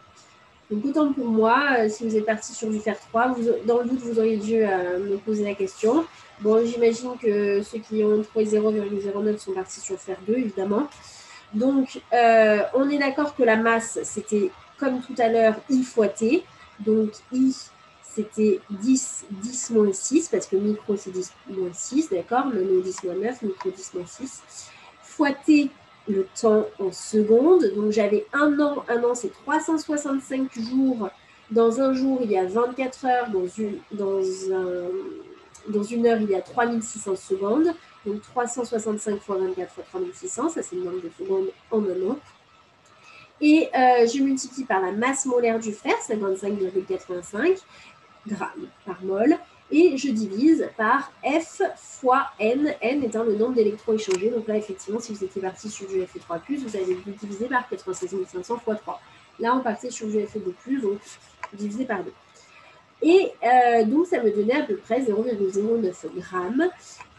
Donc 0.71 0.85
autant 0.85 1.13
pour 1.13 1.27
moi, 1.27 1.77
euh, 1.79 1.89
si 1.89 2.07
vous 2.07 2.15
êtes 2.15 2.25
parti 2.25 2.53
sur 2.53 2.69
du 2.69 2.79
fer 2.79 2.97
3, 3.09 3.27
vous, 3.29 3.43
dans 3.65 3.79
le 3.79 3.89
doute, 3.89 3.99
vous 3.99 4.19
auriez 4.19 4.37
dû 4.37 4.63
euh, 4.63 4.99
me 4.99 5.17
poser 5.17 5.43
la 5.43 5.53
question. 5.53 6.05
Bon, 6.41 6.65
j'imagine 6.65 7.11
que 7.21 7.61
ceux 7.61 7.79
qui 7.79 8.03
ont 8.03 8.21
trouvé 8.23 8.45
0,09 8.45 9.37
sont 9.37 9.53
partis 9.53 9.79
sur 9.79 9.97
fer 9.99 10.17
2, 10.27 10.33
évidemment. 10.33 10.87
Donc, 11.53 12.01
on 12.73 12.89
est 12.89 12.97
d'accord 12.97 13.35
que 13.35 13.43
la 13.43 13.55
masse, 13.55 13.99
c'était 14.01 14.49
comme 14.83 15.01
tout 15.01 15.15
à 15.17 15.29
l'heure, 15.29 15.55
I 15.69 15.83
fois 15.83 16.09
T. 16.09 16.43
Donc, 16.79 17.11
I, 17.31 17.55
c'était 18.03 18.59
10, 18.69 19.25
10 19.31 19.69
moins 19.71 19.93
6, 19.93 20.29
parce 20.29 20.47
que 20.47 20.55
micro, 20.55 20.97
c'est 20.97 21.11
10 21.11 21.31
moins 21.49 21.69
6, 21.71 22.09
d'accord? 22.09 22.47
Nano, 22.47 22.81
10 22.81 23.03
moins 23.03 23.15
9, 23.15 23.41
micro, 23.43 23.69
10 23.69 23.93
moins 23.93 24.05
6. 24.05 24.41
Fois 25.01 25.31
T, 25.31 25.69
le 26.07 26.27
temps 26.39 26.65
en 26.79 26.91
secondes. 26.91 27.63
Donc 27.75 27.91
j'avais 27.91 28.25
un 28.33 28.59
an, 28.59 28.83
un 28.89 29.03
an 29.03 29.15
c'est 29.15 29.31
365 29.31 30.49
jours. 30.59 31.09
Dans 31.51 31.79
un 31.79 31.93
jour, 31.93 32.19
il 32.23 32.31
y 32.31 32.37
a 32.37 32.45
24 32.45 33.05
heures. 33.05 33.29
Dans 33.29 33.47
une, 33.47 33.77
dans 33.91 34.19
dans 35.69 35.83
une 35.83 36.05
heure, 36.05 36.19
il 36.19 36.29
y 36.29 36.35
a 36.35 36.41
3600 36.41 37.15
secondes. 37.15 37.73
Donc 38.05 38.21
365 38.21 39.21
fois 39.21 39.37
24 39.37 39.71
fois 39.71 39.83
3600, 39.89 40.49
ça 40.49 40.61
c'est 40.61 40.75
le 40.75 40.83
nombre 40.83 41.01
de 41.01 41.09
secondes 41.17 41.47
en 41.71 41.79
un 41.79 42.11
an. 42.11 42.17
Et 43.45 43.67
euh, 43.75 44.07
je 44.07 44.23
multiplie 44.23 44.63
par 44.63 44.81
la 44.81 44.93
masse 44.93 45.25
molaire 45.25 45.59
du 45.59 45.73
fer, 45.73 45.93
55,85 46.07 47.59
grammes 48.25 48.67
par 48.85 49.03
mol 49.03 49.37
et 49.69 49.97
je 49.97 50.11
divise 50.11 50.69
par 50.77 51.11
F 51.25 51.61
fois 51.75 52.27
N, 52.39 52.73
N 52.79 53.03
étant 53.03 53.23
le 53.23 53.35
nombre 53.35 53.55
d'électrons 53.55 53.95
échangés. 53.95 54.29
Donc 54.29 54.47
là, 54.47 54.55
effectivement, 54.55 55.01
si 55.01 55.13
vous 55.13 55.21
étiez 55.25 55.41
parti 55.41 55.69
sur 55.69 55.85
du 55.89 55.95
Fe3+, 55.95 56.39
vous 56.57 56.75
avez 56.77 56.95
dû 56.95 57.11
diviser 57.19 57.47
par 57.47 57.67
96 57.67 58.15
500 58.31 58.59
fois 58.59 58.75
3. 58.75 59.01
Là, 59.39 59.53
on 59.57 59.59
partait 59.59 59.91
sur 59.91 60.07
du 60.07 60.19
Fe2+, 60.19 60.81
donc 60.81 60.99
divisé 61.51 61.83
par 61.83 62.01
2. 62.01 62.13
Et 63.01 63.33
euh, 63.43 63.83
donc, 63.83 64.07
ça 64.07 64.23
me 64.23 64.31
donnait 64.31 64.61
à 64.61 64.63
peu 64.63 64.77
près 64.77 65.01
0,09 65.01 65.91
grammes. 66.15 66.69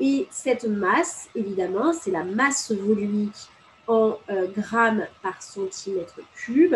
Et 0.01 0.27
cette 0.31 0.65
masse, 0.65 1.29
évidemment, 1.35 1.93
c'est 1.93 2.11
la 2.11 2.25
masse 2.25 2.73
volumique 2.73 3.51
en 3.87 4.19
euh, 4.31 4.47
grammes 4.49 5.07
par 5.23 5.43
centimètre 5.43 6.21
cube. 6.35 6.75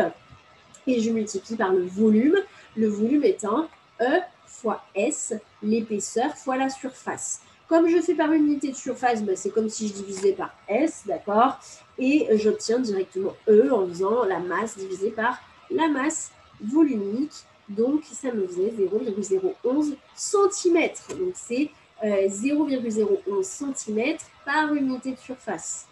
Et 0.87 1.01
je 1.01 1.11
multiplie 1.11 1.57
par 1.57 1.73
le 1.73 1.85
volume, 1.85 2.37
le 2.77 2.89
volume 2.89 3.25
étant 3.25 3.69
E 4.01 4.21
fois 4.47 4.83
S, 4.95 5.35
l'épaisseur 5.63 6.35
fois 6.37 6.57
la 6.57 6.71
surface. 6.71 7.43
Comme 7.69 7.87
je 7.89 8.01
fais 8.01 8.15
par 8.15 8.33
unité 8.33 8.71
de 8.71 8.77
surface, 8.77 9.23
ben, 9.23 9.37
c'est 9.37 9.51
comme 9.51 9.69
si 9.69 9.89
je 9.89 9.93
divisais 9.93 10.33
par 10.33 10.55
S, 10.69 11.03
d'accord? 11.07 11.59
Et 11.99 12.27
j'obtiens 12.39 12.79
directement 12.79 13.35
E 13.47 13.71
en 13.71 13.87
faisant 13.87 14.25
la 14.25 14.39
masse 14.39 14.79
divisée 14.79 15.11
par 15.11 15.39
la 15.71 15.89
masse 15.89 16.33
volumique. 16.63 17.45
Donc, 17.69 18.05
ça 18.05 18.33
me 18.33 18.47
faisait 18.47 18.73
0,011 18.75 19.97
cm. 20.15 20.91
Donc, 21.19 21.35
c'est 21.35 21.71
0,011 22.03 23.19
euh, 23.29 23.43
cm 23.43 24.17
par 24.45 24.73
unité 24.73 25.13
de 25.13 25.19
surface. 25.19 25.88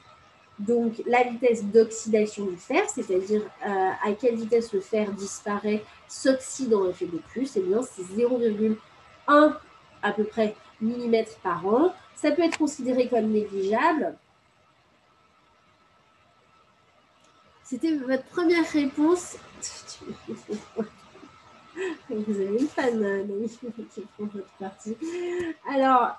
Donc, 0.58 1.02
la 1.06 1.22
vitesse 1.24 1.64
d'oxydation 1.64 2.46
du 2.46 2.56
fer, 2.56 2.88
c'est-à-dire 2.88 3.42
euh, 3.66 3.90
à 4.04 4.12
quelle 4.12 4.36
vitesse 4.36 4.72
le 4.72 4.80
fer 4.80 5.12
disparaît, 5.12 5.84
s'oxyde 6.08 6.72
en 6.74 6.88
effet 6.88 7.06
de 7.06 7.18
plus, 7.18 7.56
eh 7.56 7.60
bien, 7.60 7.82
c'est 7.82 8.02
0,1 8.02 8.76
à 10.02 10.12
peu 10.12 10.24
près 10.24 10.56
millimètres 10.80 11.36
par 11.38 11.66
an. 11.66 11.94
Ça 12.14 12.30
peut 12.30 12.42
être 12.42 12.56
considéré 12.56 13.08
comme 13.08 13.26
négligeable. 13.26 14.16
C'était 17.62 17.96
votre 17.96 18.24
première 18.24 18.66
réponse. 18.70 19.36
Vous 22.08 22.40
avez 22.40 22.58
une 22.60 22.68
fan, 22.68 22.98
Naomi, 22.98 23.48
qui 23.94 24.00
prend 24.16 24.24
votre 24.24 24.52
partie. 24.58 24.96
Alors, 25.68 26.16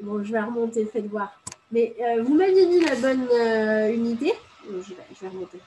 je 0.00 0.32
vais 0.32 0.40
remonter, 0.40 0.86
faites 0.86 1.06
voir. 1.06 1.38
Mais 1.70 1.94
euh, 2.00 2.22
vous 2.22 2.34
m'aviez 2.34 2.66
dit 2.66 2.80
la 2.80 2.94
bonne 2.96 3.28
euh, 3.32 3.92
unité. 3.92 4.32
Je 4.66 4.94
vais, 4.94 5.28
remonter. 5.28 5.58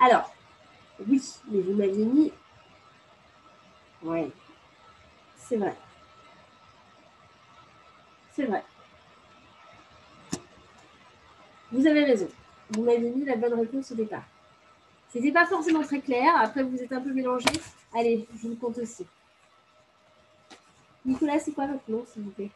Alors, 0.00 0.34
oui, 1.06 1.22
mais 1.48 1.60
vous 1.60 1.74
m'aviez 1.74 2.04
mis. 2.04 2.32
Oui, 4.02 4.32
c'est 5.36 5.56
vrai. 5.56 5.76
C'est 8.32 8.46
vrai. 8.46 8.64
Vous 11.70 11.86
avez 11.86 12.04
raison. 12.04 12.28
Vous 12.70 12.82
m'avez 12.82 13.10
mis 13.10 13.24
la 13.24 13.36
bonne 13.36 13.54
réponse 13.54 13.92
au 13.92 13.94
départ. 13.94 14.24
C'était 15.12 15.32
pas 15.32 15.46
forcément 15.46 15.82
très 15.82 16.00
clair. 16.00 16.34
Après, 16.38 16.62
vous 16.62 16.78
êtes 16.78 16.92
un 16.92 17.00
peu 17.00 17.12
mélangé. 17.12 17.46
Allez, 17.94 18.26
je 18.34 18.48
vous 18.48 18.56
compte 18.56 18.78
aussi. 18.78 19.06
Nicolas, 21.04 21.38
c'est 21.40 21.52
quoi 21.52 21.66
votre 21.66 21.90
nom, 21.90 22.04
s'il 22.06 22.22
vous 22.22 22.30
plaît? 22.30 22.50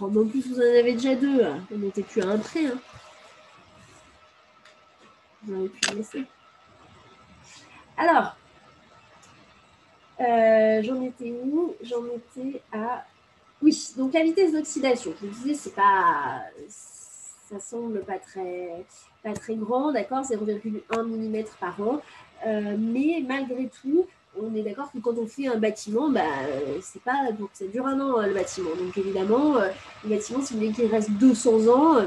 Oh, 0.00 0.04
en 0.04 0.28
plus, 0.28 0.46
vous 0.46 0.58
en 0.58 0.78
avez 0.78 0.92
déjà 0.92 1.16
deux. 1.16 1.44
Hein. 1.44 1.66
On 1.72 1.78
n'était 1.78 2.04
plus 2.04 2.22
à 2.22 2.28
un 2.28 2.38
prêt. 2.38 2.66
Hein. 2.66 2.78
Vous 5.42 5.54
avez 5.54 5.68
pu 5.68 5.94
laisser. 5.96 6.24
Alors, 7.96 8.36
euh, 10.20 10.82
j'en 10.84 11.02
étais 11.02 11.32
où? 11.32 11.74
J'en 11.82 12.04
étais 12.06 12.62
à 12.72 13.04
oui, 13.62 13.92
donc 13.96 14.14
la 14.14 14.22
vitesse 14.22 14.52
d'oxydation, 14.52 15.12
je 15.20 15.26
vous 15.26 15.34
disais, 15.34 15.54
c'est 15.54 15.74
pas, 15.74 16.42
ça 16.68 17.58
semble 17.58 18.00
pas 18.00 18.18
très, 18.18 18.84
pas 19.22 19.32
très 19.32 19.56
grand, 19.56 19.92
d'accord, 19.92 20.22
0,1 20.22 21.02
mm 21.02 21.44
par 21.60 21.80
an, 21.80 22.00
euh, 22.46 22.76
mais 22.78 23.24
malgré 23.26 23.68
tout, 23.82 24.06
on 24.40 24.54
est 24.54 24.62
d'accord 24.62 24.92
que 24.92 24.98
quand 24.98 25.18
on 25.18 25.26
fait 25.26 25.48
un 25.48 25.56
bâtiment, 25.56 26.08
bah, 26.10 26.20
c'est 26.82 27.02
pas, 27.02 27.32
donc 27.32 27.50
ça 27.52 27.66
dure 27.66 27.86
un 27.86 28.00
an 28.00 28.20
le 28.24 28.34
bâtiment. 28.34 28.70
Donc 28.78 28.96
évidemment, 28.96 29.56
euh, 29.56 29.70
le 30.04 30.10
bâtiment, 30.10 30.40
si 30.40 30.52
vous 30.52 30.60
voulez 30.60 30.72
qu'il 30.72 30.86
reste 30.86 31.10
200 31.10 31.66
ans, 31.66 31.96
euh, 31.96 32.06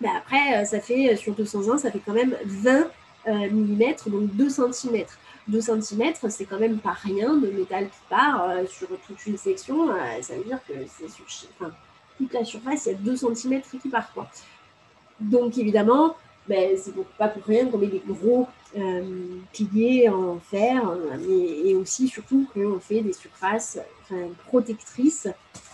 bah, 0.00 0.08
après, 0.18 0.64
ça 0.64 0.80
fait 0.80 1.14
sur 1.14 1.34
200 1.34 1.68
ans, 1.68 1.78
ça 1.78 1.92
fait 1.92 2.00
quand 2.04 2.14
même 2.14 2.36
20 2.44 2.90
mm, 3.28 3.94
donc 4.06 4.34
2 4.34 4.48
cm. 4.48 5.04
2 5.48 5.60
cm, 5.60 6.14
c'est 6.28 6.44
quand 6.44 6.58
même 6.58 6.78
pas 6.78 6.92
rien 6.92 7.34
de 7.34 7.50
métal 7.50 7.86
qui 7.86 7.98
part 8.08 8.48
euh, 8.48 8.66
sur 8.66 8.88
toute 9.06 9.26
une 9.26 9.36
section. 9.36 9.90
Euh, 9.90 10.22
ça 10.22 10.34
veut 10.36 10.44
dire 10.44 10.60
que 10.66 10.74
c'est 10.86 11.06
toute 12.18 12.32
la 12.32 12.44
surface, 12.44 12.86
il 12.86 12.92
y 12.92 12.94
a 12.94 12.98
2 12.98 13.16
cm 13.16 13.60
qui 13.80 13.88
part. 13.88 14.12
Donc 15.20 15.58
évidemment, 15.58 16.16
ben, 16.48 16.76
c'est 16.76 16.94
pas 17.18 17.28
pour 17.28 17.44
rien 17.44 17.66
qu'on 17.66 17.78
met 17.78 17.88
des 17.88 18.02
gros 18.06 18.46
euh, 18.76 19.38
piliers 19.52 20.08
en 20.08 20.38
fer, 20.38 20.82
mais, 21.26 21.68
et 21.68 21.74
aussi 21.74 22.08
surtout 22.08 22.48
qu'on 22.52 22.78
fait 22.80 23.00
des 23.00 23.12
surfaces 23.12 23.78
protectrices 24.46 25.28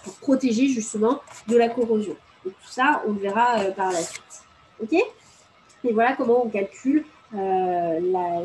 pour 0.04 0.14
protéger 0.14 0.68
justement 0.68 1.20
de 1.46 1.56
la 1.56 1.68
corrosion. 1.68 2.16
Et 2.46 2.50
tout 2.50 2.70
ça, 2.70 3.02
on 3.06 3.12
le 3.12 3.18
verra 3.18 3.58
par 3.76 3.92
la 3.92 4.00
suite. 4.00 4.42
OK? 4.82 4.92
Et 4.92 5.92
voilà 5.92 6.14
comment 6.14 6.46
on 6.46 6.48
calcule 6.48 7.04
la, 7.32 8.42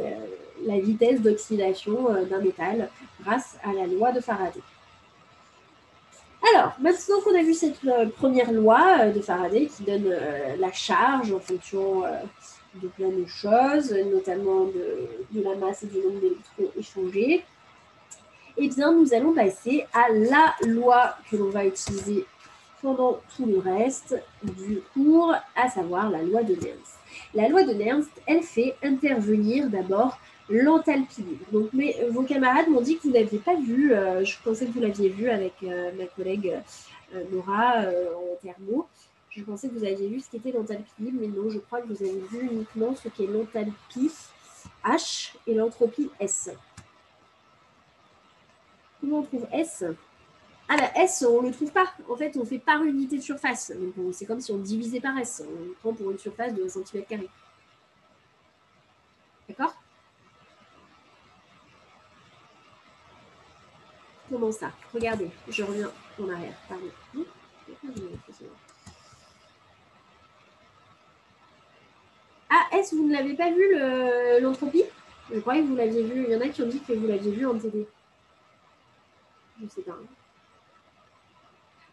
la 0.66 0.80
vitesse 0.80 1.22
d'oxydation 1.22 2.10
euh, 2.10 2.26
d'un 2.26 2.40
métal 2.40 2.90
grâce 3.22 3.58
à 3.64 3.74
la 3.74 3.88
loi 3.88 4.12
de 4.12 4.20
Faraday. 4.20 4.62
Alors, 6.54 6.74
maintenant 6.80 7.22
qu'on 7.24 7.36
a 7.38 7.42
vu 7.42 7.54
cette 7.54 7.84
euh, 7.86 8.08
première 8.08 8.52
loi 8.52 8.98
euh, 9.00 9.12
de 9.12 9.22
Faraday 9.22 9.68
qui 9.68 9.84
donne 9.84 10.14
la 10.60 10.72
charge 10.72 11.32
en 11.32 11.40
fonction 11.40 12.04
de 12.76 12.88
plein 12.88 13.10
de 13.10 13.26
choses, 13.26 13.94
notamment 14.12 14.66
de, 14.66 15.42
la 15.42 15.56
masse 15.56 15.84
et 15.84 15.88
du 15.88 15.98
nombre 15.98 16.20
d'électrons 16.20 16.72
échangés, 16.78 17.44
eh 18.58 18.68
bien, 18.68 18.92
nous 18.92 19.14
allons 19.14 19.34
passer 19.34 19.86
à 19.94 20.10
la 20.10 20.54
loi 20.68 21.16
que 21.30 21.38
l'on 21.38 21.50
va 21.50 21.66
utiliser 21.66 22.26
pendant 22.82 23.20
tout 23.36 23.46
le 23.46 23.60
reste 23.60 24.22
du 24.44 24.82
cours, 24.94 25.34
à 25.56 25.70
savoir 25.70 26.10
la 26.10 26.22
loi 26.22 26.44
de 26.44 26.54
Nernst. 26.54 27.00
La 27.34 27.48
loi 27.48 27.64
de 27.64 27.74
Nernst, 27.74 28.12
elle 28.28 28.44
fait 28.44 28.76
intervenir 28.84 29.70
d'abord 29.70 30.20
l'enthalpie 30.50 31.22
libre. 31.22 31.46
Donc, 31.52 31.70
vos 32.12 32.24
camarades 32.24 32.68
m'ont 32.68 32.82
dit 32.82 32.98
que 32.98 33.04
vous 33.04 33.14
n'aviez 33.14 33.40
pas 33.40 33.56
vu, 33.56 33.94
euh, 33.94 34.24
je 34.24 34.36
pensais 34.44 34.66
que 34.66 34.72
vous 34.72 34.82
l'aviez 34.82 35.10
vu 35.10 35.30
avec 35.30 35.54
euh, 35.64 35.92
ma 35.98 36.06
collègue 36.06 36.60
euh, 37.14 37.24
Nora 37.32 37.80
en 37.80 38.36
thermo. 38.42 38.88
Je 39.30 39.44
pensais 39.44 39.68
que 39.68 39.74
vous 39.74 39.86
aviez 39.86 40.08
vu 40.08 40.20
ce 40.20 40.30
qu'était 40.30 40.52
l'enthalpie 40.52 40.92
libre, 41.00 41.18
mais 41.22 41.28
non, 41.28 41.50
je 41.50 41.60
crois 41.60 41.82
que 41.82 41.88
vous 41.88 42.04
avez 42.04 42.20
vu 42.32 42.48
uniquement 42.52 42.96
ce 42.96 43.10
qu'est 43.10 43.26
l'enthalpie 43.26 44.12
H 44.86 45.34
et 45.48 45.56
l'entropie 45.56 46.10
S. 46.20 46.52
Comment 49.02 49.20
on 49.20 49.24
trouve 49.24 49.48
S? 49.52 49.84
Ah 50.70 50.78
bah 50.78 50.92
S, 50.96 51.26
on 51.28 51.42
ne 51.42 51.48
le 51.48 51.54
trouve 51.54 51.72
pas. 51.72 51.92
En 52.10 52.16
fait, 52.16 52.38
on 52.38 52.46
fait 52.46 52.60
par 52.60 52.84
unité 52.84 53.18
de 53.18 53.22
surface. 53.22 53.74
c'est 54.14 54.26
comme 54.26 54.40
si 54.40 54.52
on 54.52 54.58
divisait 54.58 55.02
par 55.02 55.18
S. 55.18 55.44
On 55.46 55.74
prend 55.82 55.94
pour 55.94 56.12
une 56.12 56.20
surface 56.20 56.54
de 56.54 56.64
1 56.64 56.70
cm. 56.70 57.04
D'accord? 59.50 59.83
Comment 64.30 64.52
ça? 64.52 64.72
Regardez, 64.94 65.30
je 65.48 65.64
reviens 65.64 65.92
en 66.20 66.30
arrière. 66.30 66.56
Pardon. 66.68 66.90
Ah, 72.50 72.68
est-ce 72.74 72.92
que 72.92 72.96
vous 72.96 73.08
ne 73.08 73.14
l'avez 73.14 73.36
pas 73.36 73.52
vu 73.52 74.42
l'entropie? 74.42 74.84
Je 75.32 75.40
croyais 75.40 75.62
que 75.62 75.68
vous 75.68 75.76
l'aviez 75.76 76.04
vu. 76.04 76.24
Il 76.26 76.32
y 76.32 76.36
en 76.36 76.42
a 76.42 76.50
qui 76.50 76.62
ont 76.62 76.68
dit 76.68 76.82
que 76.82 76.94
vous 76.94 77.08
l'aviez 77.08 77.32
vu 77.32 77.46
en 77.46 77.58
TD. 77.58 77.88
Je 79.60 79.66
ne 79.66 79.70
sais 79.70 79.82
pas. 79.82 79.98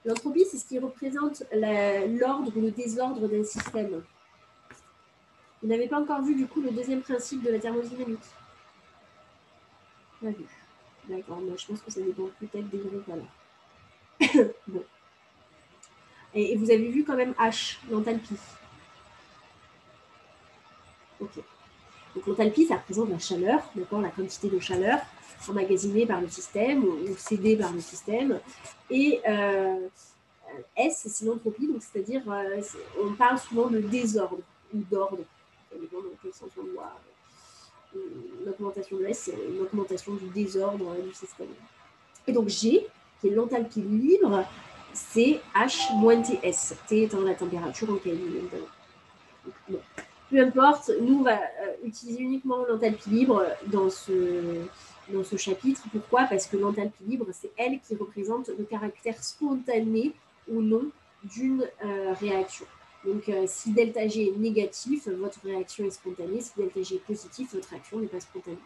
L'entropie, 0.04 0.46
c'est 0.50 0.58
ce 0.58 0.64
qui 0.64 0.78
représente 0.78 1.42
l'ordre 1.52 2.52
ou 2.56 2.60
le 2.60 2.70
désordre 2.70 3.28
d'un 3.28 3.44
système. 3.44 4.02
Vous 5.62 5.68
n'avez 5.68 5.88
pas 5.88 6.00
encore 6.00 6.22
vu 6.22 6.34
du 6.34 6.46
coup 6.46 6.62
le 6.62 6.70
deuxième 6.70 7.02
principe 7.02 7.42
de 7.42 7.50
la 7.50 7.58
thermodynamique? 7.58 8.18
D'accord, 11.10 11.40
mais 11.40 11.58
je 11.58 11.66
pense 11.66 11.80
que 11.80 11.90
ça 11.90 12.00
dépend 12.00 12.28
peut-être 12.38 12.68
des 12.70 12.78
groupes 12.78 13.08
alors. 13.08 14.46
bon. 14.68 14.84
Et, 16.34 16.56
vous 16.56 16.70
avez 16.70 16.88
vu 16.88 17.02
quand 17.04 17.16
même 17.16 17.32
H, 17.32 17.78
l'enthalpie. 17.90 18.36
Ok. 21.18 21.30
Donc 22.14 22.26
l'enthalpie, 22.26 22.64
ça 22.64 22.76
représente 22.76 23.10
la 23.10 23.18
chaleur, 23.18 23.60
d'accord, 23.74 24.00
la 24.00 24.10
quantité 24.10 24.48
de 24.48 24.60
chaleur 24.60 25.00
emmagasinée 25.48 26.06
par 26.06 26.20
le 26.20 26.28
système 26.28 26.84
ou, 26.84 27.16
cédée 27.16 27.56
par 27.56 27.72
le 27.72 27.80
système. 27.80 28.38
Et 28.88 29.20
euh, 29.28 29.88
S, 30.76 31.08
c'est 31.08 31.24
l'entropie, 31.24 31.66
donc 31.66 31.82
c'est-à-dire, 31.82 32.22
euh, 32.30 32.62
on 33.02 33.14
parle 33.14 33.38
souvent 33.38 33.66
de 33.66 33.80
désordre 33.80 34.44
ou 34.72 34.78
d'ordre, 34.78 35.24
ça 35.72 35.76
dépend 35.76 35.98
dans 35.98 36.14
quel 36.22 36.32
sens 36.32 36.50
on 36.56 36.72
voit 36.72 37.00
l'augmentation 38.44 38.96
de 38.98 39.04
S, 39.06 39.22
c'est 39.24 39.32
une 39.32 39.60
augmentation 39.60 40.14
du 40.14 40.26
désordre 40.28 40.94
du 41.02 41.12
système. 41.14 41.48
Et 42.26 42.32
donc 42.32 42.48
G, 42.48 42.86
qui 43.20 43.28
est 43.28 43.30
l'enthalpie 43.30 43.82
libre, 43.82 44.44
c'est 44.92 45.40
H 45.54 45.94
moins 45.96 46.20
TS, 46.20 46.74
T 46.88 47.04
étant 47.04 47.20
la 47.20 47.34
température 47.34 47.90
en 47.90 47.96
Kelvin. 47.96 48.48
Peu 50.30 50.40
importe, 50.40 50.90
nous, 51.00 51.18
on 51.18 51.22
va 51.22 51.38
euh, 51.38 51.74
utiliser 51.84 52.20
uniquement 52.20 52.64
l'enthalpie 52.64 53.10
libre 53.10 53.44
dans 53.66 53.90
ce, 53.90 54.64
dans 55.08 55.24
ce 55.24 55.36
chapitre. 55.36 55.82
Pourquoi? 55.90 56.24
Parce 56.24 56.46
que 56.46 56.56
l'enthalpie 56.56 57.04
libre, 57.04 57.26
c'est 57.32 57.50
elle 57.56 57.80
qui 57.80 57.96
représente 57.96 58.48
le 58.48 58.64
caractère 58.64 59.22
spontané 59.22 60.12
ou 60.48 60.62
non 60.62 60.84
d'une 61.24 61.68
euh, 61.84 62.14
réaction. 62.20 62.66
Donc, 63.04 63.28
euh, 63.28 63.44
si 63.46 63.72
delta 63.72 64.06
G 64.06 64.28
est 64.28 64.38
négatif, 64.38 65.08
votre 65.08 65.38
réaction 65.44 65.84
est 65.84 65.90
spontanée. 65.90 66.40
Si 66.40 66.52
delta 66.56 66.82
G 66.82 66.96
est 66.96 66.98
positif, 66.98 67.54
votre 67.54 67.68
réaction 67.68 67.98
n'est 67.98 68.06
pas 68.06 68.20
spontanée. 68.20 68.58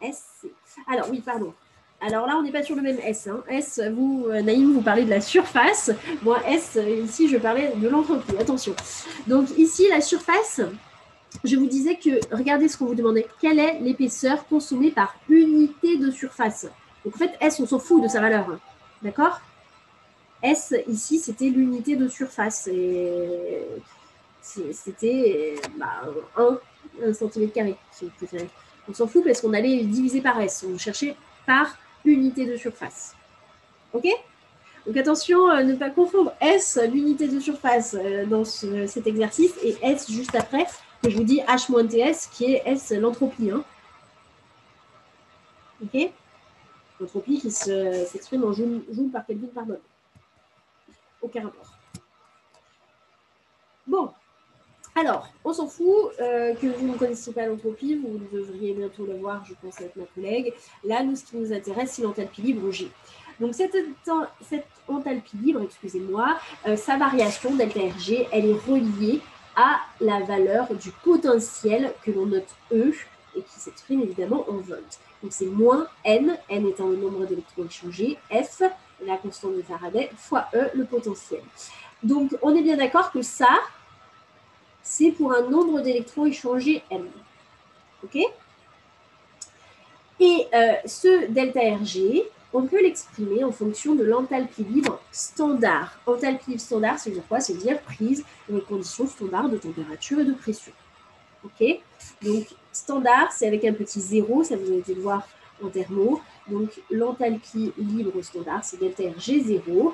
S. 0.00 0.46
Alors, 0.86 1.08
oui, 1.10 1.20
pardon. 1.20 1.52
Alors 2.00 2.26
là, 2.26 2.36
on 2.36 2.42
n'est 2.42 2.52
pas 2.52 2.62
sur 2.62 2.76
le 2.76 2.82
même 2.82 2.98
S. 3.02 3.26
Hein. 3.26 3.42
S, 3.48 3.80
vous, 3.94 4.26
euh, 4.28 4.42
Naïm, 4.42 4.74
vous 4.74 4.82
parlez 4.82 5.04
de 5.04 5.10
la 5.10 5.20
surface. 5.20 5.90
Moi, 6.22 6.38
S, 6.46 6.78
ici, 7.04 7.28
je 7.28 7.38
parlais 7.38 7.72
de 7.74 7.88
l'entropie. 7.88 8.36
Attention. 8.38 8.74
Donc, 9.26 9.48
ici, 9.56 9.88
la 9.88 10.00
surface, 10.00 10.60
je 11.42 11.56
vous 11.56 11.66
disais 11.66 11.96
que, 11.96 12.20
regardez 12.34 12.68
ce 12.68 12.76
qu'on 12.76 12.86
vous 12.86 12.94
demandait. 12.94 13.26
Quelle 13.40 13.58
est 13.58 13.80
l'épaisseur 13.80 14.46
consommée 14.46 14.90
par 14.90 15.16
unité 15.28 15.96
de 15.96 16.10
surface? 16.10 16.66
Donc, 17.04 17.14
en 17.16 17.18
fait, 17.18 17.32
S, 17.40 17.58
on 17.58 17.66
s'en 17.66 17.78
fout 17.78 18.02
de 18.02 18.08
sa 18.08 18.20
valeur. 18.20 18.50
Hein. 18.50 18.60
D'accord? 19.02 19.40
S, 20.44 20.74
ici, 20.86 21.18
c'était 21.18 21.48
l'unité 21.48 21.96
de 21.96 22.06
surface. 22.06 22.68
C'était 24.42 25.56
1, 27.02 27.12
cm, 27.12 27.74
si 27.90 28.04
vous 28.04 28.10
préférez. 28.18 28.48
On 28.86 28.92
s'en 28.92 29.06
fout 29.06 29.24
parce 29.24 29.40
qu'on 29.40 29.54
allait 29.54 29.82
diviser 29.84 30.20
par 30.20 30.38
S. 30.40 30.64
On 30.70 30.76
cherchait 30.76 31.16
par 31.46 31.78
unité 32.04 32.44
de 32.44 32.56
surface. 32.58 33.16
OK? 33.94 34.06
Donc 34.86 34.98
attention, 34.98 35.48
euh, 35.48 35.62
ne 35.62 35.74
pas 35.76 35.88
confondre 35.88 36.34
S, 36.42 36.78
l'unité 36.92 37.26
de 37.26 37.40
surface, 37.40 37.96
euh, 37.98 38.26
dans 38.26 38.44
cet 38.44 39.06
exercice, 39.06 39.54
et 39.62 39.76
S 39.82 40.10
juste 40.10 40.34
après, 40.34 40.66
que 41.02 41.08
je 41.08 41.16
vous 41.16 41.24
dis 41.24 41.40
H-TS, 41.40 42.28
qui 42.30 42.52
est 42.52 42.62
S, 42.66 42.90
l'entropie. 42.92 43.50
Hein. 43.50 43.64
OK? 45.82 46.10
L'entropie 47.00 47.40
qui 47.40 47.50
s'exprime 47.50 48.44
en 48.44 48.52
joule, 48.52 48.82
par 49.10 49.24
Kelvin 49.24 49.48
par 49.54 49.64
mole 49.64 49.80
aucun 51.24 51.44
rapport. 51.44 51.72
Bon, 53.86 54.10
alors, 54.96 55.28
on 55.44 55.52
s'en 55.52 55.66
fout 55.66 56.12
euh, 56.20 56.54
que 56.54 56.68
vous 56.68 56.86
ne 56.86 56.96
connaissiez 56.96 57.32
pas 57.32 57.46
l'entropie, 57.46 57.96
vous 57.96 58.20
devriez 58.32 58.74
bientôt 58.74 59.04
le 59.04 59.16
voir, 59.16 59.44
je 59.44 59.54
pense, 59.60 59.80
avec 59.80 59.96
ma 59.96 60.04
collègue. 60.04 60.54
Là, 60.84 61.02
nous, 61.02 61.16
ce 61.16 61.24
qui 61.24 61.36
nous 61.36 61.52
intéresse, 61.52 61.92
c'est 61.92 62.02
l'enthalpie 62.02 62.42
libre 62.42 62.70
G. 62.70 62.88
Donc, 63.40 63.54
cette, 63.54 63.74
enthalpie 64.86 65.36
libre, 65.38 65.62
excusez-moi, 65.62 66.38
euh, 66.68 66.76
sa 66.76 66.96
variation, 66.96 67.56
delta 67.56 67.80
elle 68.30 68.46
est 68.46 68.58
reliée 68.68 69.20
à 69.56 69.80
la 70.00 70.20
valeur 70.20 70.72
du 70.74 70.92
potentiel 71.02 71.92
que 72.04 72.12
l'on 72.12 72.26
note 72.26 72.54
E 72.72 72.92
et 73.36 73.42
qui 73.42 73.58
s'exprime 73.58 74.02
évidemment 74.02 74.48
en 74.48 74.58
volts. 74.58 75.00
Donc, 75.22 75.32
c'est 75.32 75.46
moins 75.46 75.88
N, 76.04 76.36
N 76.48 76.66
étant 76.68 76.88
le 76.88 76.96
nombre 76.96 77.26
d'électrons 77.26 77.64
échangés, 77.64 78.16
F, 78.30 78.62
la 79.04 79.16
constante 79.16 79.56
de 79.56 79.62
Faraday, 79.62 80.10
fois 80.16 80.48
E, 80.54 80.70
le 80.74 80.84
potentiel. 80.84 81.42
Donc, 82.02 82.36
on 82.42 82.54
est 82.54 82.62
bien 82.62 82.76
d'accord 82.76 83.10
que 83.12 83.22
ça, 83.22 83.60
c'est 84.82 85.10
pour 85.10 85.32
un 85.32 85.42
nombre 85.42 85.80
d'électrons 85.80 86.26
échangés 86.26 86.82
M. 86.90 87.08
OK? 88.02 88.18
Et 90.20 90.46
euh, 90.54 90.74
ce 90.84 91.26
delta 91.26 91.60
Rg, 91.60 92.22
on 92.52 92.66
peut 92.66 92.80
l'exprimer 92.80 93.42
en 93.42 93.50
fonction 93.50 93.94
de 93.94 94.04
l'enthalpie 94.04 94.62
libre 94.62 95.00
standard. 95.10 95.98
Enthalpie 96.06 96.50
libre 96.50 96.60
standard, 96.60 96.98
c'est 96.98 97.10
dire 97.10 97.26
quoi? 97.28 97.40
C'est 97.40 97.54
dire 97.54 97.80
prise 97.82 98.24
dans 98.48 98.56
les 98.56 98.62
conditions 98.62 99.06
standards 99.08 99.48
de 99.48 99.56
température 99.56 100.20
et 100.20 100.24
de 100.24 100.34
pression. 100.34 100.72
OK? 101.44 101.80
Donc, 102.22 102.46
standard, 102.72 103.32
c'est 103.32 103.46
avec 103.46 103.64
un 103.64 103.72
petit 103.72 104.00
zéro, 104.00 104.44
ça 104.44 104.56
vous 104.56 104.66
avez 104.66 104.78
été 104.78 104.94
le 104.94 105.02
voir 105.02 105.26
en 105.62 105.68
thermo. 105.68 106.20
Donc 106.48 106.70
l'enthalpie 106.90 107.72
libre 107.78 108.20
standard, 108.22 108.64
c'est 108.64 108.78
delta 108.78 109.04
G0. 109.04 109.92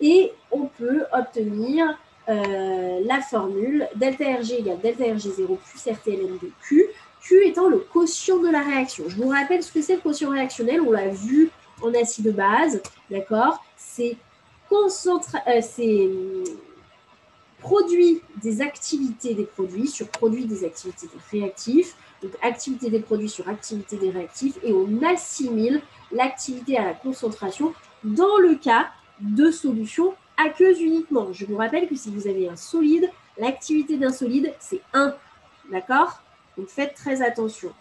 Et 0.00 0.32
on 0.50 0.66
peut 0.66 1.04
obtenir 1.12 1.98
euh, 2.28 3.00
la 3.04 3.20
formule 3.20 3.88
delta 3.96 4.24
Rg 4.24 4.52
égale 4.52 4.80
delta 4.80 5.04
Rg0 5.04 5.58
plus 5.58 5.92
RTLN 5.92 6.38
de 6.40 6.50
Q, 6.62 6.86
Q 7.20 7.46
étant 7.46 7.68
le 7.68 7.78
quotient 7.78 8.38
de 8.38 8.48
la 8.48 8.62
réaction. 8.62 9.04
Je 9.08 9.16
vous 9.16 9.28
rappelle 9.28 9.62
ce 9.62 9.72
que 9.72 9.82
c'est 9.82 9.96
le 9.96 10.00
quotient 10.00 10.30
réactionnel, 10.30 10.80
on 10.80 10.92
l'a 10.92 11.08
vu 11.08 11.50
en 11.82 11.92
acide 11.94 12.26
de 12.26 12.30
base, 12.30 12.82
d'accord? 13.10 13.62
C'est 13.76 14.16
euh, 14.72 14.86
hum, 15.80 16.44
produit 17.60 18.22
des 18.42 18.62
activités 18.62 19.34
des 19.34 19.44
produits 19.44 19.88
sur 19.88 20.08
produit 20.08 20.46
des 20.46 20.64
activités 20.64 21.08
des 21.08 21.38
réactifs 21.38 21.96
donc 22.22 22.32
activité 22.42 22.90
des 22.90 23.00
produits 23.00 23.28
sur 23.28 23.48
activité 23.48 23.96
des 23.96 24.10
réactifs, 24.10 24.58
et 24.62 24.72
on 24.72 25.02
assimile 25.02 25.82
l'activité 26.12 26.76
à 26.76 26.84
la 26.84 26.94
concentration 26.94 27.74
dans 28.04 28.38
le 28.38 28.54
cas 28.54 28.90
de 29.20 29.50
solutions 29.50 30.14
aqueuses 30.36 30.80
uniquement. 30.80 31.32
Je 31.32 31.46
vous 31.46 31.56
rappelle 31.56 31.88
que 31.88 31.94
si 31.94 32.10
vous 32.10 32.26
avez 32.26 32.48
un 32.48 32.56
solide, 32.56 33.10
l'activité 33.38 33.96
d'un 33.96 34.12
solide, 34.12 34.54
c'est 34.58 34.80
1. 34.92 35.14
D'accord? 35.70 36.20
Donc 36.56 36.68
faites 36.68 36.94
très 36.94 37.22
attention. 37.22 37.72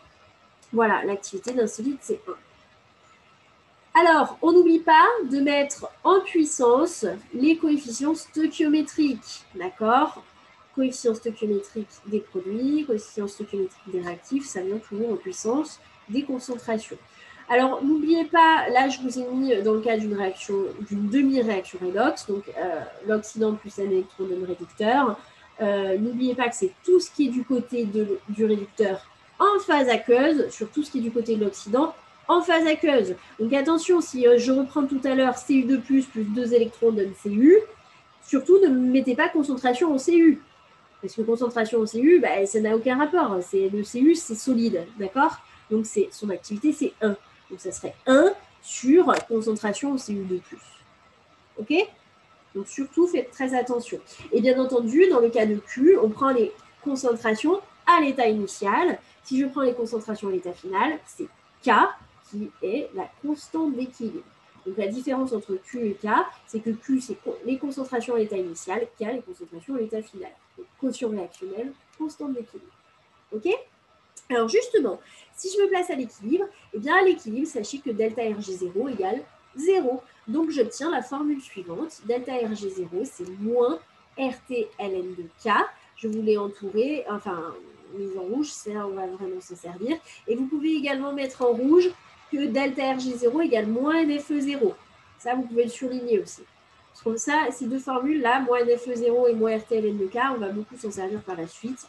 Voilà, 0.71 1.03
l'activité 1.03 1.53
d'un 1.53 1.67
solide, 1.67 1.97
c'est 2.01 2.21
1. 2.27 3.99
Alors, 4.01 4.37
on 4.41 4.51
n'oublie 4.51 4.79
pas 4.79 5.07
de 5.29 5.39
mettre 5.39 5.89
en 6.03 6.21
puissance 6.21 7.05
les 7.33 7.57
coefficients 7.57 8.15
stoichiométriques. 8.15 9.43
D'accord? 9.55 10.23
Coefficient 10.80 11.14
stoichiométrique 11.14 11.89
des 12.06 12.19
produits, 12.22 12.85
coefficient 12.85 13.27
stoichiométrique 13.27 13.91
des 13.91 13.99
réactifs, 13.99 14.45
ça 14.45 14.61
vient 14.61 14.77
toujours 14.77 15.11
en 15.11 15.15
puissance 15.18 15.80
des 16.07 16.23
concentrations. 16.23 16.97
Alors, 17.49 17.84
n'oubliez 17.84 18.26
pas, 18.26 18.69
là, 18.69 18.88
je 18.88 19.01
vous 19.01 19.19
ai 19.19 19.26
mis 19.26 19.61
dans 19.61 19.73
le 19.73 19.81
cas 19.81 19.97
d'une 19.97 20.14
réaction, 20.14 20.53
d'une 20.88 21.10
demi-réaction 21.10 21.80
redox, 21.84 22.27
donc 22.27 22.43
euh, 22.47 22.81
l'oxydant 23.07 23.56
plus 23.56 23.77
un 23.80 23.89
électron 23.89 24.23
donne 24.23 24.45
réducteur. 24.45 25.19
Euh, 25.61 25.97
n'oubliez 25.97 26.35
pas 26.35 26.47
que 26.47 26.56
c'est 26.56 26.72
tout 26.85 26.99
ce 26.99 27.11
qui 27.11 27.27
est 27.27 27.31
du 27.31 27.43
côté 27.43 27.85
du 27.85 28.45
réducteur 28.45 29.06
en 29.39 29.60
phase 29.60 29.89
aqueuse, 29.89 30.49
sur 30.49 30.69
tout 30.69 30.84
ce 30.84 30.91
qui 30.91 30.99
est 30.99 31.01
du 31.01 31.11
côté 31.11 31.35
de 31.35 31.43
l'oxydant 31.43 31.93
en 32.27 32.41
phase 32.41 32.68
aqueuse. 32.68 33.15
Donc 33.39 33.51
attention, 33.51 33.99
si 33.99 34.27
euh, 34.27 34.38
je 34.38 34.51
reprends 34.51 34.85
tout 34.85 35.01
à 35.03 35.15
l'heure 35.15 35.34
Cu2+, 35.34 35.81
plus 35.81 36.23
2 36.23 36.53
électrons 36.53 36.91
donne 36.91 37.14
Cu, 37.23 37.57
surtout 38.22 38.60
ne 38.60 38.69
mettez 38.69 39.15
pas 39.15 39.27
concentration 39.27 39.93
en 39.93 39.97
Cu. 39.97 40.39
Parce 41.01 41.15
que 41.15 41.21
concentration 41.21 41.81
en 41.81 41.85
Cu, 41.85 42.19
bah, 42.19 42.45
ça 42.45 42.59
n'a 42.59 42.76
aucun 42.76 42.97
rapport. 42.97 43.35
Le 43.53 43.84
Cu, 43.84 44.15
c'est 44.15 44.35
solide, 44.35 44.85
d'accord? 44.97 45.38
Donc 45.71 45.85
son 46.11 46.30
activité, 46.30 46.73
c'est 46.73 46.93
1. 47.01 47.09
Donc 47.49 47.59
ça 47.59 47.71
serait 47.71 47.95
1 48.05 48.34
sur 48.61 49.13
concentration 49.27 49.93
en 49.93 49.95
Cu2+. 49.95 50.41
OK? 51.57 51.73
Donc 52.55 52.67
surtout, 52.67 53.07
faites 53.07 53.31
très 53.31 53.53
attention. 53.53 53.99
Et 54.31 54.41
bien 54.41 54.59
entendu, 54.59 55.07
dans 55.09 55.19
le 55.19 55.30
cas 55.30 55.45
de 55.45 55.55
Q, 55.55 55.97
on 56.01 56.09
prend 56.09 56.31
les 56.31 56.51
concentrations 56.84 57.61
à 57.85 58.01
l'état 58.01 58.27
initial. 58.27 58.99
Si 59.23 59.39
je 59.39 59.45
prends 59.45 59.61
les 59.61 59.73
concentrations 59.73 60.27
à 60.27 60.31
l'état 60.31 60.53
final, 60.53 60.99
c'est 61.05 61.27
K 61.63 61.71
qui 62.30 62.49
est 62.61 62.89
la 62.95 63.09
constante 63.21 63.76
d'équilibre. 63.76 64.23
Donc 64.69 64.77
la 64.77 64.87
différence 64.87 65.33
entre 65.33 65.55
Q 65.55 65.87
et 65.87 65.93
K, 65.93 66.09
c'est 66.45 66.59
que 66.59 66.69
Q, 66.69 67.01
c'est 67.01 67.17
les 67.43 67.57
concentrations 67.57 68.13
à 68.13 68.19
l'état 68.19 68.37
initial, 68.37 68.85
K, 68.99 69.05
les 69.13 69.21
concentrations 69.21 69.73
à 69.73 69.79
l'état 69.79 70.03
final. 70.03 70.29
Donc 70.55 70.67
quotient 70.79 71.09
réactionnel, 71.09 71.71
constante 71.97 72.33
d'équilibre. 72.33 72.71
OK? 73.31 73.47
Alors 74.29 74.47
justement, 74.47 74.99
si 75.35 75.49
je 75.51 75.63
me 75.63 75.69
place 75.69 75.89
à 75.89 75.95
l'équilibre, 75.95 76.45
eh 76.73 76.77
bien 76.77 76.97
à 76.97 77.01
l'équilibre, 77.01 77.47
sachez 77.47 77.79
que 77.79 77.89
delta 77.89 78.21
Rg0 78.21 78.93
égale 78.93 79.23
0. 79.55 80.03
Donc 80.27 80.51
j'obtiens 80.51 80.91
la 80.91 81.01
formule 81.01 81.41
suivante. 81.41 82.01
Delta 82.05 82.33
Rg0, 82.33 83.05
c'est 83.05 83.27
moins 83.39 83.79
RT 84.19 84.67
ln 84.79 85.15
de 85.15 85.23
K. 85.43 85.49
Je 85.95 86.07
voulais 86.07 86.37
entourer, 86.37 87.05
enfin, 87.09 87.55
mise 87.95 88.15
en 88.15 88.21
rouge, 88.21 88.51
là 88.67 88.85
on 88.85 88.91
va 88.91 89.07
vraiment 89.07 89.41
s'en 89.41 89.55
servir. 89.55 89.97
Et 90.27 90.35
vous 90.35 90.45
pouvez 90.45 90.75
également 90.75 91.11
mettre 91.11 91.41
en 91.41 91.53
rouge 91.53 91.89
que 92.31 92.45
delta 92.45 92.93
RG0 92.93 93.43
égale 93.43 93.68
moins 93.68 94.03
NFE0. 94.03 94.73
Ça, 95.18 95.35
vous 95.35 95.43
pouvez 95.43 95.64
le 95.64 95.69
surligner 95.69 96.19
aussi. 96.19 96.43
Comme 97.03 97.18
ça, 97.18 97.47
ces 97.51 97.65
deux 97.65 97.80
formules-là, 97.80 98.41
moins 98.41 98.60
NFE0 98.61 99.30
et 99.30 99.34
moins 99.34 99.57
RTLN 99.57 99.97
de 99.97 100.07
K, 100.07 100.18
on 100.35 100.39
va 100.39 100.49
beaucoup 100.49 100.76
s'en 100.76 100.91
servir 100.91 101.22
par 101.22 101.38
la 101.38 101.47
suite. 101.47 101.88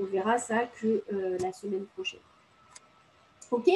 On 0.00 0.04
verra 0.04 0.38
ça 0.38 0.64
que 0.80 1.02
euh, 1.12 1.36
la 1.40 1.52
semaine 1.52 1.84
prochaine. 1.94 2.20
OK? 3.50 3.68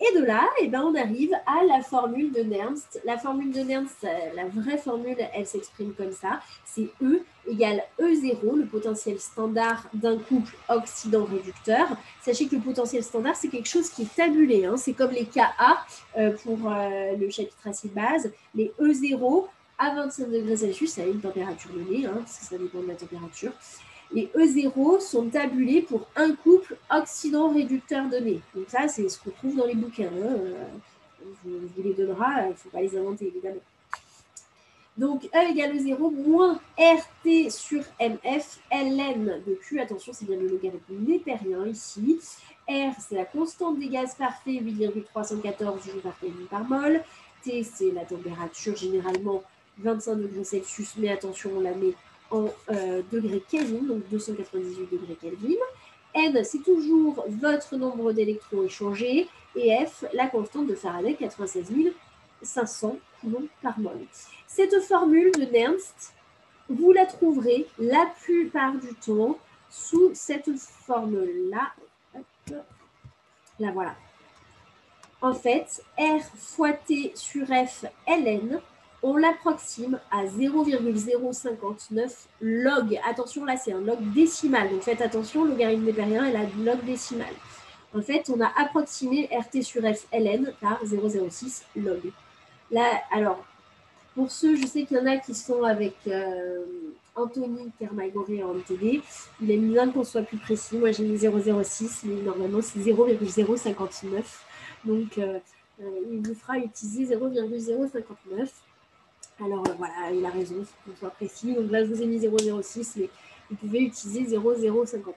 Et 0.00 0.16
de 0.16 0.24
là, 0.24 0.48
eh 0.60 0.68
ben, 0.68 0.82
on 0.82 0.94
arrive 0.94 1.34
à 1.46 1.64
la 1.64 1.82
formule 1.82 2.32
de 2.32 2.40
Nernst. 2.40 3.00
La 3.04 3.18
formule 3.18 3.50
de 3.50 3.60
Nernst, 3.60 4.04
euh, 4.04 4.08
la 4.36 4.46
vraie 4.46 4.78
formule, 4.78 5.16
elle 5.34 5.46
s'exprime 5.46 5.92
comme 5.92 6.12
ça. 6.12 6.40
C'est 6.64 6.88
E 7.02 7.22
égale 7.48 7.82
E0, 7.98 8.58
le 8.58 8.66
potentiel 8.66 9.18
standard 9.18 9.88
d'un 9.92 10.18
couple 10.18 10.54
oxydant-réducteur. 10.68 11.88
Sachez 12.22 12.46
que 12.46 12.54
le 12.54 12.62
potentiel 12.62 13.02
standard, 13.02 13.34
c'est 13.34 13.48
quelque 13.48 13.68
chose 13.68 13.90
qui 13.90 14.02
est 14.02 14.14
tabulé. 14.14 14.66
Hein. 14.66 14.76
C'est 14.76 14.92
comme 14.92 15.10
les 15.10 15.24
Ka 15.26 15.50
euh, 16.16 16.30
pour 16.44 16.70
euh, 16.70 17.16
le 17.16 17.28
chapitre 17.30 17.66
acide 17.66 17.92
base. 17.92 18.30
Les 18.54 18.72
E0 18.80 19.46
à 19.78 19.94
25 19.94 20.30
degrés 20.30 20.56
Celsius, 20.56 20.98
à 20.98 21.06
une 21.06 21.20
température 21.20 21.70
donnée, 21.70 22.06
hein, 22.06 22.18
parce 22.18 22.38
que 22.38 22.44
ça 22.44 22.58
dépend 22.58 22.80
de 22.80 22.88
la 22.88 22.94
température. 22.94 23.52
Les 24.12 24.26
E0 24.34 25.00
sont 25.00 25.28
tabulés 25.28 25.82
pour 25.82 26.08
un 26.16 26.32
couple 26.32 26.76
oxydant-réducteur 26.90 28.08
donné. 28.08 28.40
Donc 28.54 28.64
ça, 28.68 28.88
c'est 28.88 29.08
ce 29.08 29.18
qu'on 29.18 29.30
trouve 29.30 29.56
dans 29.56 29.66
les 29.66 29.74
bouquins. 29.74 30.06
Hein. 30.06 31.26
Vous 31.44 31.82
les 31.82 31.94
donnera, 31.94 32.44
il 32.46 32.50
ne 32.50 32.54
faut 32.54 32.70
pas 32.70 32.80
les 32.80 32.96
inventer, 32.96 33.26
évidemment. 33.26 33.60
Donc 34.98 35.28
E 35.32 35.50
égale 35.50 35.76
E0 35.76 36.10
moins 36.26 36.58
RT 36.76 37.50
sur 37.50 37.82
MF, 38.00 38.58
ln 38.72 39.42
de 39.46 39.54
Q, 39.54 39.80
attention, 39.80 40.12
c'est 40.12 40.26
bien 40.26 40.36
le 40.36 40.48
logarithme 40.48 40.94
népérien 41.06 41.66
ici. 41.68 42.18
R, 42.68 42.92
c'est 42.98 43.14
la 43.14 43.24
constante 43.24 43.78
des 43.78 43.88
gaz 43.88 44.16
parfaits, 44.16 44.60
8,314 44.60 45.84
joules 45.84 46.00
par 46.00 46.18
Kelvin 46.18 46.46
par 46.50 46.64
mol. 46.64 47.00
T, 47.44 47.62
c'est 47.62 47.92
la 47.92 48.04
température, 48.04 48.74
généralement 48.74 49.44
25 49.78 50.16
degrés 50.16 50.42
Celsius, 50.42 50.94
mais 50.96 51.10
attention, 51.10 51.50
on 51.56 51.60
la 51.60 51.74
met 51.74 51.94
en 52.30 52.48
euh, 52.70 53.02
degrés 53.10 53.42
Kelvin, 53.48 53.82
donc 53.86 54.08
298 54.10 54.90
degrés 54.90 55.16
Kelvin. 55.20 55.54
N, 56.14 56.42
c'est 56.44 56.62
toujours 56.62 57.24
votre 57.28 57.76
nombre 57.76 58.12
d'électrons 58.12 58.62
échangés. 58.62 59.28
Et 59.56 59.84
F, 59.86 60.04
la 60.12 60.26
constante 60.26 60.66
de 60.66 60.74
Faraday, 60.74 61.14
96 61.14 61.92
500 62.42 62.98
coulombs 63.20 63.48
par 63.62 63.78
mol. 63.78 63.98
Cette 64.46 64.80
formule 64.82 65.32
de 65.32 65.44
Nernst, 65.44 66.14
vous 66.68 66.92
la 66.92 67.06
trouverez 67.06 67.66
la 67.78 68.06
plupart 68.22 68.74
du 68.74 68.94
temps 68.94 69.38
sous 69.70 70.10
cette 70.14 70.50
forme-là. 70.56 71.72
La 73.58 73.72
voilà. 73.72 73.96
En 75.20 75.34
fait, 75.34 75.82
R 75.98 76.22
fois 76.36 76.72
T 76.72 77.12
sur 77.14 77.46
F 77.46 77.84
ln, 78.06 78.60
on 79.02 79.16
l'approxime 79.16 79.98
à 80.10 80.26
0,059 80.26 82.28
log. 82.40 82.98
Attention, 83.08 83.44
là, 83.44 83.56
c'est 83.56 83.72
un 83.72 83.80
log 83.80 83.98
décimal. 84.12 84.70
Donc, 84.70 84.82
faites 84.82 85.00
attention, 85.00 85.44
logarithme 85.44 85.84
népérien 85.84 86.26
est 86.26 86.32
la 86.32 86.44
log 86.64 86.84
décimal. 86.84 87.32
En 87.94 88.02
fait, 88.02 88.30
on 88.34 88.40
a 88.40 88.50
approximé 88.60 89.28
RT 89.32 89.62
sur 89.62 89.82
F 89.82 90.06
ln 90.12 90.52
par 90.60 90.84
0,06 90.84 91.62
log. 91.76 92.12
Là, 92.70 92.84
alors, 93.12 93.44
pour 94.14 94.30
ceux, 94.30 94.56
je 94.56 94.66
sais 94.66 94.84
qu'il 94.84 94.96
y 94.96 95.00
en 95.00 95.06
a 95.06 95.16
qui 95.16 95.34
sont 95.34 95.62
avec 95.62 95.94
euh, 96.06 96.64
Anthony 97.14 97.70
Kermagoré 97.78 98.42
en 98.42 98.58
TD. 98.58 99.00
Il 99.40 99.46
mis 99.46 99.72
bien 99.72 99.90
qu'on 99.90 100.04
soit 100.04 100.22
plus 100.22 100.38
précis. 100.38 100.76
Moi, 100.76 100.92
j'ai 100.92 101.04
mis 101.04 101.16
0,06, 101.16 102.00
mais 102.04 102.22
normalement, 102.22 102.60
c'est 102.60 102.80
0,059. 102.80 104.44
Donc, 104.84 105.18
euh, 105.18 105.38
euh, 105.80 105.84
il 106.10 106.26
vous 106.26 106.34
fera 106.34 106.58
utiliser 106.58 107.14
0,059. 107.14 108.52
Alors 109.40 109.62
voilà, 109.76 110.10
il 110.12 110.24
a 110.24 110.30
raison, 110.30 110.64
faut 110.64 110.90
qu'on 110.90 110.96
soit 110.96 111.10
précis. 111.10 111.54
Donc 111.54 111.70
là, 111.70 111.84
je 111.84 111.92
vous 111.92 112.02
ai 112.02 112.06
mis 112.06 112.18
0,06, 112.18 112.92
mais 112.96 113.10
vous 113.50 113.56
pouvez 113.56 113.80
utiliser 113.82 114.36
0,059. 114.36 115.14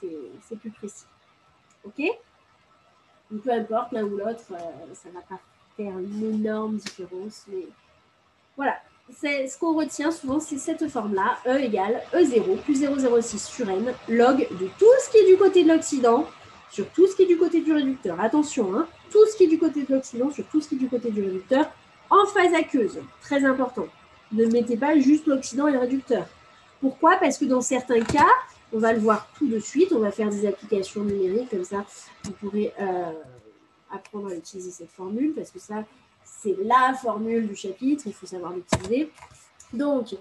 C'est 0.00 0.58
plus 0.58 0.70
précis. 0.70 1.04
OK? 1.84 2.02
Donc 3.30 3.42
peu 3.42 3.50
importe, 3.50 3.92
l'un 3.92 4.04
ou 4.04 4.16
l'autre, 4.16 4.40
ça 4.46 5.08
ne 5.08 5.14
va 5.14 5.20
pas 5.22 5.40
faire 5.76 5.98
une 5.98 6.34
énorme 6.34 6.76
différence. 6.76 7.44
Mais 7.48 7.66
voilà, 8.56 8.76
ce 9.10 9.58
qu'on 9.58 9.74
retient 9.74 10.10
souvent, 10.10 10.38
c'est 10.38 10.58
cette 10.58 10.86
forme-là, 10.88 11.38
E 11.46 11.58
égale 11.58 12.02
E0 12.12 12.58
plus 12.62 12.82
0,06 12.82 13.38
sur 13.38 13.70
N, 13.70 13.94
log 14.08 14.38
de 14.38 14.68
tout 14.78 14.94
ce 15.04 15.10
qui 15.10 15.18
est 15.18 15.26
du 15.26 15.38
côté 15.38 15.64
de 15.64 15.68
l'Occident 15.68 16.26
sur 16.70 16.88
tout 16.90 17.06
ce 17.06 17.16
qui 17.16 17.22
est 17.22 17.26
du 17.26 17.38
côté 17.38 17.60
du 17.60 17.72
réducteur. 17.72 18.20
Attention, 18.20 18.74
hein, 18.74 18.86
tout 19.10 19.24
ce 19.26 19.36
qui 19.36 19.44
est 19.44 19.48
du 19.48 19.58
côté 19.58 19.84
de 19.84 19.94
l'Occident 19.94 20.30
sur 20.30 20.44
tout 20.46 20.60
ce 20.60 20.68
qui 20.68 20.74
est 20.74 20.78
du 20.78 20.88
côté 20.88 21.10
du 21.10 21.22
réducteur 21.22 21.70
en 22.12 22.26
phase 22.26 22.52
aqueuse. 22.52 22.98
Très 23.22 23.44
important. 23.44 23.86
Ne 24.32 24.46
mettez 24.46 24.76
pas 24.76 24.98
juste 24.98 25.26
l'Occident 25.26 25.66
et 25.66 25.72
le 25.72 25.78
réducteur. 25.78 26.26
Pourquoi? 26.80 27.16
Parce 27.16 27.38
que 27.38 27.46
dans 27.46 27.62
certains 27.62 28.00
cas, 28.00 28.28
on 28.72 28.78
va 28.78 28.92
le 28.92 29.00
voir 29.00 29.28
tout 29.36 29.46
de 29.46 29.58
suite, 29.58 29.92
on 29.92 29.98
va 29.98 30.10
faire 30.10 30.28
des 30.28 30.46
applications 30.46 31.02
numériques, 31.02 31.50
comme 31.50 31.64
ça, 31.64 31.84
vous 32.24 32.32
pourrez 32.32 32.72
euh, 32.80 33.12
apprendre 33.90 34.28
à 34.28 34.34
utiliser 34.34 34.70
cette 34.70 34.90
formule, 34.90 35.32
parce 35.34 35.50
que 35.50 35.58
ça, 35.58 35.84
c'est 36.24 36.56
la 36.62 36.94
formule 36.94 37.48
du 37.48 37.56
chapitre, 37.56 38.04
il 38.06 38.12
faut 38.12 38.26
savoir 38.26 38.52
l'utiliser. 38.52 39.10
Donc, 39.72 40.14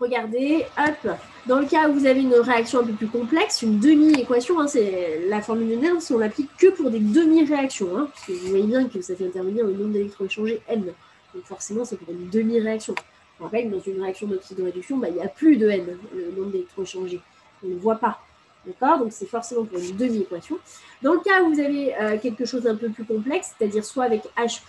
regardez, 0.00 0.64
hop, 0.78 1.12
dans 1.46 1.60
le 1.60 1.66
cas 1.66 1.88
où 1.88 1.94
vous 1.94 2.06
avez 2.06 2.22
une 2.22 2.34
réaction 2.34 2.80
un 2.80 2.84
peu 2.84 2.92
plus 2.92 3.08
complexe, 3.08 3.62
une 3.62 3.78
demi-équation, 3.78 4.60
hein, 4.60 4.68
c'est 4.68 5.26
la 5.28 5.42
formule 5.42 5.68
de 5.68 5.74
Nernst, 5.76 6.10
on 6.12 6.18
l'applique 6.18 6.50
que 6.56 6.68
pour 6.68 6.90
des 6.90 7.00
demi-réactions, 7.00 7.96
hein, 7.96 8.08
parce 8.12 8.26
que 8.26 8.32
vous 8.32 8.48
voyez 8.48 8.66
bien 8.66 8.88
que 8.88 9.00
ça 9.00 9.14
fait 9.14 9.26
intervenir 9.26 9.64
le 9.64 9.72
nombre 9.72 9.92
d'électrons 9.92 10.24
échangés 10.24 10.60
N. 10.68 10.92
Donc 11.36 11.44
forcément, 11.44 11.84
c'est 11.84 11.96
pour 11.98 12.10
une 12.12 12.30
demi-réaction. 12.30 12.94
En 13.40 13.50
fait, 13.50 13.64
dans 13.64 13.78
une 13.80 14.00
réaction 14.02 14.26
d'oxydoréduction, 14.26 14.96
bah, 14.96 15.08
il 15.10 15.16
n'y 15.16 15.20
a 15.20 15.28
plus 15.28 15.58
de 15.58 15.68
N, 15.68 15.98
le 16.14 16.30
nombre 16.32 16.50
d'électrons 16.52 16.82
échangés. 16.82 17.20
On 17.62 17.68
ne 17.68 17.74
le 17.74 17.78
voit 17.78 17.96
pas. 17.96 18.18
D'accord? 18.66 18.98
Donc 18.98 19.12
c'est 19.12 19.26
forcément 19.26 19.64
pour 19.66 19.78
une 19.78 19.94
demi-équation. 19.94 20.56
Dans 21.02 21.12
le 21.12 21.20
cas 21.20 21.42
où 21.42 21.52
vous 21.52 21.60
avez 21.60 21.94
euh, 21.94 22.18
quelque 22.18 22.46
chose 22.46 22.62
d'un 22.62 22.74
peu 22.74 22.88
plus 22.88 23.04
complexe, 23.04 23.52
c'est-à-dire 23.56 23.84
soit 23.84 24.04
avec 24.04 24.22
H 24.38 24.60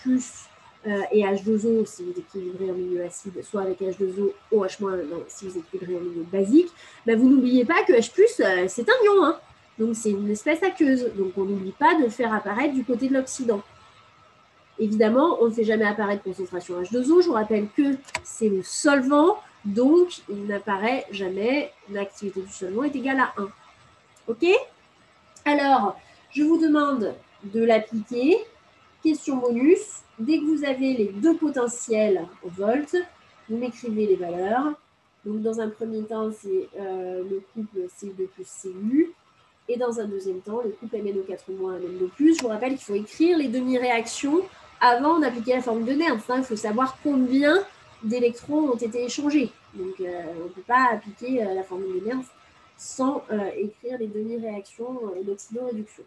euh, 0.85 1.01
et 1.13 1.21
H2O 1.23 1.85
si 1.85 2.03
vous 2.03 2.11
équilibrez 2.19 2.69
en 2.69 2.73
milieu 2.73 3.03
acide, 3.05 3.41
soit 3.43 3.61
avec 3.61 3.79
H2O, 3.79 4.33
OH- 4.51 4.77
si 5.29 5.47
vous 5.47 5.57
équilibrez 5.59 5.95
en 5.95 6.01
milieu 6.01 6.23
basique, 6.31 6.67
bah, 7.05 7.15
vous 7.15 7.29
n'oubliez 7.29 7.63
pas 7.63 7.83
que 7.87 7.93
H, 7.93 8.11
euh, 8.41 8.65
c'est 8.67 8.87
un 8.89 9.05
ion. 9.05 9.23
Hein. 9.23 9.39
donc 9.79 9.95
c'est 9.95 10.11
une 10.11 10.29
espèce 10.29 10.61
aqueuse. 10.61 11.09
Donc 11.15 11.31
on 11.37 11.45
n'oublie 11.45 11.71
pas 11.71 11.95
de 11.95 12.09
faire 12.09 12.33
apparaître 12.33 12.73
du 12.73 12.83
côté 12.83 13.07
de 13.07 13.13
l'Occident. 13.13 13.63
Évidemment, 14.79 15.37
on 15.41 15.47
ne 15.47 15.51
fait 15.51 15.63
jamais 15.63 15.85
apparaître 15.85 16.23
concentration 16.23 16.81
H2O. 16.81 17.21
Je 17.21 17.27
vous 17.27 17.33
rappelle 17.33 17.67
que 17.75 17.95
c'est 18.23 18.49
le 18.49 18.61
solvant 18.63 19.37
Donc, 19.65 20.21
il 20.29 20.45
n'apparaît 20.45 21.05
jamais 21.11 21.71
l'activité 21.89 22.41
du 22.41 22.51
solvant 22.51 22.83
est 22.83 22.95
égale 22.95 23.19
à 23.19 23.33
1. 23.37 23.49
OK? 24.27 24.45
Alors, 25.45 25.97
je 26.31 26.43
vous 26.43 26.57
demande 26.57 27.13
de 27.43 27.63
l'appliquer. 27.63 28.37
Question 29.03 29.37
bonus. 29.37 30.01
Dès 30.19 30.39
que 30.39 30.45
vous 30.45 30.63
avez 30.63 30.93
les 30.93 31.07
deux 31.07 31.35
potentiels 31.37 32.27
en 32.45 32.49
volts, 32.49 32.95
vous 33.49 33.57
m'écrivez 33.57 34.05
les 34.07 34.15
valeurs. 34.15 34.73
Donc, 35.25 35.41
dans 35.41 35.59
un 35.59 35.69
premier 35.69 36.03
temps, 36.03 36.29
c'est 36.31 36.69
euh, 36.79 37.23
le 37.29 37.41
couple 37.53 37.87
CU2 37.99 38.27
plus 38.27 38.47
CU. 38.61 39.11
Et 39.69 39.77
dans 39.77 39.99
un 39.99 40.05
deuxième 40.05 40.39
temps, 40.39 40.61
le 40.63 40.69
couple 40.71 40.95
MNO4- 40.95 41.49
MNO+. 41.49 42.09
Je 42.19 42.41
vous 42.41 42.47
rappelle 42.47 42.75
qu'il 42.75 42.85
faut 42.85 42.95
écrire 42.95 43.37
les 43.37 43.49
demi-réactions 43.49 44.41
avant 44.81 45.19
d'appliquer 45.19 45.55
la 45.55 45.61
formule 45.61 45.85
de 45.85 45.93
Nernst. 45.93 46.25
Il 46.35 46.43
faut 46.43 46.55
savoir 46.55 46.97
combien 47.03 47.63
d'électrons 48.03 48.69
ont 48.69 48.75
été 48.75 49.05
échangés. 49.05 49.51
Donc, 49.73 49.99
euh, 49.99 50.21
on 50.41 50.43
ne 50.45 50.49
peut 50.49 50.61
pas 50.61 50.89
appliquer 50.91 51.43
euh, 51.43 51.53
la 51.53 51.63
formule 51.63 51.99
de 51.99 52.05
Nernst 52.05 52.29
sans 52.79 53.23
écrire 53.55 53.97
les 53.97 54.05
demi-réactions 54.05 54.99
d'oxydoréduction. 55.23 56.03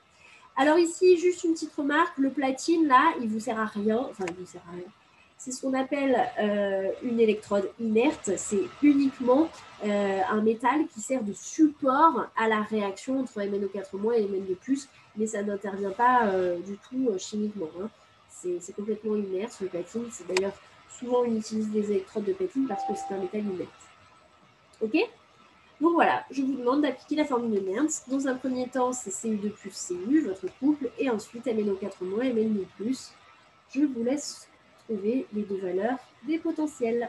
Alors 0.57 0.79
ici, 0.79 1.19
juste 1.19 1.43
une 1.43 1.55
petite 1.55 1.75
remarque, 1.75 2.17
le 2.19 2.31
platine, 2.31 2.87
là, 2.87 3.13
il 3.21 3.27
ne 3.27 3.33
vous 3.33 3.41
sert 3.41 3.59
à 3.59 3.65
rien. 3.65 3.99
Enfin, 4.11 4.25
il 4.29 4.35
ne 4.35 4.39
vous 4.39 4.47
sert 4.47 4.63
à 4.69 4.77
rien. 4.77 4.85
C'est 5.39 5.53
ce 5.53 5.63
qu'on 5.63 5.73
appelle 5.73 6.19
euh, 6.39 6.91
une 7.03 7.19
électrode 7.19 7.71
inerte. 7.81 8.33
C'est 8.37 8.65
uniquement 8.83 9.49
euh, 9.87 10.21
un 10.29 10.43
métal 10.43 10.87
qui 10.93 11.01
sert 11.01 11.23
de 11.23 11.33
support 11.33 12.27
à 12.37 12.47
la 12.47 12.61
réaction 12.61 13.21
entre 13.21 13.41
MnO4- 13.41 14.19
et 14.19 14.27
Mn2+, 14.27 14.87
mais 15.17 15.27
ça 15.27 15.43
n'intervient 15.43 15.93
pas 15.93 16.27
euh, 16.27 16.59
du 16.59 16.77
tout 16.77 17.09
chimiquement. 17.17 17.71
Hein. 17.83 17.89
C'est 18.43 18.75
complètement 18.75 19.17
inerte, 19.17 19.59
le 19.61 19.69
platine. 19.69 20.07
C'est 20.11 20.27
d'ailleurs 20.27 20.55
souvent 20.89 21.21
on 21.21 21.37
utilise 21.37 21.71
des 21.71 21.91
électrodes 21.91 22.25
de 22.25 22.33
platine 22.33 22.67
parce 22.67 22.85
que 22.85 22.93
c'est 22.95 23.15
un 23.15 23.19
métal 23.19 23.41
inerte. 23.41 23.71
OK? 24.81 24.97
Donc 25.81 25.95
voilà, 25.95 26.25
je 26.31 26.43
vous 26.43 26.57
demande 26.57 26.83
d'appliquer 26.83 27.17
la 27.17 27.25
formule 27.25 27.55
de 27.55 27.61
Nernst. 27.61 28.09
Dans 28.11 28.29
un 28.29 28.35
premier 28.35 28.69
temps, 28.69 28.93
c'est 28.93 29.11
Cu2 29.11 29.51
plus 29.51 29.89
Cu, 29.89 30.21
votre 30.21 30.47
couple, 30.59 30.91
et 30.99 31.09
ensuite 31.09 31.47
MnO4- 31.47 32.23
et 32.23 32.35
Mn2+. 32.35 33.13
Je 33.75 33.81
vous 33.87 34.05
laisse 34.05 34.49
trouver 34.85 35.27
les 35.33 35.43
deux 35.43 35.59
valeurs 35.59 35.97
des 36.27 36.39
potentiels. 36.39 37.09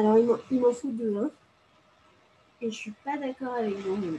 Alors, 0.00 0.16
il 0.50 0.60
m'en 0.60 0.72
faut 0.72 0.90
deux. 0.90 1.14
Hein. 1.18 1.30
Et 2.62 2.70
je 2.70 2.74
suis 2.74 2.94
pas 3.04 3.18
d'accord 3.18 3.52
avec 3.52 3.76
vous. 3.76 4.18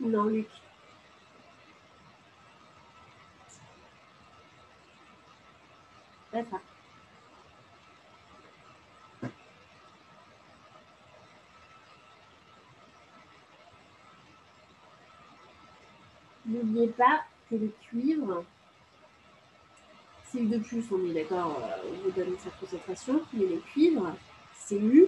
Non, 0.00 0.26
Luc. 0.26 0.48
Pas 6.32 6.44
N'oubliez 16.62 16.88
pas 16.88 17.22
que 17.48 17.54
le 17.54 17.72
cuivre, 17.80 18.44
c'est 20.30 20.44
de 20.44 20.58
plus, 20.58 20.84
on 20.92 21.08
est 21.08 21.14
d'accord, 21.14 21.58
euh, 21.62 21.88
on 21.88 22.02
vous 22.02 22.10
donne 22.10 22.36
sa 22.38 22.50
concentration, 22.50 23.22
mais 23.32 23.46
le 23.46 23.56
cuivre, 23.60 24.14
Cu, 24.68 25.06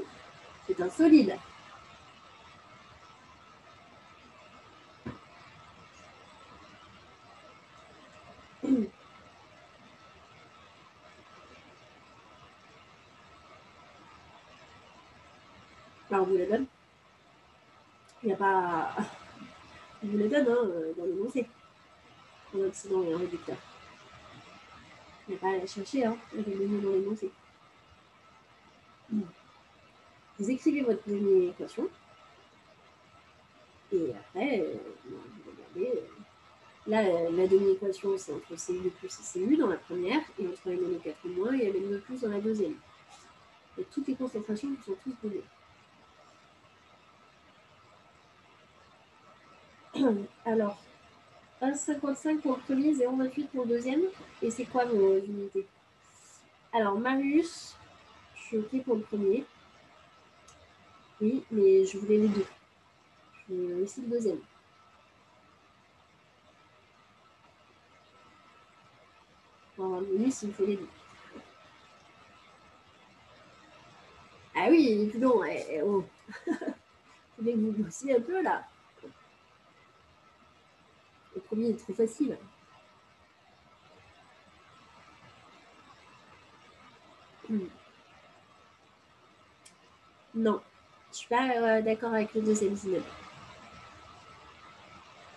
c'est 0.66 0.80
un 0.80 0.88
solide. 0.88 1.36
Alors, 16.10 16.26
vous 16.26 16.36
la 16.36 16.46
donne. 16.46 16.66
Il 18.22 18.26
n'y 18.26 18.32
a 18.32 18.36
pas. 18.36 18.96
On 20.02 20.08
vous 20.08 20.18
la 20.18 20.28
donne 20.28 20.48
hein, 20.48 20.70
dans 20.96 21.04
l'énoncé. 21.04 21.46
En 22.54 22.60
Occident 22.60 23.02
et 23.04 23.14
en 23.14 23.18
réducteur. 23.18 23.56
Il 25.26 25.32
n'y 25.32 25.36
a 25.36 25.40
pas 25.40 25.50
à 25.50 25.58
la 25.58 25.66
chercher, 25.66 26.04
hein. 26.04 26.16
Elle 26.34 26.40
est 26.40 26.66
dans 26.66 26.90
l'énoncé. 26.90 27.30
Vous 29.10 30.50
écrivez 30.50 30.82
votre 30.82 31.06
demi 31.06 31.48
équation. 31.48 31.88
Et 33.92 34.10
après, 34.10 34.60
euh, 34.60 34.74
vous 35.04 35.50
regardez. 35.50 35.98
Euh, 35.98 36.06
là, 36.86 37.02
la 37.30 37.46
demi-équation, 37.46 38.16
c'est 38.16 38.32
entre 38.32 38.54
CU 38.56 38.90
plus 38.90 39.08
et 39.20 39.46
CU 39.46 39.56
dans 39.56 39.68
la 39.68 39.76
première, 39.76 40.22
et 40.38 40.46
entre 40.48 40.68
MNO4 40.68 41.28
moins 41.36 41.52
et 41.52 41.70
MNO 41.70 41.98
plus 42.00 42.22
dans 42.22 42.30
la 42.30 42.40
deuxième. 42.40 42.74
Et 43.78 43.84
toutes 43.84 44.08
les 44.08 44.14
concentrations 44.14 44.74
sont 44.84 44.96
tous 45.04 45.14
données. 45.22 45.44
Alors, 50.44 50.78
1,55 51.60 52.40
pour 52.40 52.56
le 52.56 52.62
premier, 52.62 52.92
0,28 52.92 53.46
pour 53.48 53.64
le 53.64 53.70
deuxième. 53.70 54.02
Et 54.40 54.50
c'est 54.50 54.64
quoi 54.64 54.84
vos 54.84 55.18
unités? 55.18 55.66
Alors, 56.72 56.98
Marius, 56.98 57.76
je 58.34 58.40
suis 58.42 58.58
OK 58.58 58.84
pour 58.84 58.96
le 58.96 59.02
premier. 59.02 59.44
Oui, 61.20 61.44
mais 61.50 61.84
je 61.84 61.98
voulais 61.98 62.18
les 62.18 62.28
deux. 62.28 62.46
Je 63.48 63.54
voulais 63.54 63.82
aussi 63.82 64.00
le 64.00 64.08
deuxième. 64.08 64.40
Le 69.78 70.00
bonus, 70.00 70.42
il 70.42 70.48
me 70.48 70.52
faut 70.52 70.66
les 70.66 70.76
deux. 70.76 70.88
Ah 74.54 74.66
oui, 74.70 75.08
plus 75.10 75.18
long. 75.18 75.42
Eh, 75.44 75.64
eh, 75.70 75.82
oh. 75.82 76.04
Vous 76.46 76.54
voulez 77.38 77.52
que 77.54 77.58
vous 77.58 77.72
bossiez 77.72 78.16
un 78.16 78.20
peu 78.20 78.42
là 78.42 78.64
le 81.34 81.40
premier 81.40 81.70
est 81.70 81.78
trop 81.78 81.92
facile. 81.92 82.36
Hmm. 87.48 87.66
Non, 90.34 90.60
je 91.10 91.16
suis 91.18 91.28
pas 91.28 91.50
euh, 91.56 91.82
d'accord 91.82 92.14
avec 92.14 92.32
le 92.34 92.40
deuxième 92.42 92.76
cinéma. 92.76 93.04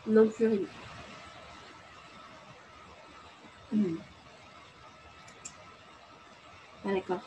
Non 0.08 0.30
plus 0.30 0.48
rien. 0.48 0.68
Hmm. 3.72 3.96
Ah 6.86 6.94
d'accord. 6.94 7.22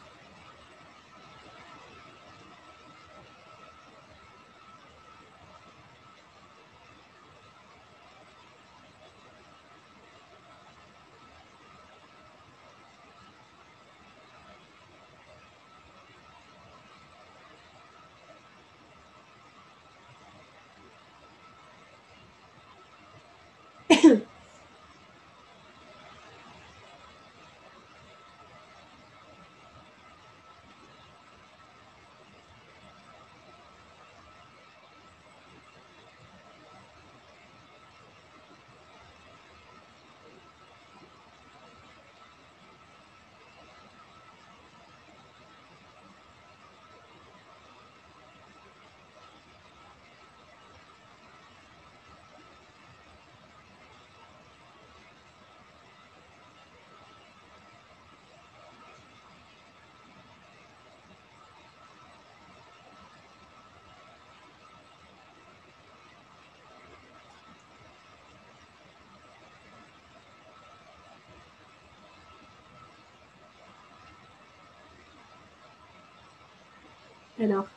Alors, 77.41 77.69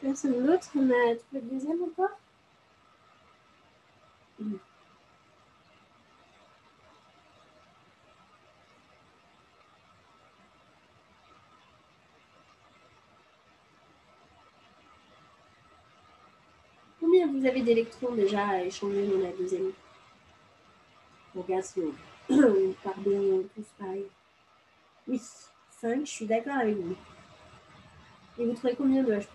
personne 0.00 0.46
d'autre 0.46 0.70
On 0.74 0.88
a 0.88 1.14
trouvé 1.16 1.18
le 1.34 1.40
deuxième 1.42 1.90
pas? 1.90 2.16
Combien 16.98 17.26
vous 17.26 17.44
avez 17.44 17.60
d'électrons 17.60 18.14
déjà 18.14 18.46
à 18.46 18.62
échanger 18.62 19.06
dans 19.08 19.18
la 19.18 19.32
deuxième? 19.32 19.72
On 21.36 21.42
regarde 21.42 21.64
si 21.64 21.80
on 22.30 22.72
part 22.82 22.98
bien 22.98 23.20
tous 23.54 23.66
pareil. 23.78 24.06
Oui, 25.06 25.20
5, 25.82 26.06
je 26.06 26.10
suis 26.10 26.26
d'accord 26.26 26.56
avec 26.56 26.76
vous. 26.76 26.96
Et 28.40 28.46
vous 28.46 28.54
trouvez 28.54 28.74
combien 28.74 29.02
de 29.02 29.12
H 29.12 29.26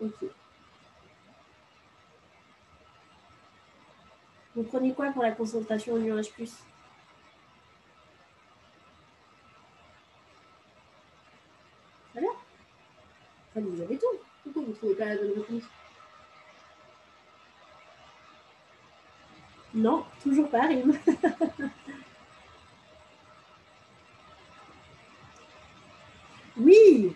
Ok. 0.00 0.24
Vous 4.54 4.62
prenez 4.62 4.94
quoi 4.94 5.10
pour 5.10 5.24
la 5.24 5.32
concentration 5.32 5.94
en 5.94 5.98
ion 5.98 6.16
H 6.16 6.30
Voilà. 12.12 12.28
Enfin, 13.50 13.60
vous 13.60 13.82
avez 13.82 13.98
tout. 13.98 14.06
Pourquoi 14.44 14.62
vous 14.62 14.68
ne 14.68 14.74
trouvez 14.74 14.94
pas 14.94 15.06
la 15.06 15.16
bonne 15.16 15.32
réponse? 15.32 15.64
Non, 19.74 20.04
toujours 20.22 20.48
pas, 20.48 20.68
Rime. 20.68 20.96
Oui 26.58 27.14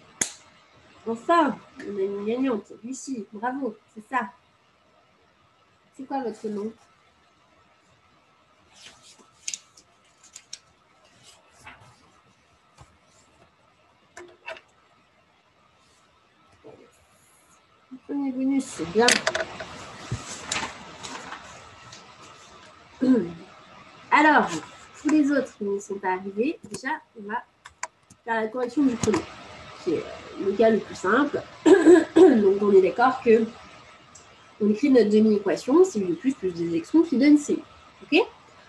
Enfin, 1.04 1.58
on 1.80 1.96
a 1.96 2.00
une 2.00 2.24
gagnante. 2.24 2.72
Lucie, 2.84 3.26
bravo, 3.32 3.76
c'est 3.92 4.08
ça. 4.08 4.30
C'est 5.96 6.04
quoi 6.04 6.22
votre 6.22 6.46
nom? 6.46 6.72
Premier 18.06 18.30
bonus, 18.32 18.64
c'est 18.64 18.88
bien. 18.92 19.06
Alors, 24.10 24.48
tous 25.00 25.08
les 25.08 25.32
autres 25.32 25.56
qui 25.58 25.64
ne 25.64 25.80
sont 25.80 25.98
pas 25.98 26.12
arrivés, 26.12 26.60
déjà, 26.62 26.90
on 27.18 27.22
va 27.28 27.42
la 28.26 28.46
correction 28.46 28.84
du 28.84 28.94
premier 28.94 29.18
qui 29.82 29.94
est 29.94 30.04
le 30.44 30.52
cas 30.52 30.70
le 30.70 30.78
plus 30.78 30.94
simple. 30.94 31.42
Donc 31.64 32.62
on 32.62 32.72
est 32.72 32.82
d'accord 32.82 33.20
que 33.24 33.44
on 34.60 34.70
écrit 34.70 34.90
notre 34.90 35.10
demi-équation, 35.10 35.84
c'est 35.84 35.98
U 35.98 36.14
plus 36.14 36.34
plus 36.34 36.52
des 36.52 36.66
électrons 36.66 37.02
qui 37.02 37.16
donne 37.18 37.36
C. 37.36 37.58
OK? 38.02 38.20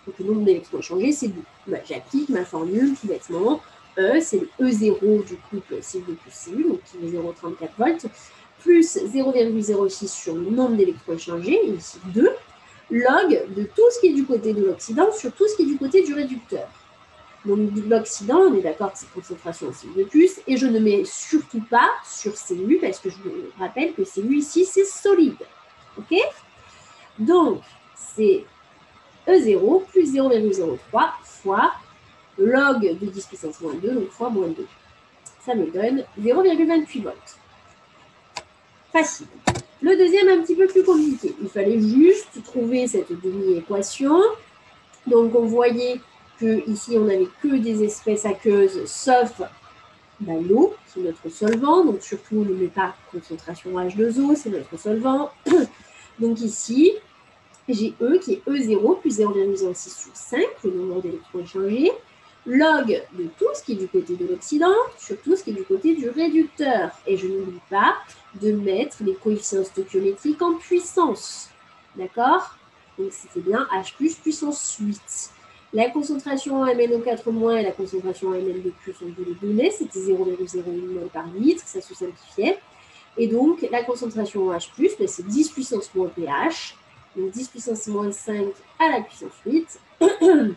Donc 0.08 0.20
le 0.20 0.26
nombre 0.26 0.46
d'électrons 0.46 0.82
changés, 0.82 1.12
c'est 1.12 1.28
2. 1.28 1.36
Bah, 1.68 1.78
J'applique 1.88 2.30
ma 2.30 2.46
formule 2.46 2.96
tout 3.00 3.08
bêtement. 3.08 3.62
E, 3.98 4.20
c'est 4.22 4.40
le 4.40 4.68
E0 4.68 5.28
du 5.28 5.36
couple 5.36 5.76
CU 5.76 6.00
plus 6.02 6.46
CU, 6.46 6.64
donc 6.64 6.80
qui 6.86 6.98
est 6.98 7.10
0,34 7.12 7.70
volts, 7.78 8.08
plus 8.60 8.98
0,06 8.98 10.08
sur 10.08 10.34
le 10.34 10.50
nombre 10.50 10.76
d'électrons 10.78 11.14
échangés, 11.14 11.64
ici 11.68 12.00
2, 12.06 12.28
log 12.90 13.54
de 13.56 13.64
tout 13.66 13.84
ce 13.92 14.00
qui 14.00 14.08
est 14.08 14.14
du 14.14 14.26
côté 14.26 14.54
de 14.54 14.66
l'oxydant 14.66 15.12
sur 15.12 15.32
tout 15.32 15.48
ce 15.48 15.56
qui 15.56 15.62
est 15.62 15.68
du 15.68 15.78
côté 15.78 16.02
du 16.02 16.16
réducteur. 16.16 16.68
Donc 17.46 17.72
l'oxydant, 17.90 18.40
on 18.40 18.56
est 18.56 18.62
d'accord 18.62 18.94
que 18.94 19.00
c'est 19.00 19.12
concentration 19.12 19.68
en 19.68 19.98
de 19.98 20.04
plus, 20.06 20.40
et 20.48 20.56
je 20.56 20.66
ne 20.66 20.80
mets 20.80 21.04
surtout 21.04 21.62
pas 21.70 21.90
sur 22.06 22.34
Cu 22.34 22.80
parce 22.82 23.00
que 23.00 23.10
je 23.10 23.18
vous 23.18 23.32
rappelle 23.60 23.94
que 23.94 24.04
Cu 24.04 24.36
ici, 24.36 24.66
c'est 24.66 24.86
solide. 24.86 25.36
OK? 25.98 26.18
Donc, 27.20 27.62
c'est 27.96 28.46
E0 29.28 29.86
plus 29.86 30.14
0,03 30.14 31.12
fois 31.24 31.74
log 32.38 32.82
de 32.82 33.06
10 33.06 33.26
puissance 33.26 33.62
moins 33.62 33.74
2, 33.76 33.94
donc 33.94 34.10
fois 34.10 34.30
moins 34.30 34.48
2. 34.48 34.66
Ça 35.46 35.54
me 35.54 35.68
donne 35.68 36.06
0,28 36.20 37.04
volts. 37.04 37.38
Facile. 38.92 39.28
Le 39.82 39.98
deuxième, 39.98 40.30
un 40.30 40.42
petit 40.42 40.56
peu 40.56 40.68
plus 40.68 40.84
compliqué. 40.84 41.36
Il 41.42 41.50
fallait 41.50 41.80
juste 41.80 42.42
trouver 42.46 42.88
cette 42.88 43.12
demi-équation. 43.12 44.18
Donc, 45.08 45.36
on 45.36 45.46
voyait 45.46 46.00
ici, 46.68 46.98
on 46.98 47.06
n'avait 47.06 47.28
que 47.42 47.58
des 47.58 47.84
espèces 47.84 48.26
aqueuses, 48.26 48.86
sauf 48.86 49.42
ben, 50.20 50.46
l'eau, 50.48 50.76
qui 50.92 51.00
est 51.00 51.04
notre 51.04 51.30
solvant. 51.30 51.84
Donc, 51.86 52.02
surtout, 52.02 52.44
ne 52.44 52.54
met 52.54 52.68
pas 52.68 52.96
concentration 53.12 53.72
H2O, 53.72 54.36
c'est 54.36 54.50
notre 54.50 54.78
solvant. 54.78 55.32
Donc, 56.20 56.42
ici, 56.42 56.94
j'ai 57.68 57.94
E 58.02 58.20
qui 58.20 58.34
est 58.34 58.48
E0 58.48 59.00
plus 59.00 59.20
0,06 59.20 59.74
sur 59.74 60.16
5, 60.16 60.42
le 60.64 60.72
nombre 60.72 61.02
d'électrons 61.02 61.40
échangés 61.40 61.92
log 62.46 63.02
de 63.14 63.26
tout 63.38 63.48
ce 63.54 63.64
qui 63.64 63.74
est 63.74 63.76
du 63.76 63.88
côté 63.88 64.16
de 64.16 64.28
l'oxydant 64.28 64.76
sur 64.98 65.20
tout 65.22 65.36
ce 65.36 65.44
qui 65.44 65.52
est 65.52 65.54
du 65.54 65.64
côté 65.64 65.96
du 65.96 66.10
réducteur. 66.10 66.92
Et 67.08 67.18
je 67.18 67.28
n'oublie 67.28 67.62
pas 67.70 67.96
de 68.42 68.52
mettre 68.52 68.98
les 69.02 69.16
coefficients 69.16 69.64
stoichiométriques 69.64 70.42
en 70.42 70.56
puissance. 70.56 71.50
D'accord? 71.96 72.58
Donc 72.98 73.12
c'était 73.12 73.40
bien 73.40 73.68
H 73.74 73.96
plus 73.96 74.16
puissance 74.16 74.78
8. 74.80 75.32
La 75.74 75.90
concentration 75.90 76.62
en 76.62 76.68
MnO4- 76.68 77.60
et 77.60 77.64
la 77.64 77.72
concentration 77.72 78.30
en 78.30 78.34
Mn2+, 78.34 78.72
on 79.02 79.12
peut 79.12 79.26
les 79.26 79.34
donner, 79.34 79.72
c'était 79.72 80.00
0,01 80.00 80.62
mol 80.94 81.10
par 81.12 81.26
litre, 81.34 81.64
ça 81.66 81.82
se 81.82 81.96
simplifiait. 81.96 82.60
Et 83.18 83.28
donc, 83.28 83.66
la 83.72 83.84
concentration 83.84 84.50
en 84.50 84.54
H+, 84.54 84.70
ben, 84.78 85.08
c'est 85.08 85.26
10 85.26 85.50
puissance 85.50 85.94
moins 85.96 86.10
pH, 86.10 86.76
donc 87.16 87.32
10 87.32 87.48
puissance 87.48 87.88
moins 87.88 88.12
5 88.12 88.46
à 88.80 88.90
la 88.90 89.02
puissance 89.02 89.32
8. 89.46 89.80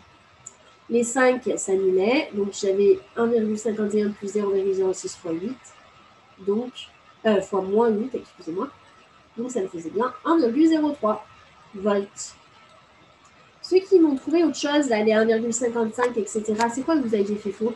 Les 0.89 1.03
5 1.03 1.49
s'annulaient, 1.57 2.29
donc 2.33 2.53
j'avais 2.53 2.99
1,51 3.17 4.13
plus 4.13 4.35
0,06 4.35 5.17
fois 5.17 5.31
8, 5.31 5.51
donc, 6.45 6.71
euh, 7.25 7.41
fois 7.41 7.61
moins 7.61 7.89
8, 7.89 8.15
excusez-moi. 8.15 8.69
Donc 9.35 9.51
ça 9.51 9.61
me 9.61 9.67
faisait 9.67 9.89
bien 9.89 10.13
1,03 10.25 11.19
volts. 11.75 12.35
Ceux 13.69 13.79
qui 13.79 13.99
m'ont 13.99 14.15
trouvé 14.15 14.45
autre 14.45 14.55
chose, 14.55 14.87
là, 14.87 15.03
les 15.03 15.11
1,55, 15.11 16.17
etc., 16.17 16.55
c'est 16.73 16.83
quoi 16.83 16.95
que 16.95 17.01
vous 17.05 17.13
avez 17.13 17.35
fait 17.35 17.51
faux? 17.51 17.73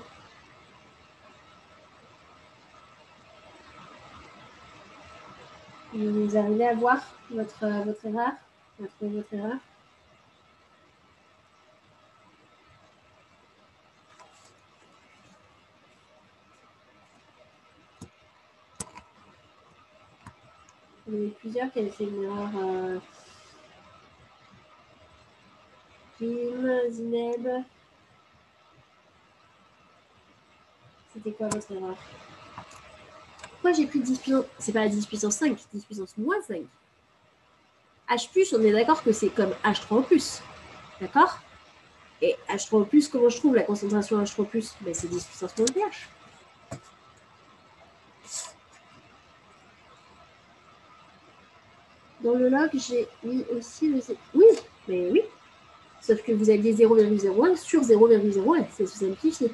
Vous 5.94 6.38
arrivez 6.38 6.66
à 6.66 6.76
voir 6.76 7.00
votre, 7.30 7.84
votre 7.84 8.06
erreur? 8.06 8.32
Votre, 8.80 8.94
votre 9.02 9.34
erreur? 9.34 9.58
Il 21.10 21.24
y 21.26 21.28
a 21.28 21.32
plusieurs 21.32 21.72
qui 21.74 21.80
avaient 21.80 21.90
fait 21.90 22.06
une 22.06 22.24
erreur. 22.24 22.50
Euh... 22.56 23.00
Zineb. 26.22 27.48
C'était 31.14 31.32
quoi 31.32 31.48
votre 31.48 31.72
erreur? 31.72 31.98
Pourquoi 33.50 33.74
j'ai 33.74 33.88
pris 33.88 34.00
10 34.00 34.20
puissance 34.20 34.46
C'est 34.60 34.72
pas 34.72 34.88
10 34.88 35.06
puissance 35.06 35.36
5, 35.36 35.58
10 35.74 35.86
puissance 35.86 36.18
moins 36.18 36.42
5. 36.42 36.62
H+, 38.10 38.56
on 38.56 38.62
est 38.62 38.72
d'accord 38.72 39.04
que 39.04 39.12
c'est 39.12 39.30
comme 39.30 39.54
H3+. 39.64 40.42
D'accord? 41.00 41.40
Et 42.22 42.36
H3+, 42.50 43.10
comment 43.10 43.30
je 43.30 43.38
trouve 43.38 43.56
la 43.56 43.64
concentration 43.64 44.22
H3+, 44.22 44.74
ben, 44.82 44.94
C'est 44.94 45.08
10 45.08 45.26
puissance 45.26 45.58
moins 45.58 45.68
pH. 45.68 46.10
Dans 52.22 52.36
le 52.36 52.50
log, 52.50 52.70
j'ai 52.74 53.08
mis 53.24 53.44
aussi 53.56 53.90
le... 53.90 54.00
Oui, 54.36 54.46
mais 54.88 55.10
oui. 55.10 55.22
Sauf 56.02 56.22
que 56.24 56.32
vous 56.32 56.50
aviez 56.50 56.74
0,01 56.74 57.56
sur 57.56 57.82
0,01. 57.82 58.66
C'est 58.72 58.88
simplifié. 58.88 59.52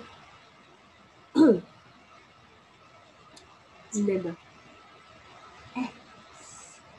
Zineb. 3.92 4.34
Eh. 5.78 5.82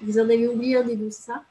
Vous 0.02 0.18
en 0.18 0.24
avez 0.24 0.46
oublié 0.46 0.76
un 0.76 0.84
des 0.84 0.94
deux, 0.94 1.10
ça? 1.10 1.42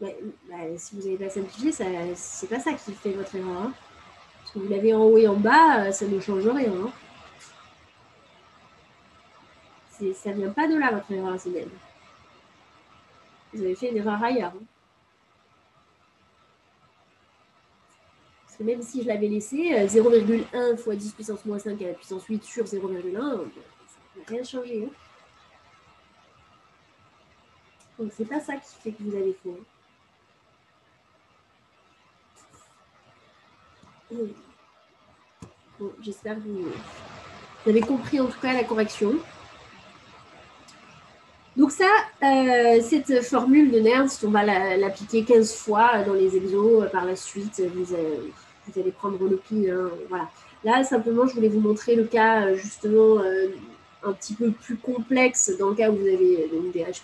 Bah, 0.00 0.08
si 0.76 0.94
vous 0.94 1.02
n'avez 1.02 1.16
pas 1.16 1.30
simplifié, 1.30 1.72
c'est 1.72 2.46
pas 2.48 2.60
ça 2.60 2.72
qui 2.74 2.92
fait 2.92 3.12
votre 3.12 3.34
erreur. 3.34 3.62
Hein 3.62 3.72
vous 4.54 4.68
l'avez 4.68 4.92
en 4.94 5.02
haut 5.04 5.16
et 5.16 5.28
en 5.28 5.36
bas, 5.36 5.86
euh, 5.86 5.92
ça 5.92 6.06
ne 6.06 6.20
change 6.20 6.46
rien. 6.46 6.72
Hein. 6.72 6.90
Ça 9.92 10.30
ne 10.30 10.34
vient 10.34 10.50
pas 10.50 10.66
de 10.68 10.76
là, 10.76 10.90
votre 10.90 11.10
erreur 11.12 11.32
rationnelle. 11.32 11.68
Vous 13.52 13.62
avez 13.62 13.74
fait 13.74 13.90
une 13.90 13.98
erreur 13.98 14.22
ailleurs. 14.22 14.52
Hein. 14.56 14.64
Parce 18.46 18.56
que 18.56 18.62
même 18.64 18.82
si 18.82 19.02
je 19.02 19.08
l'avais 19.08 19.28
laissé, 19.28 19.56
0,1 19.86 20.44
euh, 20.54 20.76
fois 20.76 20.96
10 20.96 21.12
puissance 21.12 21.44
moins 21.44 21.58
5 21.58 21.80
à 21.82 21.88
la 21.88 21.94
puissance 21.94 22.24
8 22.26 22.42
sur 22.42 22.64
0,1, 22.64 22.70
ça 22.70 22.78
n'a 24.16 24.24
rien 24.26 24.44
changé. 24.44 24.84
Hein. 24.86 24.90
Donc 27.98 28.12
c'est 28.16 28.24
pas 28.24 28.40
ça 28.40 28.56
qui 28.56 28.74
fait 28.82 28.92
que 28.92 29.02
vous 29.02 29.14
avez 29.14 29.36
faux. 29.42 29.58
J'espère 36.00 36.36
que 36.36 36.40
vous, 36.40 36.72
avez 37.66 37.80
compris 37.80 38.20
en 38.20 38.26
tout 38.26 38.40
cas 38.40 38.52
la 38.52 38.64
correction. 38.64 39.14
Donc 41.56 41.70
ça, 41.70 41.84
euh, 42.22 42.80
cette 42.80 43.22
formule 43.22 43.70
de 43.70 43.80
Nernst, 43.80 44.24
on 44.24 44.30
va 44.30 44.42
l'appliquer 44.76 45.24
15 45.24 45.54
fois 45.54 46.02
dans 46.04 46.14
les 46.14 46.36
exos. 46.36 46.90
Par 46.90 47.04
la 47.04 47.14
suite, 47.16 47.62
vous, 47.74 47.94
allez, 47.94 48.92
prendre 48.92 49.22
le 49.28 49.36
pli. 49.36 49.70
Hein, 49.70 49.90
voilà. 50.08 50.28
Là, 50.64 50.84
simplement, 50.84 51.26
je 51.26 51.34
voulais 51.34 51.48
vous 51.48 51.60
montrer 51.60 51.94
le 51.94 52.04
cas 52.04 52.54
justement 52.54 53.18
euh, 53.18 53.48
un 54.02 54.12
petit 54.12 54.34
peu 54.34 54.50
plus 54.50 54.76
complexe 54.76 55.52
dans 55.58 55.70
le 55.70 55.74
cas 55.74 55.90
où 55.90 55.96
vous 55.96 56.06
avez 56.06 56.48
une 56.52 56.70
DH+. 56.70 57.02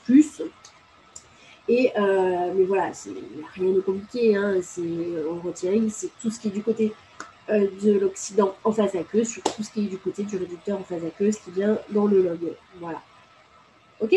Et, 1.68 1.92
euh, 1.98 2.52
mais 2.56 2.64
voilà, 2.64 2.90
il 3.06 3.12
n'y 3.12 3.42
a 3.42 3.48
rien 3.52 3.72
de 3.72 3.80
compliqué. 3.80 4.36
Hein, 4.36 4.60
en 5.30 5.46
retiring, 5.46 5.90
c'est 5.90 6.10
tout 6.20 6.30
ce 6.30 6.40
qui 6.40 6.48
est 6.48 6.52
du 6.52 6.62
côté 6.62 6.94
euh, 7.50 7.66
de 7.82 7.98
l'oxydant 7.98 8.54
en 8.64 8.72
phase 8.72 8.94
aqueuse 8.94 9.28
sur 9.28 9.42
tout 9.42 9.62
ce 9.62 9.70
qui 9.70 9.84
est 9.84 9.88
du 9.88 9.98
côté 9.98 10.22
du 10.22 10.36
réducteur 10.36 10.78
en 10.78 10.82
phase 10.82 11.04
aqueuse 11.04 11.36
qui 11.38 11.50
vient 11.50 11.78
dans 11.90 12.06
le 12.06 12.22
log. 12.22 12.52
Voilà. 12.80 13.02
OK 14.00 14.14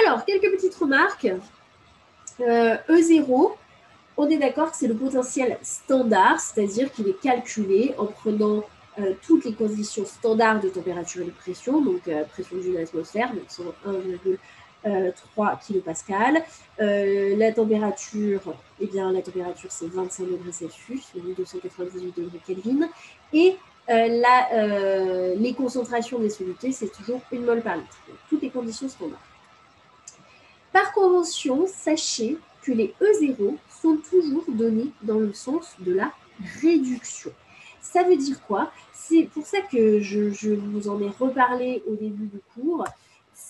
Alors, 0.00 0.24
quelques 0.24 0.50
petites 0.52 0.74
remarques. 0.74 1.28
Euh, 2.40 2.76
E0, 2.88 3.52
on 4.16 4.28
est 4.28 4.38
d'accord 4.38 4.70
que 4.70 4.76
c'est 4.76 4.86
le 4.86 4.94
potentiel 4.94 5.58
standard, 5.62 6.40
c'est-à-dire 6.40 6.92
qu'il 6.92 7.08
est 7.08 7.20
calculé 7.20 7.94
en 7.98 8.06
prenant 8.06 8.64
toutes 9.22 9.44
les 9.44 9.52
conditions 9.52 10.04
standards 10.04 10.58
de 10.58 10.68
température 10.70 11.22
et 11.22 11.26
de 11.26 11.30
pression, 11.30 11.80
donc 11.80 12.10
pression 12.32 12.56
d'une 12.56 12.76
atmosphère, 12.78 13.32
donc 13.32 13.44
1,1 13.86 14.38
3 14.84 15.56
kPa. 15.56 16.42
Euh, 16.80 17.36
la 17.36 17.52
température, 17.52 18.54
eh 18.80 18.86
bien, 18.86 19.12
la 19.12 19.22
température 19.22 19.70
c'est 19.70 19.88
25 19.88 20.24
degrés 20.24 20.52
Celsius, 20.52 21.12
1298 21.14 22.16
degrés 22.16 22.40
Kelvin. 22.46 22.88
Et 23.32 23.50
euh, 23.50 23.52
la, 23.88 24.52
euh, 24.52 25.34
les 25.36 25.54
concentrations 25.54 26.18
des 26.18 26.30
solutés, 26.30 26.72
c'est 26.72 26.92
toujours 26.92 27.20
une 27.32 27.44
mol 27.44 27.62
par 27.62 27.76
litre. 27.76 27.98
toutes 28.28 28.42
les 28.42 28.50
conditions 28.50 28.88
standards. 28.88 29.18
Par 30.72 30.92
convention, 30.92 31.66
sachez 31.66 32.36
que 32.62 32.72
les 32.72 32.94
E0 33.00 33.56
sont 33.82 33.96
toujours 34.10 34.44
donnés 34.48 34.90
dans 35.02 35.18
le 35.18 35.32
sens 35.32 35.74
de 35.78 35.94
la 35.94 36.12
réduction. 36.60 37.32
Ça 37.80 38.02
veut 38.02 38.16
dire 38.16 38.42
quoi? 38.46 38.70
C'est 38.92 39.24
pour 39.32 39.46
ça 39.46 39.60
que 39.62 40.00
je, 40.00 40.54
vous 40.54 40.88
en 40.88 41.00
ai 41.00 41.08
reparlé 41.08 41.82
au 41.86 41.94
début 41.94 42.26
du 42.26 42.40
cours 42.54 42.84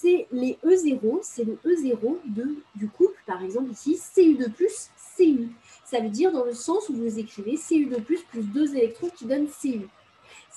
c'est 0.00 0.26
les 0.30 0.58
E0, 0.64 1.18
c'est 1.22 1.44
le 1.44 1.58
E0 1.64 2.18
de, 2.26 2.56
du 2.74 2.88
couple, 2.88 3.16
par 3.26 3.42
exemple 3.42 3.72
ici, 3.72 3.98
Cu2 4.14 4.50
plus 4.52 4.90
Cu. 5.16 5.48
Ça 5.84 6.00
veut 6.00 6.10
dire 6.10 6.30
dans 6.30 6.44
le 6.44 6.52
sens 6.52 6.88
où 6.90 6.94
vous 6.94 7.18
écrivez 7.18 7.56
Cu2 7.56 8.02
plus 8.02 8.22
plus 8.22 8.42
2 8.42 8.76
électrons 8.76 9.08
qui 9.16 9.24
donnent 9.24 9.48
Cu. 9.48 9.88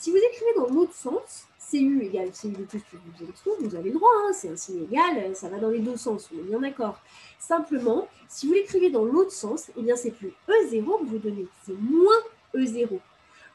Si 0.02 0.10
vous 0.10 0.18
écrivez 0.18 0.54
dans 0.56 0.66
l'autre 0.66 0.96
sens, 0.96 1.46
Cu 1.70 2.04
égale 2.04 2.30
Cu2 2.30 2.66
plus 2.66 2.80
plus 2.80 2.98
2 3.20 3.24
électrons, 3.24 3.52
vous 3.60 3.76
avez 3.76 3.92
le 3.92 4.00
droit, 4.00 4.10
hein, 4.26 4.32
c'est 4.34 4.50
un 4.50 4.56
signe 4.56 4.86
égal, 4.92 5.36
ça 5.36 5.48
va 5.48 5.60
dans 5.60 5.70
les 5.70 5.78
deux 5.78 5.96
sens, 5.96 6.28
on 6.34 6.40
est 6.40 6.42
bien 6.42 6.60
d'accord. 6.60 7.00
Simplement, 7.38 8.08
si 8.28 8.48
vous 8.48 8.54
l'écrivez 8.54 8.90
dans 8.90 9.06
l'autre 9.06 9.32
sens, 9.32 9.70
eh 9.78 9.82
bien 9.84 9.96
c'est 9.96 10.10
plus 10.10 10.34
E0 10.50 11.02
que 11.02 11.06
vous 11.06 11.20
donnez, 11.20 11.46
c'est 11.68 11.80
moins 11.80 12.18
E0. 12.56 12.98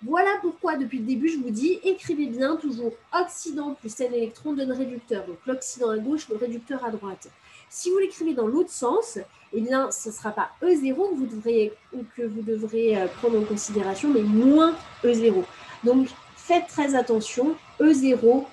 Voilà 0.05 0.39
pourquoi, 0.41 0.77
depuis 0.77 0.99
le 0.99 1.05
début, 1.07 1.29
je 1.29 1.39
vous 1.39 1.51
dis, 1.51 1.81
écrivez 1.83 2.27
bien 2.27 2.55
toujours 2.55 2.93
oxydant 3.13 3.75
plus 3.75 4.01
n 4.01 4.15
électron 4.15 4.53
donne 4.53 4.71
réducteur. 4.71 5.27
Donc 5.27 5.39
l'oxydant 5.47 5.91
à 5.91 5.99
gauche, 5.99 6.29
le 6.29 6.37
réducteur 6.37 6.85
à 6.85 6.91
droite. 6.93 7.29
Si 7.69 7.91
vous 7.91 7.99
l'écrivez 7.99 8.35
dans 8.35 8.47
l'autre 8.47 8.71
sens, 8.71 9.19
eh 9.53 9.61
bien, 9.61 9.91
ce 9.91 10.11
ne 10.11 10.15
sera 10.15 10.31
pas 10.31 10.51
E0 10.63 10.95
que 10.95 11.15
vous 11.17 11.27
devrez, 11.27 11.73
que 12.17 12.23
vous 12.23 12.43
devrez 12.43 12.97
euh, 12.97 13.09
prendre 13.09 13.41
en 13.41 13.45
considération, 13.45 14.11
mais 14.11 14.23
moins 14.23 14.77
E0. 15.03 15.43
Donc, 15.83 16.07
faites 16.47 16.67
très 16.69 16.95
attention. 16.95 17.57
E0, 17.81 18.45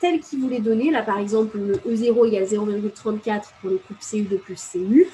tel 0.00 0.20
qu'il 0.20 0.40
vous 0.40 0.48
l'est 0.48 0.60
donné, 0.60 0.90
là 0.90 1.02
par 1.02 1.18
exemple, 1.18 1.58
le 1.58 1.74
E0 1.74 2.28
égale 2.28 2.44
0,34 2.44 3.42
pour 3.60 3.70
le 3.70 3.78
couple 3.78 4.00
Cu2 4.00 4.38
plus 4.38 4.68
Cu, 4.72 5.08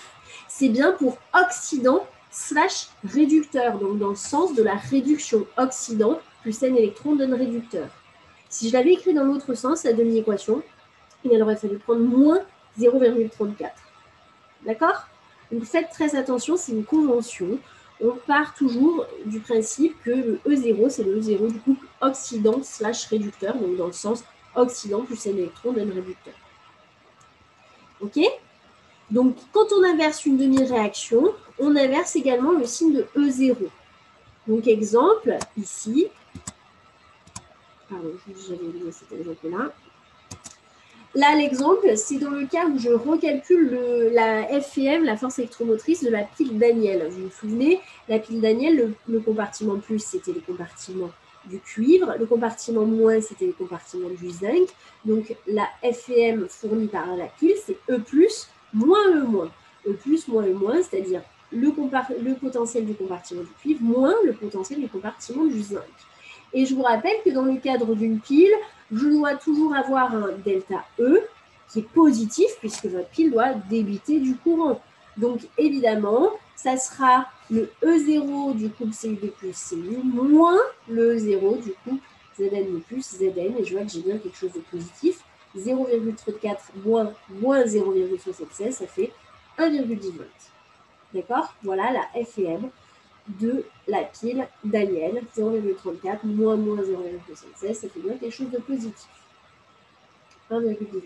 c'est 0.49 0.69
bien 0.69 0.93
pour 0.93 1.19
oxydant 1.35 2.07
slash 2.31 2.89
réducteur, 3.05 3.79
donc 3.79 3.99
dans 3.99 4.11
le 4.11 4.17
sens 4.17 4.55
de 4.55 4.63
la 4.63 4.75
réduction 4.75 5.47
oxydant 5.57 6.21
plus 6.43 6.63
n 6.63 6.77
électron 6.77 7.17
donne 7.17 7.35
réducteur. 7.35 7.89
Si 8.49 8.69
je 8.69 8.75
l'avais 8.75 8.93
écrit 8.93 9.15
dans 9.15 9.25
l'autre 9.25 9.55
sens, 9.55 9.85
la 9.85 9.93
demi-équation, 9.93 10.63
il 11.25 11.43
aurait 11.43 11.57
fallu 11.57 11.79
prendre 11.79 12.03
moins 12.03 12.41
0,34. 12.79 13.71
D'accord? 14.65 15.09
Donc 15.51 15.65
faites 15.65 15.91
très 15.91 16.15
attention, 16.15 16.57
c'est 16.57 16.73
une 16.73 16.85
convention. 16.85 17.59
On 18.01 18.13
part 18.27 18.55
toujours 18.55 19.07
du 19.25 19.41
principe 19.41 19.95
que 20.05 20.11
le 20.11 20.41
E0, 20.47 20.91
c'est 20.91 21.03
le 21.03 21.21
E0 21.21 21.53
du 21.53 21.59
couple 21.61 21.86
oxydant 22.01 22.62
slash 22.62 23.06
réducteur, 23.06 23.56
donc 23.56 23.77
dans 23.77 23.86
le 23.86 23.93
sens 23.93 24.24
oxydant 24.55 25.02
plus 25.02 25.27
n 25.27 25.39
électron 25.39 25.73
donne 25.73 25.93
réducteur. 25.93 26.35
OK? 28.01 28.18
Donc 29.10 29.36
quand 29.52 29.66
on 29.73 29.85
inverse 29.85 30.24
une 30.27 30.36
demi-réaction, 30.36 31.32
on 31.59 31.77
inverse 31.77 32.16
également 32.16 32.52
le 32.52 32.64
signe 32.64 32.93
de 32.93 33.06
E0. 33.16 33.56
Donc 34.47 34.66
exemple, 34.66 35.36
ici, 35.56 36.09
pardon, 37.89 38.12
j'avais 38.48 38.64
oublié 38.64 38.93
cet 38.93 39.12
exemple-là. 39.12 39.73
Là, 41.14 41.35
l'exemple, 41.35 41.97
c'est 41.97 42.18
dans 42.18 42.31
le 42.31 42.47
cas 42.47 42.66
où 42.66 42.78
je 42.78 42.90
recalcule 42.90 44.10
la 44.12 44.60
FEM, 44.60 45.02
la 45.05 45.16
force 45.16 45.39
électromotrice 45.39 46.05
de 46.05 46.10
la 46.10 46.24
pile 46.24 46.59
Daniel. 46.59 47.09
Vous 47.09 47.24
vous 47.24 47.31
souvenez, 47.31 47.81
la 48.06 48.18
pile 48.18 48.43
Daniel, 48.43 48.93
le, 49.09 49.20
compartiment 49.20 49.78
plus, 49.78 49.98
c'était 49.98 50.32
le 50.32 50.40
compartiment 50.40 51.10
du 51.47 51.59
cuivre, 51.60 52.14
le 52.18 52.27
compartiment 52.27 52.85
moins, 52.85 53.20
c'était 53.20 53.47
le 53.47 53.52
compartiment 53.52 54.09
du 54.09 54.31
zinc. 54.31 54.68
Donc, 55.05 55.35
la 55.47 55.68
FEM 55.82 56.47
fournie 56.48 56.89
par 56.89 57.16
la 57.16 57.27
pile, 57.27 57.55
c'est 57.64 57.77
E 57.89 58.01
moins 58.73 59.09
E 59.10 59.24
moins. 59.24 59.51
E 59.86 59.97
moins 60.28 60.47
E 60.47 60.52
moins, 60.52 60.82
c'est-à-dire 60.82 61.23
le, 61.52 61.73
le 62.23 62.35
potentiel 62.35 62.86
du 62.86 62.94
compartiment 62.94 63.43
du 63.43 63.52
cuivre 63.60 63.82
moins 63.82 64.14
le 64.24 64.32
potentiel 64.32 64.81
du 64.81 64.89
compartiment 64.89 65.44
du 65.44 65.60
zinc. 65.62 65.82
Et 66.52 66.66
je 66.66 66.74
vous 66.74 66.82
rappelle 66.82 67.16
que 67.24 67.31
dans 67.31 67.44
le 67.44 67.56
cadre 67.56 67.94
d'une 67.94 68.20
pile, 68.20 68.52
je 68.93 69.09
dois 69.09 69.35
toujours 69.35 69.74
avoir 69.74 70.14
un 70.14 70.32
delta 70.44 70.85
E 70.98 71.20
qui 71.68 71.81
est 71.81 71.89
positif 71.89 72.51
puisque 72.60 72.86
votre 72.86 73.09
pile 73.09 73.31
doit 73.31 73.55
débiter 73.68 74.20
du 74.20 74.36
courant. 74.36 74.81
Donc 75.16 75.40
évidemment, 75.59 76.31
ça 76.57 76.77
sera 76.77 77.27
le 77.51 77.70
E0 77.83 78.57
du 78.57 78.70
couple 78.70 78.91
Cu2 78.91 79.31
plus 79.31 79.69
Cu 79.69 79.77
moins 80.03 80.59
le 80.89 81.16
E0 81.16 81.62
du 81.62 81.73
couple 81.85 82.03
Zn 82.39 82.81
plus 82.83 83.03
Zn. 83.03 83.57
Et 83.59 83.65
je 83.65 83.74
vois 83.74 83.85
que 83.85 83.93
j'ai 83.93 84.01
bien 84.01 84.19
quelque 84.19 84.37
chose 84.37 84.53
de 84.53 84.61
positif. 84.61 85.23
0,34 85.57 86.57
moins, 86.85 87.12
moins 87.31 87.65
0,76, 87.65 88.73
ça 88.73 88.87
fait 88.87 89.12
1,10 89.59 90.12
volts. 90.12 90.28
D'accord? 91.15 91.55
Voilà 91.62 91.93
la 91.93 92.24
FEM 92.24 92.70
de 93.28 93.65
la 93.89 94.03
pile 94.05 94.47
Daniel, 94.65 95.23
0,34 95.37 96.19
moins 96.24 96.57
moins 96.57 96.83
0,76, 96.83 97.74
ça 97.74 97.89
fait 97.89 98.01
bien 98.01 98.16
quelque 98.19 98.35
chose 98.35 98.51
de 98.51 98.59
positif. 98.59 99.09
1,18. 100.51 101.03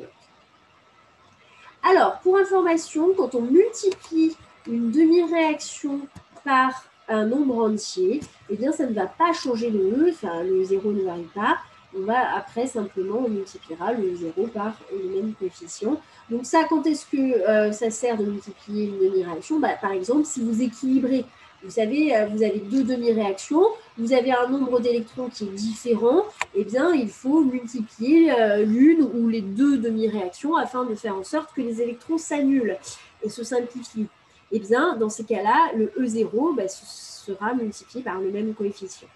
Alors, 1.83 2.19
pour 2.21 2.37
information, 2.37 3.15
quand 3.15 3.35
on 3.35 3.43
multiplie 3.43 4.37
une 4.71 4.91
demi-réaction 4.91 6.01
par 6.45 6.85
un 7.09 7.27
nombre 7.27 7.69
entier, 7.69 8.21
eh 8.49 8.57
bien, 8.57 8.73
ça 8.73 8.87
ne 8.87 8.95
va 8.95 9.07
pas 9.07 9.33
changer 9.33 9.71
le 9.71 9.81
E, 9.81 10.11
enfin, 10.11 10.43
le 10.43 10.63
0 10.65 10.93
ne 10.93 11.03
varie 11.03 11.29
pas. 11.35 11.59
On 11.97 12.03
va 12.03 12.37
après 12.37 12.69
simplement, 12.69 13.25
on 13.27 13.29
multipliera 13.29 13.93
le 13.93 14.15
0 14.15 14.47
par 14.47 14.75
le 14.93 15.09
même 15.09 15.35
coefficient. 15.35 16.01
Donc 16.31 16.47
ça, 16.47 16.65
quand 16.69 16.87
est-ce 16.87 17.05
que 17.05 17.17
euh, 17.17 17.73
ça 17.73 17.91
sert 17.91 18.17
de 18.17 18.25
multiplier 18.25 18.85
une 18.85 18.99
demi-réaction? 18.99 19.59
Bah, 19.59 19.75
Par 19.81 19.91
exemple, 19.91 20.25
si 20.25 20.41
vous 20.41 20.63
équilibrez 20.63 21.25
vous 21.63 21.71
savez, 21.71 22.17
euh, 22.17 22.27
vous 22.27 22.43
avez 22.43 22.59
deux 22.59 22.85
demi-réactions, 22.85 23.65
vous 23.99 24.15
avez 24.15 24.33
un 24.33 24.49
nombre 24.49 24.81
d'électrons 24.81 25.29
qui 25.29 25.45
est 25.45 25.49
différent, 25.49 26.25
eh 26.55 26.65
bien, 26.65 26.95
il 26.95 27.11
faut 27.11 27.45
multiplier 27.45 28.33
euh, 28.33 28.65
l'une 28.65 29.03
ou 29.03 29.29
les 29.29 29.43
deux 29.43 29.77
demi-réactions 29.77 30.57
afin 30.57 30.85
de 30.85 30.95
faire 30.95 31.17
en 31.17 31.25
sorte 31.25 31.53
que 31.55 31.61
les 31.61 31.83
électrons 31.83 32.17
s'annulent 32.17 32.79
et 33.23 33.29
se 33.29 33.45
simplifient. 33.45 34.07
Eh 34.53 34.59
bien, 34.59 34.97
dans 34.97 35.09
ces 35.09 35.25
cas-là, 35.25 35.73
le 35.77 35.87
E0 35.99 36.57
bah, 36.57 36.69
sera 36.69 37.55
multiplié 37.55 38.03
par 38.03 38.21
le 38.21 38.31
même 38.31 38.55
coefficient. 38.55 39.09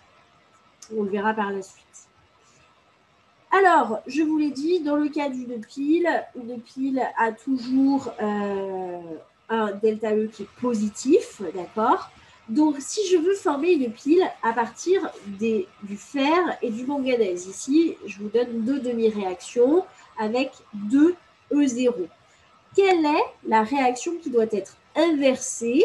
On 0.97 1.02
le 1.02 1.11
verra 1.11 1.35
par 1.35 1.51
la 1.51 1.62
suite. 1.62 1.85
Alors, 3.51 4.01
je 4.06 4.23
vous 4.23 4.39
l'ai 4.39 4.51
dit, 4.51 4.81
dans 4.81 4.97
le 4.97 5.09
cas 5.09 5.28
d'une 5.28 5.61
pile, 5.61 6.09
une 6.35 6.61
pile 6.61 7.02
a 7.16 7.32
toujours 7.32 8.12
euh, 8.20 9.01
un 9.48 9.70
delta 9.73 10.15
E 10.15 10.27
qui 10.27 10.43
est 10.43 10.48
positif, 10.61 11.40
d'accord? 11.55 12.11
Donc, 12.48 12.77
si 12.78 13.06
je 13.09 13.16
veux 13.16 13.35
former 13.35 13.73
une 13.73 13.90
pile 13.90 14.24
à 14.43 14.52
partir 14.52 15.09
du 15.27 15.66
fer 15.97 16.59
et 16.62 16.70
du 16.70 16.85
manganèse, 16.85 17.47
ici, 17.47 17.97
je 18.06 18.19
vous 18.19 18.28
donne 18.28 18.62
deux 18.62 18.81
demi-réactions 18.81 19.85
avec 20.19 20.52
deux 20.74 21.15
E0. 21.52 21.94
Quelle 22.77 23.06
est 23.06 23.24
la 23.47 23.62
réaction 23.62 24.15
qui 24.23 24.31
doit 24.31 24.47
être 24.51 24.77
inversée, 24.95 25.85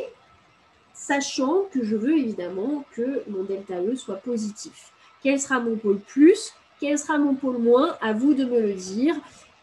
sachant 0.94 1.64
que 1.72 1.84
je 1.84 1.96
veux 1.96 2.18
évidemment 2.18 2.84
que 2.94 3.24
mon 3.28 3.44
delta 3.44 3.82
E 3.82 3.96
soit 3.96 4.18
positif 4.18 4.92
Quel 5.24 5.40
sera 5.40 5.60
mon 5.60 5.76
pôle 5.76 6.00
plus? 6.00 6.54
Quel 6.80 6.98
sera 6.98 7.18
mon 7.18 7.36
pôle 7.36 7.58
moins? 7.58 7.98
À 8.02 8.14
vous 8.14 8.34
de 8.34 8.46
me 8.46 8.60
le 8.60 8.74
dire. 8.74 9.16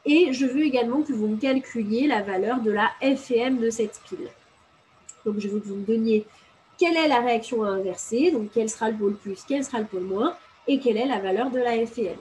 Et 0.05 0.33
je 0.33 0.47
veux 0.47 0.63
également 0.63 1.03
que 1.03 1.13
vous 1.13 1.27
me 1.27 1.37
calculiez 1.37 2.07
la 2.07 2.23
valeur 2.23 2.61
de 2.61 2.71
la 2.71 2.91
FEM 3.01 3.59
de 3.59 3.71
cette 3.71 4.01
pile. 4.09 4.29
Donc, 5.25 5.41
je 5.41 5.49
veux 5.49 5.59
que 5.59 5.67
vous 5.67 5.77
me 5.77 5.85
donniez 5.85 6.25
quelle 6.79 6.97
est 6.97 7.09
la 7.09 7.21
réaction 7.21 7.65
à 7.65 7.69
inverser, 7.69 8.31
donc 8.31 8.51
quel 8.53 8.69
sera 8.69 8.91
le 8.91 8.97
pôle 8.97 9.17
plus, 9.17 9.43
quel 9.49 9.65
sera 9.65 9.81
le 9.81 9.87
pôle 9.87 10.03
moins, 10.03 10.37
et 10.69 10.79
quelle 10.79 10.97
est 10.97 11.07
la 11.07 11.19
valeur 11.19 11.51
de 11.51 11.59
la 11.59 11.85
FEM. 11.87 12.17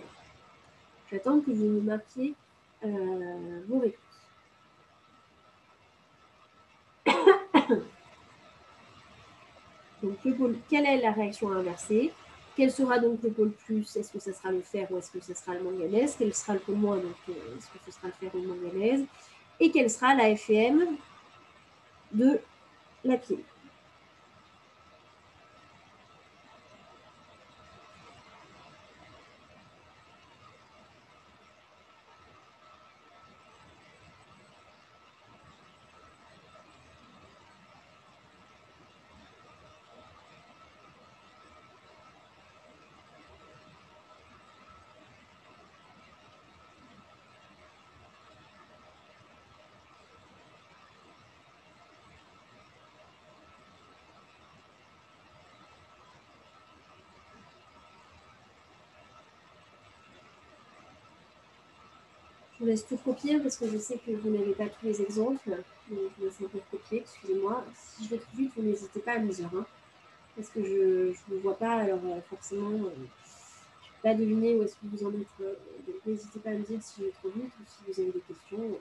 J'attends 1.12 1.40
que 1.40 1.52
vous 1.52 1.66
me 1.66 1.82
marquiez 1.82 2.34
euh, 2.84 2.88
vos 3.68 3.80
réponses. 3.80 4.05
Donc, 10.02 10.18
quelle 10.70 10.86
est 10.86 11.02
la 11.02 11.12
réaction 11.12 11.52
à 11.52 11.56
inverser 11.56 12.12
Quel 12.56 12.72
sera 12.72 13.00
donc 13.00 13.20
le 13.24 13.32
pôle 13.32 13.52
plus? 13.52 13.96
Est-ce 13.96 14.12
que 14.12 14.20
ce 14.20 14.34
sera 14.34 14.52
le 14.52 14.62
fer 14.62 14.88
ou 14.92 14.98
est-ce 14.98 15.12
que 15.12 15.20
ce 15.20 15.34
sera 15.34 15.54
le 15.54 15.64
manganèse? 15.64 16.16
Quel 16.18 16.34
sera 16.34 16.54
le 16.54 16.60
pôle 16.60 16.76
moins? 16.76 16.98
Euh, 16.98 17.58
est-ce 17.58 17.68
que 17.68 17.86
ce 17.86 17.92
sera 17.92 18.08
le 18.08 18.14
fer 18.14 18.30
ou 18.34 18.42
le 18.42 18.48
manganèse? 18.48 19.06
Et 19.60 19.72
quelle 19.72 19.90
sera 19.90 20.14
la 20.16 20.36
FEM 20.36 20.98
de 22.12 22.40
la 23.04 23.18
pile 23.18 23.40
vous 62.66 62.72
laisse 62.72 62.88
tout 62.88 62.98
copier 62.98 63.40
parce 63.40 63.58
que 63.58 63.70
je 63.70 63.78
sais 63.78 64.00
que 64.00 64.12
vous 64.12 64.30
n'avez 64.30 64.54
pas 64.54 64.66
tous 64.66 64.86
les 64.86 65.02
exemples. 65.02 65.56
Je 65.88 65.94
vous 65.96 66.26
laisse 66.26 66.34
un 66.44 66.48
peu 66.48 66.60
copier, 66.72 67.00
excusez-moi. 67.02 67.64
Si 67.76 68.06
je 68.06 68.10
vais 68.10 68.18
trop 68.18 68.36
vite, 68.36 68.52
vous 68.58 68.64
n'hésitez 68.64 69.00
pas 69.02 69.14
à 69.14 69.20
me 69.20 69.32
dire. 69.32 69.50
Hein, 69.56 69.66
parce 70.36 70.50
que 70.50 70.64
je 70.64 71.10
ne 71.10 71.36
vous 71.36 71.40
vois 71.42 71.58
pas, 71.58 71.76
alors 71.76 72.00
euh, 72.06 72.20
forcément, 72.28 72.72
euh, 72.72 72.90
je 72.96 73.02
ne 73.02 73.06
peux 73.06 74.02
pas 74.02 74.16
deviner 74.16 74.56
où 74.56 74.64
est-ce 74.64 74.74
que 74.76 74.88
vous 74.92 75.06
en 75.06 75.12
êtes. 75.12 75.28
Euh, 75.42 75.54
donc, 75.86 75.96
n'hésitez 76.08 76.40
pas 76.40 76.50
à 76.50 76.54
me 76.54 76.64
dire 76.64 76.82
si 76.82 77.02
je 77.02 77.06
vais 77.06 77.12
trop 77.12 77.30
vite 77.30 77.46
ou 77.46 77.64
si 77.68 77.78
vous 77.88 78.02
avez 78.02 78.12
des 78.12 78.22
questions. 78.22 78.80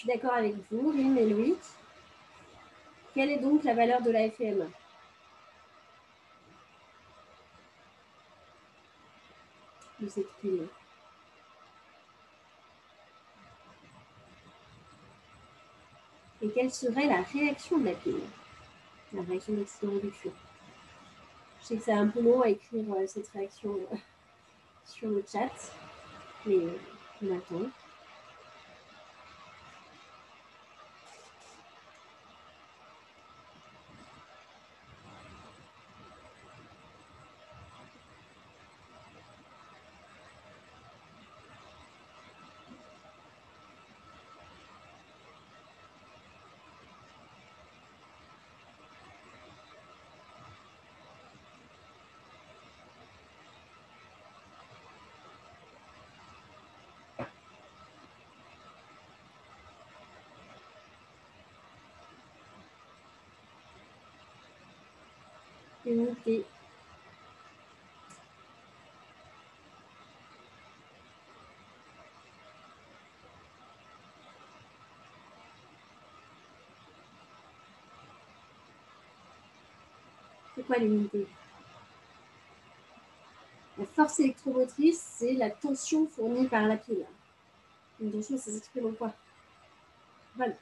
Suis 0.00 0.08
d'accord 0.08 0.32
avec 0.32 0.54
vous, 0.70 0.90
Rim 0.90 1.18
et 1.18 1.28
Louis. 1.28 1.56
Quelle 3.14 3.30
est 3.30 3.38
donc 3.38 3.64
la 3.64 3.74
valeur 3.74 4.00
de 4.00 4.10
la 4.10 4.22
FM 4.26 4.70
de 10.00 10.08
cette 10.08 10.32
pile 10.40 10.66
Et 16.40 16.48
quelle 16.48 16.70
serait 16.70 17.06
la 17.06 17.20
réaction 17.20 17.76
de 17.76 17.84
la 17.84 17.92
pile 17.92 18.22
La 19.12 19.20
réaction 19.20 19.52
d'oxydation-réduction. 19.52 20.32
Je 21.60 21.66
sais 21.66 21.76
que 21.76 21.82
c'est 21.82 21.92
un 21.92 22.08
peu 22.08 22.22
long 22.22 22.40
à 22.40 22.48
écrire 22.48 22.86
euh, 22.94 23.06
cette 23.06 23.28
réaction 23.28 23.76
euh, 23.92 23.96
sur 24.86 25.10
le 25.10 25.22
chat, 25.30 25.74
mais 26.46 26.54
euh, 26.54 26.78
on 27.22 27.36
attend. 27.36 27.70
Unité. 65.86 66.44
C'est 80.54 80.66
quoi 80.66 80.76
l'unité? 80.78 81.26
La 83.78 83.86
force 83.86 84.20
électromotrice, 84.20 85.00
c'est 85.16 85.32
la 85.32 85.50
tension 85.50 86.06
fournie 86.06 86.46
par 86.48 86.66
la 86.66 86.76
pile. 86.76 87.06
Une 87.98 88.12
tension, 88.12 88.36
ça 88.36 88.50
s'exprime 88.50 88.86
en 88.86 88.92
quoi? 88.92 89.12
Volt. 90.36 90.58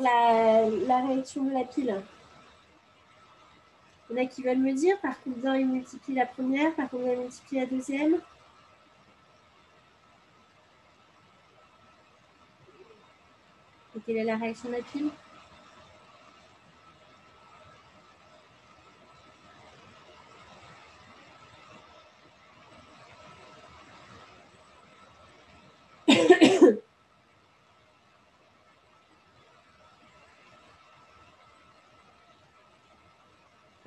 La, 0.00 1.06
réaction 1.06 1.44
de 1.44 1.52
la 1.52 1.64
pile. 1.64 2.02
Il 4.10 4.16
y 4.16 4.20
en 4.20 4.22
a 4.22 4.26
qui 4.26 4.42
veulent 4.42 4.58
me 4.58 4.72
dire 4.72 4.98
par 5.00 5.20
combien 5.22 5.56
il 5.56 5.66
multiplie 5.66 6.14
la 6.14 6.26
première, 6.26 6.74
par 6.74 6.88
combien 6.90 7.12
il 7.12 7.20
multiplie 7.20 7.60
la 7.60 7.66
deuxième. 7.66 8.14
Et 13.96 14.00
quelle 14.06 14.16
est 14.16 14.24
la 14.24 14.36
réaction 14.36 14.68
de 14.70 14.74
la 14.74 14.82
pile? 14.82 15.10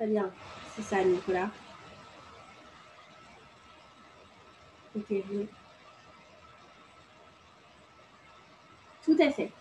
Bien. 0.06 0.30
C'est 0.74 0.82
ça, 0.82 1.02
Nicolas. 1.04 1.50
Ok, 4.96 5.04
oui. 5.10 5.46
Tout 9.04 9.16
à 9.20 9.30
fait. 9.30 9.52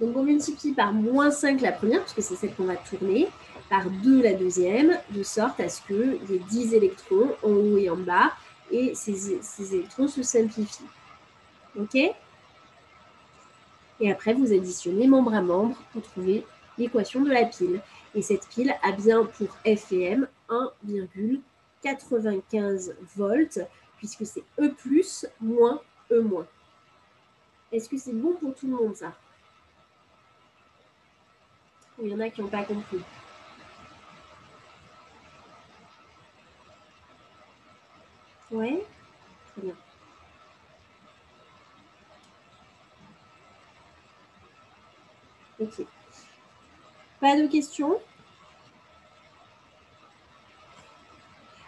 Donc, 0.00 0.16
on 0.16 0.24
multiplie 0.24 0.72
par 0.72 0.92
moins 0.92 1.30
5 1.30 1.60
la 1.60 1.72
première, 1.72 2.00
parce 2.00 2.12
que 2.12 2.22
c'est 2.22 2.36
celle 2.36 2.54
qu'on 2.54 2.64
va 2.64 2.76
tourner, 2.76 3.28
par 3.70 3.88
2 3.88 4.22
la 4.22 4.34
deuxième, 4.34 4.98
de 5.10 5.22
sorte 5.22 5.60
à 5.60 5.68
ce 5.68 5.80
qu'il 5.82 6.18
y 6.28 6.34
ait 6.34 6.38
10 6.38 6.74
électrons 6.74 7.30
en 7.42 7.50
haut 7.50 7.78
et 7.78 7.88
en 7.88 7.96
bas, 7.96 8.32
et 8.70 8.94
ces, 8.94 9.40
ces 9.42 9.74
électrons 9.74 10.08
se 10.08 10.22
simplifient. 10.22 10.84
OK? 11.78 11.94
Et 14.00 14.10
après, 14.10 14.34
vous 14.34 14.52
additionnez 14.52 15.06
membre 15.06 15.34
à 15.34 15.40
membre 15.40 15.76
pour 15.92 16.02
trouver 16.02 16.44
l'équation 16.76 17.20
de 17.20 17.30
la 17.30 17.44
pile. 17.44 17.80
Et 18.14 18.22
cette 18.22 18.46
pile 18.48 18.74
a 18.82 18.92
bien 18.92 19.24
pour 19.24 19.48
F 19.64 19.90
et 19.92 20.02
M 20.02 20.28
1,95 20.48 22.94
volts, 23.16 23.60
puisque 23.96 24.26
c'est 24.26 24.44
E 24.60 24.68
plus 24.70 25.26
moins 25.40 25.80
E 26.10 26.20
moins. 26.20 26.46
Est-ce 27.72 27.88
que 27.88 27.96
c'est 27.96 28.12
bon 28.12 28.34
pour 28.34 28.54
tout 28.54 28.66
le 28.66 28.76
monde 28.76 28.94
ça? 28.96 29.14
Il 32.02 32.08
y 32.08 32.14
en 32.14 32.20
a 32.20 32.28
qui 32.28 32.42
n'ont 32.42 32.48
pas 32.48 32.64
compris 32.64 33.00
Oui 38.50 38.82
Très 39.52 39.62
bien. 39.62 39.74
Ok. 45.60 45.86
Pas 47.22 47.36
de 47.36 47.46
questions 47.46 48.00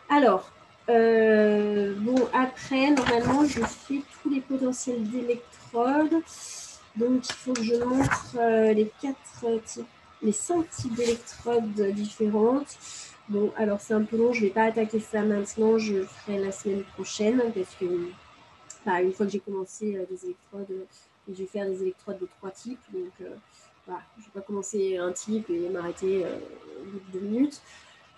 Alors, 0.09 0.51
euh, 0.89 1.95
bon, 2.01 2.29
après, 2.33 2.91
normalement, 2.91 3.45
je 3.45 3.61
fais 3.61 4.03
tous 4.21 4.31
les 4.31 4.41
potentiels 4.41 5.09
d'électrodes. 5.09 6.25
Donc, 6.97 7.29
il 7.29 7.33
faut 7.33 7.53
que 7.53 7.63
je 7.63 7.77
montre 7.77 8.37
euh, 8.37 8.73
les 8.73 8.91
quatre 9.01 9.63
types, 9.65 9.87
les 10.23 10.33
cinq 10.33 10.69
types 10.71 10.95
d'électrodes 10.97 11.81
différentes. 11.93 12.77
Bon, 13.29 13.53
alors 13.57 13.81
c'est 13.81 13.95
un 13.95 14.03
peu 14.03 14.17
long, 14.17 14.33
je 14.33 14.41
ne 14.41 14.47
vais 14.47 14.53
pas 14.53 14.65
attaquer 14.65 14.99
ça 14.99 15.23
maintenant, 15.23 15.79
je 15.79 15.95
le 15.95 16.05
ferai 16.05 16.39
la 16.39 16.51
semaine 16.51 16.83
prochaine 16.95 17.41
parce 17.55 17.77
que, 17.77 18.11
bah, 18.85 19.01
une 19.01 19.13
fois 19.13 19.25
que 19.27 19.31
j'ai 19.31 19.39
commencé 19.39 19.97
euh, 19.97 20.05
des 20.11 20.25
électrodes, 20.25 20.85
je 21.29 21.35
vais 21.35 21.47
faire 21.47 21.67
des 21.67 21.81
électrodes 21.81 22.19
de 22.19 22.29
trois 22.39 22.51
types. 22.51 22.83
Donc, 22.93 23.13
je 23.87 23.93
ne 23.93 24.25
vais 24.25 24.31
pas 24.35 24.41
commencer 24.41 24.97
un 24.97 25.13
type 25.13 25.51
et 25.51 25.69
m'arrêter 25.69 26.25
euh, 26.25 26.37
au 26.81 26.85
bout 26.91 27.01
de 27.13 27.19
deux 27.19 27.27
minutes. 27.27 27.61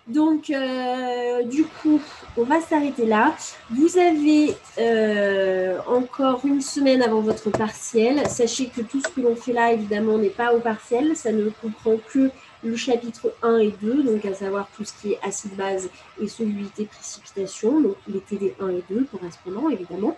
Donc, 0.06 0.50
euh, 0.50 1.42
du 1.42 1.64
coup, 1.64 2.00
on 2.36 2.44
va 2.44 2.60
s'arrêter 2.60 3.06
là. 3.06 3.34
Vous 3.70 3.98
avez 3.98 4.54
euh, 4.78 5.80
encore 5.88 6.46
une 6.46 6.60
semaine 6.60 7.02
avant 7.02 7.20
votre 7.20 7.50
partiel. 7.50 8.24
Sachez 8.28 8.68
que 8.68 8.82
tout 8.82 9.00
ce 9.00 9.08
que 9.08 9.20
l'on 9.20 9.34
fait 9.34 9.52
là, 9.52 9.72
évidemment, 9.72 10.16
n'est 10.16 10.28
pas 10.28 10.54
au 10.54 10.60
partiel. 10.60 11.16
Ça 11.16 11.32
ne 11.32 11.50
comprend 11.50 11.96
que 12.12 12.30
le 12.62 12.76
chapitre 12.76 13.34
1 13.42 13.58
et 13.58 13.74
2, 13.82 14.04
donc 14.04 14.24
à 14.24 14.34
savoir 14.34 14.68
tout 14.76 14.84
ce 14.84 14.92
qui 14.92 15.14
est 15.14 15.18
acide-base 15.24 15.90
et 16.20 16.28
solubilité 16.28 16.84
précipitation, 16.84 17.80
donc 17.80 17.96
les 18.06 18.20
TD 18.20 18.54
1 18.60 18.68
et 18.68 18.84
2 18.88 19.08
correspondants, 19.10 19.68
évidemment. 19.70 20.16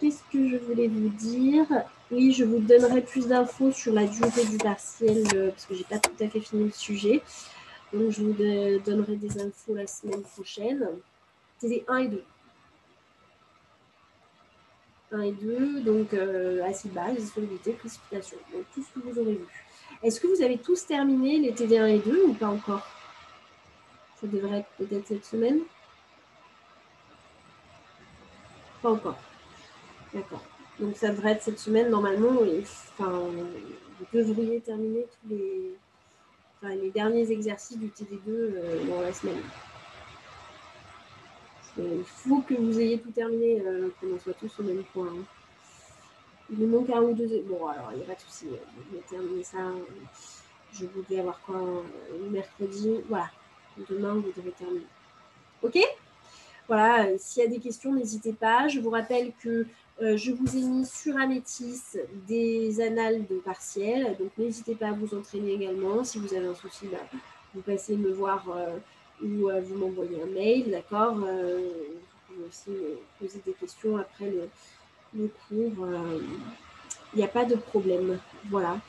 qu'est-ce 0.00 0.22
que 0.32 0.48
je 0.48 0.56
voulais 0.58 0.86
vous 0.86 1.08
dire? 1.08 1.66
Oui, 2.10 2.32
je 2.32 2.44
vous 2.44 2.58
donnerai 2.58 3.00
plus 3.00 3.26
d'infos 3.28 3.72
sur 3.72 3.94
la 3.94 4.06
durée 4.06 4.44
du 4.44 4.58
partiel 4.58 5.24
euh, 5.34 5.50
parce 5.50 5.64
que 5.64 5.74
j'ai 5.74 5.84
pas 5.84 5.98
tout 5.98 6.12
à 6.20 6.28
fait 6.28 6.40
fini 6.40 6.64
le 6.64 6.70
sujet. 6.70 7.22
Donc, 7.92 8.10
je 8.10 8.22
vous 8.22 8.32
donnerai 8.84 9.16
des 9.16 9.40
infos 9.40 9.74
la 9.74 9.86
semaine 9.86 10.22
prochaine. 10.22 10.86
C'est 11.58 11.84
1 11.88 11.96
et 11.96 12.08
2. 12.08 12.24
1 15.12 15.20
et 15.22 15.32
2, 15.32 15.80
donc 15.80 16.12
euh, 16.12 16.62
acide 16.64 16.92
base, 16.92 17.32
précipitation. 17.78 18.36
Donc, 18.52 18.64
tout 18.74 18.82
ce 18.82 19.00
que 19.00 19.06
vous 19.06 19.18
aurez 19.18 19.34
vu. 19.34 19.46
Est-ce 20.02 20.20
que 20.20 20.26
vous 20.26 20.42
avez 20.42 20.58
tous 20.58 20.86
terminé 20.86 21.38
les 21.38 21.52
TD1 21.52 21.88
et 21.88 21.98
2 22.00 22.24
ou 22.24 22.34
pas 22.34 22.48
encore? 22.48 22.86
Ça 24.20 24.26
devrait 24.26 24.58
être 24.58 24.70
peut-être 24.76 25.06
cette 25.06 25.24
semaine? 25.24 25.60
Pas 28.82 28.90
encore. 28.90 29.18
D'accord. 30.12 30.42
Donc 30.80 30.96
ça 30.96 31.10
devrait 31.10 31.32
être 31.32 31.42
cette 31.42 31.58
semaine 31.58 31.90
normalement. 31.90 32.40
enfin, 32.98 33.20
vous 33.98 34.06
devriez 34.12 34.60
terminer 34.60 35.06
tous 35.06 35.28
les, 35.30 35.74
les 36.76 36.90
derniers 36.90 37.30
exercices 37.30 37.78
du 37.78 37.88
TD2 37.88 38.28
euh, 38.28 38.84
dans 38.86 39.00
la 39.00 39.12
semaine. 39.12 39.42
Il 41.76 42.04
faut 42.04 42.40
que 42.40 42.54
vous 42.54 42.78
ayez 42.80 42.98
tout 42.98 43.10
terminé, 43.10 43.60
euh, 43.64 43.88
qu'on 44.00 44.18
soit 44.18 44.34
tous 44.34 44.60
au 44.60 44.62
même 44.62 44.84
point. 44.92 45.08
Hein. 45.08 45.24
Il 46.50 46.58
me 46.58 46.66
manque 46.66 46.90
un 46.90 47.02
ou 47.02 47.14
deux. 47.14 47.42
Bon, 47.48 47.66
alors, 47.66 47.90
il 47.92 47.98
n'y 47.98 48.04
a 48.04 48.06
pas 48.06 48.14
de 48.14 48.20
souci. 48.20 48.46
Je 48.48 48.96
vais 48.96 49.02
terminer 49.08 49.42
ça. 49.42 49.58
Je 50.72 50.86
voulais 50.86 51.20
avoir 51.20 51.40
quoi 51.40 51.84
Mercredi. 52.30 53.00
Voilà. 53.08 53.30
Demain, 53.88 54.14
vous 54.14 54.32
devez 54.36 54.52
terminer. 54.52 54.86
OK? 55.62 55.78
Voilà. 56.68 57.18
S'il 57.18 57.42
y 57.42 57.46
a 57.46 57.48
des 57.48 57.58
questions, 57.60 57.92
n'hésitez 57.92 58.32
pas. 58.32 58.68
Je 58.68 58.78
vous 58.78 58.90
rappelle 58.90 59.32
que 59.40 59.66
euh, 60.02 60.16
je 60.16 60.32
vous 60.32 60.56
ai 60.56 60.62
mis 60.62 60.84
sur 60.84 61.16
Amétis 61.16 61.80
des 62.26 62.80
annales 62.80 63.26
de 63.26 63.36
partiel. 63.36 64.16
Donc, 64.18 64.30
n'hésitez 64.36 64.74
pas 64.74 64.88
à 64.88 64.92
vous 64.92 65.14
entraîner 65.16 65.52
également. 65.52 66.02
Si 66.02 66.18
vous 66.18 66.34
avez 66.34 66.46
un 66.46 66.54
souci, 66.54 66.86
bah, 66.90 66.98
vous 67.54 67.60
passez 67.60 67.96
me 67.96 68.10
voir 68.10 68.44
euh, 68.56 68.76
ou 69.22 69.48
euh, 69.48 69.60
vous 69.60 69.76
m'envoyez 69.76 70.20
un 70.20 70.26
mail. 70.26 70.70
D'accord 70.70 71.14
Vous 71.14 71.24
pouvez 72.26 72.48
aussi 72.48 72.70
me 72.70 72.98
poser 73.20 73.40
des 73.46 73.52
questions 73.52 73.96
après 73.96 74.32
le 75.16 75.28
cours, 75.48 75.86
il 77.14 77.18
n'y 77.18 77.22
a 77.22 77.28
pas 77.28 77.44
de 77.44 77.54
problème. 77.54 78.18
Voilà. 78.50 78.80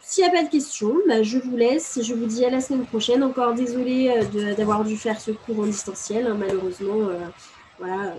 S'il 0.00 0.22
n'y 0.22 0.30
a 0.30 0.32
pas 0.32 0.44
de 0.44 0.50
questions, 0.50 0.94
bah, 1.08 1.24
je 1.24 1.38
vous 1.38 1.56
laisse. 1.56 2.00
Je 2.00 2.14
vous 2.14 2.26
dis 2.26 2.44
à 2.44 2.50
la 2.50 2.60
semaine 2.60 2.86
prochaine. 2.86 3.24
Encore 3.24 3.54
désolée 3.54 4.14
d'avoir 4.56 4.84
dû 4.84 4.96
faire 4.96 5.20
ce 5.20 5.32
cours 5.32 5.58
en 5.58 5.66
distanciel. 5.66 6.28
Hein, 6.28 6.36
malheureusement, 6.38 7.08
voilà, 7.80 8.14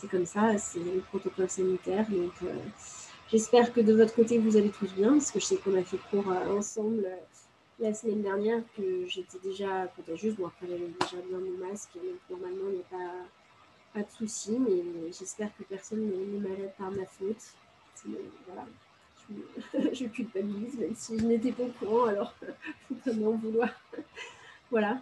c'est 0.00 0.08
comme 0.08 0.26
ça, 0.26 0.58
c'est 0.58 0.78
le 0.78 1.00
protocole 1.00 1.48
sanitaire. 1.48 2.06
Donc, 2.10 2.32
j'espère 3.30 3.72
que 3.72 3.80
de 3.80 3.94
votre 3.94 4.14
côté, 4.14 4.38
vous 4.38 4.56
allez 4.56 4.70
tous 4.70 4.92
bien, 4.94 5.12
parce 5.12 5.30
que 5.30 5.40
je 5.40 5.44
sais 5.44 5.56
qu'on 5.56 5.76
a 5.76 5.82
fait 5.82 5.98
cours 6.10 6.28
ensemble 6.28 7.06
la 7.78 7.94
semaine 7.94 8.22
dernière, 8.22 8.62
que 8.76 9.06
j'étais 9.06 9.38
déjà 9.42 9.86
contagieuse. 9.96 10.36
Bon, 10.36 10.46
après, 10.46 10.66
j'avais 10.68 10.88
déjà 11.00 11.26
bien 11.28 11.38
mon 11.38 11.68
masque. 11.68 11.90
Donc, 11.94 12.20
normalement, 12.30 12.68
il 12.68 12.76
n'y 12.76 12.80
a 12.80 12.90
pas 12.90 13.26
pas 13.96 14.02
de 14.02 14.10
souci, 14.10 14.58
mais 14.58 15.10
j'espère 15.18 15.48
que 15.56 15.62
personne 15.62 16.06
n'est 16.06 16.48
malade 16.48 16.72
par 16.76 16.90
ma 16.90 17.06
faute. 17.06 17.42
Voilà, 18.46 18.66
je, 19.72 19.94
je, 19.94 20.04
culpabilise, 20.04 20.78
même 20.78 20.94
si 20.94 21.18
je 21.18 21.24
n'étais 21.24 21.52
pas 21.52 21.62
au 21.62 21.72
courant, 21.78 22.04
alors 22.04 22.34
il 22.42 22.96
faut 23.02 23.10
pas 23.10 23.16
m'en 23.16 23.32
vouloir. 23.32 23.70
voilà. 24.70 25.00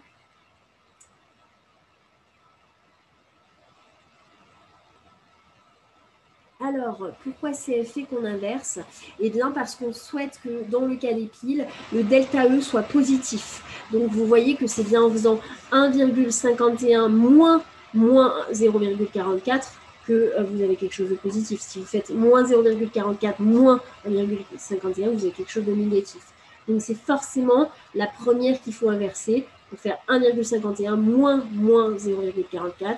Alors, 6.63 7.09
pourquoi 7.23 7.53
c'est 7.53 7.83
fait 7.83 8.03
qu'on 8.03 8.23
inverse? 8.23 8.79
Eh 9.19 9.29
bien, 9.29 9.51
parce 9.51 9.75
qu'on 9.75 9.91
souhaite 9.91 10.39
que 10.43 10.63
dans 10.69 10.85
le 10.85 10.95
cas 10.95 11.13
des 11.13 11.25
piles, 11.25 11.67
le 11.91 12.03
delta 12.03 12.47
E 12.47 12.61
soit 12.61 12.83
positif. 12.83 13.61
Donc, 13.91 14.09
vous 14.11 14.25
voyez 14.25 14.55
que 14.55 14.65
c'est 14.65 14.83
bien 14.83 15.03
en 15.03 15.11
faisant 15.11 15.39
1,51 15.71 17.09
moins 17.09 17.61
moins 17.93 18.33
0,44 18.51 19.71
que 20.05 20.13
euh, 20.13 20.43
vous 20.43 20.61
avez 20.61 20.75
quelque 20.75 20.93
chose 20.93 21.09
de 21.09 21.15
positif. 21.15 21.61
Si 21.61 21.79
vous 21.79 21.85
faites 21.85 22.09
moins 22.09 22.43
0,44, 22.43 23.35
moins 23.39 23.79
1,51, 24.07 25.09
vous 25.11 25.23
avez 25.23 25.31
quelque 25.31 25.51
chose 25.51 25.65
de 25.65 25.73
négatif. 25.73 26.21
Donc 26.67 26.81
c'est 26.81 26.95
forcément 26.95 27.71
la 27.93 28.07
première 28.07 28.61
qu'il 28.61 28.73
faut 28.73 28.89
inverser 28.89 29.45
pour 29.69 29.79
faire 29.79 29.97
1,51 30.09 30.95
moins 30.95 31.43
moins 31.51 31.91
0,44 31.95 32.97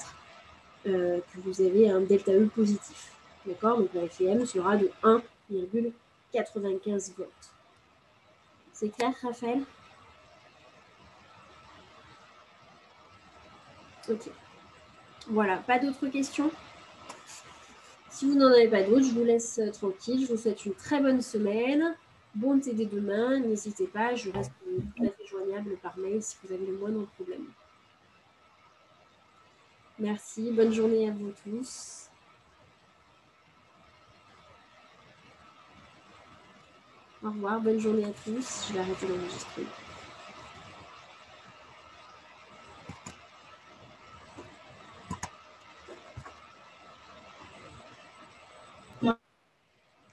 euh, 0.88 1.18
que 1.18 1.40
vous 1.44 1.62
avez 1.62 1.90
un 1.90 2.02
delta 2.02 2.32
E 2.32 2.48
positif. 2.54 3.17
D'accord 3.48 3.78
Donc 3.78 3.94
la 3.94 4.10
FEM 4.10 4.46
sera 4.46 4.76
de 4.76 4.92
1,95 5.04 7.16
volts. 7.16 7.30
C'est 8.74 8.90
clair, 8.90 9.14
Raphaël? 9.24 9.64
Ok. 14.10 14.30
Voilà, 15.30 15.58
pas 15.58 15.80
d'autres 15.80 16.08
questions? 16.08 16.52
Si 18.10 18.26
vous 18.26 18.36
n'en 18.36 18.52
avez 18.52 18.68
pas 18.68 18.84
d'autres, 18.84 19.06
je 19.06 19.12
vous 19.12 19.24
laisse 19.24 19.60
euh, 19.60 19.72
tranquille. 19.72 20.26
Je 20.26 20.34
vous 20.34 20.38
souhaite 20.38 20.66
une 20.66 20.74
très 20.74 21.02
bonne 21.02 21.22
semaine. 21.22 21.96
Bon 22.36 22.60
TD 22.60 22.86
demain. 22.86 23.40
N'hésitez 23.40 23.88
pas, 23.88 24.16
je 24.16 24.30
reste 24.32 24.52
tout 24.64 24.82
joignable 25.30 25.78
par 25.78 25.98
mail 25.98 26.22
si 26.22 26.36
vous 26.44 26.54
avez 26.54 26.66
le 26.66 26.78
moindre 26.78 27.06
problème. 27.16 27.46
Merci, 30.00 30.52
bonne 30.52 30.74
journée 30.74 31.10
à 31.10 31.12
vous 31.12 31.34
tous. 31.44 32.07
Au 37.24 37.30
revoir, 37.30 37.60
bonne 37.62 37.80
journée 37.80 38.06
à 38.06 38.12
tous. 38.12 38.68
Je 38.68 38.74
vais 38.74 38.80
arrêter 38.80 39.08
d'enregistrer. 39.08 39.64